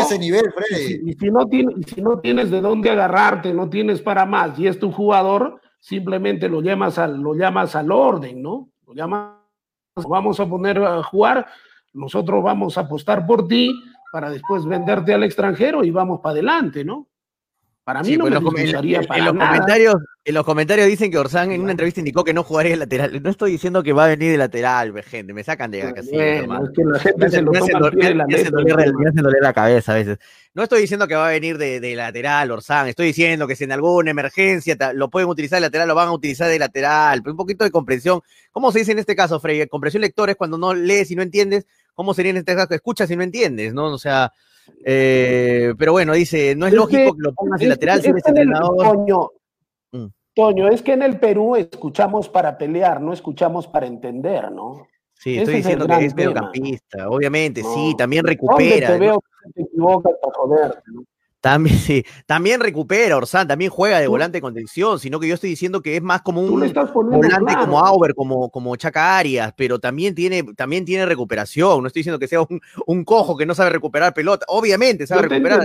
ese 0.00 0.18
nivel, 0.18 0.52
Freddy. 0.52 1.10
Y, 1.10 1.14
si 1.14 1.30
no 1.30 1.46
tienes, 1.46 1.74
si 1.86 2.02
no 2.02 2.18
tienes 2.18 2.50
de 2.50 2.60
dónde 2.60 2.90
agarrarte, 2.90 3.54
no 3.54 3.70
tienes 3.70 4.02
para 4.02 4.26
más, 4.26 4.58
y 4.58 4.66
es 4.66 4.76
tu 4.76 4.90
jugador, 4.90 5.60
simplemente 5.78 6.48
lo 6.48 6.60
llamas 6.60 6.98
al, 6.98 7.20
lo 7.20 7.34
llamas 7.34 7.76
al 7.76 7.92
orden, 7.92 8.42
¿no? 8.42 8.70
Lo 8.84 8.92
llamas, 8.92 9.36
vamos 9.94 10.40
a 10.40 10.46
poner 10.48 10.82
a 10.82 11.00
jugar, 11.04 11.46
nosotros 11.92 12.42
vamos 12.42 12.76
a 12.76 12.80
apostar 12.80 13.24
por 13.24 13.46
ti 13.46 13.72
para 14.10 14.28
después 14.28 14.66
venderte 14.66 15.14
al 15.14 15.22
extranjero 15.22 15.84
y 15.84 15.92
vamos 15.92 16.18
para 16.20 16.32
adelante, 16.32 16.84
¿no? 16.84 17.06
Para 17.84 18.02
mí 18.02 18.16
no 18.16 18.26
pues 18.26 18.40
me 18.40 18.62
gustaría 18.62 19.02
para 19.02 19.18
en 19.18 19.24
los 19.24 19.34
comentarios 19.34 19.96
En 20.24 20.34
los 20.34 20.44
comentarios 20.44 20.86
dicen 20.86 21.10
que 21.10 21.18
Orsán 21.18 21.50
en 21.50 21.62
una 21.62 21.72
entrevista 21.72 21.98
indicó 21.98 22.22
que 22.22 22.32
no 22.32 22.44
jugaría 22.44 22.72
de 22.72 22.76
lateral. 22.76 23.20
No 23.20 23.30
estoy 23.30 23.50
diciendo 23.50 23.82
que 23.82 23.92
va 23.92 24.04
a 24.04 24.08
venir 24.08 24.30
de 24.30 24.38
lateral, 24.38 25.02
gente. 25.02 25.32
Me 25.32 25.42
sacan 25.42 25.72
de 25.72 25.82
acá. 25.82 26.00
Bueno, 26.12 26.64
es 26.64 26.70
que 26.76 26.84
la 26.84 26.98
gente 27.00 27.28
se 27.28 27.42
lo 27.42 27.50
la. 27.50 28.26
Me 28.26 28.36
hacen 28.36 28.52
doler 29.22 29.42
la 29.42 29.52
cabeza 29.52 29.92
a 29.92 29.96
veces. 29.96 30.18
No 30.54 30.62
estoy 30.62 30.82
diciendo 30.82 31.08
que 31.08 31.16
va 31.16 31.26
a 31.26 31.30
venir 31.30 31.58
de, 31.58 31.80
de, 31.80 31.96
lateral, 31.96 32.52
Orsán. 32.52 32.86
Estoy 32.86 33.06
diciendo 33.06 33.48
que 33.48 33.56
si 33.56 33.64
en 33.64 33.72
alguna 33.72 34.12
emergencia 34.12 34.76
lo 34.94 35.10
pueden 35.10 35.28
utilizar 35.28 35.56
de 35.56 35.62
lateral, 35.62 35.88
lo 35.88 35.96
van 35.96 36.08
a 36.08 36.12
utilizar 36.12 36.48
de 36.48 36.60
lateral. 36.60 37.22
Un 37.26 37.36
poquito 37.36 37.64
de 37.64 37.72
comprensión. 37.72 38.20
¿Cómo 38.52 38.70
se 38.70 38.80
dice 38.80 38.92
en 38.92 39.00
este 39.00 39.16
caso, 39.16 39.40
Frey? 39.40 39.66
Comprensión 39.66 40.02
lector 40.02 40.30
es 40.30 40.36
cuando 40.36 40.56
no 40.56 40.72
lees 40.72 41.10
y 41.10 41.16
no 41.16 41.22
entiendes. 41.22 41.66
¿Cómo 41.94 42.14
sería 42.14 42.30
en 42.30 42.36
este 42.36 42.54
caso? 42.54 42.74
Escuchas 42.74 43.10
y 43.10 43.16
no 43.16 43.24
entiendes, 43.24 43.74
¿no? 43.74 43.86
O 43.86 43.98
sea, 43.98 44.32
eh, 44.84 45.74
pero 45.78 45.92
bueno, 45.92 46.12
dice, 46.12 46.54
no 46.56 46.66
es, 46.66 46.72
lógico 46.72 47.14
que, 47.14 47.22
lo 47.22 47.32
pongas 47.34 47.60
en 47.60 47.68
lateral 47.68 48.02
si 48.02 48.10
eres 48.10 48.26
entrenador. 48.26 48.76
Toño, 48.76 49.30
mm. 49.92 50.06
Toño, 50.34 50.68
es 50.68 50.82
que 50.82 50.92
en 50.92 51.02
el 51.02 51.18
Perú 51.18 51.56
escuchamos 51.56 52.28
para 52.28 52.56
pelear, 52.56 53.00
no 53.00 53.12
escuchamos 53.12 53.66
para 53.66 53.86
entender, 53.86 54.50
¿no? 54.50 54.86
Sí, 55.14 55.38
estoy 55.38 55.56
diciendo 55.56 55.86
que 55.86 56.04
es 56.04 56.14
mediocampista, 56.14 57.08
obviamente, 57.08 57.62
sí, 57.62 57.94
también 57.96 58.26
recupera. 58.26 58.88
Te 58.88 58.98
veo 58.98 59.20
que 59.20 59.52
te 59.52 59.62
equivocas 59.62 60.14
para 60.20 60.34
joder, 60.34 60.82
¿no? 60.86 61.04
También, 61.42 61.76
sí, 61.78 62.04
también 62.24 62.60
recupera 62.60 63.16
Orsán, 63.16 63.48
también 63.48 63.70
juega 63.70 63.98
de 63.98 64.06
volante 64.06 64.38
de 64.38 64.42
contención, 64.42 64.98
sino 64.98 65.18
que 65.18 65.26
yo 65.26 65.34
estoy 65.34 65.50
diciendo 65.50 65.82
que 65.82 65.96
es 65.96 66.02
más 66.02 66.22
como 66.22 66.40
un 66.40 66.50
volante 66.50 67.54
como 67.60 67.80
Auber, 67.80 68.14
como, 68.14 68.48
como 68.48 68.74
Chaca 68.76 69.18
Arias, 69.18 69.52
pero 69.56 69.78
también 69.80 70.14
tiene, 70.14 70.44
también 70.56 70.84
tiene 70.84 71.04
recuperación. 71.04 71.82
No 71.82 71.88
estoy 71.88 72.00
diciendo 72.00 72.20
que 72.20 72.28
sea 72.28 72.46
un, 72.86 73.04
cojo 73.04 73.36
que 73.36 73.44
no 73.44 73.54
sabe 73.54 73.70
recuperar 73.70 74.14
pelota. 74.14 74.46
Obviamente 74.48 75.06
sabe 75.06 75.22
recuperar. 75.22 75.62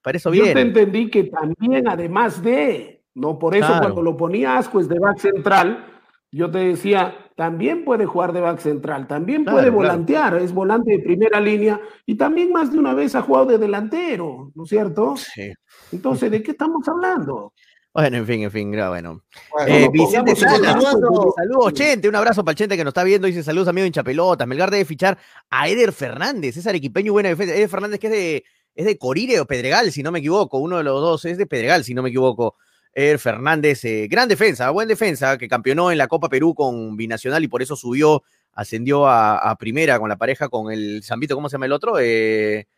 para 0.00 0.16
eso 0.16 0.30
bien. 0.30 0.46
Yo 0.46 0.54
te 0.54 0.60
entendí 0.62 1.10
que 1.10 1.24
también, 1.24 1.86
además 1.86 2.42
de, 2.42 3.02
no 3.14 3.38
por 3.38 3.54
eso 3.54 3.68
cuando 3.78 4.00
lo 4.00 4.16
ponía 4.16 4.56
Ascuez 4.56 4.88
de 4.88 4.98
back 4.98 5.18
central, 5.18 5.93
yo 6.34 6.50
te 6.50 6.58
decía, 6.58 7.14
también 7.36 7.84
puede 7.84 8.06
jugar 8.06 8.32
de 8.32 8.40
back 8.40 8.58
central, 8.58 9.06
también 9.06 9.44
puede 9.44 9.70
volantear, 9.70 10.36
es 10.36 10.52
volante 10.52 10.90
de 10.90 10.98
primera 10.98 11.40
línea 11.40 11.80
y 12.06 12.16
también 12.16 12.50
más 12.50 12.72
de 12.72 12.78
una 12.78 12.92
vez 12.92 13.14
ha 13.14 13.22
jugado 13.22 13.46
de 13.46 13.58
delantero, 13.58 14.50
¿no 14.54 14.64
es 14.64 14.68
cierto? 14.68 15.16
Sí. 15.16 15.52
Entonces, 15.92 16.32
¿de 16.32 16.42
qué 16.42 16.50
estamos 16.50 16.88
hablando? 16.88 17.52
Bueno, 17.92 18.16
en 18.16 18.26
fin, 18.26 18.42
en 18.42 18.50
fin, 18.50 18.72
bueno. 18.72 19.20
eh, 19.68 19.88
Vicente 19.92 20.34
saludos, 20.34 21.72
Chente, 21.72 22.08
un 22.08 22.16
abrazo 22.16 22.44
para 22.44 22.52
el 22.52 22.58
Chente 22.58 22.76
que 22.76 22.82
nos 22.82 22.90
está 22.90 23.04
viendo, 23.04 23.28
dice 23.28 23.44
saludos 23.44 23.68
amigo 23.68 23.86
hincha 23.86 24.02
pelotas, 24.02 24.48
Melgar 24.48 24.72
debe 24.72 24.84
fichar 24.84 25.16
a 25.50 25.68
Eder 25.68 25.92
Fernández, 25.92 26.56
es 26.56 26.66
arequipeño 26.66 27.12
buena 27.12 27.28
defensa, 27.28 27.54
Eder 27.54 27.68
Fernández 27.68 28.00
que 28.00 28.08
es 28.08 28.12
de, 28.12 28.44
es 28.74 28.84
de 28.86 28.98
Corire 28.98 29.38
o 29.38 29.46
Pedregal, 29.46 29.92
si 29.92 30.02
no 30.02 30.10
me 30.10 30.18
equivoco, 30.18 30.58
uno 30.58 30.78
de 30.78 30.82
los 30.82 31.00
dos 31.00 31.24
es 31.26 31.38
de 31.38 31.46
Pedregal, 31.46 31.84
si 31.84 31.94
no 31.94 32.02
me 32.02 32.08
equivoco. 32.08 32.56
Er 32.94 33.18
Fernández, 33.18 33.84
eh, 33.84 34.06
gran 34.08 34.28
defensa, 34.28 34.70
buen 34.70 34.86
defensa, 34.86 35.36
que 35.36 35.48
campeonó 35.48 35.90
en 35.90 35.98
la 35.98 36.06
Copa 36.06 36.28
Perú 36.28 36.54
con 36.54 36.96
Binacional 36.96 37.42
y 37.42 37.48
por 37.48 37.60
eso 37.60 37.74
subió, 37.74 38.22
ascendió 38.52 39.08
a, 39.08 39.56
primera 39.58 39.98
con 39.98 40.08
la 40.08 40.16
pareja, 40.16 40.48
con 40.48 40.70
el 40.72 41.02
Zambito, 41.02 41.34
¿cómo 41.34 41.48
se 41.48 41.54
llama 41.54 41.66
el 41.66 41.72
otro? 41.72 41.98
Eh, 41.98 42.68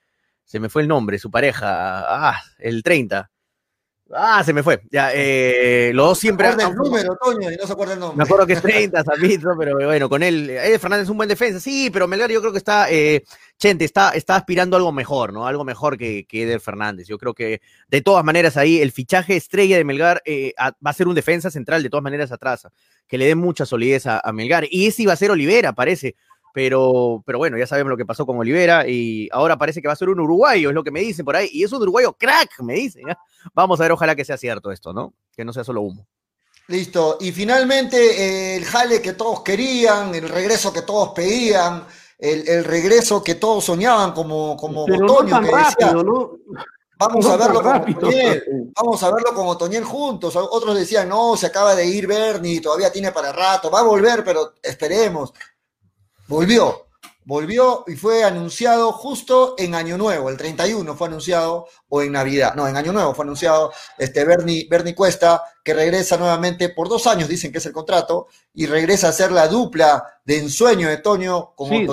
se 0.45 0.59
me 0.59 0.71
fue 0.71 0.83
el 0.83 0.89
nombre, 0.89 1.19
su 1.19 1.31
pareja, 1.31 2.31
ah, 2.31 2.43
el 2.59 2.83
30. 2.83 3.31
Ah, 4.13 4.45
se 4.45 4.53
me 4.53 4.63
fue. 4.63 4.81
Ya, 4.91 5.11
eh, 5.13 5.91
los 5.93 6.07
dos 6.09 6.19
siempre. 6.19 6.49
el 6.49 6.75
número, 6.75 7.17
Toño, 7.21 7.51
y 7.51 7.57
no 7.57 7.67
se 7.67 7.73
acuerda 7.73 7.95
el 7.95 8.01
nombre. 8.01 8.17
Me 8.17 8.23
acuerdo 8.23 8.47
que 8.47 8.53
es 8.53 8.63
30, 8.63 9.03
Zambito, 9.03 9.51
pero 9.59 9.75
bueno, 9.75 10.09
con 10.09 10.23
él. 10.23 10.49
Eder 10.49 10.79
Fernández 10.79 11.05
es 11.05 11.11
un 11.11 11.17
buen 11.17 11.29
defensa, 11.29 11.59
sí, 11.59 11.91
pero 11.93 12.07
Melgar 12.07 12.31
yo 12.31 12.41
creo 12.41 12.53
que 12.53 12.59
está. 12.59 12.91
Eh, 12.91 13.25
Chente 13.59 13.85
está, 13.85 14.11
está 14.11 14.37
aspirando 14.37 14.77
a 14.77 14.79
algo 14.79 14.93
mejor, 14.93 15.33
¿no? 15.33 15.47
Algo 15.47 15.65
mejor 15.65 15.97
que, 15.99 16.25
que 16.27 16.43
Eder 16.43 16.61
Fernández. 16.61 17.09
Yo 17.09 17.19
creo 17.19 17.35
que 17.35 17.63
de 17.89 18.01
todas 18.03 18.25
maneras 18.25 18.57
ahí 18.57 18.81
el 18.81 18.93
fichaje 18.93 19.35
estrella 19.35 19.77
de 19.77 19.85
Melgar 19.85 20.23
eh, 20.25 20.53
va 20.59 20.91
a 20.91 20.93
ser 20.93 21.09
un 21.09 21.15
defensa 21.15 21.51
central 21.51 21.83
de 21.83 21.91
todas 21.91 22.05
maneras 22.05 22.31
atrás, 22.31 22.69
que 23.09 23.19
le 23.19 23.27
dé 23.27 23.35
mucha 23.35 23.67
solidez 23.67 24.07
a, 24.07 24.21
Melgar. 24.33 24.67
Y 24.71 24.87
ese 24.87 25.03
iba 25.03 25.15
a 25.15 25.17
ser 25.17 25.31
Olivera, 25.31 25.73
parece. 25.73 26.15
Pero, 26.57 27.23
pero 27.27 27.37
bueno, 27.37 27.59
ya 27.59 27.67
sabemos 27.67 27.91
lo 27.91 27.99
que 27.99 28.07
pasó 28.07 28.25
con 28.25 28.39
Olivera 28.39 28.89
y 28.89 29.29
ahora 29.31 29.59
parece 29.59 29.83
que 29.83 29.89
va 29.89 29.93
a 29.93 29.97
ser 29.97 30.09
un 30.09 30.21
uruguayo, 30.21 30.71
es 30.71 30.75
lo 30.75 30.83
que 30.83 30.91
me 30.91 31.01
dicen 31.01 31.23
por 31.23 31.37
ahí. 31.37 31.51
Y 31.53 31.65
es 31.65 31.73
un 31.73 31.83
uruguayo 31.83 32.15
crack, 32.15 32.61
me 32.61 32.73
dicen. 32.73 33.07
¿eh? 33.11 33.15
Vamos 33.53 33.79
a 33.79 33.83
ver, 33.83 33.93
ojalá 33.93 34.17
que 34.17 34.25
sea 34.25 34.39
cierto 34.39 34.73
esto, 34.73 34.95
¿no? 34.95 35.13
Que 35.37 35.45
no 35.45 35.53
sea 35.53 35.65
solo 35.65 35.83
humo. 35.83 36.07
Listo. 36.69 37.19
Y 37.21 37.31
finalmente 37.33 37.99
eh, 37.99 38.57
el 38.57 38.65
jale 38.65 39.03
que 39.03 39.13
todos 39.13 39.43
querían, 39.43 40.15
el 40.15 40.31
regreso 40.31 40.73
que 40.73 40.81
todos 40.81 41.11
pedían 41.11 41.85
el, 42.19 42.65
regreso 42.65 43.23
que 43.23 43.35
todos 43.35 43.63
soñaban 43.63 44.13
como, 44.13 44.57
como 44.57 44.87
que 44.87 44.93
decía, 44.93 45.95
vamos 46.99 47.27
a 47.27 47.37
verlo 47.37 47.63
con 47.63 47.77
Otoñel, 47.77 48.73
vamos 48.75 49.03
a 49.03 49.11
verlo 49.11 49.35
con 49.35 49.47
Otoñel 49.47 49.85
juntos. 49.85 50.35
Otros 50.37 50.75
decían, 50.75 51.07
no, 51.07 51.37
se 51.37 51.49
acaba 51.49 51.75
de 51.75 51.85
ir 51.85 52.07
Bernie, 52.07 52.63
todavía 52.63 52.91
tiene 52.91 53.13
para 53.13 53.31
rato, 53.31 53.71
va 53.71 53.81
a 53.81 53.83
volver, 53.83 54.25
pero 54.25 54.55
esperemos. 54.63 55.35
Volvió, 56.29 56.87
volvió 57.25 57.85
y 57.87 57.97
fue 57.97 58.25
anunciado 58.25 58.93
justo 58.93 59.55
en 59.59 59.75
Año 59.75 59.99
Nuevo, 59.99 60.31
el 60.31 60.37
31 60.37 60.95
fue 60.95 61.09
anunciado, 61.09 61.67
o 61.89 62.03
en 62.03 62.13
Navidad, 62.13 62.55
no, 62.55 62.67
en 62.67 62.77
Año 62.77 62.93
Nuevo 62.93 63.15
fue 63.15 63.25
anunciado 63.25 63.73
este 63.99 64.25
Bernie, 64.25 64.67
Bernie 64.71 64.95
Cuesta, 64.95 65.43
que 65.63 65.75
regresa 65.75 66.17
nuevamente 66.17 66.69
por 66.71 66.89
dos 66.89 67.07
años, 67.07 67.29
dicen 67.29 67.53
que 67.53 67.59
es 67.59 67.67
el 67.67 67.73
contrato, 67.73 68.29
y 68.55 68.67
regresa 68.67 69.09
a 69.09 69.13
ser 69.13 69.33
la 69.33 69.49
dupla 69.49 70.05
de 70.25 70.39
ensueño 70.39 70.89
de 70.89 70.99
Toño 70.99 71.53
con 71.55 71.69
sí, 71.69 71.87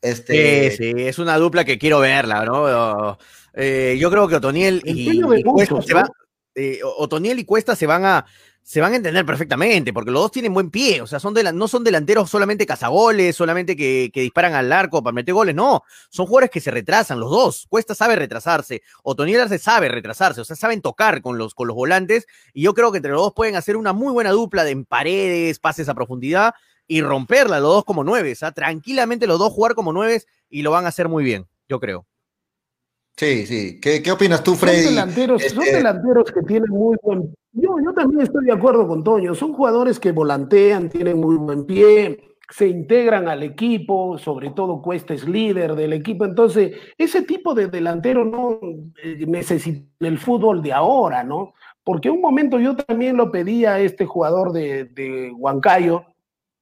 Este... 0.00 0.70
Sí, 0.70 0.76
sí, 0.76 0.92
es 0.96 1.18
una 1.18 1.38
dupla 1.38 1.64
que 1.64 1.78
quiero 1.78 2.00
verla, 2.00 2.44
¿no? 2.44 3.18
Eh, 3.54 3.96
yo 3.98 4.10
creo 4.10 4.28
que 4.28 4.36
Otoniel 4.36 4.82
y, 4.84 5.22
Cuesta 5.42 5.80
se 5.80 5.94
va, 5.94 6.10
eh, 6.54 6.80
Otoniel 6.98 7.38
y 7.38 7.44
Cuesta 7.46 7.74
se 7.74 7.86
van 7.86 8.04
a 8.04 8.26
se 8.66 8.80
van 8.80 8.92
a 8.92 8.96
entender 8.96 9.24
perfectamente, 9.24 9.92
porque 9.92 10.10
los 10.10 10.22
dos 10.22 10.32
tienen 10.32 10.52
buen 10.52 10.72
pie, 10.72 11.00
o 11.00 11.06
sea, 11.06 11.20
son 11.20 11.34
no 11.54 11.68
son 11.68 11.84
delanteros 11.84 12.28
solamente 12.28 12.66
cazagoles, 12.66 13.36
solamente 13.36 13.76
que, 13.76 14.10
disparan 14.12 14.54
al 14.54 14.72
arco 14.72 15.04
para 15.04 15.14
meter 15.14 15.34
goles, 15.34 15.54
no, 15.54 15.84
son 16.10 16.26
jugadores 16.26 16.50
que 16.50 16.60
se 16.60 16.72
retrasan, 16.72 17.20
los 17.20 17.30
dos, 17.30 17.66
Cuesta 17.68 17.94
sabe 17.94 18.16
retrasarse, 18.16 18.82
Otoniel 19.04 19.42
Arce 19.42 19.60
sabe 19.60 19.88
retrasarse, 19.88 20.40
o 20.40 20.44
sea, 20.44 20.56
saben 20.56 20.82
tocar 20.82 21.22
con 21.22 21.38
los, 21.38 21.54
con 21.54 21.68
los 21.68 21.76
volantes, 21.76 22.26
y 22.52 22.62
yo 22.62 22.74
creo 22.74 22.90
que 22.90 22.96
entre 22.96 23.12
los 23.12 23.20
dos 23.20 23.34
pueden 23.34 23.54
hacer 23.54 23.76
una 23.76 23.92
muy 23.92 24.12
buena 24.12 24.32
dupla 24.32 24.64
de 24.64 24.72
en 24.72 24.84
paredes, 24.84 25.60
pases 25.60 25.88
a 25.88 25.94
profundidad, 25.94 26.52
y 26.88 27.02
romperla 27.02 27.60
los 27.60 27.72
dos 27.72 27.84
como 27.84 28.02
nueve, 28.02 28.32
o 28.32 28.36
sea, 28.36 28.50
tranquilamente 28.50 29.28
los 29.28 29.38
dos 29.38 29.52
jugar 29.52 29.76
como 29.76 29.92
nueve 29.92 30.24
y 30.50 30.62
lo 30.62 30.72
van 30.72 30.86
a 30.86 30.88
hacer 30.88 31.08
muy 31.08 31.22
bien, 31.22 31.46
yo 31.68 31.78
creo. 31.78 32.04
Sí, 33.16 33.46
sí. 33.46 33.80
¿Qué, 33.80 34.02
qué 34.02 34.12
opinas 34.12 34.42
tú, 34.42 34.54
Freddy? 34.54 34.82
Son 34.82 34.94
delanteros, 34.94 35.42
son 35.42 35.62
este 35.62 35.76
delanteros 35.76 36.30
que 36.30 36.42
tienen 36.42 36.70
muy 36.70 36.96
buen 37.02 37.32
yo, 37.58 37.76
yo 37.82 37.94
también 37.94 38.20
estoy 38.20 38.44
de 38.44 38.52
acuerdo 38.52 38.86
con 38.86 39.02
Toño. 39.02 39.34
Son 39.34 39.54
jugadores 39.54 39.98
que 39.98 40.12
volantean, 40.12 40.90
tienen 40.90 41.18
muy 41.18 41.36
buen 41.36 41.64
pie, 41.64 42.36
se 42.50 42.68
integran 42.68 43.28
al 43.28 43.42
equipo, 43.42 44.18
sobre 44.18 44.50
todo 44.50 44.82
Cuesta 44.82 45.14
es 45.14 45.26
líder 45.26 45.74
del 45.74 45.94
equipo. 45.94 46.26
Entonces, 46.26 46.76
ese 46.98 47.22
tipo 47.22 47.54
de 47.54 47.68
delantero 47.68 48.26
no 48.26 48.60
eh, 49.02 49.24
necesita 49.26 49.88
el 50.00 50.18
fútbol 50.18 50.62
de 50.62 50.74
ahora, 50.74 51.24
¿no? 51.24 51.54
Porque 51.82 52.10
un 52.10 52.20
momento 52.20 52.60
yo 52.60 52.76
también 52.76 53.16
lo 53.16 53.32
pedía 53.32 53.74
a 53.74 53.80
este 53.80 54.04
jugador 54.04 54.52
de, 54.52 54.84
de 54.84 55.32
Huancayo, 55.32 56.04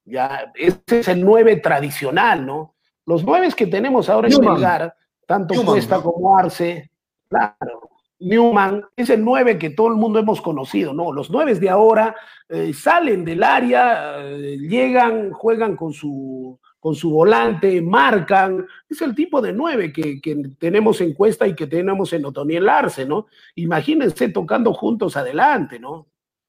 ya, 0.05 0.53
ese 0.55 0.79
es 0.87 1.07
el 1.09 1.25
nueve 1.25 1.57
tradicional, 1.57 2.45
¿no? 2.45 2.75
Los 3.05 3.25
nueve 3.25 3.49
que 3.53 3.67
tenemos 3.67 4.07
ahora 4.07 4.29
en 4.29 4.39
Melgar, 4.39 4.95
tanto 5.25 5.53
Cuesta 5.65 6.01
como 6.01 6.37
Arce, 6.37 6.89
claro, 7.27 7.89
Newman 8.19 8.83
es 8.95 9.09
el 9.09 9.23
nueve 9.23 9.57
que 9.57 9.71
todo 9.71 9.87
el 9.87 9.95
mundo 9.95 10.19
hemos 10.19 10.41
conocido, 10.41 10.93
¿no? 10.93 11.11
Los 11.11 11.29
nueve 11.29 11.55
de 11.55 11.69
ahora 11.69 12.15
eh, 12.49 12.73
salen 12.73 13.25
del 13.25 13.43
área, 13.43 14.25
eh, 14.25 14.57
llegan, 14.57 15.31
juegan 15.31 15.75
con 15.75 15.93
su, 15.93 16.57
con 16.79 16.95
su 16.95 17.09
volante, 17.09 17.81
marcan. 17.81 18.65
Es 18.89 19.01
el 19.01 19.13
tipo 19.13 19.41
de 19.41 19.53
nueve 19.53 19.91
que, 19.91 20.21
que 20.21 20.35
tenemos 20.57 21.01
en 21.01 21.13
Cuesta 21.13 21.45
y 21.47 21.55
que 21.55 21.67
tenemos 21.67 22.13
en 22.13 22.25
Otoniel 22.25 22.69
Arce, 22.69 23.05
¿no? 23.05 23.27
Imagínense 23.55 24.29
tocando 24.29 24.73
juntos 24.73 25.17
adelante, 25.17 25.79
¿no? 25.79 26.07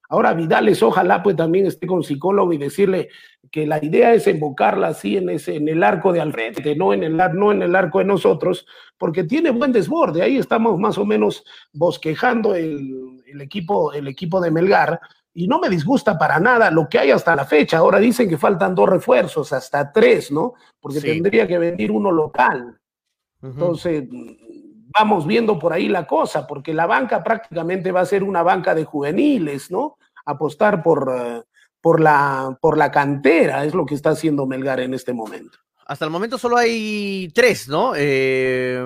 Ahora 0.09 0.33
Vidales 0.33 0.81
ojalá 0.83 1.21
pues 1.21 1.35
también 1.35 1.65
esté 1.65 1.85
con 1.85 2.03
psicólogo 2.03 2.53
y 2.53 2.57
decirle 2.57 3.09
que 3.51 3.65
la 3.65 3.83
idea 3.83 4.13
es 4.13 4.27
invocarla 4.27 4.87
así 4.87 5.17
en, 5.17 5.29
ese, 5.29 5.55
en 5.55 5.67
el 5.67 5.83
arco 5.83 6.13
de 6.13 6.21
al 6.21 6.31
frente, 6.31 6.75
no 6.75 6.93
en, 6.93 7.03
el, 7.03 7.17
no 7.17 7.51
en 7.51 7.61
el 7.61 7.75
arco 7.75 7.99
de 7.99 8.05
nosotros, 8.05 8.65
porque 8.97 9.23
tiene 9.23 9.51
buen 9.51 9.71
desborde. 9.71 10.21
Ahí 10.21 10.37
estamos 10.37 10.79
más 10.79 10.97
o 10.97 11.05
menos 11.05 11.43
bosquejando 11.73 12.55
el, 12.55 13.21
equipo, 13.39 13.93
el 13.93 14.07
equipo 14.07 14.39
de 14.41 14.51
Melgar 14.51 14.99
y 15.33 15.47
no 15.47 15.59
me 15.59 15.69
disgusta 15.69 16.17
para 16.17 16.39
nada 16.39 16.71
lo 16.71 16.87
que 16.89 16.99
hay 16.99 17.11
hasta 17.11 17.35
la 17.35 17.45
fecha. 17.45 17.77
Ahora 17.77 17.99
dicen 17.99 18.27
que 18.27 18.37
faltan 18.37 18.75
dos 18.75 18.89
refuerzos, 18.89 19.53
hasta 19.53 19.91
tres, 19.91 20.31
¿no? 20.31 20.53
Porque 20.79 20.99
tendría 20.99 21.47
que 21.47 21.57
venir 21.57 21.91
uno 21.91 22.11
local. 22.11 22.79
Entonces, 23.41 24.05
vamos 24.97 25.27
viendo 25.27 25.59
por 25.59 25.73
ahí 25.73 25.87
la 25.87 26.07
cosa, 26.07 26.47
porque 26.47 26.73
la 26.73 26.85
banca 26.85 27.23
prácticamente 27.23 27.91
va 27.91 28.01
a 28.01 28.05
ser 28.05 28.23
una 28.23 28.43
banca 28.43 28.73
de 28.73 28.85
juveniles, 28.85 29.71
¿no? 29.71 29.97
Apostar 30.25 30.83
por, 30.83 31.13
eh, 31.15 31.43
por, 31.81 32.01
la, 32.01 32.57
por 32.61 32.77
la 32.77 32.91
cantera 32.91 33.63
es 33.65 33.73
lo 33.73 33.85
que 33.85 33.95
está 33.95 34.11
haciendo 34.11 34.45
Melgar 34.45 34.79
en 34.79 34.93
este 34.93 35.13
momento. 35.13 35.59
Hasta 35.85 36.03
el 36.03 36.11
momento 36.11 36.37
solo 36.37 36.57
hay 36.57 37.31
tres, 37.33 37.69
¿no? 37.69 37.93
Eh, 37.95 38.77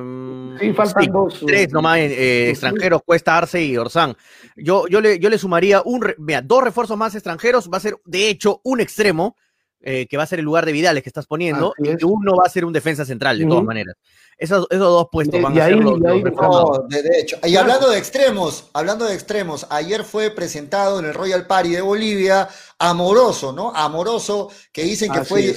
sí, 0.59 0.71
faltan 0.73 1.11
dos. 1.11 1.43
Tres 1.47 1.71
nomás 1.71 1.97
eh, 1.97 2.51
extranjeros, 2.51 3.01
Cuesta 3.03 3.39
Arce 3.39 3.63
y 3.63 3.75
Orsán. 3.75 4.15
Yo, 4.55 4.87
yo, 4.87 5.01
le, 5.01 5.17
yo 5.17 5.31
le 5.31 5.39
sumaría 5.39 5.81
un, 5.83 6.13
mira, 6.19 6.43
dos 6.43 6.63
refuerzos 6.63 6.97
más 6.97 7.15
extranjeros, 7.15 7.71
va 7.73 7.77
a 7.77 7.81
ser 7.81 7.97
de 8.05 8.29
hecho 8.29 8.61
un 8.63 8.81
extremo, 8.81 9.35
que 9.81 10.17
va 10.17 10.23
a 10.23 10.27
ser 10.27 10.39
el 10.39 10.45
lugar 10.45 10.65
de 10.65 10.71
Vidales 10.71 11.03
que 11.03 11.09
estás 11.09 11.25
poniendo, 11.25 11.73
y 11.77 12.03
uno 12.03 12.35
va 12.35 12.43
a 12.45 12.49
ser 12.49 12.65
un 12.65 12.73
defensa 12.73 13.05
central, 13.05 13.39
de 13.39 13.45
todas 13.45 13.63
maneras. 13.63 13.95
Esos, 14.37 14.67
dos 14.69 15.07
puestos 15.11 15.39
van 15.39 15.55
a 15.55 15.65
ser 15.65 15.75
los, 15.75 15.99
de, 15.99 17.19
hecho. 17.19 17.37
Y 17.43 17.55
hablando 17.55 17.89
de 17.89 17.99
extremos, 17.99 18.71
hablando 18.73 19.05
de 19.05 19.13
extremos, 19.13 19.67
ayer 19.69 20.03
fue 20.03 20.31
presentado 20.31 20.99
en 20.99 21.05
el 21.05 21.13
Royal 21.13 21.45
Party 21.45 21.69
de 21.69 21.81
Bolivia 21.81 22.49
Amoroso, 22.79 23.53
¿no? 23.53 23.71
Amoroso, 23.75 24.49
que 24.71 24.81
dicen 24.81 25.11
que 25.11 25.23
fue 25.25 25.53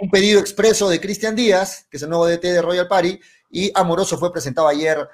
un 0.00 0.10
pedido 0.10 0.38
expreso 0.38 0.88
de 0.90 1.00
Cristian 1.00 1.34
Díaz, 1.34 1.86
que 1.90 1.96
es 1.96 2.02
el 2.02 2.10
nuevo 2.10 2.26
DT 2.26 2.42
de 2.42 2.60
Royal 2.60 2.88
Party, 2.88 3.18
y 3.50 3.72
Amoroso 3.74 4.18
fue 4.18 4.30
presentado 4.30 4.68
ayer 4.68 5.08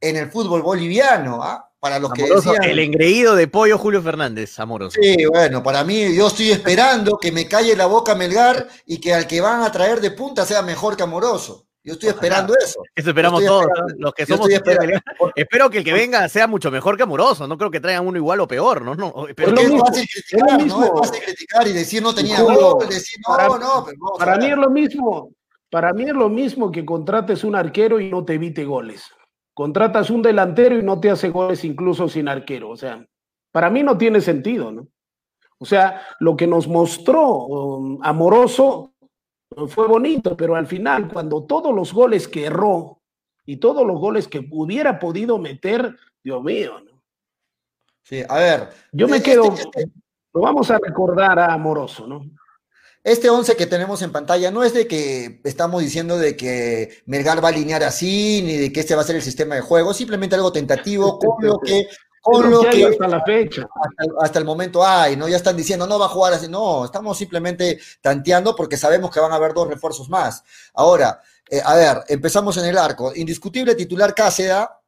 en 0.00 0.16
el 0.16 0.30
fútbol 0.30 0.62
boliviano, 0.62 1.42
¿ah? 1.42 1.67
Para 1.80 1.98
los 1.98 2.12
que 2.12 2.22
decían... 2.24 2.62
El 2.64 2.78
engreído 2.78 3.36
de 3.36 3.46
pollo 3.46 3.78
Julio 3.78 4.02
Fernández, 4.02 4.58
Amoroso. 4.58 4.98
Sí, 5.00 5.24
bueno, 5.26 5.62
para 5.62 5.84
mí 5.84 6.14
yo 6.14 6.26
estoy 6.26 6.50
esperando 6.50 7.18
que 7.18 7.30
me 7.30 7.46
calle 7.46 7.76
la 7.76 7.86
boca 7.86 8.14
Melgar 8.14 8.68
y 8.86 9.00
que 9.00 9.14
al 9.14 9.26
que 9.26 9.40
van 9.40 9.62
a 9.62 9.70
traer 9.70 10.00
de 10.00 10.10
punta 10.10 10.44
sea 10.44 10.62
mejor 10.62 10.96
que 10.96 11.04
Amoroso. 11.04 11.68
Yo 11.88 11.94
estoy 11.94 12.10
esperando 12.10 12.54
eso. 12.62 12.82
Eso 12.94 13.08
esperamos 13.08 13.42
todos, 13.42 13.66
los 13.96 14.12
que 14.12 14.26
somos. 14.26 14.46
Espero 15.34 15.70
que 15.70 15.78
el 15.78 15.84
que 15.84 15.92
venga 15.94 16.28
sea 16.28 16.46
mucho 16.46 16.70
mejor 16.70 16.98
que 16.98 17.04
amoroso. 17.04 17.46
No 17.46 17.56
creo 17.56 17.70
que 17.70 17.80
traigan 17.80 18.06
uno 18.06 18.18
igual 18.18 18.40
o 18.40 18.46
peor, 18.46 18.82
¿no? 18.82 18.94
no 18.94 19.26
pero 19.34 19.58
es, 19.58 19.80
fácil 19.80 20.06
criticar, 20.06 20.66
¿no? 20.66 20.84
Es 20.84 20.90
fácil 20.90 21.22
criticar 21.24 21.66
y 21.66 21.72
decir 21.72 22.02
no 22.02 22.14
tenía 22.14 22.42
gol, 22.42 22.86
decir 22.90 23.18
no, 23.26 23.34
para, 23.34 23.48
no. 23.58 23.86
para 24.18 24.36
mí 24.36 24.46
es 24.46 24.56
lo 24.58 24.68
mismo. 24.68 25.30
Para 25.70 25.94
mí 25.94 26.04
es 26.04 26.14
lo 26.14 26.28
mismo 26.28 26.70
que 26.70 26.84
contrates 26.84 27.42
un 27.42 27.54
arquero 27.54 28.00
y 28.00 28.10
no 28.10 28.22
te 28.22 28.34
evite 28.34 28.64
goles. 28.64 29.04
Contratas 29.58 30.08
un 30.08 30.22
delantero 30.22 30.78
y 30.78 30.84
no 30.84 31.00
te 31.00 31.10
hace 31.10 31.30
goles 31.30 31.64
incluso 31.64 32.08
sin 32.08 32.28
arquero. 32.28 32.70
O 32.70 32.76
sea, 32.76 33.04
para 33.50 33.70
mí 33.70 33.82
no 33.82 33.98
tiene 33.98 34.20
sentido, 34.20 34.70
¿no? 34.70 34.86
O 35.58 35.64
sea, 35.64 36.00
lo 36.20 36.36
que 36.36 36.46
nos 36.46 36.68
mostró 36.68 37.38
um, 37.38 37.98
Amoroso 38.00 38.94
fue 39.66 39.88
bonito, 39.88 40.36
pero 40.36 40.54
al 40.54 40.68
final, 40.68 41.12
cuando 41.12 41.42
todos 41.42 41.74
los 41.74 41.92
goles 41.92 42.28
que 42.28 42.44
erró 42.44 43.00
y 43.44 43.56
todos 43.56 43.84
los 43.84 43.98
goles 43.98 44.28
que 44.28 44.46
hubiera 44.52 45.00
podido 45.00 45.38
meter, 45.38 45.96
Dios 46.22 46.40
mío, 46.40 46.78
¿no? 46.78 47.02
Sí, 48.04 48.22
a 48.28 48.36
ver. 48.36 48.68
Yo 48.92 49.08
me 49.08 49.16
este, 49.16 49.32
quedo, 49.32 49.52
este 49.54 49.90
lo 50.34 50.40
vamos 50.40 50.70
a 50.70 50.78
recordar 50.78 51.36
a 51.36 51.52
Amoroso, 51.52 52.06
¿no? 52.06 52.30
Este 53.08 53.30
11 53.30 53.56
que 53.56 53.66
tenemos 53.66 54.02
en 54.02 54.12
pantalla 54.12 54.50
no 54.50 54.62
es 54.62 54.74
de 54.74 54.86
que 54.86 55.40
estamos 55.44 55.80
diciendo 55.80 56.18
de 56.18 56.36
que 56.36 57.02
Melgar 57.06 57.42
va 57.42 57.48
a 57.48 57.52
alinear 57.52 57.82
así, 57.82 58.42
ni 58.44 58.58
de 58.58 58.70
que 58.70 58.80
este 58.80 58.94
va 58.94 59.00
a 59.00 59.04
ser 59.04 59.16
el 59.16 59.22
sistema 59.22 59.54
de 59.54 59.62
juego, 59.62 59.94
simplemente 59.94 60.34
algo 60.34 60.52
tentativo 60.52 61.18
con 61.18 61.42
lo 61.46 61.58
que 61.58 61.88
con 62.20 62.50
lo 62.50 62.60
que, 62.68 62.84
hasta 62.84 63.08
la 63.08 63.24
fecha. 63.24 63.66
Hasta, 64.20 64.38
el 64.38 64.44
momento 64.44 64.84
hay, 64.84 65.16
¿no? 65.16 65.26
Ya 65.26 65.38
están 65.38 65.56
diciendo, 65.56 65.86
no 65.86 65.98
va 65.98 66.04
a 66.04 66.10
jugar 66.10 66.34
así. 66.34 66.48
No, 66.48 66.84
estamos 66.84 67.16
simplemente 67.16 67.78
tanteando 68.02 68.54
porque 68.54 68.76
sabemos 68.76 69.10
que 69.10 69.20
van 69.20 69.32
a 69.32 69.36
haber 69.36 69.54
dos 69.54 69.68
refuerzos 69.68 70.10
más. 70.10 70.44
Ahora, 70.74 71.22
eh, 71.48 71.62
a 71.64 71.76
ver, 71.76 72.04
empezamos 72.08 72.58
en 72.58 72.66
el 72.66 72.76
arco. 72.76 73.12
Indiscutible 73.14 73.74
titular 73.74 74.14
Cáceda, 74.14 74.82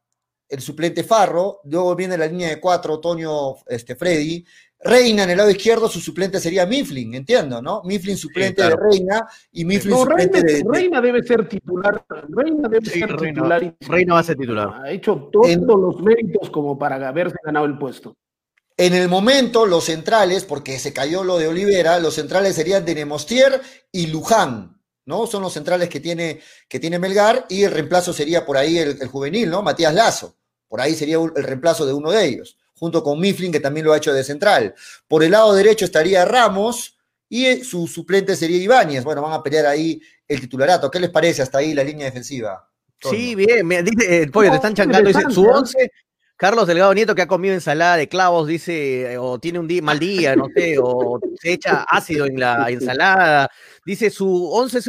el 0.47 0.61
suplente 0.61 1.03
Farro, 1.03 1.61
luego 1.63 1.95
viene 1.95 2.17
la 2.17 2.27
línea 2.27 2.49
de 2.49 2.59
cuatro, 2.59 2.99
Toño 2.99 3.55
este, 3.65 3.95
Freddy, 3.95 4.45
Reina 4.83 5.23
en 5.23 5.29
el 5.29 5.37
lado 5.37 5.51
izquierdo, 5.51 5.87
su 5.87 5.99
suplente 5.99 6.39
sería 6.39 6.65
Mifflin, 6.65 7.13
entiendo, 7.13 7.61
¿no? 7.61 7.83
Mifflin 7.83 8.17
suplente 8.17 8.63
de 8.63 8.75
Reina 8.75 9.27
y 9.51 9.63
Mifflin 9.63 9.95
suplente 9.95 10.41
de, 10.41 10.63
Reina 10.67 10.99
debe 10.99 11.21
ser 11.21 11.47
titular. 11.47 12.03
Reina 12.29 12.67
debe 12.67 12.89
ser 12.89 13.15
titular. 13.15 13.75
Reina 13.81 14.13
va 14.15 14.19
a 14.19 14.23
ser 14.23 14.37
titular. 14.37 14.81
Ha 14.83 14.91
hecho 14.91 15.29
todos 15.31 15.79
los 15.79 16.01
méritos 16.01 16.49
como 16.49 16.79
para 16.79 17.07
haberse 17.07 17.35
ganado 17.43 17.67
el 17.67 17.77
puesto. 17.77 18.17
En 18.75 18.95
el 18.95 19.07
momento, 19.07 19.67
los 19.67 19.83
centrales, 19.83 20.45
porque 20.45 20.79
se 20.79 20.93
cayó 20.93 21.23
lo 21.23 21.37
de 21.37 21.47
Olivera, 21.47 21.99
los 21.99 22.15
centrales 22.15 22.55
serían 22.55 22.83
de 22.83 22.95
Nemostier 22.95 23.61
y 23.91 24.07
Luján, 24.07 24.81
¿no? 25.05 25.27
Son 25.27 25.43
los 25.43 25.53
centrales 25.53 25.89
que 25.89 25.99
tiene, 25.99 26.39
que 26.67 26.79
tiene 26.79 26.97
Melgar 26.97 27.45
y 27.49 27.63
el 27.63 27.71
reemplazo 27.71 28.13
sería 28.13 28.43
por 28.47 28.57
ahí 28.57 28.79
el, 28.79 28.97
el 28.99 29.07
juvenil, 29.09 29.51
¿no? 29.51 29.61
Matías 29.61 29.93
Lazo. 29.93 30.37
Por 30.67 30.81
ahí 30.81 30.95
sería 30.95 31.17
el 31.17 31.43
reemplazo 31.43 31.85
de 31.85 31.93
uno 31.93 32.09
de 32.09 32.25
ellos 32.25 32.57
junto 32.81 33.03
con 33.03 33.19
Mifflin, 33.19 33.51
que 33.51 33.59
también 33.59 33.85
lo 33.85 33.93
ha 33.93 33.97
hecho 33.97 34.11
de 34.11 34.23
central. 34.23 34.73
Por 35.07 35.23
el 35.23 35.29
lado 35.29 35.53
derecho 35.53 35.85
estaría 35.85 36.25
Ramos 36.25 36.97
y 37.29 37.45
eh, 37.45 37.63
su 37.63 37.85
suplente 37.85 38.35
sería 38.35 38.57
Ibáñez. 38.57 39.03
Bueno, 39.03 39.21
van 39.21 39.33
a 39.33 39.43
pelear 39.43 39.67
ahí 39.67 40.01
el 40.27 40.41
titularato. 40.41 40.89
¿Qué 40.89 40.99
les 40.99 41.11
parece 41.11 41.43
hasta 41.43 41.59
ahí 41.59 41.75
la 41.75 41.83
línea 41.83 42.07
defensiva? 42.07 42.67
Sí, 42.99 43.35
bien, 43.35 43.69
dice, 43.85 44.23
el 44.23 44.31
pollo, 44.31 44.49
te 44.49 44.55
están 44.55 44.73
changando, 44.73 45.09
dice, 45.09 45.29
su 45.29 45.43
once, 45.43 45.91
Carlos 46.41 46.65
Delgado 46.65 46.91
Nieto 46.95 47.13
que 47.13 47.21
ha 47.21 47.27
comido 47.27 47.53
ensalada 47.53 47.97
de 47.97 48.09
clavos, 48.09 48.47
dice, 48.47 49.15
o 49.19 49.37
tiene 49.37 49.59
un 49.59 49.67
día, 49.67 49.83
mal 49.83 49.99
día, 49.99 50.35
no 50.35 50.47
sé, 50.55 50.75
o 50.81 51.19
se 51.39 51.53
echa 51.53 51.85
ácido 51.87 52.25
en 52.25 52.39
la 52.39 52.65
ensalada. 52.71 53.47
Dice, 53.85 54.09
su 54.09 54.49
11 54.51 54.79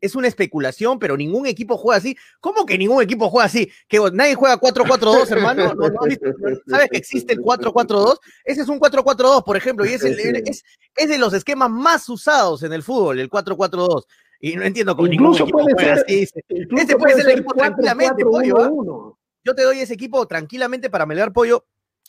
es, 0.00 0.14
una 0.14 0.28
especulación, 0.28 0.98
pero 0.98 1.14
ningún 1.14 1.46
equipo 1.46 1.76
juega 1.76 1.98
así. 1.98 2.16
¿Cómo 2.40 2.64
que 2.64 2.78
ningún 2.78 3.02
equipo 3.02 3.28
juega 3.28 3.44
así? 3.44 3.70
¿Que 3.86 4.00
nadie 4.14 4.34
juega 4.34 4.58
4-4-2, 4.58 5.30
hermano? 5.32 5.74
¿Sabes 6.66 6.88
que 6.90 6.96
existe 6.96 7.34
el 7.34 7.40
4-4-2? 7.40 8.16
Ese 8.42 8.62
es 8.62 8.68
un 8.68 8.80
4-4-2, 8.80 9.44
por 9.44 9.58
ejemplo, 9.58 9.84
y 9.84 9.92
es, 9.92 10.02
es, 10.02 11.08
de 11.08 11.18
los 11.18 11.34
esquemas 11.34 11.68
más 11.68 12.08
usados 12.08 12.62
en 12.62 12.72
el 12.72 12.82
fútbol, 12.82 13.20
el 13.20 13.28
4-4-2. 13.28 14.04
Y 14.40 14.56
no 14.56 14.62
entiendo 14.62 14.96
cómo 14.96 15.08
ningún 15.08 15.34
equipo 15.36 15.64
juega 15.64 15.96
así. 15.96 16.26
Este 16.48 16.96
puede 16.96 17.16
ser 17.16 17.26
el 17.26 17.32
equipo 17.32 17.52
tranquilamente, 17.52 18.24
pollo. 18.24 19.18
Yo 19.44 19.54
te 19.54 19.62
doy 19.62 19.80
ese 19.80 19.94
equipo 19.94 20.26
tranquilamente 20.26 20.90
para 20.90 21.06
melear 21.06 21.32
pollo 21.32 21.64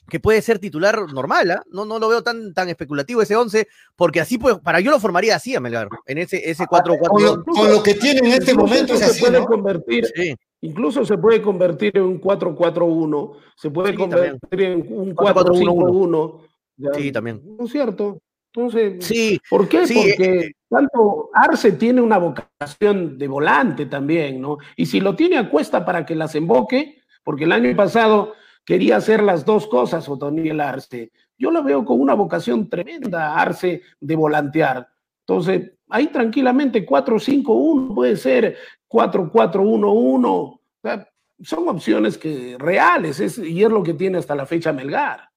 que 0.09 0.19
puede 0.19 0.41
ser 0.41 0.59
titular 0.59 0.99
normal, 1.13 1.51
¿ah? 1.51 1.63
no, 1.71 1.85
no 1.85 1.97
lo 1.97 2.09
veo 2.09 2.21
tan, 2.21 2.53
tan 2.53 2.67
especulativo 2.67 3.21
ese 3.21 3.35
11, 3.35 3.67
porque 3.95 4.19
así 4.19 4.37
pues, 4.37 4.57
para 4.59 4.79
yo 4.81 4.91
lo 4.91 4.99
formaría 4.99 5.35
así 5.35 5.55
a 5.55 5.61
Melgar, 5.61 5.87
en 6.07 6.17
ese, 6.17 6.49
ese 6.49 6.65
4 6.67 6.95
4 6.99 7.13
con, 7.13 7.23
lo, 7.23 7.43
con 7.45 7.71
lo 7.71 7.81
que 7.81 7.93
tiene 7.93 8.19
en 8.19 8.33
este 8.41 8.53
momento 8.53 8.97
se 8.97 9.05
así, 9.05 9.21
puede 9.21 9.39
¿no? 9.39 9.45
convertir, 9.45 10.05
Sí. 10.13 10.35
incluso 10.61 11.05
se 11.05 11.17
puede 11.17 11.41
convertir 11.41 11.95
en 11.97 12.03
un 12.03 12.19
4-4-1, 12.21 13.37
se 13.55 13.69
puede 13.69 13.91
Sí, 13.91 13.97
convertir 13.97 14.61
en 14.61 14.85
un 14.91 15.15
4-4-1-1. 15.15 15.15
4-5-1. 15.15 16.47
ya, 16.77 16.93
Sí, 16.95 17.11
también. 17.11 17.41
¿No 17.57 17.63
es 17.65 17.71
cierto? 17.71 18.19
Entonces, 18.53 19.05
Sí, 19.05 19.39
¿por 19.49 19.69
qué? 19.69 19.87
sí, 19.87 19.93
Porque 19.95 20.39
eh, 20.47 20.51
tanto 20.69 21.29
Arce 21.33 21.71
tiene 21.73 22.01
una 22.01 22.17
vocación 22.17 23.17
de 23.17 23.27
volante 23.27 23.85
también, 23.85 24.41
¿no? 24.41 24.57
Y 24.75 24.85
si 24.85 24.99
lo 24.99 25.15
tiene 25.15 25.37
a 25.37 25.49
cuesta 25.49 25.85
para 25.85 26.05
que 26.05 26.13
las 26.15 26.35
emboque, 26.35 27.02
porque 27.23 27.45
el 27.45 27.51
año 27.51 27.75
pasado 27.75 28.33
quería 28.65 28.97
hacer 28.97 29.23
las 29.23 29.45
dos 29.45 29.67
cosas, 29.67 30.07
Otoniel 30.07 30.61
Arce. 30.61 31.11
Yo 31.37 31.51
lo 31.51 31.63
veo 31.63 31.83
con 31.83 31.99
una 31.99 32.13
vocación 32.13 32.69
tremenda, 32.69 33.35
Arce, 33.39 33.81
de 33.99 34.15
volantear. 34.15 34.87
Entonces, 35.25 35.71
ahí 35.89 36.07
tranquilamente 36.07 36.85
4-5-1 36.85 37.93
puede 37.93 38.17
ser 38.17 38.57
4-4-1-1. 38.89 40.25
O 40.25 40.61
sea, 40.81 41.07
son 41.41 41.69
opciones 41.69 42.17
que 42.17 42.55
reales, 42.59 43.19
es, 43.19 43.37
y 43.37 43.63
es 43.63 43.69
lo 43.69 43.83
que 43.83 43.93
tiene 43.93 44.17
hasta 44.17 44.35
la 44.35 44.45
fecha 44.45 44.73
Melgar. 44.73 45.29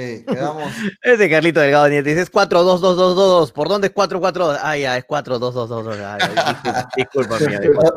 Sí, 0.00 0.24
quedamos. 0.28 0.70
ese 1.02 1.28
Carlito 1.28 1.58
Delgado 1.58 1.88
Nieto 1.88 2.08
dice, 2.08 2.20
es 2.20 2.30
4-2-2-2-2, 2.30 3.50
¿por 3.50 3.68
dónde 3.68 3.88
es 3.88 3.94
4-4? 3.94 4.58
Ah, 4.62 4.76
ya, 4.76 4.96
es 4.96 5.04
4-2-2-2-2. 5.08 6.18
Ay, 6.20 6.86
disculpa, 6.96 7.36
mía, 7.40 7.58
disculpa. 7.60 7.94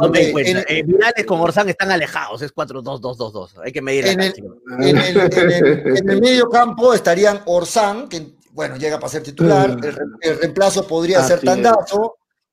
No 0.00 0.08
me 0.08 0.32
cuenta. 0.32 0.64
en- 0.68 0.96
Eh, 1.16 1.24
con 1.24 1.40
Orsán 1.40 1.68
están 1.68 1.92
alejados, 1.92 2.42
es 2.42 2.52
4-2-2-2-2. 2.52 3.50
Hay 3.64 3.70
que 3.70 3.80
medir 3.82 4.04
En 4.08 4.20
el-. 4.20 4.34
En 4.80 4.98
el, 4.98 5.16
en 5.16 5.50
el- 5.52 5.96
en 5.96 6.10
el 6.10 6.20
medio 6.20 6.48
campo 6.50 6.92
estarían 6.92 7.40
Orsán, 7.44 8.08
que 8.08 8.34
bueno, 8.50 8.76
llega 8.76 8.98
para 8.98 9.12
ser 9.12 9.22
titular. 9.22 9.70
El, 9.70 9.80
re- 9.94 10.04
el 10.22 10.38
reemplazo 10.40 10.84
podría 10.88 11.22
ser 11.22 11.38
Así 11.38 11.46
es. 11.48 11.52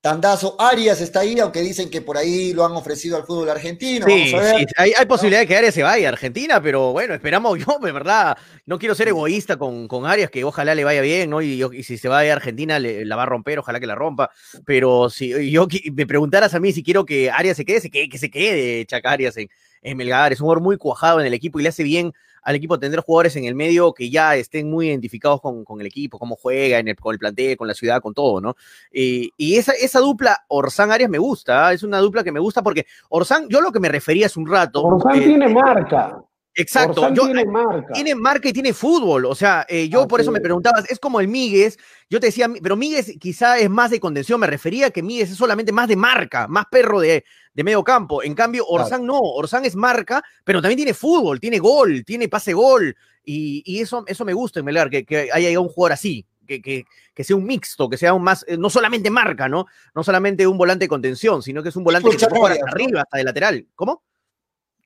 Tandazo. 0.01 0.55
Arias 0.59 0.99
está 0.99 1.19
ahí, 1.19 1.39
aunque 1.39 1.61
dicen 1.61 1.89
que 1.91 2.01
por 2.01 2.17
ahí 2.17 2.53
lo 2.53 2.65
han 2.65 2.71
ofrecido 2.71 3.17
al 3.17 3.23
fútbol 3.23 3.49
argentino. 3.51 4.07
Sí, 4.07 4.31
Vamos 4.31 4.33
a 4.33 4.37
ver. 4.53 4.59
sí, 4.61 4.65
hay, 4.75 4.93
hay 4.97 5.05
posibilidad 5.05 5.41
de 5.41 5.47
que 5.47 5.55
Arias 5.55 5.75
se 5.75 5.83
vaya 5.83 6.07
a 6.07 6.11
Argentina, 6.11 6.59
pero 6.59 6.91
bueno, 6.91 7.13
esperamos, 7.13 7.59
yo 7.65 7.77
de 7.79 7.91
verdad, 7.91 8.35
no 8.65 8.79
quiero 8.79 8.95
ser 8.95 9.09
egoísta 9.09 9.57
con, 9.57 9.87
con 9.87 10.07
Arias, 10.07 10.31
que 10.31 10.43
ojalá 10.43 10.73
le 10.73 10.83
vaya 10.83 11.01
bien, 11.01 11.29
¿no? 11.29 11.41
Y, 11.43 11.83
si 11.83 11.99
se 11.99 12.09
va 12.09 12.21
a 12.21 12.33
Argentina, 12.33 12.79
le- 12.79 13.05
la 13.05 13.15
va 13.15 13.23
a 13.23 13.27
romper, 13.27 13.59
ojalá 13.59 13.79
que 13.79 13.85
la 13.85 13.93
rompa. 13.95 14.31
Pero 14.65 15.11
si 15.11 15.51
yo 15.51 15.67
me 15.93 16.07
preguntaras 16.07 16.55
a 16.55 16.59
mí 16.59 16.73
si 16.73 16.81
quiero 16.81 17.05
que 17.05 17.29
Arias 17.29 17.57
se 17.57 17.65
quede, 17.65 17.81
se 17.81 17.91
quede 17.91 18.09
que 18.09 18.17
se 18.17 18.31
quede 18.31 18.85
Chaca 18.87 19.11
Arias 19.11 19.37
en, 19.37 19.49
en 19.83 19.97
Melgar. 19.97 20.33
Es 20.33 20.39
un 20.39 20.45
jugador 20.45 20.63
muy 20.63 20.77
cuajado 20.77 21.19
en 21.19 21.27
el 21.27 21.33
equipo 21.35 21.59
y 21.59 21.63
le 21.63 21.69
hace 21.69 21.83
bien 21.83 22.11
al 22.41 22.55
equipo 22.55 22.79
tener 22.79 22.99
jugadores 23.01 23.35
en 23.35 23.45
el 23.45 23.55
medio 23.55 23.93
que 23.93 24.09
ya 24.09 24.35
estén 24.35 24.69
muy 24.69 24.87
identificados 24.87 25.41
con, 25.41 25.63
con 25.63 25.79
el 25.81 25.87
equipo, 25.87 26.19
cómo 26.19 26.35
juega, 26.35 26.79
en 26.79 26.87
el, 26.87 26.95
con 26.95 27.13
el 27.13 27.19
plantel, 27.19 27.57
con 27.57 27.67
la 27.67 27.73
ciudad, 27.73 28.01
con 28.01 28.13
todo, 28.13 28.41
¿no? 28.41 28.55
Y, 28.91 29.31
y 29.37 29.55
esa, 29.55 29.73
esa 29.73 29.99
dupla 29.99 30.45
Orsán-Arias 30.47 31.09
me 31.09 31.17
gusta, 31.17 31.67
¿ah? 31.67 31.73
es 31.73 31.83
una 31.83 31.99
dupla 31.99 32.23
que 32.23 32.31
me 32.31 32.39
gusta 32.39 32.61
porque 32.61 32.85
Orsán, 33.09 33.47
yo 33.49 33.61
lo 33.61 33.71
que 33.71 33.79
me 33.79 33.89
refería 33.89 34.25
hace 34.25 34.39
un 34.39 34.47
rato. 34.47 34.83
Orsán 34.83 35.15
eh, 35.15 35.25
tiene 35.25 35.49
marca. 35.49 36.21
Exacto, 36.53 37.13
yo, 37.13 37.25
tiene 37.25 37.45
marca. 37.45 37.93
tiene 37.93 38.13
marca 38.13 38.49
y 38.49 38.53
tiene 38.53 38.73
fútbol. 38.73 39.25
O 39.25 39.35
sea, 39.35 39.65
eh, 39.69 39.87
yo 39.87 40.07
por 40.07 40.19
eso 40.19 40.31
me 40.31 40.41
preguntabas, 40.41 40.89
es 40.89 40.99
como 40.99 41.21
el 41.21 41.27
Míguez. 41.27 41.77
Yo 42.09 42.19
te 42.19 42.27
decía, 42.27 42.49
pero 42.61 42.75
Míguez 42.75 43.13
quizá 43.19 43.57
es 43.57 43.69
más 43.69 43.91
de 43.91 43.99
contención. 44.01 44.39
Me 44.39 44.47
refería 44.47 44.91
que 44.91 45.01
Míguez 45.01 45.31
es 45.31 45.37
solamente 45.37 45.71
más 45.71 45.87
de 45.87 45.95
marca, 45.95 46.47
más 46.47 46.65
perro 46.69 46.99
de, 46.99 47.23
de 47.53 47.63
medio 47.63 47.83
campo. 47.83 48.21
En 48.21 48.35
cambio, 48.35 48.65
Orsán 48.67 49.05
no. 49.05 49.17
Orsán 49.19 49.63
es 49.63 49.75
marca, 49.75 50.23
pero 50.43 50.61
también 50.61 50.77
tiene 50.77 50.93
fútbol, 50.93 51.39
tiene 51.39 51.59
gol, 51.59 52.03
tiene 52.03 52.27
pase-gol. 52.27 52.95
Y, 53.23 53.63
y 53.65 53.79
eso, 53.79 54.03
eso 54.07 54.25
me 54.25 54.33
gusta 54.33 54.59
en 54.59 54.65
Melgar, 54.65 54.89
que, 54.89 55.05
que 55.05 55.29
haya 55.31 55.59
un 55.59 55.69
jugador 55.69 55.93
así. 55.93 56.25
Que, 56.45 56.61
que, 56.61 56.83
que 57.13 57.23
sea 57.23 57.37
un 57.37 57.45
mixto, 57.45 57.89
que 57.89 57.95
sea 57.95 58.13
un 58.13 58.23
más, 58.23 58.43
eh, 58.45 58.57
no 58.57 58.69
solamente 58.69 59.09
marca, 59.09 59.47
¿no? 59.47 59.67
No 59.95 60.03
solamente 60.03 60.45
un 60.45 60.57
volante 60.57 60.83
de 60.83 60.89
contención, 60.89 61.41
sino 61.41 61.63
que 61.63 61.69
es 61.69 61.75
un 61.77 61.85
volante 61.85 62.09
que 62.09 62.17
te 62.17 62.27
puede 62.27 62.39
jugar 62.39 62.51
hasta 62.51 62.69
arriba, 62.71 63.01
hasta 63.03 63.17
de 63.19 63.23
lateral. 63.23 63.67
¿Cómo? 63.73 64.03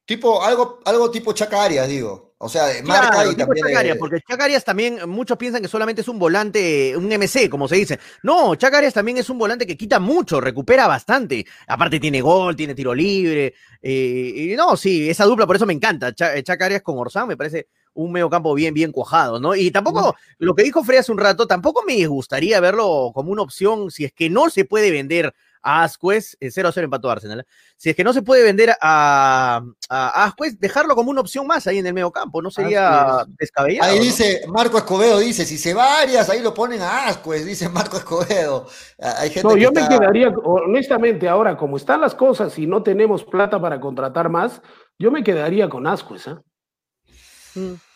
Tipo, 0.05 0.43
algo, 0.43 0.79
algo 0.85 1.09
tipo 1.11 1.33
Chaca 1.33 1.63
Arias, 1.63 1.87
digo. 1.87 2.25
O 2.37 2.49
sea, 2.49 2.65
de 2.67 2.83
marca 2.83 3.09
Claro, 3.11 3.31
y 3.31 3.35
tipo 3.35 3.47
también. 3.47 3.67
Chacarias, 3.67 3.97
porque 3.97 4.19
Chacarias 4.27 4.63
también, 4.65 5.09
muchos 5.09 5.37
piensan 5.37 5.61
que 5.61 5.67
solamente 5.69 6.01
es 6.01 6.07
un 6.09 6.19
volante, 6.19 6.95
un 6.95 7.09
MC, 7.11 7.49
como 7.49 7.67
se 7.67 7.77
dice. 7.77 7.99
No, 8.23 8.55
Chacarias 8.55 8.93
también 8.93 9.17
es 9.17 9.29
un 9.29 9.37
volante 9.37 9.65
que 9.65 9.77
quita 9.77 9.99
mucho, 9.99 10.41
recupera 10.41 10.85
bastante. 10.85 11.45
Aparte 11.65 11.99
tiene 11.99 12.21
gol, 12.21 12.55
tiene 12.55 12.75
tiro 12.75 12.93
libre. 12.93 13.53
eh, 13.81 14.49
y 14.51 14.55
no, 14.55 14.75
sí, 14.77 15.09
esa 15.09 15.23
dupla, 15.25 15.47
por 15.47 15.55
eso 15.55 15.65
me 15.65 15.73
encanta. 15.73 16.13
Cha- 16.13 16.41
Chacarias 16.43 16.81
con 16.81 16.97
Orsán 16.99 17.27
me 17.27 17.37
parece 17.37 17.67
un 17.93 18.11
medio 18.11 18.29
campo 18.29 18.53
bien, 18.53 18.73
bien 18.73 18.91
cuajado, 18.91 19.39
¿no? 19.39 19.55
Y 19.55 19.71
tampoco, 19.71 20.15
lo 20.37 20.53
que 20.53 20.63
dijo 20.63 20.83
Frey 20.83 20.99
hace 20.99 21.13
un 21.13 21.17
rato, 21.17 21.47
tampoco 21.47 21.83
me 21.87 22.05
gustaría 22.05 22.59
verlo 22.59 23.11
como 23.13 23.31
una 23.31 23.41
opción, 23.43 23.89
si 23.89 24.03
es 24.03 24.11
que 24.11 24.29
no 24.29 24.49
se 24.49 24.65
puede 24.65 24.91
vender 24.91 25.33
a 25.67 25.81
Ascuez, 25.83 26.37
eh, 26.39 26.51
0 26.51 26.69
a 26.69 26.71
0 26.71 26.85
empató 26.85 27.09
Arsenal. 27.09 27.39
¿eh? 27.39 27.45
Si 27.75 27.89
es 27.89 27.95
que 27.95 28.03
no 28.03 28.13
se 28.13 28.21
puede 28.21 28.43
vender 28.43 28.75
a, 28.79 29.63
a 29.89 30.23
Ascuez, 30.25 30.59
dejarlo 30.59 30.95
como 30.95 31.09
una 31.09 31.21
opción 31.21 31.47
más 31.47 31.65
ahí 31.65 31.79
en 31.79 31.87
el 31.87 31.93
medio 31.95 32.11
campo, 32.11 32.39
no 32.39 32.51
sería 32.51 33.25
descabellado. 33.39 33.89
Ahí 33.91 33.97
¿no? 33.97 34.03
dice, 34.03 34.41
Marco 34.47 34.77
Escobedo 34.77 35.17
dice, 35.17 35.43
si 35.43 35.57
se 35.57 35.73
va 35.73 36.01
Arias, 36.01 36.29
ahí 36.29 36.41
lo 36.41 36.53
ponen 36.53 36.81
a 36.83 37.07
Ascuez, 37.07 37.43
dice 37.45 37.67
Marco 37.67 37.97
Escobedo. 37.97 38.67
Ah, 39.01 39.15
Hay 39.21 39.31
gente 39.31 39.47
No, 39.49 39.55
que 39.55 39.61
yo 39.61 39.71
me 39.71 39.81
está- 39.81 39.97
quedaría, 39.97 40.29
honestamente, 40.43 41.27
ahora, 41.27 41.57
como 41.57 41.77
están 41.77 41.99
las 42.01 42.13
cosas 42.13 42.57
y 42.59 42.67
no 42.67 42.83
tenemos 42.83 43.23
plata 43.23 43.59
para 43.59 43.79
contratar 43.79 44.29
más, 44.29 44.61
yo 44.99 45.09
me 45.09 45.23
quedaría 45.23 45.67
con 45.67 45.87
Ascuez. 45.87 46.27
¿eh? 46.27 46.35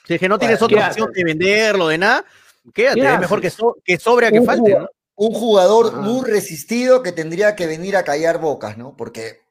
Si 0.08 0.14
es 0.16 0.20
que 0.20 0.28
no 0.30 0.40
tienes 0.40 0.60
Bueno, 0.60 0.66
otra 0.78 0.86
¿qué 0.86 0.90
opción 0.90 1.10
haces? 1.12 1.16
de 1.18 1.24
venderlo, 1.24 1.88
de 1.90 1.98
nada, 2.00 2.26
quédate, 2.74 3.00
¿Qué 3.02 3.14
es 3.14 3.20
mejor 3.20 3.42
que, 3.42 3.50
so- 3.52 3.78
que 3.86 4.00
sobre 4.00 4.26
a 4.28 4.32
que 4.32 4.40
Un 4.40 4.46
falte, 4.46 4.76
¿no? 4.76 4.88
Un 5.20 5.34
jugador 5.34 5.88
Ajá. 5.88 6.00
muy 6.00 6.26
resistido 6.26 7.04
que 7.04 7.12
tendría 7.12 7.54
que 7.54 7.68
venir 7.68 7.98
a 7.98 8.04
callar 8.04 8.40
bocas, 8.40 8.78
¿no? 8.78 8.96
Porque 8.96 9.42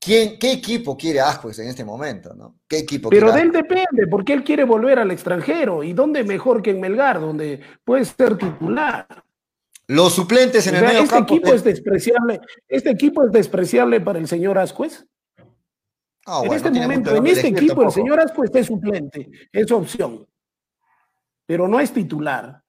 ¿quién, 0.00 0.38
¿qué 0.38 0.52
equipo 0.52 0.96
quiere 0.96 1.20
a 1.20 1.28
Ascuez 1.28 1.58
en 1.58 1.68
este 1.68 1.84
momento, 1.84 2.34
¿no? 2.34 2.56
¿Qué 2.66 2.78
equipo 2.78 3.10
Pero 3.10 3.26
de 3.26 3.32
quiere 3.34 3.46
él 3.46 3.52
depende, 3.52 4.06
porque 4.10 4.32
él 4.32 4.42
quiere 4.42 4.64
volver 4.64 4.98
al 4.98 5.10
extranjero. 5.10 5.84
¿Y 5.84 5.92
dónde 5.92 6.24
mejor 6.24 6.62
que 6.62 6.70
en 6.70 6.80
Melgar, 6.80 7.20
donde 7.20 7.60
puede 7.84 8.06
ser 8.06 8.38
titular? 8.38 9.06
Los 9.86 10.14
suplentes 10.14 10.66
en 10.66 10.76
O 10.76 10.78
el 10.78 10.80
sea, 10.80 10.88
medio 10.88 11.02
este 11.02 11.14
campo. 11.14 11.34
equipo 11.34 11.52
es 11.52 11.62
despreciable. 11.62 12.40
Este 12.66 12.90
equipo 12.90 13.22
es 13.26 13.30
despreciable 13.30 14.00
para 14.00 14.18
el 14.18 14.28
señor 14.28 14.56
Ascuez. 14.56 15.06
Ah, 16.24 16.40
en 16.42 16.48
bueno, 16.48 16.54
este 16.54 16.70
momento, 16.70 17.14
en 17.14 17.26
este 17.26 17.48
equipo, 17.48 17.82
el 17.82 17.92
señor 17.92 18.18
Ascuez 18.18 18.50
es 18.54 18.66
suplente, 18.66 19.28
es 19.52 19.70
opción. 19.70 20.26
Pero 21.44 21.68
no 21.68 21.80
es 21.80 21.92
titular. 21.92 22.62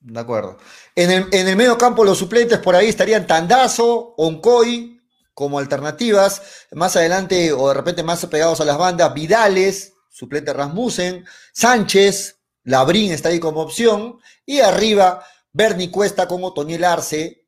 De 0.00 0.18
acuerdo. 0.18 0.56
En 0.94 1.10
el, 1.10 1.28
en 1.30 1.48
el 1.48 1.56
medio 1.56 1.76
campo, 1.76 2.04
los 2.04 2.18
suplentes 2.18 2.58
por 2.58 2.74
ahí 2.74 2.88
estarían 2.88 3.26
Tandazo, 3.26 4.14
Oncoy, 4.16 5.00
como 5.34 5.58
alternativas. 5.58 6.66
Más 6.72 6.96
adelante, 6.96 7.52
o 7.52 7.68
de 7.68 7.74
repente 7.74 8.02
más 8.02 8.24
pegados 8.26 8.60
a 8.60 8.64
las 8.64 8.78
bandas, 8.78 9.12
Vidales, 9.12 9.92
suplente 10.08 10.52
Rasmussen, 10.52 11.24
Sánchez, 11.52 12.36
Labrín 12.64 13.12
está 13.12 13.28
ahí 13.28 13.40
como 13.40 13.60
opción. 13.60 14.18
Y 14.46 14.60
arriba, 14.60 15.24
Bernie 15.52 15.90
Cuesta 15.90 16.26
con 16.26 16.44
Otoniel 16.44 16.84
Arce. 16.84 17.46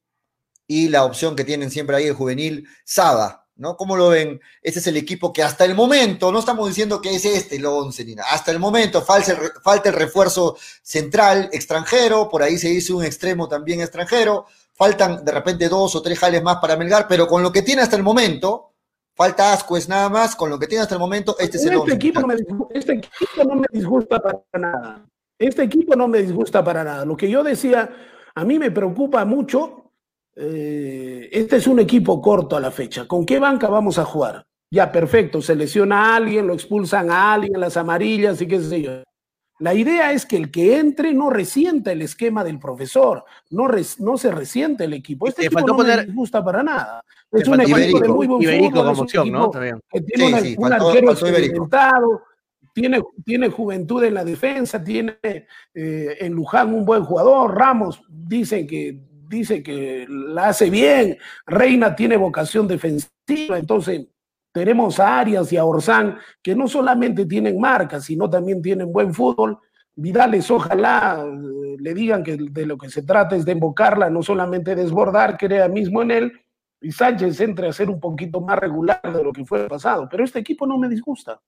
Y 0.67 0.89
la 0.89 1.05
opción 1.05 1.35
que 1.35 1.45
tienen 1.45 1.71
siempre 1.71 1.97
ahí 1.97 2.07
el 2.07 2.15
juvenil, 2.15 2.67
Saba. 2.85 3.42
¿No? 3.63 3.77
¿Cómo 3.77 3.97
lo 3.97 4.09
ven? 4.09 4.41
Ese 4.61 4.81
es 4.81 4.89
el 4.89 4.97
equipo 4.97 5.33
que 5.33 5.41
hasta 5.41 5.65
el 5.65 5.77
momento, 5.77 6.33
no 6.33 6.41
estamos 6.41 6.67
diciendo 6.67 7.01
que 7.01 7.15
es 7.15 7.25
este 7.25 7.55
el 7.57 7.65
11 7.65 8.05
ni 8.05 8.17
nada, 8.17 8.29
hasta 8.33 8.51
el 8.51 8.59
momento 8.59 9.01
falta 9.03 9.31
el, 9.31 9.39
falta 9.63 9.89
el 9.91 9.95
refuerzo 9.95 10.57
central 10.83 11.49
extranjero, 11.53 12.29
por 12.29 12.43
ahí 12.43 12.59
se 12.59 12.67
dice 12.71 12.93
un 12.93 13.05
extremo 13.05 13.49
también 13.49 13.81
extranjero, 13.81 14.47
faltan 14.75 15.25
de 15.25 15.31
repente 15.31 15.69
dos 15.69 15.95
o 15.95 16.03
tres 16.03 16.19
jales 16.19 16.43
más 16.43 16.57
para 16.57 16.77
Melgar, 16.77 17.07
pero 17.09 17.29
con 17.29 17.41
lo 17.41 17.53
que 17.53 17.63
tiene 17.63 17.83
hasta 17.83 17.95
el 17.95 18.03
momento, 18.03 18.73
falta 19.15 19.53
Ascuez 19.53 19.89
nada 19.89 20.09
más, 20.09 20.35
con 20.35 20.51
lo 20.51 20.59
que 20.59 20.67
tiene 20.67 20.83
hasta 20.83 20.97
el 20.97 21.01
momento, 21.01 21.37
este 21.39 21.59
es 21.59 21.63
el 21.63 21.75
este, 21.75 21.83
11. 21.83 21.95
equipo 21.95 22.21
no 22.21 22.27
me, 22.27 22.35
disgu- 22.35 22.69
este 22.75 22.93
equipo 22.95 23.45
no 23.45 23.55
me 23.55 23.67
disgusta 23.71 24.19
para 24.19 24.41
nada. 24.55 25.07
Este 25.39 25.63
equipo 25.63 25.95
no 25.95 26.09
me 26.09 26.21
disgusta 26.21 26.65
para 26.65 26.83
nada. 26.83 27.05
Lo 27.05 27.17
que 27.17 27.31
yo 27.31 27.45
decía, 27.45 27.89
a 28.35 28.45
mí 28.45 28.59
me 28.59 28.73
preocupa 28.73 29.25
mucho. 29.25 29.82
Eh, 30.37 31.29
este 31.33 31.57
es 31.57 31.67
un 31.67 31.79
equipo 31.81 32.21
corto 32.21 32.57
a 32.57 32.61
la 32.61 32.71
fecha. 32.71 33.07
¿Con 33.07 33.25
qué 33.27 33.39
banca 33.39 33.69
vamos 33.69 33.99
a 33.99 34.05
jugar? 34.05 34.45
Ya, 34.71 34.91
perfecto. 34.91 35.43
Se 35.43 35.55
lesiona 35.55 36.13
a 36.13 36.17
alguien, 36.17 36.47
lo 36.47 36.55
expulsan 36.55 37.11
a 37.11 37.35
alguien, 37.35 37.61
las 37.61 37.77
amarillas 37.77 38.41
y 38.41 38.47
qué 38.47 38.61
sé 38.61 38.83
yo. 38.83 38.93
La 39.59 39.75
idea 39.75 40.13
es 40.13 40.27
que 40.27 40.37
el 40.37 40.51
que 40.51 40.79
entre 40.79 41.13
no 41.15 41.31
resienta 41.31 41.93
el 41.93 42.03
esquema 42.03 42.43
del 42.43 42.59
profesor, 42.59 43.25
no, 43.51 43.69
res- 43.69 44.01
no 44.01 44.17
se 44.17 44.33
resiente 44.33 44.85
el 44.85 44.95
equipo. 44.95 45.29
Este 45.29 45.43
Te 45.43 45.47
equipo 45.47 45.61
no 45.67 45.75
me 45.75 45.85
poner- 45.85 46.07
disgusta 46.07 46.43
para 46.45 46.63
nada. 46.63 47.05
Es 47.31 47.47
un 47.47 47.61
equipo 47.61 48.01
de 48.01 48.09
muy 48.09 48.27
buen 48.27 48.43
Iberico 48.43 48.71
fútbol, 48.71 48.85
como 48.87 49.03
opción, 49.03 49.31
¿no? 49.31 49.51
También. 49.51 49.81
que 49.91 50.01
tiene 50.01 50.25
Sí, 50.27 50.33
una- 50.33 50.41
sí, 50.43 50.55
un 50.59 50.69
faltó- 50.69 50.89
arquero 50.89 51.07
faltó 51.09 51.27
experimentado, 51.29 52.23
tiene, 52.75 53.03
tiene 53.25 53.49
juventud 53.51 54.03
en 54.03 54.15
la 54.15 54.25
defensa, 54.25 54.83
tiene 54.83 55.19
eh, 55.75 56.17
en 56.21 56.33
Luján 56.33 56.75
un 56.75 56.85
buen 56.87 57.05
jugador, 57.05 57.55
Ramos 57.55 58.03
dice 58.09 58.67
que, 58.67 58.99
dice 59.33 59.63
que 59.63 60.07
la 60.09 60.49
hace 60.49 60.71
bien, 60.71 61.19
Reina 61.47 61.97
tiene 61.97 62.17
vocación 62.17 62.69
defensiva, 62.69 63.59
entonces 63.59 64.07
Tenemos 64.53 65.01
a 65.01 65.19
Arias 65.19 65.51
y 65.51 65.57
a 65.57 65.65
Orsán, 65.65 66.19
que 66.43 66.55
no 66.55 66.69
solamente 66.69 67.25
tienen 67.25 67.59
marca, 67.59 68.01
sino 68.01 68.29
también 68.29 68.61
tienen 68.61 68.93
buen 68.93 69.15
fútbol. 69.15 69.59
Vidales, 69.95 70.51
ojalá 70.51 71.25
eh, 71.27 71.77
le 71.79 71.95
digan 71.95 72.23
que 72.23 72.37
de 72.39 72.67
lo 72.67 72.77
que 72.77 72.91
se 72.91 73.03
trata 73.03 73.35
es 73.35 73.47
de 73.47 73.53
invocarla, 73.53 74.11
no 74.11 74.23
solamente 74.23 74.75
desbordar, 74.75 75.39
crea 75.39 75.69
mismo 75.69 76.03
en 76.03 76.11
él, 76.11 76.33
y 76.83 76.93
Sánchez 76.93 77.41
entre 77.41 77.69
a 77.69 77.73
ser 77.73 77.89
un 77.89 77.99
poquito 77.99 78.43
más 78.43 78.59
regular 78.59 79.01
de 79.03 79.25
lo 79.25 79.33
que 79.33 79.47
fue 79.47 79.63
el 79.63 79.69
pasado. 79.69 80.07
Pero 80.11 80.23
este 80.23 80.41
equipo 80.41 80.67
no 80.67 80.77
me 80.77 80.89
disgusta. 80.89 81.41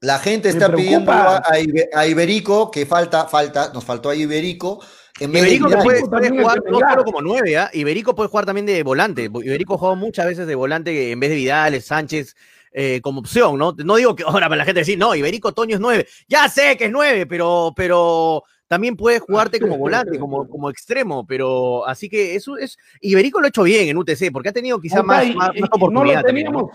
La 0.00 0.20
gente 0.20 0.48
está 0.50 0.72
pidiendo 0.72 1.10
a, 1.10 2.06
Iberico, 2.06 2.70
que 2.70 2.86
falta, 2.86 3.26
falta, 3.26 3.72
nos 3.72 3.84
faltó 3.84 4.10
a 4.10 4.14
Iberico. 4.14 4.80
Iberico 5.20 5.68
puede, 5.82 6.00
jugar 6.30 6.62
no 6.70 6.78
solo 6.78 7.04
como 7.04 7.20
nueve, 7.22 7.56
¿ah? 7.56 7.70
Iberico 7.72 8.14
puede 8.14 8.28
jugar 8.28 8.46
también 8.46 8.66
de 8.66 8.82
volante. 8.82 9.24
Iberico 9.24 9.74
ha 9.74 9.78
jugado 9.78 9.96
muchas 9.96 10.26
veces 10.26 10.46
de 10.46 10.54
volante 10.54 11.10
en 11.10 11.20
vez 11.20 11.30
de 11.30 11.36
Vidal, 11.36 11.80
Sánchez, 11.82 12.36
eh, 12.72 13.00
como 13.02 13.20
opción, 13.20 13.58
¿no? 13.58 13.74
No 13.76 13.96
digo 13.96 14.14
que 14.14 14.22
ahora 14.26 14.48
para 14.48 14.58
la 14.58 14.64
gente 14.64 14.80
decir, 14.80 14.98
no, 14.98 15.14
Iberico 15.14 15.52
Toño 15.52 15.74
es 15.74 15.80
nueve. 15.80 16.06
Ya 16.28 16.48
sé 16.48 16.76
que 16.76 16.86
es 16.86 16.92
nueve, 16.92 17.26
pero, 17.26 17.72
pero 17.74 18.44
también 18.66 18.96
puede 18.96 19.18
jugarte 19.18 19.58
como 19.60 19.76
volante, 19.78 20.18
como, 20.18 20.48
como 20.48 20.70
extremo, 20.70 21.26
pero 21.26 21.86
así 21.86 22.08
que 22.08 22.34
eso 22.34 22.56
es. 22.56 22.78
Iberico 23.00 23.40
lo 23.40 23.46
ha 23.46 23.48
hecho 23.48 23.62
bien 23.62 23.88
en 23.88 23.96
UTC, 23.96 24.30
porque 24.32 24.50
ha 24.50 24.52
tenido 24.52 24.80
quizá 24.80 25.02
más, 25.02 25.34
más, 25.34 25.50
oportunidad. 25.70 26.22
No 26.22 26.52
no 26.52 26.70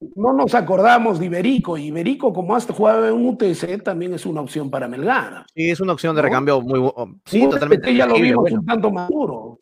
nos 0.00 0.54
acordamos 0.54 1.18
de 1.18 1.26
Iberico. 1.26 1.76
Iberico, 1.76 2.32
como 2.32 2.54
hasta 2.54 2.72
jugado 2.72 3.08
en 3.08 3.26
UTC, 3.26 3.82
también 3.82 4.14
es 4.14 4.26
una 4.26 4.40
opción 4.40 4.70
para 4.70 4.88
Melgar. 4.88 5.46
Sí, 5.54 5.70
es 5.70 5.80
una 5.80 5.92
opción 5.92 6.14
de 6.14 6.22
recambio 6.22 6.60
muy 6.60 6.80
oh, 6.80 7.08
Sí, 7.24 7.48
totalmente. 7.48 7.94
Ya 7.94 8.06
lo 8.06 8.14
vimos 8.14 8.50
un 8.52 8.66
tanto 8.66 8.90
maduro. 8.90 9.58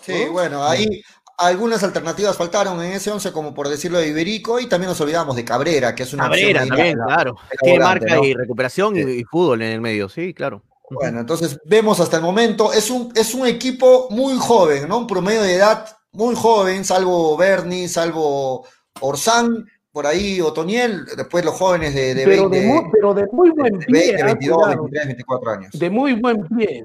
Sí, 0.00 0.26
bueno, 0.30 0.62
ahí 0.62 1.02
algunas 1.38 1.82
alternativas 1.82 2.36
faltaron 2.36 2.82
en 2.82 2.92
ese 2.92 3.10
11, 3.10 3.32
como 3.32 3.52
por 3.52 3.68
decirlo 3.68 3.98
de 3.98 4.08
Iberico, 4.08 4.58
y 4.58 4.66
también 4.66 4.88
nos 4.88 5.00
olvidamos 5.00 5.36
de 5.36 5.44
Cabrera, 5.44 5.94
que 5.94 6.04
es 6.04 6.12
una 6.12 6.24
Cabrera 6.24 6.66
también, 6.66 6.98
claro. 6.98 7.36
Tiene 7.60 7.80
marca 7.80 8.18
y 8.24 8.34
recuperación 8.34 8.96
y, 8.96 9.24
fútbol 9.24 9.62
en 9.62 9.72
el 9.72 9.80
medio, 9.80 10.08
sí, 10.08 10.32
claro. 10.32 10.62
Bueno, 10.88 11.20
entonces 11.20 11.58
vemos 11.64 11.98
hasta 12.00 12.16
el 12.16 12.22
momento, 12.22 12.72
es 12.72 12.90
un, 12.90 13.12
es 13.14 13.34
un 13.34 13.46
equipo 13.46 14.08
muy 14.10 14.36
joven, 14.38 14.88
¿no? 14.88 14.98
Un 14.98 15.06
promedio 15.06 15.42
de 15.42 15.54
edad 15.54 15.86
muy 16.12 16.34
joven, 16.34 16.84
salvo 16.84 17.36
Bernie, 17.36 17.88
salvo 17.88 18.66
Orsán, 19.00 19.66
por 19.92 20.06
ahí 20.06 20.40
Otoniel, 20.40 21.06
después 21.16 21.44
los 21.44 21.54
jóvenes 21.54 21.94
de, 21.94 22.14
de 22.14 22.24
pero 22.24 22.50
20, 22.50 22.58
de 22.58 22.66
muy, 22.66 22.90
pero 22.92 23.14
de 23.14 23.26
muy 23.32 23.50
buen 23.50 23.78
pie. 23.78 24.16
De 24.16 24.22
22, 24.22 24.68
23, 24.68 25.06
24 25.06 25.50
años. 25.50 25.70
De 25.72 25.90
muy 25.90 26.12
buen 26.14 26.46
pie. 26.48 26.84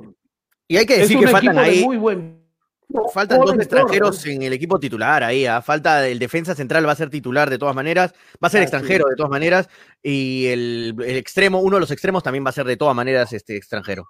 Y 0.67 0.77
hay 0.77 0.85
que 0.85 0.99
decir 0.99 1.19
que 1.19 1.27
faltan 1.27 1.57
ahí. 1.57 1.83
Muy 1.83 1.97
buen... 1.97 2.41
Faltan 3.13 3.39
dos 3.41 3.55
extranjeros 3.55 4.25
en 4.25 4.41
el 4.41 4.53
equipo 4.53 4.79
titular 4.79 5.23
ahí. 5.23 5.45
¿ah? 5.45 5.61
Falta 5.61 6.07
el 6.07 6.19
defensa 6.19 6.55
central, 6.55 6.87
va 6.87 6.91
a 6.91 6.95
ser 6.95 7.09
titular 7.09 7.49
de 7.49 7.57
todas 7.57 7.75
maneras. 7.75 8.13
Va 8.43 8.47
a 8.47 8.49
ser 8.49 8.61
extranjero 8.61 9.07
de 9.09 9.15
todas 9.15 9.29
maneras. 9.29 9.69
Y 10.01 10.47
el, 10.47 10.95
el, 11.05 11.17
extremo, 11.17 11.59
uno 11.59 11.77
de 11.77 11.81
los 11.81 11.91
extremos 11.91 12.23
también 12.23 12.45
va 12.45 12.49
a 12.49 12.53
ser 12.53 12.65
de 12.65 12.77
todas 12.77 12.95
maneras 12.95 13.31
este 13.33 13.55
extranjero. 13.55 14.07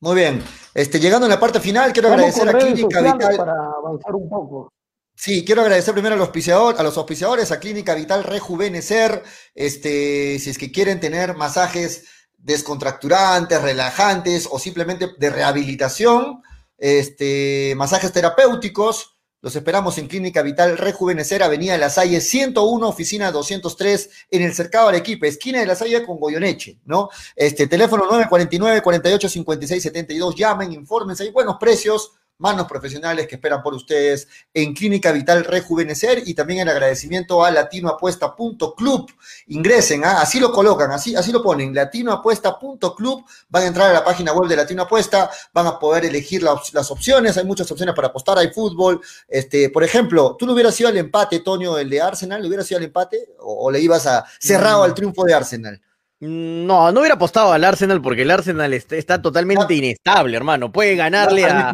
Muy 0.00 0.16
bien. 0.16 0.42
Este, 0.74 1.00
llegando 1.00 1.26
a 1.26 1.30
la 1.30 1.40
parte 1.40 1.60
final, 1.60 1.92
quiero 1.92 2.08
agradecer 2.08 2.48
a 2.48 2.52
Clínica 2.52 3.00
Vital. 3.00 3.36
Para 3.36 3.54
avanzar 3.78 4.14
un 4.14 4.28
poco. 4.28 4.72
Sí, 5.16 5.44
quiero 5.44 5.62
agradecer 5.62 5.94
primero 5.94 6.16
a 6.16 6.18
los, 6.18 6.28
a 6.28 6.82
los 6.82 6.96
auspiciadores, 6.98 7.52
a 7.52 7.60
Clínica 7.60 7.94
Vital 7.94 8.24
Rejuvenecer, 8.24 9.22
este, 9.54 10.38
si 10.40 10.50
es 10.50 10.58
que 10.58 10.72
quieren 10.72 10.98
tener 10.98 11.36
masajes 11.36 12.06
descontracturantes, 12.36 13.62
relajantes 13.62 14.48
o 14.50 14.58
simplemente 14.58 15.10
de 15.16 15.30
rehabilitación, 15.30 16.42
este, 16.76 17.74
masajes 17.76 18.12
terapéuticos, 18.12 19.14
los 19.40 19.54
esperamos 19.54 19.98
en 19.98 20.08
Clínica 20.08 20.42
Vital 20.42 20.76
Rejuvenecer, 20.76 21.42
Avenida 21.42 21.78
la 21.78 21.90
Salle 21.90 22.20
101, 22.20 22.88
oficina 22.88 23.30
203, 23.30 24.10
en 24.30 24.42
el 24.42 24.54
Cercado 24.54 24.88
Arequipa, 24.88 25.26
esquina 25.26 25.60
de 25.60 25.66
la 25.66 25.76
Salle 25.76 26.04
con 26.04 26.18
Goyoneche, 26.18 26.80
¿no? 26.86 27.08
Este, 27.36 27.66
teléfono 27.66 28.04
949 28.06 28.82
48 28.82 29.28
56 29.28 29.82
72, 29.82 30.34
llamen, 30.34 30.72
infórmense, 30.72 31.22
hay 31.22 31.30
buenos 31.30 31.56
precios, 31.60 32.12
manos 32.38 32.66
profesionales 32.66 33.26
que 33.26 33.36
esperan 33.36 33.62
por 33.62 33.74
ustedes 33.74 34.28
en 34.52 34.74
Clínica 34.74 35.12
Vital 35.12 35.44
Rejuvenecer 35.44 36.22
y 36.26 36.34
también 36.34 36.60
el 36.60 36.68
agradecimiento 36.68 37.44
a 37.44 37.50
latinoapuesta.club. 37.50 39.10
Ingresen, 39.48 40.04
¿ah? 40.04 40.20
así 40.20 40.40
lo 40.40 40.52
colocan, 40.52 40.90
así, 40.90 41.14
así 41.14 41.32
lo 41.32 41.42
ponen, 41.42 41.74
latinoapuesta.club. 41.74 43.24
Van 43.48 43.62
a 43.62 43.66
entrar 43.66 43.90
a 43.90 43.92
la 43.92 44.04
página 44.04 44.32
web 44.32 44.48
de 44.48 44.56
Latino 44.56 44.82
Apuesta, 44.82 45.30
van 45.52 45.66
a 45.66 45.78
poder 45.78 46.04
elegir 46.04 46.42
las 46.42 46.90
opciones, 46.90 47.36
hay 47.36 47.44
muchas 47.44 47.70
opciones 47.70 47.94
para 47.94 48.08
apostar, 48.08 48.38
hay 48.38 48.48
fútbol. 48.48 49.00
Este, 49.28 49.70
por 49.70 49.84
ejemplo, 49.84 50.36
¿tú 50.38 50.46
le 50.46 50.52
hubieras 50.52 50.78
ido 50.80 50.88
al 50.88 50.96
empate, 50.96 51.40
Toño, 51.40 51.78
el 51.78 51.88
de 51.88 52.00
Arsenal? 52.00 52.42
¿Le 52.42 52.48
hubieras 52.48 52.70
ido 52.70 52.78
al 52.78 52.84
empate 52.84 53.34
o, 53.38 53.70
le 53.70 53.80
ibas 53.80 54.06
a 54.06 54.24
cerrado 54.38 54.82
al 54.82 54.94
triunfo 54.94 55.24
de 55.24 55.34
Arsenal? 55.34 55.80
No, 56.26 56.90
no 56.90 57.00
hubiera 57.00 57.16
apostado 57.16 57.52
al 57.52 57.62
Arsenal 57.64 58.00
porque 58.00 58.22
el 58.22 58.30
Arsenal 58.30 58.72
está, 58.72 59.20
totalmente 59.20 59.74
inestable, 59.74 60.36
hermano. 60.36 60.72
Puede 60.72 60.96
ganarle 60.96 61.44
a, 61.44 61.70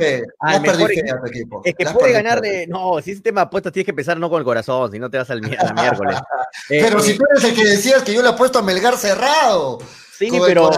equipo. 1.26 1.62
Es 1.64 1.74
que 1.76 1.84
puede 1.86 2.12
ganarle. 2.12 2.66
No, 2.66 3.00
si 3.00 3.12
ese 3.12 3.20
tema 3.20 3.42
de 3.42 3.46
apuestas 3.46 3.72
tienes 3.72 3.84
que 3.84 3.92
empezar 3.92 4.18
no 4.18 4.28
con 4.28 4.40
el 4.40 4.44
corazón, 4.44 4.90
si 4.90 4.98
no 4.98 5.08
te 5.08 5.18
vas 5.18 5.30
al 5.30 5.40
miércoles. 5.40 6.16
pero 6.68 6.98
eh, 6.98 7.02
si 7.02 7.16
tú 7.16 7.24
eres 7.30 7.44
el 7.44 7.54
que 7.54 7.64
decías 7.64 8.02
que 8.02 8.12
yo 8.12 8.22
le 8.22 8.28
apuesto 8.28 8.58
a 8.58 8.62
Melgar 8.62 8.96
cerrado. 8.96 9.78
Sí, 10.12 10.30
pero. 10.44 10.70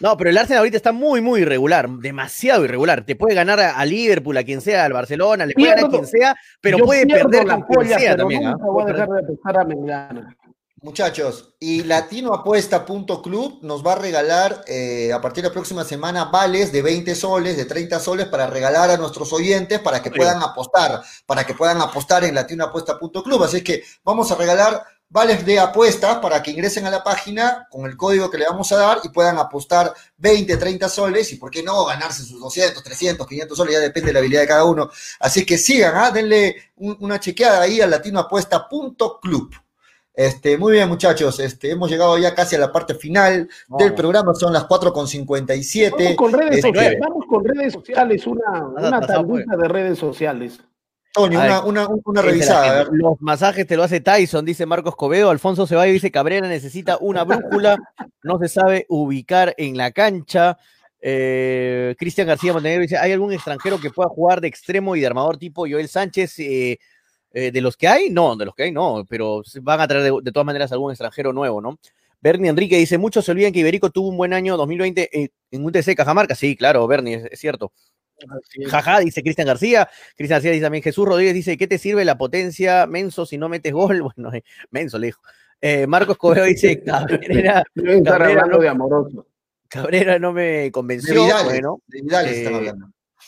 No, 0.00 0.16
pero 0.16 0.30
el 0.30 0.38
Arsenal 0.38 0.58
ahorita 0.58 0.76
está 0.76 0.92
muy, 0.92 1.20
muy 1.20 1.40
irregular, 1.40 1.88
demasiado 1.88 2.64
irregular. 2.64 3.04
Te 3.04 3.16
puede 3.16 3.34
ganar 3.34 3.58
a, 3.58 3.84
Liverpool, 3.84 4.36
a 4.36 4.44
quien 4.44 4.60
sea, 4.60 4.84
al 4.84 4.92
Barcelona, 4.92 5.44
le 5.44 5.54
puede 5.54 5.70
ganar 5.70 5.86
a 5.86 5.88
quien 5.88 6.06
sea, 6.06 6.36
pero 6.60 6.78
puede 6.78 7.04
perder 7.04 7.44
con 7.48 7.62
quien 7.62 7.98
sea 7.98 8.16
también. 8.16 8.46
¿ah? 8.46 8.54
voy 8.60 8.84
a 8.84 8.86
dejar 8.86 9.08
de 9.08 9.18
apostar 9.18 9.58
a 9.58 9.64
Melgar. 9.64 10.36
Muchachos, 10.80 11.54
y 11.58 11.82
latinoapuesta.club 11.82 13.58
nos 13.62 13.84
va 13.84 13.94
a 13.94 13.96
regalar 13.96 14.64
eh, 14.68 15.12
a 15.12 15.20
partir 15.20 15.42
de 15.42 15.48
la 15.48 15.52
próxima 15.52 15.82
semana 15.82 16.26
vales 16.26 16.70
de 16.70 16.82
20 16.82 17.16
soles, 17.16 17.56
de 17.56 17.64
30 17.64 17.98
soles 17.98 18.28
para 18.28 18.46
regalar 18.46 18.88
a 18.88 18.96
nuestros 18.96 19.32
oyentes 19.32 19.80
para 19.80 20.00
que 20.00 20.12
puedan 20.12 20.40
apostar, 20.40 21.02
para 21.26 21.44
que 21.44 21.54
puedan 21.54 21.80
apostar 21.80 22.22
en 22.22 22.36
latinoapuesta.club. 22.36 23.42
Así 23.42 23.64
que 23.64 23.82
vamos 24.04 24.30
a 24.30 24.36
regalar 24.36 24.84
vales 25.08 25.44
de 25.44 25.58
apuestas 25.58 26.18
para 26.18 26.40
que 26.44 26.52
ingresen 26.52 26.86
a 26.86 26.90
la 26.90 27.02
página 27.02 27.66
con 27.72 27.84
el 27.84 27.96
código 27.96 28.30
que 28.30 28.38
le 28.38 28.46
vamos 28.46 28.70
a 28.70 28.76
dar 28.76 29.00
y 29.02 29.08
puedan 29.08 29.36
apostar 29.38 29.92
20, 30.18 30.56
30 30.56 30.88
soles 30.88 31.32
y 31.32 31.36
por 31.38 31.50
qué 31.50 31.64
no 31.64 31.86
ganarse 31.86 32.22
sus 32.22 32.38
200, 32.38 32.84
300, 32.84 33.26
500 33.26 33.56
soles, 33.56 33.74
ya 33.74 33.80
depende 33.80 34.08
de 34.08 34.12
la 34.12 34.18
habilidad 34.20 34.42
de 34.42 34.48
cada 34.48 34.64
uno. 34.64 34.88
Así 35.18 35.44
que 35.44 35.58
sigan, 35.58 35.96
¿ah? 35.96 36.12
denle 36.12 36.70
una 36.76 37.18
chequeada 37.18 37.62
ahí 37.62 37.80
a 37.80 37.86
latinoapuesta.club. 37.88 39.67
Este, 40.18 40.58
muy 40.58 40.72
bien, 40.72 40.88
muchachos. 40.88 41.38
Este, 41.38 41.70
hemos 41.70 41.88
llegado 41.88 42.18
ya 42.18 42.34
casi 42.34 42.56
a 42.56 42.58
la 42.58 42.72
parte 42.72 42.92
final 42.96 43.48
del 43.78 43.94
programa. 43.94 44.34
Son 44.34 44.52
las 44.52 44.66
4.57. 44.66 45.92
Vamos 45.92 46.16
con 46.16 46.32
redes 46.32 46.56
este, 46.56 46.68
sociales. 46.68 46.98
Vamos 47.00 47.24
con 47.28 47.44
redes 47.44 47.72
sociales, 47.72 48.26
una, 48.26 48.66
una 48.66 49.56
de 49.56 49.68
redes 49.68 49.96
sociales. 49.96 50.58
Toño, 51.14 51.38
una, 51.64 51.88
una, 52.04 52.20
revisada. 52.20 52.88
Los 52.90 53.20
masajes 53.20 53.64
te 53.64 53.76
lo 53.76 53.84
hace 53.84 54.00
Tyson, 54.00 54.44
dice 54.44 54.66
Marcos 54.66 54.96
Covedo. 54.96 55.30
Alfonso 55.30 55.68
Ceballos 55.68 55.92
dice 55.92 56.10
Cabrera 56.10 56.48
necesita 56.48 56.98
una 57.00 57.22
brújula. 57.22 57.78
No 58.24 58.40
se 58.40 58.48
sabe 58.48 58.86
ubicar 58.88 59.54
en 59.56 59.76
la 59.76 59.92
cancha. 59.92 60.58
Eh, 61.00 61.94
Cristian 61.96 62.26
García 62.26 62.52
Montenegro 62.52 62.82
dice: 62.82 62.98
¿Hay 62.98 63.12
algún 63.12 63.32
extranjero 63.32 63.78
que 63.78 63.90
pueda 63.90 64.08
jugar 64.08 64.40
de 64.40 64.48
extremo 64.48 64.96
y 64.96 65.00
de 65.00 65.06
armador 65.06 65.38
tipo 65.38 65.60
Joel 65.60 65.88
Sánchez? 65.88 66.40
Eh, 66.40 66.80
eh, 67.32 67.50
de 67.50 67.60
los 67.60 67.76
que 67.76 67.88
hay, 67.88 68.10
no, 68.10 68.36
de 68.36 68.46
los 68.46 68.54
que 68.54 68.64
hay, 68.64 68.72
no, 68.72 69.04
pero 69.08 69.42
van 69.62 69.80
a 69.80 69.88
traer 69.88 70.12
de, 70.12 70.32
todas 70.32 70.46
maneras 70.46 70.72
algún 70.72 70.90
extranjero 70.90 71.32
nuevo, 71.32 71.60
¿no? 71.60 71.78
Bernie 72.20 72.50
Enrique 72.50 72.76
dice, 72.76 72.98
muchos 72.98 73.24
se 73.24 73.30
olvidan 73.30 73.52
que 73.52 73.60
Iberico 73.60 73.90
tuvo 73.90 74.08
un 74.08 74.16
buen 74.16 74.32
año 74.32 74.56
2020 74.56 75.08
en, 75.12 75.30
en 75.50 75.64
un 75.64 75.72
TC 75.72 75.94
Cajamarca. 75.94 76.34
Sí, 76.34 76.56
claro, 76.56 76.86
Bernie, 76.86 77.28
es, 77.30 77.38
cierto. 77.38 77.72
Jaja, 78.66 78.98
dice 78.98 79.22
Cristian 79.22 79.46
García. 79.46 79.88
Cristian 80.16 80.36
García 80.36 80.50
dice 80.50 80.64
también, 80.64 80.82
Jesús 80.82 81.06
Rodríguez 81.06 81.34
dice, 81.34 81.56
¿qué 81.56 81.68
te 81.68 81.78
sirve 81.78 82.04
la 82.04 82.18
potencia, 82.18 82.86
Menso, 82.86 83.24
si 83.24 83.38
no 83.38 83.48
metes 83.48 83.72
gol? 83.72 84.02
Bueno, 84.16 84.34
eh, 84.34 84.42
Menso 84.70 84.98
le 84.98 85.08
dijo. 85.08 85.20
Eh, 85.60 85.86
Marcos 85.86 86.16
Cobeo 86.16 86.44
dice, 86.44 86.82
Cabrera, 86.84 87.64
Cabrera, 88.04 88.46
no, 88.46 88.58
de 88.58 88.68
amoroso. 88.68 89.26
Cabrera 89.68 90.18
no 90.18 90.32
me 90.32 90.72
convenció. 90.72 91.26
bueno, 91.44 91.80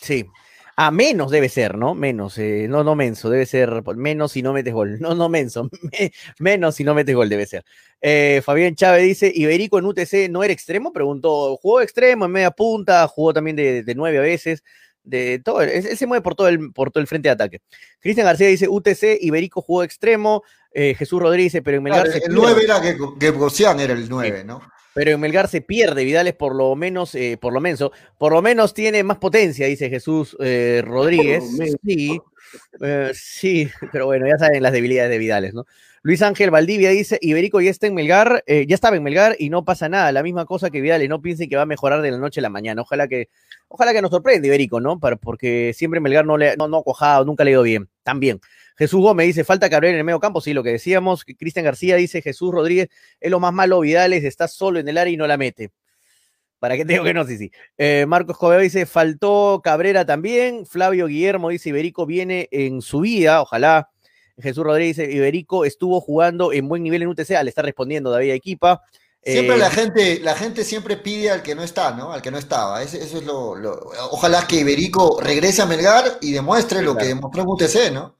Sí, 0.00 0.26
a 0.76 0.90
menos 0.90 1.30
debe 1.30 1.48
ser, 1.48 1.76
¿no? 1.76 1.94
Menos, 1.94 2.38
eh, 2.38 2.66
no, 2.68 2.84
no 2.84 2.94
menso, 2.94 3.30
debe 3.30 3.46
ser 3.46 3.82
menos 3.96 4.32
si 4.32 4.42
no 4.42 4.52
metes 4.52 4.72
gol. 4.72 4.98
No, 5.00 5.14
no 5.14 5.28
menso, 5.28 5.68
menos 6.38 6.74
si 6.76 6.84
no 6.84 6.94
metes 6.94 7.14
gol 7.14 7.28
debe 7.28 7.46
ser. 7.46 7.64
Eh, 8.00 8.40
Fabián 8.44 8.74
Chávez 8.74 9.02
dice, 9.04 9.32
Iberico 9.34 9.78
en 9.78 9.86
UTC 9.86 10.28
no 10.30 10.42
era 10.42 10.52
extremo, 10.52 10.92
preguntó, 10.92 11.56
jugó 11.56 11.80
extremo 11.80 12.24
en 12.24 12.32
media 12.32 12.50
punta, 12.50 13.06
jugó 13.08 13.32
también 13.32 13.56
de, 13.56 13.82
de 13.82 13.94
nueve 13.94 14.18
a 14.18 14.22
veces, 14.22 14.62
de 15.02 15.38
todo, 15.38 15.62
él, 15.62 15.96
se 15.96 16.06
mueve 16.06 16.22
por 16.22 16.34
todo 16.34 16.48
el, 16.48 16.72
por 16.72 16.90
todo 16.90 17.00
el 17.00 17.06
frente 17.06 17.28
de 17.28 17.32
ataque. 17.32 17.60
Cristian 18.00 18.26
García 18.26 18.48
dice, 18.48 18.68
UTC, 18.68 19.18
Iberico 19.20 19.62
jugó 19.62 19.82
extremo, 19.82 20.42
eh, 20.72 20.94
Jesús 20.96 21.20
Rodríguez 21.20 21.60
pero 21.64 21.78
en 21.78 21.82
Melgar 21.82 22.06
El 22.06 22.34
9 22.34 22.62
era 22.62 22.80
que, 22.80 22.96
que 23.18 23.26
era 23.26 23.92
el 23.92 24.08
9, 24.08 24.44
¿no? 24.44 24.62
Pero 24.94 25.12
en 25.12 25.20
Melgar 25.20 25.48
se 25.48 25.60
pierde. 25.60 26.04
Vidales 26.04 26.34
por 26.34 26.54
lo 26.54 26.74
menos, 26.76 27.14
eh, 27.14 27.38
por 27.40 27.52
lo 27.52 27.60
menos, 27.60 27.90
por 28.18 28.32
lo 28.32 28.42
menos 28.42 28.74
tiene 28.74 29.02
más 29.04 29.18
potencia, 29.18 29.66
dice 29.66 29.90
Jesús 29.90 30.36
eh, 30.40 30.82
Rodríguez. 30.84 31.44
Sí, 31.84 32.20
eh, 32.80 33.10
sí, 33.14 33.68
pero 33.92 34.06
bueno, 34.06 34.26
ya 34.26 34.38
saben 34.38 34.62
las 34.62 34.72
debilidades 34.72 35.10
de 35.10 35.18
Vidales, 35.18 35.54
¿no? 35.54 35.66
Luis 36.02 36.22
Ángel 36.22 36.50
Valdivia 36.50 36.88
dice, 36.88 37.18
Iberico 37.20 37.60
ya 37.60 37.70
está 37.70 37.86
en 37.86 37.92
Melgar, 37.94 38.42
ya 38.46 38.74
estaba 38.74 38.96
en 38.96 39.02
Melgar 39.02 39.36
y 39.38 39.50
no 39.50 39.66
pasa 39.66 39.90
nada, 39.90 40.10
la 40.12 40.22
misma 40.22 40.46
cosa 40.46 40.70
que 40.70 40.80
Vidales, 40.80 41.10
no 41.10 41.20
piensen 41.20 41.50
que 41.50 41.56
va 41.56 41.62
a 41.62 41.66
mejorar 41.66 42.00
de 42.00 42.10
la 42.10 42.16
noche 42.16 42.40
a 42.40 42.42
la 42.42 42.48
mañana. 42.48 42.80
Ojalá 42.80 43.06
que, 43.06 43.28
ojalá 43.68 43.92
que 43.92 44.00
nos 44.00 44.10
sorprenda 44.10 44.46
Iberico, 44.46 44.80
¿no? 44.80 44.98
porque 44.98 45.74
siempre 45.76 46.00
Melgar 46.00 46.24
no 46.24 46.38
le 46.38 46.56
no, 46.56 46.68
no 46.68 46.82
cojado, 46.82 47.26
nunca 47.26 47.44
le 47.44 47.50
ha 47.50 47.52
ido 47.52 47.62
bien, 47.62 47.90
también. 48.02 48.40
Jesús 48.80 49.02
Gómez 49.02 49.26
dice, 49.26 49.44
falta 49.44 49.68
Cabrera 49.68 49.92
en 49.92 49.98
el 49.98 50.04
medio 50.04 50.20
campo, 50.20 50.40
sí, 50.40 50.54
lo 50.54 50.62
que 50.62 50.70
decíamos. 50.70 51.26
Cristian 51.38 51.66
García 51.66 51.96
dice, 51.96 52.22
Jesús 52.22 52.50
Rodríguez 52.50 52.88
es 53.20 53.30
lo 53.30 53.38
más 53.38 53.52
malo, 53.52 53.80
Vidales 53.80 54.24
está 54.24 54.48
solo 54.48 54.78
en 54.78 54.88
el 54.88 54.96
área 54.96 55.12
y 55.12 55.18
no 55.18 55.26
la 55.26 55.36
mete. 55.36 55.70
¿Para 56.58 56.78
qué 56.78 56.86
tengo 56.86 57.04
que 57.04 57.12
no? 57.12 57.26
Sí, 57.26 57.36
sí. 57.36 57.52
Eh, 57.76 58.06
Marcos 58.08 58.38
Coveo 58.38 58.58
dice, 58.58 58.86
faltó 58.86 59.60
Cabrera 59.62 60.06
también. 60.06 60.64
Flavio 60.64 61.08
Guillermo 61.08 61.50
dice, 61.50 61.68
Iberico 61.68 62.06
viene 62.06 62.48
en 62.52 62.80
su 62.80 63.00
vida, 63.00 63.42
ojalá. 63.42 63.90
Jesús 64.38 64.64
Rodríguez 64.64 64.96
dice, 64.96 65.12
Iberico 65.12 65.66
estuvo 65.66 66.00
jugando 66.00 66.50
en 66.50 66.66
buen 66.66 66.82
nivel 66.82 67.02
en 67.02 67.08
UTC, 67.08 67.28
le 67.42 67.50
está 67.50 67.60
respondiendo 67.60 68.10
David 68.10 68.30
Equipa. 68.30 68.82
Siempre 69.22 69.58
la 69.58 69.66
eh, 69.66 69.72
gente, 69.72 70.20
la 70.20 70.34
gente 70.34 70.64
siempre 70.64 70.96
pide 70.96 71.28
al 71.28 71.42
que 71.42 71.54
no 71.54 71.62
está, 71.62 71.90
¿no? 71.94 72.14
Al 72.14 72.22
que 72.22 72.30
no 72.30 72.38
estaba. 72.38 72.82
Eso, 72.82 72.96
es 72.96 73.24
lo, 73.24 73.50
Ojalá 74.10 74.46
que 74.46 74.60
Iberico 74.60 75.20
regrese 75.20 75.60
a 75.60 75.66
Melgar 75.66 76.16
y 76.22 76.32
demuestre 76.32 76.80
lo 76.80 76.96
que 76.96 77.04
demostró 77.04 77.42
en 77.42 77.48
UTC, 77.48 77.92
¿no? 77.92 78.19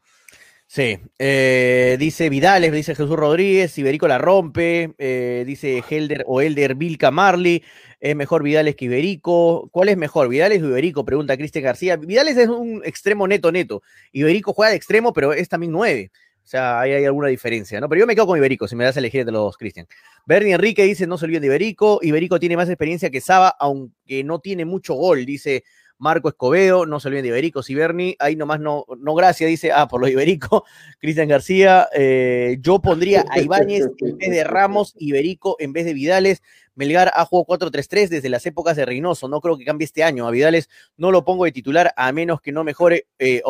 Sí, 0.72 1.01
eh, 1.18 1.97
dice 1.98 2.28
Vidales, 2.28 2.70
dice 2.70 2.94
Jesús 2.94 3.16
Rodríguez, 3.16 3.76
Iberico 3.76 4.06
la 4.06 4.18
rompe, 4.18 4.94
eh, 4.98 5.42
dice 5.44 5.82
Helder 5.90 6.22
o 6.28 6.40
Elder 6.40 6.76
Vilca 6.76 7.10
Marley, 7.10 7.64
es 7.98 8.14
mejor 8.14 8.44
Vidales 8.44 8.76
que 8.76 8.84
Iberico. 8.84 9.68
¿Cuál 9.72 9.88
es 9.88 9.97
mejor, 9.97 10.28
Vidales 10.28 10.62
o 10.62 10.68
Iberico? 10.68 11.05
Pregunta 11.05 11.36
Cristian 11.36 11.64
García. 11.64 11.97
Vidales 11.97 12.36
es 12.36 12.48
un 12.48 12.82
extremo 12.84 13.26
neto, 13.26 13.51
neto. 13.51 13.82
Iberico 14.12 14.52
juega 14.52 14.70
de 14.70 14.76
extremo, 14.76 15.12
pero 15.12 15.32
es 15.32 15.48
también 15.48 15.72
nueve. 15.72 16.12
O 16.44 16.47
sea, 16.47 16.78
ahí 16.78 16.92
hay 16.92 17.05
alguna 17.05 17.26
diferencia, 17.26 17.80
¿no? 17.80 17.88
Pero 17.88 17.98
yo 17.98 18.06
me 18.06 18.14
quedo 18.14 18.28
con 18.28 18.38
Iberico, 18.38 18.68
si 18.68 18.76
me 18.76 18.84
das 18.84 18.94
a 18.94 19.01
elegir 19.01 19.24
de 19.24 19.32
los 19.32 19.56
Cristian. 19.56 19.88
Bernie 20.24 20.52
Enrique 20.52 20.84
dice, 20.84 21.05
no 21.09 21.18
se 21.18 21.24
olviden 21.24 21.40
de 21.42 21.48
Iberico. 21.48 21.98
Iberico 22.01 22.38
tiene 22.38 22.56
más 22.56 22.68
experiencia 22.68 23.10
que 23.10 23.20
Saba, 23.20 23.56
aunque 23.59 24.22
no 24.22 24.38
tiene 24.38 24.64
mucho 24.64 24.94
gol, 24.94 25.26
dice 25.26 25.64
Marco 26.01 26.31
Escobedo, 26.31 26.86
no 26.86 26.98
se 26.98 27.09
olviden 27.09 27.24
de 27.24 27.28
Iberico, 27.28 27.62
Siberni, 27.62 28.16
ahí 28.18 28.35
nomás 28.35 28.59
no, 28.59 28.86
no 28.98 29.14
gracias, 29.14 29.48
dice, 29.48 29.70
ah, 29.70 29.86
por 29.86 30.01
lo 30.01 30.09
Iberico, 30.09 30.64
Cristian 30.98 31.28
García, 31.28 31.89
eh, 31.94 32.56
yo 32.60 32.81
pondría 32.81 33.24
a 33.31 33.39
Ibáñez 33.39 33.85
en 33.98 34.16
vez 34.16 34.31
de 34.31 34.43
Ramos, 34.43 34.94
Iberico 34.98 35.56
en 35.60 35.74
vez 35.74 35.85
de 35.85 35.93
Vidales, 35.93 36.43
Melgar 36.74 37.12
ha 37.14 37.27
jugado 37.27 37.70
4-3-3 37.70 38.09
desde 38.09 38.31
las 38.31 38.47
épocas 38.47 38.77
de 38.77 38.86
Reynoso, 38.86 39.28
no 39.28 39.43
creo 39.43 39.59
que 39.59 39.66
cambie 39.66 39.85
este 39.85 40.02
año, 40.02 40.27
a 40.27 40.31
Vidales 40.31 40.70
no 40.97 41.10
lo 41.10 41.24
pongo 41.24 41.44
de 41.44 41.52
titular 41.52 41.93
a 41.97 42.10
menos 42.12 42.40
que 42.40 42.51
no 42.51 42.64
mejore, 42.64 43.06
eh, 43.18 43.43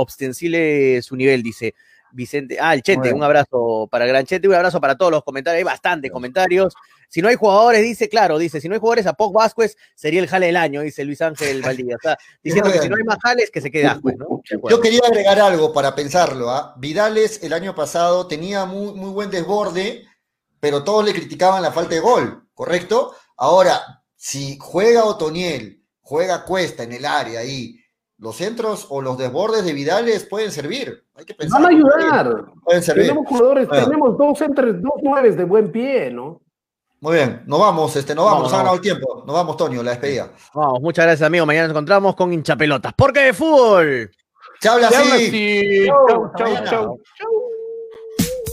su 1.02 1.16
nivel, 1.16 1.42
dice 1.44 1.74
Vicente, 2.12 2.58
ah, 2.60 2.74
el 2.74 2.82
Chete, 2.82 3.12
un 3.12 3.22
abrazo 3.22 3.88
para 3.90 4.06
Gran 4.06 4.24
Chete, 4.24 4.48
un 4.48 4.54
abrazo 4.54 4.80
para 4.80 4.96
todos 4.96 5.12
los 5.12 5.24
comentarios, 5.24 5.58
hay 5.58 5.64
bastantes 5.64 6.10
comentarios. 6.10 6.74
Si 7.08 7.20
no 7.20 7.28
hay 7.28 7.34
jugadores, 7.34 7.82
dice, 7.82 8.08
claro, 8.08 8.38
dice, 8.38 8.60
si 8.60 8.68
no 8.68 8.74
hay 8.74 8.80
jugadores, 8.80 9.06
a 9.06 9.14
Pog 9.14 9.32
Vázquez 9.32 9.76
sería 9.96 10.20
el 10.20 10.28
jale 10.28 10.46
del 10.46 10.56
año, 10.56 10.82
dice 10.82 11.04
Luis 11.04 11.20
Ángel 11.20 11.60
Valdivia. 11.62 11.96
Está 11.96 12.16
diciendo 12.42 12.70
que 12.70 12.78
si 12.78 12.88
no 12.88 12.96
hay 12.96 13.02
más 13.02 13.18
jales, 13.20 13.50
que 13.50 13.60
se 13.60 13.70
quede 13.70 13.86
Ascuez, 13.86 14.16
¿no? 14.16 14.40
Yo 14.68 14.80
quería 14.80 15.00
agregar 15.04 15.40
algo 15.40 15.72
para 15.72 15.94
pensarlo. 15.96 16.50
¿ah? 16.50 16.74
Vidales 16.78 17.42
el 17.42 17.52
año 17.52 17.74
pasado 17.74 18.28
tenía 18.28 18.64
muy, 18.64 18.94
muy 18.94 19.10
buen 19.10 19.30
desborde, 19.30 20.04
pero 20.60 20.84
todos 20.84 21.04
le 21.04 21.12
criticaban 21.12 21.62
la 21.62 21.72
falta 21.72 21.96
de 21.96 22.00
gol, 22.00 22.46
¿correcto? 22.54 23.16
Ahora, 23.36 24.04
si 24.14 24.56
juega 24.60 25.04
Otoniel, 25.04 25.82
juega 26.00 26.44
Cuesta 26.44 26.84
en 26.84 26.92
el 26.92 27.06
área 27.06 27.40
ahí, 27.40 27.79
los 28.20 28.36
centros 28.36 28.86
o 28.90 29.00
los 29.00 29.16
desbordes 29.16 29.64
de 29.64 29.72
Vidales 29.72 30.26
pueden 30.26 30.52
servir. 30.52 31.04
Hay 31.14 31.24
que 31.24 31.34
pensar. 31.34 31.60
Van 31.60 31.72
a 31.72 31.74
ayudar. 31.74 32.44
Pueden 32.62 32.82
servir. 32.82 33.04
Tenemos 33.04 33.26
jugadores, 33.26 33.68
tenemos 33.68 34.18
dos 34.18 34.38
centros, 34.38 34.76
dos 34.80 35.02
nueves 35.02 35.36
de 35.36 35.44
buen 35.44 35.72
pie, 35.72 36.10
¿no? 36.10 36.40
Muy 37.00 37.14
bien, 37.14 37.42
nos 37.46 37.58
vamos, 37.58 37.96
este, 37.96 38.14
nos 38.14 38.26
vamos, 38.26 38.52
ha 38.52 38.58
ganado 38.58 38.74
el 38.74 38.82
tiempo. 38.82 39.24
Nos 39.26 39.34
vamos, 39.34 39.56
Tonio, 39.56 39.82
la 39.82 39.92
despedida. 39.92 40.30
Vamos, 40.52 40.82
muchas 40.82 41.06
gracias, 41.06 41.26
amigo. 41.26 41.46
Mañana 41.46 41.68
nos 41.68 41.72
encontramos 41.72 42.14
con 42.14 42.30
hinchapelotas. 42.30 42.92
Porque 42.94 43.20
de 43.20 43.32
fútbol. 43.32 44.10
Chao, 44.60 44.78
así. 44.84 45.86
Chau, 45.86 46.30
chau, 46.36 46.64
chau. 46.66 47.00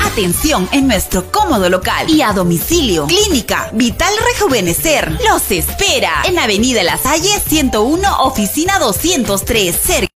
Atención 0.00 0.68
en 0.72 0.86
nuestro 0.86 1.30
cómodo 1.30 1.68
local 1.68 2.08
y 2.08 2.22
a 2.22 2.32
domicilio. 2.32 3.06
Clínica 3.06 3.70
Vital 3.72 4.12
Rejuvenecer 4.32 5.18
los 5.28 5.50
espera 5.50 6.22
en 6.24 6.38
Avenida 6.38 6.82
La 6.82 6.96
Salle 6.96 7.40
101, 7.46 8.22
oficina 8.22 8.78
203, 8.78 9.76
cerca. 9.76 10.13